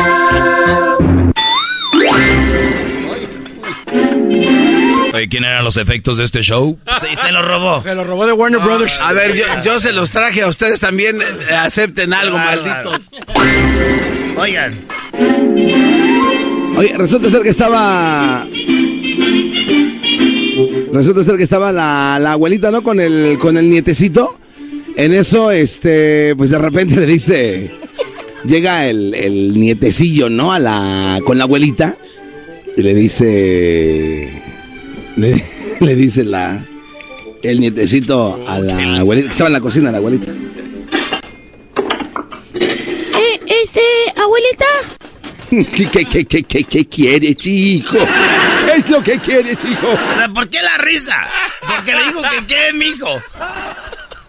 Oye, 5.15 5.29
¿quién 5.29 5.45
eran 5.45 5.65
los 5.65 5.77
efectos 5.77 6.16
de 6.19 6.25
este 6.25 6.43
show? 6.43 6.79
Sí, 7.01 7.16
se 7.16 7.33
lo 7.33 7.43
robó. 7.43 7.83
Se 7.83 7.95
lo 7.95 8.05
robó 8.05 8.27
de 8.27 8.33
Warner 8.33 8.61
Brothers. 8.61 9.01
A 9.01 9.12
ver, 9.12 9.35
yo, 9.35 9.45
yo, 9.65 9.81
se 9.81 9.93
los 9.93 10.11
traje 10.11 10.43
a 10.43 10.49
ustedes 10.49 10.81
también. 10.81 11.19
Acepten 11.57 12.12
algo, 12.12 12.37
malditos. 12.37 13.01
Oigan. 14.37 14.87
Oye, 16.77 16.95
resulta 16.97 17.31
ser 17.31 17.43
que 17.43 17.51
estaba 17.51 18.47
Resulta 20.93 21.24
ser 21.24 21.36
que 21.36 21.44
estaba 21.44 21.73
la, 21.73 22.32
abuelita, 22.32 22.70
¿no? 22.70 22.82
Con 22.82 23.01
el, 23.01 23.39
con 23.40 23.56
el 23.56 23.69
nietecito. 23.69 24.36
En 24.97 25.12
eso, 25.12 25.51
este, 25.51 26.35
pues 26.36 26.51
de 26.51 26.59
repente 26.59 26.97
le 26.97 27.06
dice, 27.06 27.70
llega 28.44 28.86
el, 28.86 29.15
el 29.15 29.59
nietecillo, 29.59 30.28
¿no? 30.28 30.52
A 30.52 30.59
la, 30.59 31.20
con 31.24 31.39
la 31.39 31.44
abuelita. 31.44 31.97
Y 32.77 32.82
le 32.82 32.94
dice, 32.94 34.31
le, 35.16 35.94
dice 35.97 36.24
la, 36.24 36.65
el 37.43 37.60
nietecito 37.60 38.39
a 38.47 38.59
la 38.59 38.98
abuelita, 38.98 39.31
estaba 39.31 39.48
en 39.48 39.55
la 39.55 39.60
cocina 39.60 39.93
la 39.93 39.98
abuelita. 39.98 40.32
Eh, 42.55 43.40
este, 43.47 43.81
abuelita, 44.16 44.66
¿Qué, 45.51 45.86
qué, 46.05 46.24
qué, 46.24 46.44
qué, 46.44 46.65
qué 46.65 46.85
quiere, 46.85 47.35
chico? 47.35 47.97
¿Qué 48.69 48.81
es 48.81 48.89
lo 48.90 49.03
que 49.03 49.19
quiere, 49.20 49.57
chico? 49.57 49.99
¿Por 50.35 50.51
qué 50.51 50.61
la 50.61 50.77
risa? 50.78 51.27
Porque 51.66 51.95
le 51.95 52.05
dijo 52.05 52.20
que 52.23 52.47
qué, 52.47 52.73
mijo. 52.74 53.23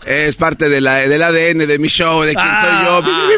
Es 0.06 0.38
parte 0.38 0.70
de 0.70 0.80
la, 0.80 0.96
del 0.96 1.22
ADN 1.22 1.68
de 1.68 1.78
mi 1.78 1.90
show, 1.90 2.22
de 2.22 2.34
quién 2.34 2.58
soy 2.62 2.86
yo. 2.86 3.02
Ah. 3.06 3.30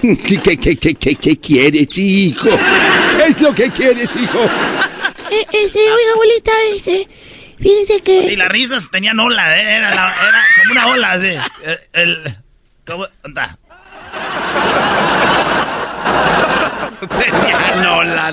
¿Qué, 0.00 0.40
qué, 0.42 0.58
qué, 0.58 0.76
qué, 0.76 0.94
qué, 0.94 1.14
qué 1.14 1.38
quiere, 1.38 1.86
chico? 1.86 2.48
¿Qué 3.16 3.26
es 3.28 3.40
lo 3.40 3.54
que 3.54 3.70
quiere, 3.70 4.08
chico? 4.08 4.44
Eh, 5.30 5.46
ese, 5.52 5.78
oiga, 5.78 6.12
abuelita, 6.14 6.52
ese... 6.74 7.08
Fíjese 7.60 8.00
que... 8.00 8.32
Y 8.32 8.36
las 8.36 8.48
risas 8.48 8.90
tenían 8.90 9.20
ola, 9.20 9.56
¿eh? 9.56 9.76
era, 9.76 9.94
la, 9.94 10.14
era 10.28 10.44
como 10.58 10.72
una 10.72 10.86
ola, 10.88 11.20
¿sí? 11.20 11.36
El... 11.92 12.10
el 12.24 12.36
¿Cómo? 12.84 13.06
Anda. 13.22 13.58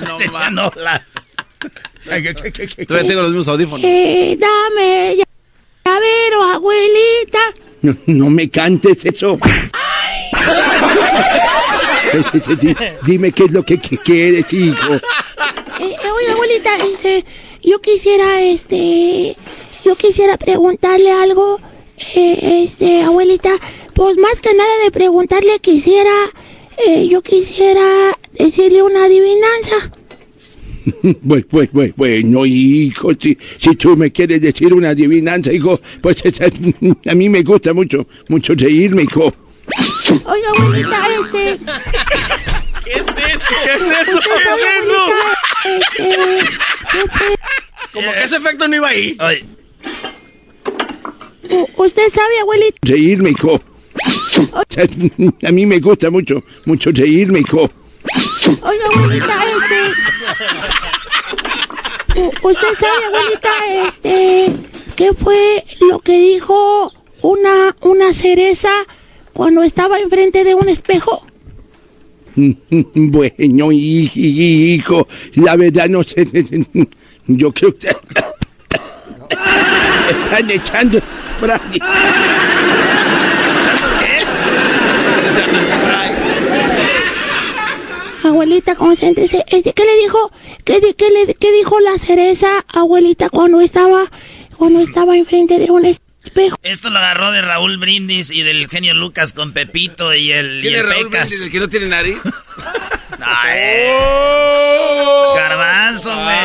Tenía 0.00 0.30
olas, 0.30 0.52
no 0.52 0.70
Tenían 0.70 0.76
olas. 0.76 1.02
Todavía 2.86 3.08
tengo 3.08 3.22
los 3.22 3.30
mismos 3.30 3.48
audífonos. 3.48 3.84
Eh, 3.84 4.38
dame 4.38 5.16
llavero, 5.84 6.42
abuelita. 6.42 7.54
No, 7.82 7.96
no 8.06 8.30
me 8.30 8.48
cantes 8.50 9.04
eso. 9.04 9.38
Dime 13.06 13.32
qué 13.32 13.44
es 13.44 13.50
lo 13.50 13.64
que, 13.64 13.78
quieres, 13.78 14.52
hijo. 14.52 14.94
Eh, 14.94 15.00
eh, 15.80 16.10
oye, 16.10 16.30
abuelita, 16.30 16.76
este, 16.78 17.24
yo 17.62 17.80
quisiera, 17.80 18.40
este, 18.42 19.36
yo 19.84 19.96
quisiera 19.96 20.36
preguntarle 20.36 21.10
algo, 21.10 21.60
eh, 22.14 22.64
este, 22.64 23.02
abuelita, 23.02 23.50
pues 23.94 24.16
más 24.16 24.40
que 24.40 24.54
nada 24.54 24.84
de 24.84 24.90
preguntarle 24.90 25.58
quisiera, 25.60 26.12
eh, 26.78 27.08
yo 27.08 27.22
quisiera 27.22 28.18
decirle 28.32 28.82
una 28.82 29.04
adivinanza. 29.04 29.90
Pues, 31.26 31.44
pues, 31.50 31.68
pues, 31.72 31.96
bueno, 31.96 32.46
hijo, 32.46 33.10
si, 33.20 33.36
si 33.58 33.74
tú 33.74 33.96
me 33.96 34.12
quieres 34.12 34.40
decir 34.40 34.72
una 34.72 34.90
adivinanza, 34.90 35.52
hijo, 35.52 35.80
pues 36.00 36.22
a 37.06 37.14
mí 37.14 37.28
me 37.28 37.42
gusta 37.42 37.74
mucho, 37.74 38.06
mucho 38.28 38.54
reírme, 38.54 39.02
hijo. 39.02 39.34
Oiga, 40.24 40.48
abuelita, 40.56 41.08
este... 41.24 41.58
¿Qué 42.84 42.92
es 42.92 43.00
eso? 43.00 43.54
¿Qué 43.64 43.74
es 43.74 43.82
eso? 43.82 44.20
¿Qué 44.20 44.52
es 44.54 44.64
eso? 44.84 45.02
Este, 45.64 47.38
Como 47.92 48.12
que 48.12 48.24
ese 48.24 48.36
efecto 48.36 48.68
no 48.68 48.76
iba 48.76 48.88
ahí. 48.88 49.16
¿Usted 51.76 52.12
sabe, 52.14 52.40
abuelita? 52.40 52.78
Reírme, 52.82 53.30
hijo. 53.30 53.60
A 55.46 55.52
mí 55.52 55.66
me 55.66 55.78
gusta 55.80 56.10
mucho, 56.10 56.42
mucho 56.64 56.90
reírme, 56.92 57.40
hijo. 57.40 57.70
Oiga, 58.62 58.86
abuelita, 58.94 59.40
este... 62.14 62.30
¿Usted 62.42 62.68
sabe, 62.78 63.04
abuelita, 63.06 63.50
este... 63.88 64.52
¿Qué 64.96 65.12
fue 65.12 65.64
lo 65.90 65.98
que 66.00 66.18
dijo 66.18 66.90
una, 67.22 67.76
una 67.82 68.14
cereza 68.14 68.70
cuando 69.32 69.62
estaba 69.62 69.98
enfrente 70.00 70.44
de 70.44 70.54
un 70.54 70.68
espejo? 70.68 71.26
Bueno, 72.94 73.72
hi- 73.72 74.10
hi- 74.14 74.74
hijo, 74.74 75.08
la 75.36 75.56
verdad 75.56 75.88
no 75.88 76.02
sé. 76.04 76.26
Yo 77.26 77.50
creo 77.52 77.74
que 77.78 77.88
están 80.10 80.50
echando. 80.50 81.00
Abuelita, 88.24 88.74
concéntrese. 88.74 89.44
Este, 89.48 89.72
¿Qué 89.72 89.84
le 89.84 89.96
dijo? 90.00 90.32
¿Qué, 90.64 90.80
di- 90.80 90.94
qué 90.94 91.10
le, 91.10 91.34
qué 91.34 91.52
dijo 91.52 91.78
la 91.80 91.96
cereza, 91.98 92.64
abuelita, 92.68 93.28
cuando 93.30 93.60
estaba, 93.60 94.10
cuando 94.56 94.80
estaba 94.80 95.16
enfrente 95.16 95.58
de 95.60 95.70
un 95.70 95.84
espejo? 95.84 96.56
Esto 96.62 96.90
lo 96.90 96.98
agarró 96.98 97.30
de 97.30 97.40
Raúl 97.42 97.78
Brindis 97.78 98.30
y 98.32 98.42
del 98.42 98.68
genio 98.68 98.94
Lucas 98.94 99.32
con 99.32 99.52
Pepito 99.52 100.12
y 100.14 100.32
el, 100.32 100.58
y 100.58 100.62
¿Quién 100.62 100.74
el 100.74 100.80
es 100.80 100.86
Raúl 100.88 101.04
Pecas. 101.10 101.28
Brindis, 101.28 101.46
el 101.46 101.52
que 101.52 101.60
no 101.60 101.68
tiene 101.68 101.86
nariz? 101.86 102.18
Ay, 103.20 103.60
Garbanzo, 105.36 106.12
güey. 106.14 106.36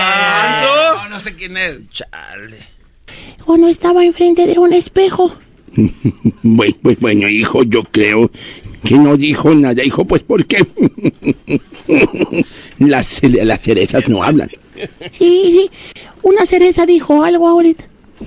No, 1.02 1.10
no 1.10 1.20
sé 1.20 1.36
quién 1.36 1.58
es. 1.58 1.80
Chale. 1.92 2.60
Cuando 3.44 3.68
estaba 3.70 4.06
enfrente 4.06 4.46
de 4.46 4.60
un 4.60 4.72
espejo. 4.74 5.36
Bueno, 6.44 6.76
pues 6.82 7.00
bueno, 7.00 7.30
hijo, 7.30 7.64
yo 7.64 7.84
creo 7.84 8.30
que 8.84 8.96
no 8.98 9.16
dijo 9.18 9.54
nada, 9.54 9.84
hijo, 9.84 10.06
pues 10.06 10.24
porque 10.24 10.66
las, 12.80 13.08
ce- 13.08 13.46
las 13.46 13.62
cerezas 13.62 14.08
no 14.10 14.24
hablan. 14.24 14.50
Sí, 15.18 15.42
sí. 15.52 15.70
Una 16.24 16.46
cereza 16.46 16.86
dijo 16.86 17.24
algo. 17.24 17.62
¿Y, 17.64 17.76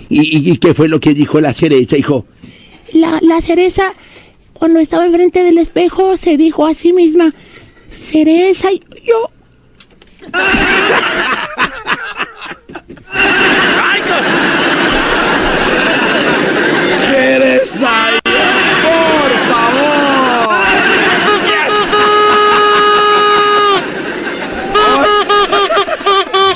y, 0.09 0.51
y 0.53 0.57
qué 0.59 0.75
fue 0.75 0.89
lo 0.89 1.01
que 1.01 1.15
dijo 1.15 1.41
la 1.41 1.53
cereza, 1.55 1.97
hijo? 1.97 2.27
La, 2.93 3.19
la 3.23 3.41
cereza, 3.41 3.95
cuando 4.53 4.79
estaba 4.81 5.07
enfrente 5.07 5.43
del 5.43 5.59
espejo, 5.59 6.17
se 6.17 6.37
dijo 6.37 6.67
a 6.67 6.75
sí 6.75 6.93
misma, 6.93 7.33
cereza, 8.11 8.71
y 8.73 8.81
yo... 9.07 9.31
¡Cereza! 17.11 18.21
¡Por 18.83 19.31
favor! 19.49 20.55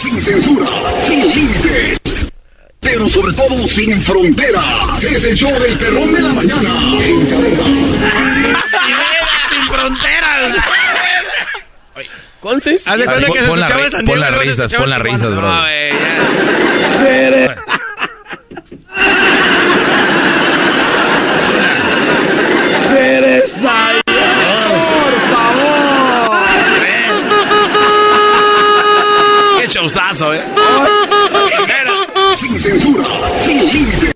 Sin 0.01 0.21
censura, 0.21 1.03
sin 1.03 1.21
límites. 1.21 1.99
Pero 2.91 3.07
sobre 3.09 3.33
todo 3.35 3.67
sin 3.69 4.01
fronteras. 4.03 5.05
Es 5.05 5.23
el 5.25 5.37
show 5.37 5.53
del 5.61 5.77
perrón 5.79 6.11
de 6.15 6.21
la 6.23 6.29
mañana. 6.31 6.81
En 7.03 7.27
cadena. 7.27 8.65
Sin 9.51 9.63
fronteras. 9.71 10.55
¿Con 12.41 12.61
seis? 12.63 12.87
Haz 12.89 12.99
de 12.99 13.05
cuenta 13.05 13.27
que 13.27 13.41
pon- 13.47 13.59
se 13.59 13.65
escuchaba 13.65 13.85
en 14.15 14.21
las 14.21 14.39
risas, 14.39 14.73
pon 14.73 14.89
las 14.91 15.01
risas, 15.03 15.37
bro. 15.37 15.43
No, 15.43 15.65
¡Cereza! 22.93 24.03
¡Por 24.07 25.15
favor! 25.33 26.41
Qué 29.61 29.67
showzazo, 29.69 30.35
¿eh? 30.35 30.45
Sin 32.59 32.73
censura, 32.73 33.41
sin 33.41 33.59
límites. 33.73 34.13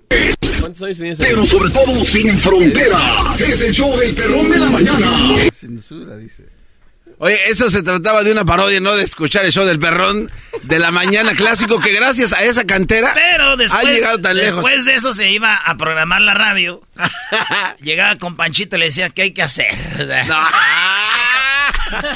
Pero 1.18 1.44
sobre 1.46 1.70
todo 1.70 2.04
sin 2.04 2.38
fronteras. 2.40 3.40
Es 3.40 3.60
el 3.60 3.72
show 3.72 3.96
del 3.98 4.14
perrón 4.14 4.50
de 4.50 4.58
la 4.58 4.70
mañana. 4.70 5.16
Censura, 5.52 6.16
dice. 6.16 6.44
Oye, 7.18 7.38
eso 7.46 7.70
se 7.70 7.82
trataba 7.82 8.24
de 8.24 8.32
una 8.32 8.44
parodia, 8.44 8.80
no 8.80 8.96
de 8.96 9.04
escuchar 9.04 9.44
el 9.44 9.52
show 9.52 9.64
del 9.64 9.78
perrón 9.78 10.28
de 10.62 10.78
la 10.80 10.90
mañana 10.90 11.34
clásico 11.34 11.78
que 11.78 11.92
gracias 11.92 12.32
a 12.32 12.42
esa 12.42 12.64
cantera 12.64 13.12
Pero 13.14 13.56
después, 13.56 13.80
ha 13.80 13.88
llegado 13.88 14.20
tan 14.20 14.36
lejos. 14.36 14.64
después 14.64 14.84
de 14.86 14.96
eso 14.96 15.14
se 15.14 15.30
iba 15.30 15.54
a 15.54 15.76
programar 15.76 16.20
la 16.20 16.34
radio. 16.34 16.82
Llegaba 17.80 18.16
con 18.16 18.34
Panchito 18.34 18.74
y 18.74 18.80
le 18.80 18.84
decía, 18.86 19.10
¿qué 19.10 19.22
hay 19.22 19.30
que 19.32 19.42
hacer? 19.42 19.72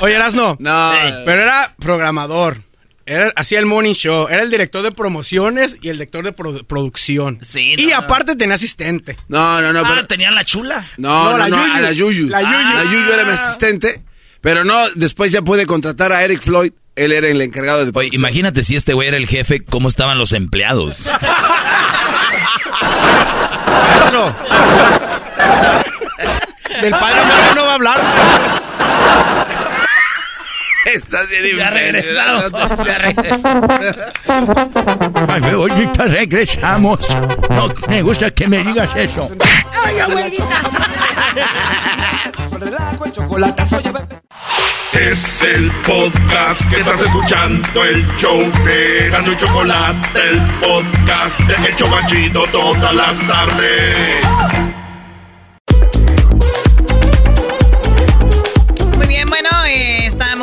Oye, 0.00 0.14
Erasno. 0.14 0.56
No. 0.58 0.92
Pero 1.24 1.42
era 1.42 1.74
programador. 1.78 2.65
Era, 3.08 3.32
hacía 3.36 3.60
el 3.60 3.66
morning 3.66 3.92
show. 3.94 4.26
Era 4.28 4.42
el 4.42 4.50
director 4.50 4.82
de 4.82 4.90
promociones 4.90 5.76
y 5.80 5.90
el 5.90 5.96
director 5.98 6.24
de 6.24 6.34
produ- 6.34 6.66
producción. 6.66 7.38
Sí, 7.42 7.74
y 7.78 7.86
no, 7.86 7.96
aparte 7.96 8.34
tenía 8.34 8.56
asistente. 8.56 9.16
No, 9.28 9.62
no, 9.62 9.72
no, 9.72 9.80
Ah, 9.80 9.84
pero... 9.88 10.06
tenía 10.08 10.30
la 10.32 10.44
chula. 10.44 10.84
No, 10.96 11.30
no, 11.32 11.32
No, 11.32 11.38
la 11.38 11.48
no, 11.48 11.56
Yuyu. 11.56 11.72
a 11.74 11.80
la 11.80 11.92
Yuyu. 11.92 12.28
La 12.28 12.42
Yuyu. 12.42 12.74
La 12.74 12.84
Yuyu 12.84 13.12
era 13.12 13.24
mi 13.24 13.30
asistente, 13.30 14.02
pero 14.40 14.64
no, 14.64 14.88
después 14.96 15.30
ya 15.30 15.40
pude 15.42 15.66
contratar 15.66 16.10
a 16.12 16.24
Eric 16.24 16.40
Floyd. 16.42 16.72
Él 16.96 17.12
era 17.12 17.28
el 17.28 17.40
encargado 17.42 17.84
de... 17.84 17.92
Oye, 17.94 18.08
imagínate 18.12 18.64
si 18.64 18.74
este 18.74 18.92
güey 18.94 19.06
era 19.08 19.18
el 19.18 19.26
jefe, 19.28 19.60
¿cómo 19.60 19.86
estaban 19.86 20.18
los 20.18 20.32
empleados? 20.32 20.96
Maestro. 23.68 24.34
Del 26.82 26.90
padre 26.92 27.20
Mario 27.24 27.54
no 27.54 27.64
va 27.64 27.70
a 27.70 27.74
hablar. 27.74 28.00
Estás 30.96 31.28
bien 31.28 31.56
Ya 31.56 31.70
regresamos. 31.70 32.50
Ya 32.86 32.96
Ay, 35.28 35.40
me 35.42 35.50
ahorita 35.50 36.04
regresamos. 36.04 36.98
No 37.50 37.68
me 37.88 38.02
gusta 38.02 38.30
que 38.30 38.48
me 38.48 38.64
digas 38.64 38.88
eso. 38.96 39.30
¡Ay, 39.84 39.98
abuelita! 39.98 40.44
Es 44.92 45.42
el 45.42 45.70
podcast 45.86 46.70
que 46.70 46.80
estás 46.80 47.02
escuchando, 47.02 47.84
el 47.84 48.06
show 48.16 48.40
de 48.64 49.10
Gano 49.10 49.32
y 49.32 49.36
Chocolate, 49.36 50.20
el 50.30 50.40
podcast 50.60 51.38
de 51.40 51.68
El 51.68 51.76
Chobachito 51.76 52.46
todas 52.46 52.94
las 52.94 53.26
tardes. 53.26 54.75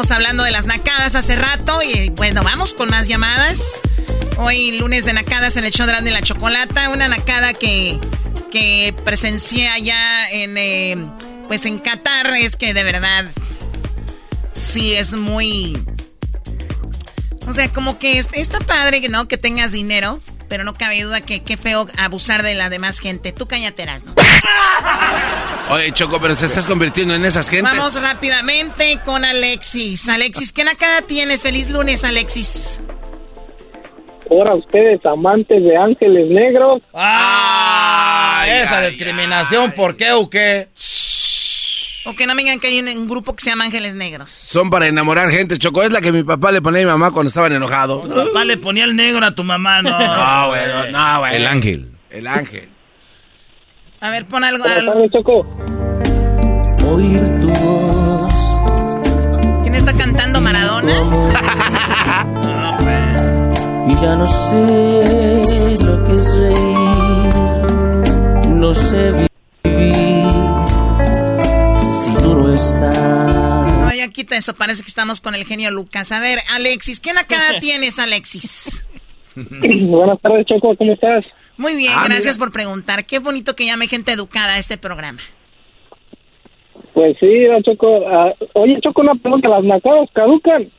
Estábamos 0.04 0.12
hablando 0.12 0.44
de 0.44 0.52
las 0.52 0.66
nacadas 0.66 1.16
hace 1.16 1.36
rato 1.38 1.82
y 1.82 2.10
bueno, 2.10 2.44
vamos 2.44 2.74
con 2.74 2.90
más 2.90 3.08
llamadas. 3.08 3.82
Hoy 4.38 4.78
lunes 4.78 5.06
de 5.06 5.14
nacadas 5.14 5.56
en 5.56 5.64
el 5.64 5.72
show 5.72 5.88
de 5.88 6.12
la 6.12 6.22
Chocolata, 6.22 6.90
una 6.90 7.08
nacada 7.08 7.54
que, 7.54 8.00
que 8.52 8.94
presencié 9.06 9.70
allá 9.70 10.30
en, 10.32 10.58
eh, 10.58 10.98
pues 11.48 11.66
en 11.66 11.80
Qatar, 11.80 12.36
es 12.36 12.58
que 12.58 12.74
de 12.74 12.84
verdad, 12.84 13.26
sí 14.54 14.94
es 14.94 15.16
muy... 15.16 15.82
O 17.48 17.54
sea, 17.54 17.72
como 17.72 17.98
que 17.98 18.18
es- 18.20 18.28
está 18.34 18.60
padre 18.60 19.00
no 19.10 19.28
que 19.30 19.38
tengas 19.38 19.72
dinero, 19.72 20.20
pero 20.54 20.64
no 20.64 20.76
cabe 20.76 21.02
duda 21.02 21.20
que 21.20 21.42
qué 21.42 21.58
feo 21.58 21.88
abusar 21.98 22.44
de 22.44 22.54
la 22.54 22.70
demás 22.70 23.00
gente. 23.00 23.32
Tú 23.32 23.48
cállate, 23.48 23.88
¿no? 23.88 24.14
Oye, 25.72 25.92
Choco, 25.94 26.20
pero 26.22 26.36
se 26.36 26.46
estás 26.46 26.68
convirtiendo 26.68 27.16
en 27.16 27.26
esas 27.26 27.50
gentes. 27.50 27.76
Vamos 27.76 28.00
rápidamente 28.00 29.00
con 29.04 29.26
Alexis. 29.26 30.08
Alexis, 30.08 30.54
¿qué 30.54 30.64
nacada 30.64 31.02
tienes? 31.02 31.42
Feliz 31.42 31.72
lunes, 31.72 32.04
Alexis. 32.04 32.80
Ahora 34.30 34.54
ustedes, 34.54 35.04
amantes 35.08 35.64
de 35.64 35.76
ángeles 35.76 36.30
negros. 36.30 36.84
Ah, 36.94 38.46
esa 38.48 38.80
discriminación, 38.82 39.72
¿por 39.72 39.98
qué 39.98 40.12
o 40.12 40.30
qué? 40.30 40.68
O 42.06 42.14
que 42.16 42.28
no 42.28 42.36
me 42.36 42.44
digan 42.44 42.60
que 42.60 42.68
hay 42.68 42.80
un, 42.80 42.88
un 42.90 43.08
grupo 43.08 43.34
que 43.36 43.44
se 43.44 43.50
llama 43.50 43.64
Ángeles 43.66 43.96
Negros. 43.96 44.30
Son 44.30 44.70
para 44.70 44.88
enamorar 44.88 45.30
gente, 45.32 45.58
Choco. 45.58 45.84
Es 45.84 45.92
la 45.92 46.02
que 46.02 46.12
mi 46.12 46.24
papá 46.24 46.52
le 46.52 46.62
ponía 46.62 46.82
a 46.82 46.84
mi 46.84 46.92
mamá 46.92 47.12
cuando 47.12 47.30
estaban 47.30 47.54
enojados. 47.54 48.04
Tu 48.08 48.14
papá 48.14 48.44
le 48.44 48.58
ponía 48.58 48.84
el 48.84 48.96
negro 48.96 49.26
a 49.26 49.32
tu 49.32 49.44
mamá, 49.44 49.82
no. 49.82 49.92
No, 50.00 50.48
güey, 50.50 50.68
no, 50.68 50.88
no, 50.92 51.20
güey. 51.20 51.36
El 51.36 51.46
ángel. 51.48 51.92
El 52.10 52.28
ángel. 52.28 52.70
A 54.02 54.10
ver, 54.10 54.26
pon 54.26 54.44
algo. 54.44 54.66
Algo. 54.66 55.08
Choco. 55.10 55.48
Oír 56.92 57.22
tu 57.40 57.48
voz. 57.48 58.34
¿Quién 59.62 59.76
está 59.76 59.94
cantando 59.98 60.42
Maradona? 60.42 60.94
Y 63.86 63.96
ya 64.02 64.16
no 64.16 64.26
sé 64.30 65.78
lo 65.84 66.06
que 66.06 66.14
es 66.14 66.34
reír. 66.38 67.34
No 68.48 68.74
sé 68.74 69.28
no 72.92 73.94
ya 73.94 74.08
quita 74.10 74.36
eso, 74.38 74.54
parece 74.56 74.82
que 74.84 74.88
estamos 74.90 75.22
con 75.22 75.36
el 75.36 75.46
genio 75.46 75.72
Lucas. 75.72 76.12
A 76.12 76.20
ver, 76.20 76.40
Alexis, 76.54 77.00
¿qué 77.00 77.12
cara 77.26 77.60
tienes, 77.62 78.00
Alexis? 78.00 78.84
Buenas 79.36 80.20
tardes, 80.22 80.46
Choco. 80.48 80.76
¿Cómo 80.76 80.94
estás? 80.94 81.24
Muy 81.58 81.76
bien, 81.76 81.94
Ah, 81.96 82.04
gracias 82.06 82.38
mira. 82.38 82.46
por 82.46 82.52
preguntar. 82.52 83.06
Qué 83.06 83.20
bonito 83.20 83.56
que 83.56 83.66
llame 83.66 83.88
gente 83.88 84.12
educada 84.12 84.54
a 84.56 84.58
este 84.60 84.78
programa. 84.78 85.22
Pues 86.94 87.16
sí, 87.20 87.28
Choco. 87.64 88.08
ah, 88.08 88.34
oye, 88.54 88.80
Choco, 88.84 89.02
una 89.02 89.16
pregunta. 89.16 89.50
¿Las 89.50 89.64
nacadas 89.64 90.10
caducan? 90.14 90.72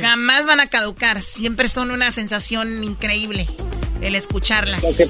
Jamás 0.00 0.46
van 0.46 0.60
a 0.60 0.66
caducar, 0.66 1.20
siempre 1.22 1.66
son 1.66 1.90
una 1.92 2.10
sensación 2.10 2.84
increíble 2.84 3.46
el 4.02 4.14
escucharlas. 4.14 4.82
Lo 4.82 4.90
que, 4.96 5.06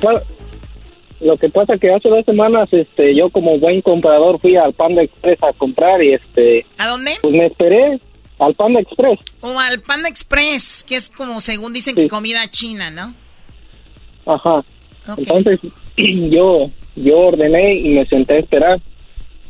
lo 1.23 1.37
que 1.37 1.49
pasa 1.49 1.79
que 1.79 1.93
hace 1.93 2.09
dos 2.09 2.25
semanas, 2.25 2.69
este, 2.73 3.15
yo 3.15 3.31
como 3.31 3.59
buen 3.59 3.81
comprador 3.81 4.41
fui 4.41 4.57
al 4.57 4.73
Panda 4.73 5.03
Express 5.03 5.43
a 5.43 5.53
comprar 5.53 6.03
y 6.03 6.15
este, 6.15 6.67
¿A 6.79 6.89
dónde? 6.89 7.13
pues 7.23 7.33
me 7.33 7.47
esperé 7.47 8.01
al 8.39 8.55
Panda 8.55 8.81
Express. 8.81 9.21
O 9.41 9.59
al 9.59 9.81
Panda 9.83 10.09
Express, 10.09 10.85
que 10.87 10.97
es 10.97 11.09
como 11.09 11.41
según 11.41 11.73
dicen 11.73 11.95
que 11.95 12.09
comida 12.09 12.41
china, 12.51 12.91
¿no? 12.91 13.15
Ajá. 14.27 14.65
Entonces 15.17 15.61
yo 15.97 16.71
yo 16.97 17.19
ordené 17.19 17.75
y 17.77 17.89
me 17.91 18.07
senté 18.07 18.35
a 18.35 18.39
esperar. 18.39 18.81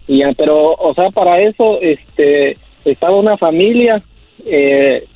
Y 0.07 0.19
ya, 0.19 0.33
pero 0.37 0.75
o 0.75 0.95
sea, 0.95 1.11
para 1.11 1.41
eso 1.41 1.81
este 1.81 2.59
estaba 2.85 3.17
una 3.17 3.37
familia 3.39 4.03
eh, 4.45 5.07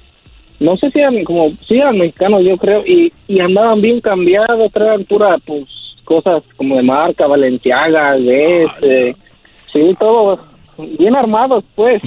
no 0.60 0.76
sé 0.76 0.90
si 0.90 1.00
eran 1.00 1.22
como 1.24 1.52
si 1.68 1.76
eran 1.76 1.98
mexicanos 1.98 2.42
yo 2.44 2.56
creo 2.56 2.84
y, 2.86 3.12
y 3.28 3.40
andaban 3.40 3.80
bien 3.82 4.00
cambiados, 4.00 4.72
traían 4.72 5.04
pura 5.04 5.36
pues 5.44 5.64
cosas 6.06 6.42
como 6.56 6.76
de 6.76 6.82
marca, 6.82 7.26
Valenciaga, 7.26 8.16
Guess, 8.16 8.70
eh, 8.82 9.14
sí, 9.72 9.94
todo 9.98 10.40
bien 10.98 11.14
armados 11.14 11.64
pues. 11.74 12.00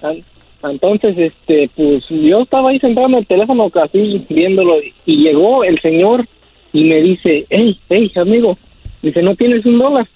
Entonces, 0.62 1.16
este, 1.16 1.70
pues 1.74 2.04
yo 2.08 2.42
estaba 2.42 2.70
ahí 2.70 2.78
sentado 2.80 3.08
en 3.08 3.14
el 3.14 3.26
teléfono 3.26 3.70
casi 3.70 4.24
viéndolo 4.28 4.76
y 5.06 5.16
llegó 5.16 5.64
el 5.64 5.80
señor 5.80 6.26
y 6.72 6.84
me 6.84 7.00
dice, 7.00 7.46
hey, 7.48 7.78
hey, 7.88 8.12
amigo, 8.16 8.56
dice, 9.02 9.22
¿no 9.22 9.34
tienes 9.36 9.64
un 9.64 9.78
dólar? 9.78 10.06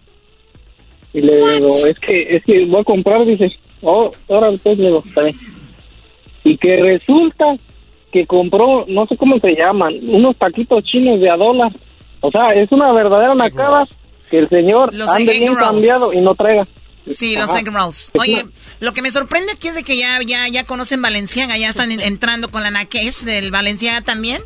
Y 1.15 1.21
le 1.23 1.37
digo, 1.37 1.69
es 1.69 1.99
que, 1.99 2.37
es 2.37 2.45
que 2.45 2.67
voy 2.67 2.81
a 2.81 2.85
comprar, 2.85 3.25
dice, 3.25 3.53
oh, 3.83 4.11
ahora 4.29 4.51
pues 4.63 4.79
le 4.79 4.87
digo, 4.87 5.03
bien. 5.17 5.37
Y 6.45 6.57
que 6.59 6.77
resulta 6.77 7.57
que 8.13 8.27
compró, 8.27 8.85
no 8.87 9.07
sé 9.07 9.17
cómo 9.17 9.39
se 9.39 9.55
llaman, 9.55 9.95
unos 10.09 10.37
taquitos 10.37 10.85
chinos 10.85 11.21
de 11.21 11.31
a 11.31 11.37
dólar. 11.37 11.73
O 12.27 12.31
sea, 12.31 12.55
es 12.55 12.73
una 12.73 12.91
verdadera 12.93 13.35
nacada 13.35 13.85
que 14.31 14.39
el 14.39 14.49
señor 14.49 14.95
Los 14.95 15.11
ande 15.11 15.33
bien 15.33 15.49
rolls. 15.55 15.61
cambiado 15.63 16.13
y 16.15 16.23
no 16.23 16.35
traiga. 16.35 16.67
Sí, 17.11 17.37
los 17.37 17.55
egg 17.55 17.69
rolls. 17.71 18.11
Oye, 18.19 18.47
lo 18.81 18.95
que 18.95 19.03
me 19.03 19.11
sorprende 19.11 19.53
aquí 19.53 19.69
es 19.69 19.75
de 19.75 19.83
que 19.83 19.99
ya, 19.99 20.19
ya, 20.27 20.49
ya 20.49 20.65
conocen 20.65 21.03
Valenciaga, 21.03 21.59
ya 21.59 21.69
están 21.69 21.93
en- 21.93 22.01
entrando 22.01 22.51
con 22.51 22.63
la 22.63 22.71
naquez 22.71 23.27
del 23.27 23.51
Valenciaga 23.51 24.01
también. 24.01 24.41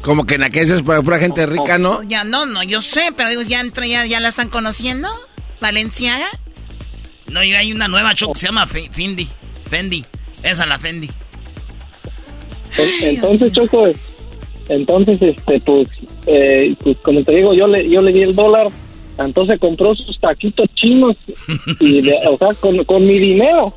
Como 0.00 0.24
que 0.24 0.38
naqueses 0.38 0.80
para 0.80 1.02
pura 1.02 1.18
gente 1.18 1.44
rica, 1.44 1.76
¿no? 1.76 2.02
Ya, 2.04 2.24
no, 2.24 2.46
no, 2.46 2.62
yo 2.62 2.80
sé, 2.80 3.12
pero 3.14 3.28
digo, 3.28 3.42
ya, 3.42 3.60
entra- 3.60 3.86
ya, 3.86 4.06
ya 4.06 4.18
la 4.20 4.28
están 4.28 4.48
conociendo. 4.48 5.08
Valenciaga. 5.60 6.26
No, 7.26 7.44
y 7.44 7.52
hay 7.52 7.70
una 7.72 7.86
nueva 7.86 8.14
choco 8.14 8.32
que 8.32 8.40
se 8.40 8.46
llama 8.46 8.66
Fe- 8.66 8.88
Fendi. 8.90 9.28
Fendi. 9.68 10.06
Esa 10.42 10.64
la 10.64 10.78
Fendi. 10.78 11.10
En- 12.78 13.08
Entonces, 13.16 13.52
Choco, 13.52 13.86
entonces, 14.68 15.18
este, 15.20 15.58
pues, 15.64 15.88
eh, 16.26 16.74
pues, 16.82 16.96
como 17.02 17.22
te 17.22 17.34
digo, 17.36 17.52
yo 17.54 17.66
le, 17.66 17.88
yo 17.88 18.00
le 18.00 18.12
di 18.12 18.22
el 18.22 18.34
dólar, 18.34 18.68
entonces 19.18 19.58
compró 19.60 19.94
sus 19.94 20.18
taquitos 20.20 20.66
chinos, 20.74 21.16
y 21.80 22.02
de- 22.02 22.18
o 22.30 22.36
sea, 22.38 22.48
con, 22.60 22.82
con 22.84 23.06
mi 23.06 23.18
dinero. 23.18 23.74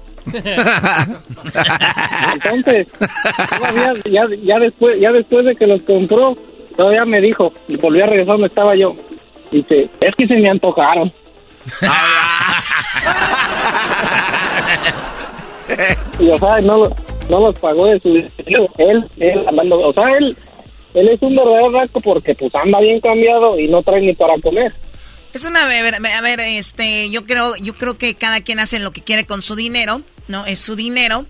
Entonces, 2.34 2.88
todavía, 3.58 3.94
ya, 4.12 4.26
ya 4.44 4.60
después, 4.60 5.00
ya 5.00 5.12
después 5.12 5.46
de 5.46 5.56
que 5.56 5.68
los 5.68 5.82
compró, 5.84 6.38
todavía 6.76 7.06
me 7.06 7.22
dijo, 7.22 7.54
y 7.68 7.76
volví 7.78 8.02
a 8.02 8.08
regresar 8.08 8.34
donde 8.34 8.48
estaba 8.48 8.76
yo, 8.76 8.96
dice, 9.52 9.90
es 10.02 10.16
que 10.16 10.28
se 10.28 10.36
me 10.36 10.50
antojaron. 10.50 11.12
y 16.20 16.30
o 16.30 16.38
sea, 16.40 16.60
no, 16.62 16.90
no 17.30 17.40
los 17.40 17.60
pagó 17.60 17.88
de 17.88 18.00
su 18.00 18.10
dinero. 18.14 18.68
Él, 18.78 19.06
él 19.18 19.44
andando, 19.48 19.80
o 19.80 19.94
sea, 19.94 20.06
él, 20.18 20.38
él 21.00 21.10
es 21.10 21.22
un 21.22 21.36
verdadero 21.36 21.72
raco 21.72 22.02
porque 22.02 22.34
pues 22.34 22.54
anda 22.56 22.80
bien 22.80 23.00
cambiado 23.00 23.60
y 23.60 23.68
no 23.68 23.84
trae 23.84 24.02
ni 24.02 24.14
para 24.16 24.36
comer. 24.42 24.74
Es 25.34 25.46
una 25.46 25.66
a 25.66 25.68
ver, 25.68 25.96
a 25.96 26.22
ver, 26.22 26.40
este, 26.40 27.10
yo 27.12 27.26
creo, 27.26 27.56
yo 27.58 27.76
creo 27.76 27.98
que 27.98 28.16
cada 28.16 28.42
quien 28.42 28.60
hace 28.60 28.80
lo 28.80 28.92
que 28.92 29.02
quiere 29.02 29.26
con 29.26 29.42
su 29.42 29.56
dinero, 29.56 30.02
¿no? 30.28 30.46
Es 30.46 30.60
su 30.60 30.76
dinero. 30.76 31.26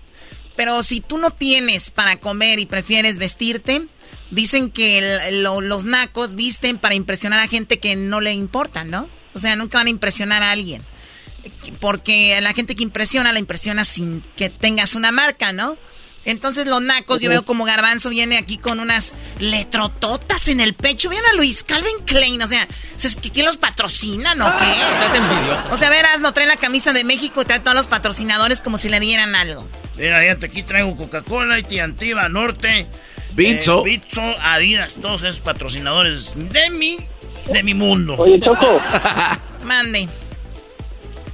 Pero 0.56 0.82
si 0.82 1.00
tú 1.00 1.18
no 1.18 1.30
tienes 1.30 1.90
para 1.90 2.16
comer 2.16 2.58
y 2.58 2.66
prefieres 2.66 3.18
vestirte, 3.18 3.82
dicen 4.30 4.70
que 4.70 5.30
los 5.30 5.84
nacos 5.84 6.34
visten 6.34 6.78
para 6.78 6.94
impresionar 6.94 7.40
a 7.40 7.48
gente 7.48 7.78
que 7.78 7.96
no 7.96 8.20
le 8.20 8.32
importa, 8.32 8.84
¿no? 8.84 9.08
O 9.34 9.38
sea, 9.38 9.56
nunca 9.56 9.78
van 9.78 9.86
a 9.86 9.90
impresionar 9.90 10.42
a 10.42 10.50
alguien. 10.50 10.82
Porque 11.80 12.40
la 12.40 12.52
gente 12.54 12.74
que 12.74 12.82
impresiona, 12.82 13.32
la 13.32 13.38
impresiona 13.38 13.84
sin 13.84 14.22
que 14.36 14.48
tengas 14.48 14.94
una 14.94 15.12
marca, 15.12 15.52
¿no? 15.52 15.76
Entonces 16.28 16.66
los 16.66 16.82
nacos, 16.82 17.20
yo 17.20 17.30
veo 17.30 17.42
como 17.44 17.64
Garbanzo 17.64 18.10
viene 18.10 18.36
aquí 18.36 18.58
con 18.58 18.80
unas 18.80 19.14
letrototas 19.38 20.48
en 20.48 20.60
el 20.60 20.74
pecho. 20.74 21.08
Vean 21.08 21.24
a 21.32 21.36
Luis 21.36 21.64
Calvin 21.64 22.04
Klein, 22.04 22.42
o 22.42 22.46
sea, 22.46 22.68
¿es 23.02 23.16
que 23.16 23.30
¿quién 23.30 23.46
los 23.46 23.56
patrocinan 23.56 24.40
o 24.42 24.56
qué? 24.58 24.70
Estás 24.70 25.14
envidioso. 25.14 25.68
O 25.72 25.76
sea, 25.78 25.88
verás, 25.88 26.20
no 26.20 26.32
trae 26.34 26.46
la 26.46 26.56
camisa 26.56 26.92
de 26.92 27.02
México 27.02 27.40
y 27.40 27.44
trae 27.46 27.60
todos 27.60 27.74
los 27.74 27.86
patrocinadores 27.86 28.60
como 28.60 28.76
si 28.76 28.90
le 28.90 29.00
dieran 29.00 29.34
algo. 29.34 29.66
Mira, 29.96 30.20
fíjate, 30.20 30.46
aquí 30.46 30.62
traigo 30.62 30.94
Coca-Cola, 30.96 31.62
Tiantiva, 31.62 32.28
Norte. 32.28 32.88
Bitso. 33.32 33.86
eh, 33.86 33.90
Bitso, 33.90 34.22
Adidas, 34.42 34.96
todos 35.00 35.22
esos 35.22 35.40
patrocinadores 35.40 36.32
de 36.36 36.70
mi, 36.70 36.98
de 37.50 37.62
mi 37.62 37.72
mundo. 37.72 38.16
Oye, 38.18 38.38
Choco, 38.38 38.80
Mande. 39.64 40.08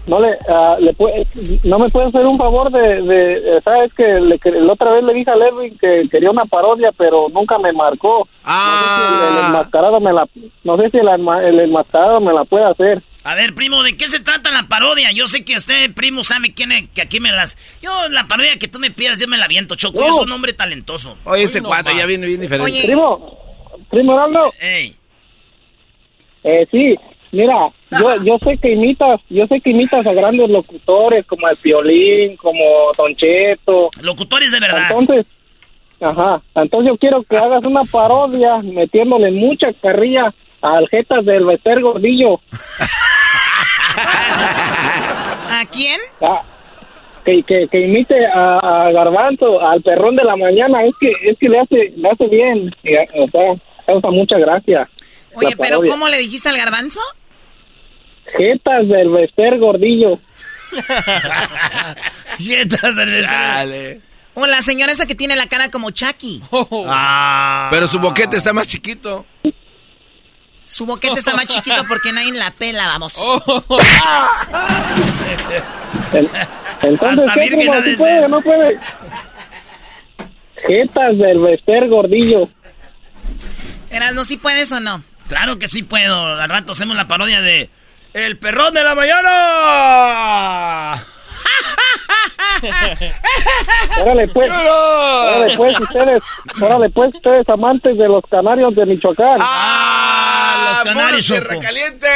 No 0.07 0.21
le, 0.21 0.37
ah, 0.49 0.77
le 0.79 0.93
puede, 0.95 1.27
no 1.65 1.79
me 1.79 1.89
puede 1.89 2.09
hacer 2.09 2.27
un 2.27 2.39
favor 2.39 2.71
de, 2.71 3.03
de 3.03 3.61
sabes 3.63 3.93
que, 3.95 4.05
le, 4.05 4.39
que 4.39 4.51
la 4.51 4.73
otra 4.73 4.93
vez 4.93 5.05
le 5.05 5.15
dije 5.15 5.31
a 5.31 5.37
Lerwin 5.37 5.79
que 5.79 6.09
quería 6.11 6.31
una 6.31 6.45
parodia, 6.45 6.91
pero 6.97 7.29
nunca 7.31 7.59
me 7.59 7.73
marcó. 7.73 8.29
No 8.45 8.53
sé 8.81 8.85
si 8.97 9.03
el, 9.03 9.39
el 9.39 9.45
enmascarado 9.47 10.01
me 10.01 10.13
la, 10.13 10.29
no 10.65 10.77
sé 10.77 10.91
si 10.91 10.99
el, 10.99 11.09
el 11.09 11.61
enmascarado 11.61 12.21
me 12.21 12.33
la 12.33 12.45
puede 12.45 12.65
hacer. 12.65 13.03
A 13.25 13.35
ver, 13.35 13.55
primo, 13.55 13.83
¿de 13.83 13.97
qué 13.97 14.07
se 14.11 14.21
trata 14.21 14.53
la 14.53 14.69
parodia? 14.69 15.11
Yo 15.13 15.27
sé 15.29 15.47
que 15.47 15.57
usted, 15.57 15.95
primo, 15.95 16.25
sabe 16.25 16.53
quién 16.53 16.73
es, 16.73 16.91
que 16.91 17.01
aquí 17.01 17.21
me 17.21 17.33
las... 17.33 17.57
Yo, 17.81 17.91
la 18.11 18.27
parodia 18.29 18.59
que 18.59 18.69
tú 18.69 18.79
me 18.79 18.91
pidas, 18.91 19.19
yo 19.19 19.27
me 19.29 19.39
la 19.39 19.49
viento, 19.49 19.77
Choco. 19.77 20.01
Yo 20.01 20.13
soy 20.13 20.25
un 20.27 20.33
hombre 20.33 20.53
talentoso. 20.53 21.17
Oye, 21.25 21.45
este 21.45 21.63
cuate 21.63 21.97
ya 21.97 22.05
viene 22.05 22.27
bien 22.27 22.43
diferente. 22.43 22.83
Primo, 22.85 23.39
primo 23.91 24.13
Heraldo. 24.13 24.53
Ey. 24.61 24.95
Eh, 26.43 26.67
sí, 26.71 26.95
mira, 27.35 27.69
yo, 27.91 28.17
yo 28.25 28.39
sé 28.43 28.57
que 28.59 28.73
imitas, 28.73 29.21
yo 29.29 29.47
sé 29.47 29.61
que 29.61 29.71
imitas 29.71 30.07
a 30.07 30.13
grandes 30.13 30.49
locutores 30.49 31.27
como 31.27 31.49
el 31.49 31.57
Piolín, 31.57 32.37
como 32.37 32.93
Don 32.97 33.15
Cheto. 33.17 33.91
Locutores 34.01 34.53
de 34.53 34.61
verdad. 34.61 34.89
Entonces, 34.91 35.27
ajá, 36.01 36.41
entonces 36.55 36.93
yo 36.93 36.99
quiero 36.99 37.23
que 37.25 37.37
hagas 37.37 37.65
una 37.65 37.85
parodia 37.85 38.59
metiéndole 38.59 39.31
mucha 39.31 39.73
carrilla 39.81 40.33
a 40.63 40.79
Aljetas 40.79 41.25
del 41.25 41.45
Bester 41.45 41.81
Gordillo. 41.81 42.41
¿A 45.51 45.65
quién? 45.71 46.01
Ah, 46.21 46.43
que, 47.25 47.43
que, 47.43 47.69
que 47.69 47.81
imite 47.81 48.27
a, 48.27 48.59
a 48.59 48.93
Garbanzo, 48.93 49.61
al 49.61 49.83
perrón 49.83 50.17
de 50.17 50.25
la 50.25 50.37
mañana, 50.37 50.85
es 50.85 50.95
que 51.01 51.11
es 51.29 51.39
que 51.39 51.49
le 51.49 51.61
hace 51.61 51.93
le 51.97 52.09
hace 52.09 52.27
bien, 52.27 52.75
o 53.15 53.29
sea, 53.29 53.55
causa 53.87 54.11
mucha 54.11 54.39
gracia. 54.39 54.89
Oye, 55.35 55.55
pero. 55.59 55.81
¿cómo 55.89 56.09
le 56.09 56.19
dijiste 56.19 56.49
al 56.49 56.57
garbanzo? 56.57 57.01
Jetas 58.27 58.89
del 58.89 59.11
Bester 59.11 59.59
Gordillo. 59.59 60.19
Jetas 62.39 62.97
del 62.97 64.03
O 64.35 64.47
la 64.47 64.63
señora 64.63 64.93
esa 64.93 65.07
que 65.07 65.15
tiene 65.15 65.37
la 65.37 65.47
cara 65.47 65.71
como 65.71 65.91
Chucky. 65.91 66.43
Ah. 66.89 67.69
Pero 67.71 67.87
su 67.87 67.99
boquete 68.01 68.37
está 68.37 68.53
más 68.53 68.67
chiquito. 68.67 69.25
Ah. 69.35 69.39
Pero 69.41 69.47
su 69.47 69.49
boquete 69.49 69.53
está 69.53 69.53
más 69.53 69.55
chiquito. 69.55 69.55
Su 70.67 70.87
boquete 70.87 71.19
está 71.19 71.35
más 71.35 71.47
chiquito 71.47 71.85
porque 71.87 72.13
nadie 72.13 72.33
la 72.33 72.51
pela, 72.51 72.87
vamos. 72.87 73.15
El- 76.13 76.31
entonces, 76.83 77.29
Hasta 77.29 77.41
¿qué, 77.41 77.51
de 77.51 77.91
¿Sí 77.91 77.97
puede 77.97 78.29
no 78.29 78.41
puede? 78.41 78.79
Jetas 80.67 81.19
del 81.19 81.39
Bester 81.41 81.89
Gordillo. 81.89 82.49
Eras, 83.91 84.15
¿no 84.15 84.25
si 84.25 84.37
puedes 84.39 84.73
o 84.73 84.81
no? 84.81 85.05
Claro 85.29 85.59
que 85.59 85.69
sí 85.69 85.83
puedo. 85.83 86.15
Al 86.15 86.49
rato 86.49 86.73
hacemos 86.73 86.97
la 86.97 87.07
parodia 87.09 87.41
de 87.41 87.69
El 88.15 88.39
perrón 88.39 88.73
de 88.73 88.83
la 88.85 88.95
mañana. 88.95 91.05
Órale 94.01 94.29
pues, 94.29 94.51
órale 94.51 95.57
pues 95.57 95.81
ustedes, 95.81 96.23
órale 96.61 96.91
pues 96.91 97.15
ustedes 97.15 97.49
amantes 97.49 97.97
de 97.99 98.09
los 98.09 98.23
canarios 98.31 98.75
de 98.75 98.87
Michoacán. 98.87 99.37
Ah, 99.39 100.83
los 100.85 100.95
canarios, 100.95 101.27
¡Puro 101.29 101.41
Choco. 101.51 101.61
caliente! 101.61 102.07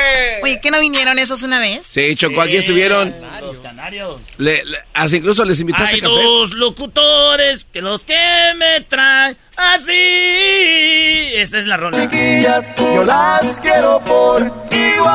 Oye, 0.42 0.58
¿qué 0.62 0.70
no 0.70 0.80
vinieron 0.80 1.18
esos 1.18 1.42
una 1.42 1.58
vez? 1.60 1.84
Sí, 1.86 2.16
Choco, 2.16 2.40
aquí 2.40 2.56
estuvieron. 2.56 3.14
Los 3.42 3.58
canarios. 3.60 4.20
Le- 4.38 4.64
le- 4.64 4.78
hasta 4.94 5.16
incluso 5.16 5.44
les 5.44 5.60
invitaste 5.60 5.96
Hay 5.96 6.00
café. 6.00 6.12
dos 6.14 6.52
locutores 6.52 7.64
que 7.66 7.82
los 7.82 8.04
que 8.04 8.16
me 8.56 8.80
traen 8.82 9.36
así. 9.58 11.32
Esta 11.34 11.58
es 11.58 11.66
la 11.66 11.76
rola. 11.76 12.00
Chiquillas, 12.00 12.72
yo 12.76 13.04
las 13.04 13.60
quiero 13.60 14.00
por 14.00 14.40
igual. 14.70 15.08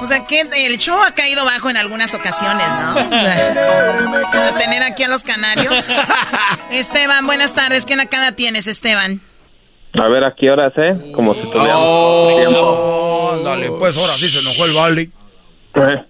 O 0.00 0.06
sea, 0.06 0.24
que 0.26 0.40
el 0.66 0.78
show 0.78 0.98
ha 1.02 1.12
caído 1.14 1.44
bajo 1.44 1.68
en 1.68 1.76
algunas 1.76 2.14
ocasiones, 2.14 2.66
¿no? 2.80 2.94
O 2.96 3.10
sea, 3.10 4.30
para 4.32 4.54
tener 4.58 4.82
aquí 4.82 5.02
a 5.02 5.08
los 5.08 5.22
canarios. 5.24 5.88
Esteban, 6.70 7.26
buenas 7.26 7.52
tardes. 7.54 7.84
¿Qué 7.84 7.96
nacada 7.96 8.32
tienes, 8.32 8.66
Esteban? 8.66 9.20
A 9.94 10.08
ver, 10.08 10.24
¿a 10.24 10.34
qué 10.34 10.50
horas, 10.50 10.72
eh? 10.76 11.12
Como 11.12 11.34
si 11.34 11.40
tuviéramos 11.42 11.82
Oh, 11.82 13.40
dale, 13.44 13.70
pues 13.70 13.96
ahora 13.98 14.12
sí 14.14 14.28
se 14.28 14.40
enojó 14.40 14.64
el 14.66 14.72
Valley. 14.74 15.10
Eh, 15.74 16.04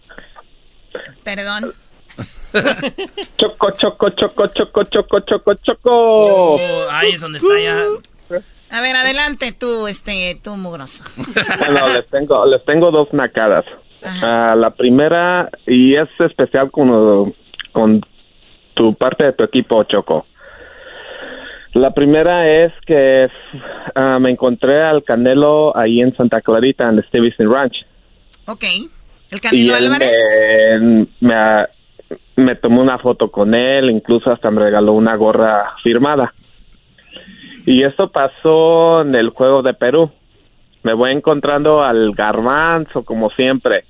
Perdón. 1.25 1.73
Choco, 3.39 3.71
choco, 3.73 4.11
choco, 4.11 4.47
choco, 4.49 4.83
choco, 4.85 5.21
choco, 5.21 5.55
choco. 5.55 5.91
Oh, 5.91 6.59
ahí 6.91 7.13
es 7.13 7.21
donde 7.21 7.39
está 7.39 7.61
ya. 7.61 7.85
A 8.71 8.81
ver, 8.81 8.97
adelante 8.97 9.53
tú, 9.53 9.87
este, 9.87 10.39
tú, 10.43 10.57
mugroso. 10.57 11.05
Bueno, 11.17 11.89
les 11.95 12.07
tengo, 12.09 12.47
les 12.47 12.65
tengo 12.65 12.91
dos 12.91 13.13
nacadas. 13.13 13.65
Ah, 14.23 14.55
la 14.57 14.71
primera, 14.71 15.51
y 15.67 15.97
es 15.97 16.09
especial 16.21 16.71
con, 16.71 17.35
con 17.73 18.01
tu 18.75 18.95
parte 18.95 19.25
de 19.25 19.33
tu 19.33 19.45
equipo, 19.45 19.83
Choco. 19.85 20.27
La 21.75 21.93
primera 21.93 22.49
es 22.65 22.73
que 22.87 23.29
ah, 23.95 24.19
me 24.21 24.31
encontré 24.31 24.83
al 24.83 25.03
Canelo 25.05 25.77
ahí 25.77 26.01
en 26.01 26.15
Santa 26.17 26.41
Clarita, 26.41 26.89
en 26.89 26.99
el 26.99 27.05
Stevenson 27.05 27.53
Ranch. 27.53 27.87
Ok. 28.47 28.65
¿El 29.31 29.41
Canelo 29.41 29.75
Álvarez? 29.75 30.11
me, 30.81 31.07
me, 31.21 31.67
me 32.39 32.55
tomó 32.55 32.81
una 32.81 32.99
foto 32.99 33.31
con 33.31 33.55
él, 33.55 33.91
incluso 33.91 34.31
hasta 34.31 34.51
me 34.51 34.63
regaló 34.63 34.93
una 34.93 35.17
gorra 35.17 35.75
firmada. 35.83 36.33
Y 37.67 37.83
esto 37.83 38.11
pasó 38.11 39.03
en 39.03 39.15
el 39.15 39.31
juego 39.31 39.63
de 39.63 39.75
Perú. 39.75 40.11
Me 40.85 40.95
voy 40.95 41.11
encontrando 41.11 41.83
al 41.83 42.13
garbanzo, 42.13 43.05
como 43.05 43.31
siempre. 43.31 43.85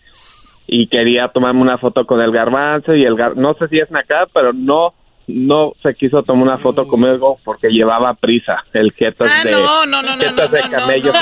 Y 0.66 0.88
quería 0.88 1.28
tomarme 1.28 1.60
una 1.60 1.78
foto 1.78 2.06
con 2.06 2.20
el 2.20 2.32
garbanzo 2.32 2.94
y 2.94 3.04
el 3.04 3.14
gar 3.14 3.36
no 3.36 3.54
sé 3.54 3.68
si 3.68 3.78
es 3.78 3.94
acá, 3.94 4.26
pero 4.32 4.52
no 4.52 4.94
no 5.28 5.74
se 5.82 5.94
quiso 5.94 6.22
tomar 6.22 6.42
una 6.42 6.58
foto 6.58 6.86
conmigo 6.88 7.38
porque 7.44 7.68
llevaba 7.68 8.14
prisa. 8.14 8.64
El 8.72 8.92
jetas 8.92 9.30
Ah, 9.32 9.44
de 9.44 9.50
no, 9.52 9.86
no, 9.86 10.02
no, 10.02 10.16
no, 10.16 10.24
jetas 10.24 10.50
no, 10.50 10.56
de 10.56 10.60
no, 10.62 10.68
no, 10.68 10.78
camello 10.78 11.12
no. 11.12 11.20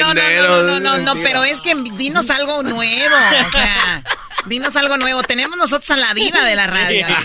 No, 0.00 0.14
no, 0.14 0.14
no, 0.14 0.62
no, 0.62 0.80
no, 0.80 0.98
no, 0.98 1.12
pero 1.22 1.44
es 1.44 1.60
que 1.60 1.74
dinos 1.96 2.30
algo 2.30 2.62
nuevo, 2.62 3.14
o 3.46 3.50
sea, 3.50 4.02
dinos 4.46 4.76
algo 4.76 4.96
nuevo. 4.96 5.22
Tenemos 5.22 5.56
nosotros 5.56 5.90
a 5.92 5.96
la 5.96 6.12
diva 6.14 6.44
de 6.44 6.54
la 6.56 6.66
radio. 6.66 7.06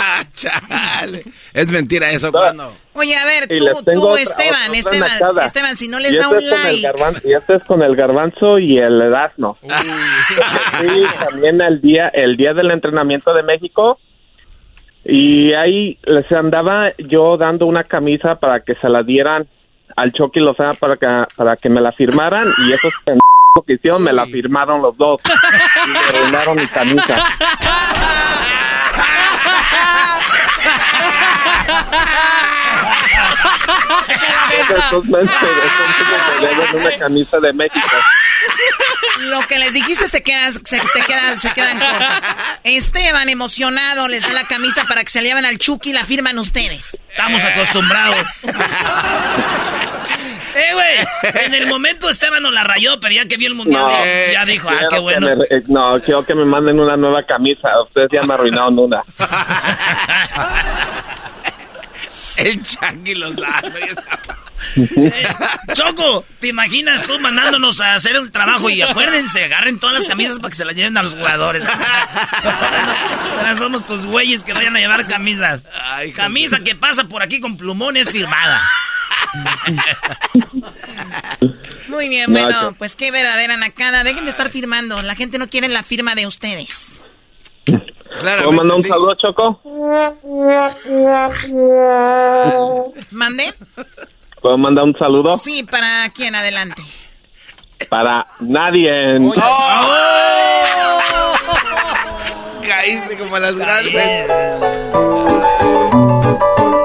Ah, 0.00 0.22
chale. 0.34 1.24
Es 1.52 1.70
mentira 1.70 2.10
eso, 2.10 2.30
cuando. 2.30 2.72
Oye, 2.94 3.16
a 3.16 3.24
ver, 3.24 3.46
Y 3.50 3.58
tú, 3.58 3.66
tú, 3.94 4.06
otra- 4.08 4.22
Esteban, 4.22 4.68
otra 4.70 4.78
Esteban. 4.78 5.10
Esteban, 5.44 5.76
si 5.76 5.88
no 5.88 5.98
les 5.98 6.12
Y 6.14 6.18
da 6.18 6.24
este 6.24 6.36
un 6.36 6.50
like. 6.50 7.28
y 7.28 7.32
este 7.32 7.54
es 7.56 7.64
con 7.64 7.82
el 7.82 7.94
garbanzo 7.96 8.58
y 8.58 8.78
el 8.78 9.00
Erasmo. 9.00 9.56
Sí, 10.80 11.02
también 11.28 11.60
el 11.60 11.80
día, 11.80 12.08
el 12.08 12.36
día 12.36 12.54
del 12.54 12.70
entrenamiento 12.70 13.32
de 13.34 13.42
México. 13.42 13.98
Y 15.10 15.54
ahí 15.54 15.98
les 16.04 16.30
andaba 16.32 16.92
yo 16.98 17.38
dando 17.38 17.64
una 17.64 17.82
camisa 17.82 18.34
para 18.34 18.60
que 18.60 18.74
se 18.74 18.90
la 18.90 19.02
dieran 19.02 19.48
al 19.96 20.12
Chucky 20.12 20.38
Lozano 20.38 20.74
para 20.74 20.98
que, 20.98 21.06
para 21.34 21.56
que 21.56 21.70
me 21.70 21.80
la 21.80 21.92
firmaran. 21.92 22.46
Y 22.58 22.72
esos 22.72 22.92
pendejos 23.06 23.64
que 23.66 23.72
hicieron 23.72 24.02
me 24.02 24.12
la 24.12 24.26
firmaron 24.26 24.82
los 24.82 24.94
dos. 24.98 25.22
Y 25.86 25.90
me 25.90 25.98
arruinaron 25.98 26.56
mi 26.56 26.66
camisa. 26.66 27.24
Mensos, 34.68 35.04
esos 35.04 35.08
me 35.08 36.48
dieron 36.48 36.80
una 36.80 36.98
camisa 36.98 37.40
de 37.40 37.52
México. 37.54 37.96
Lo 39.22 39.40
que 39.46 39.58
les 39.58 39.72
dijiste 39.72 40.08
te 40.08 40.22
quedas, 40.22 40.54
se, 40.64 40.78
te 40.78 41.00
quedan, 41.06 41.38
se 41.38 41.52
quedan 41.52 41.78
cortas. 41.78 42.22
Esteban, 42.64 43.28
emocionado, 43.28 44.08
les 44.08 44.22
da 44.22 44.32
la 44.32 44.44
camisa 44.44 44.84
para 44.88 45.02
que 45.04 45.10
se 45.10 45.20
lleven 45.22 45.44
al 45.44 45.58
Chucky 45.58 45.90
y 45.90 45.92
la 45.92 46.04
firman 46.04 46.38
ustedes. 46.38 46.96
Estamos 47.10 47.42
acostumbrados. 47.42 48.16
eh, 50.54 50.72
güey. 50.72 51.44
En 51.46 51.54
el 51.54 51.66
momento 51.66 52.08
Esteban 52.08 52.42
nos 52.42 52.52
la 52.52 52.64
rayó, 52.64 52.98
pero 53.00 53.14
ya 53.14 53.26
que 53.26 53.36
vio 53.36 53.48
el 53.48 53.54
mundial, 53.54 53.84
ya, 54.26 54.32
ya 54.32 54.44
dijo, 54.44 54.68
ah, 54.70 54.78
qué 54.80 54.86
que 54.96 55.00
bueno. 55.00 55.26
me- 55.36 55.44
eh, 55.44 55.62
no, 55.68 55.94
quiero 56.04 56.24
que 56.24 56.34
me 56.34 56.44
manden 56.44 56.78
una 56.78 56.96
nueva 56.96 57.24
camisa. 57.26 57.68
Ustedes 57.82 58.08
ya 58.12 58.22
me 58.22 58.34
arruinaron 58.34 58.78
una. 58.78 59.02
El 62.36 62.62
Chucky 62.62 63.14
Lozano. 63.16 63.68
Eh, 64.76 65.12
Choco, 65.74 66.24
¿te 66.40 66.48
imaginas 66.48 67.02
tú 67.02 67.18
mandándonos 67.18 67.80
a 67.80 67.94
hacer 67.94 68.16
el 68.16 68.30
trabajo? 68.30 68.70
Y 68.70 68.82
acuérdense, 68.82 69.44
agarren 69.44 69.78
todas 69.78 69.94
las 69.94 70.04
camisas 70.06 70.38
para 70.38 70.50
que 70.50 70.56
se 70.56 70.64
las 70.64 70.74
lleven 70.74 70.96
a 70.96 71.02
los 71.02 71.14
jugadores. 71.14 71.62
Ahora 73.36 73.56
somos 73.56 73.86
tus 73.86 74.06
güeyes 74.06 74.44
que 74.44 74.52
vayan 74.52 74.76
a 74.76 74.80
llevar 74.80 75.06
camisas. 75.06 75.62
Camisa 76.14 76.60
que 76.60 76.74
pasa 76.74 77.04
por 77.04 77.22
aquí 77.22 77.40
con 77.40 77.56
plumones 77.56 78.10
firmada. 78.10 78.60
Muy 81.88 82.08
bien, 82.08 82.32
No, 82.32 82.40
bueno, 82.40 82.74
pues 82.78 82.96
qué 82.96 83.10
verdadera 83.10 83.56
nacada. 83.56 84.04
Dejen 84.04 84.24
de 84.24 84.30
estar 84.30 84.50
firmando. 84.50 85.02
La 85.02 85.14
gente 85.14 85.38
no 85.38 85.48
quiere 85.48 85.68
la 85.68 85.82
firma 85.82 86.14
de 86.14 86.26
ustedes. 86.26 87.00
¿Puedo 88.20 88.52
mandar 88.52 88.76
un 88.76 88.82
saludo, 88.82 89.14
Choco? 89.16 89.60
¿Mande? 93.10 93.54
¿Puedo 94.40 94.56
mandar 94.58 94.84
un 94.84 94.94
saludo? 94.98 95.32
Sí, 95.34 95.62
¿para 95.64 96.08
quién? 96.14 96.34
Adelante. 96.34 96.82
Para 97.88 98.26
nadie. 98.40 99.16
en- 99.16 99.30
Caíste 102.66 103.16
como 103.16 103.38
las 103.38 103.54
grandes. 103.56 103.94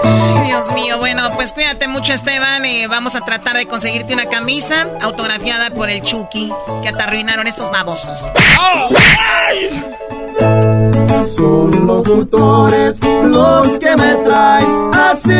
Ay, 0.04 0.48
Dios 0.48 0.72
mío, 0.74 0.98
bueno, 1.00 1.30
pues 1.36 1.52
cuídate 1.54 1.88
mucho, 1.88 2.14
Esteban. 2.14 2.64
eh, 2.66 2.88
vamos 2.88 3.16
a 3.16 3.22
tratar 3.26 3.56
de 3.58 3.66
conseguirte 3.68 4.14
una 4.14 4.26
camisa 4.26 4.88
autografiada 5.02 5.70
por 5.72 5.90
el 5.90 6.02
Chucky 6.02 6.52
que 6.84 6.92
te 6.94 7.04
arruinaron 7.04 7.48
estos 7.48 7.70
babosos. 7.72 8.18
Son 11.36 11.88
locutores 11.88 13.00
los 13.04 13.68
que 13.80 13.96
me 13.96 14.16
traen 14.16 14.90
así. 14.94 15.32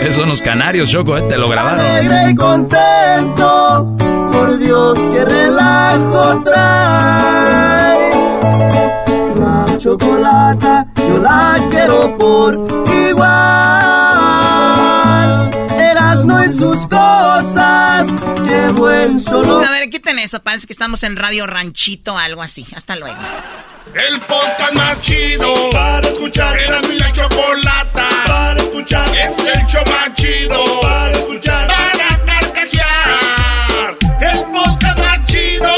Esos 0.00 0.16
son 0.16 0.28
los 0.28 0.42
canarios, 0.42 0.90
Choco, 0.90 1.16
¿eh? 1.16 1.22
te 1.22 1.36
lo 1.36 1.48
grabaron. 1.48 1.80
Alegre 1.80 2.30
y 2.30 2.34
contento. 2.34 3.96
Por 4.32 4.58
Dios, 4.58 4.98
que 4.98 5.24
relajo 5.24 6.42
trae. 6.44 8.10
La 9.38 9.78
chocolata, 9.78 10.86
yo 10.96 11.16
la 11.18 11.56
quiero 11.70 12.16
por 12.16 12.66
igual. 13.08 13.28
Erasno 15.78 16.44
y 16.44 16.50
sus 16.50 16.86
cosas. 16.86 18.08
Qué 18.46 18.68
buen 18.72 19.20
solo. 19.20 19.58
A 19.58 19.70
ver, 19.70 19.90
quiten 19.90 20.18
eso. 20.18 20.40
Parece 20.40 20.66
que 20.66 20.72
estamos 20.72 21.02
en 21.02 21.16
Radio 21.16 21.46
Ranchito 21.46 22.14
o 22.14 22.18
algo 22.18 22.42
así. 22.42 22.66
Hasta 22.74 22.96
luego. 22.96 23.16
El 23.94 24.20
podcast 24.20 24.74
más 24.74 25.00
chido 25.00 25.70
para 25.72 26.06
escuchar. 26.08 26.58
Era 26.60 26.80
mi 26.82 26.98
la 26.98 27.10
chocolata 27.10 28.08
para 28.26 28.60
escuchar. 28.60 29.08
Es 29.08 29.38
el 29.38 29.66
show 29.66 29.82
más 29.86 30.14
chido 30.14 30.62
para 30.82 31.12
escuchar. 31.12 31.68
Para 31.68 32.26
carcajear. 32.26 33.96
El 34.20 34.44
podcast 34.52 34.98
más 34.98 35.26
chido. 35.26 35.68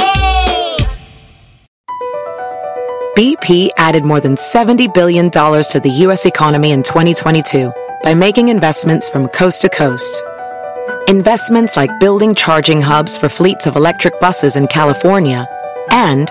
BP 3.15 3.71
added 3.77 4.05
more 4.05 4.21
than 4.21 4.35
$70 4.35 4.93
billion 4.93 5.31
to 5.31 5.81
the 5.81 5.91
U.S. 6.07 6.27
economy 6.27 6.73
in 6.73 6.83
2022 6.83 7.73
by 8.03 8.15
making 8.15 8.49
investments 8.49 9.09
from 9.09 9.29
coast 9.29 9.63
to 9.63 9.69
coast. 9.69 10.25
Investments 11.07 11.77
like 11.77 11.91
building 12.01 12.35
charging 12.35 12.83
hubs 12.83 13.17
for 13.17 13.29
fleets 13.29 13.67
of 13.67 13.77
electric 13.77 14.19
buses 14.21 14.57
in 14.57 14.67
California 14.67 15.47
and 15.91 16.31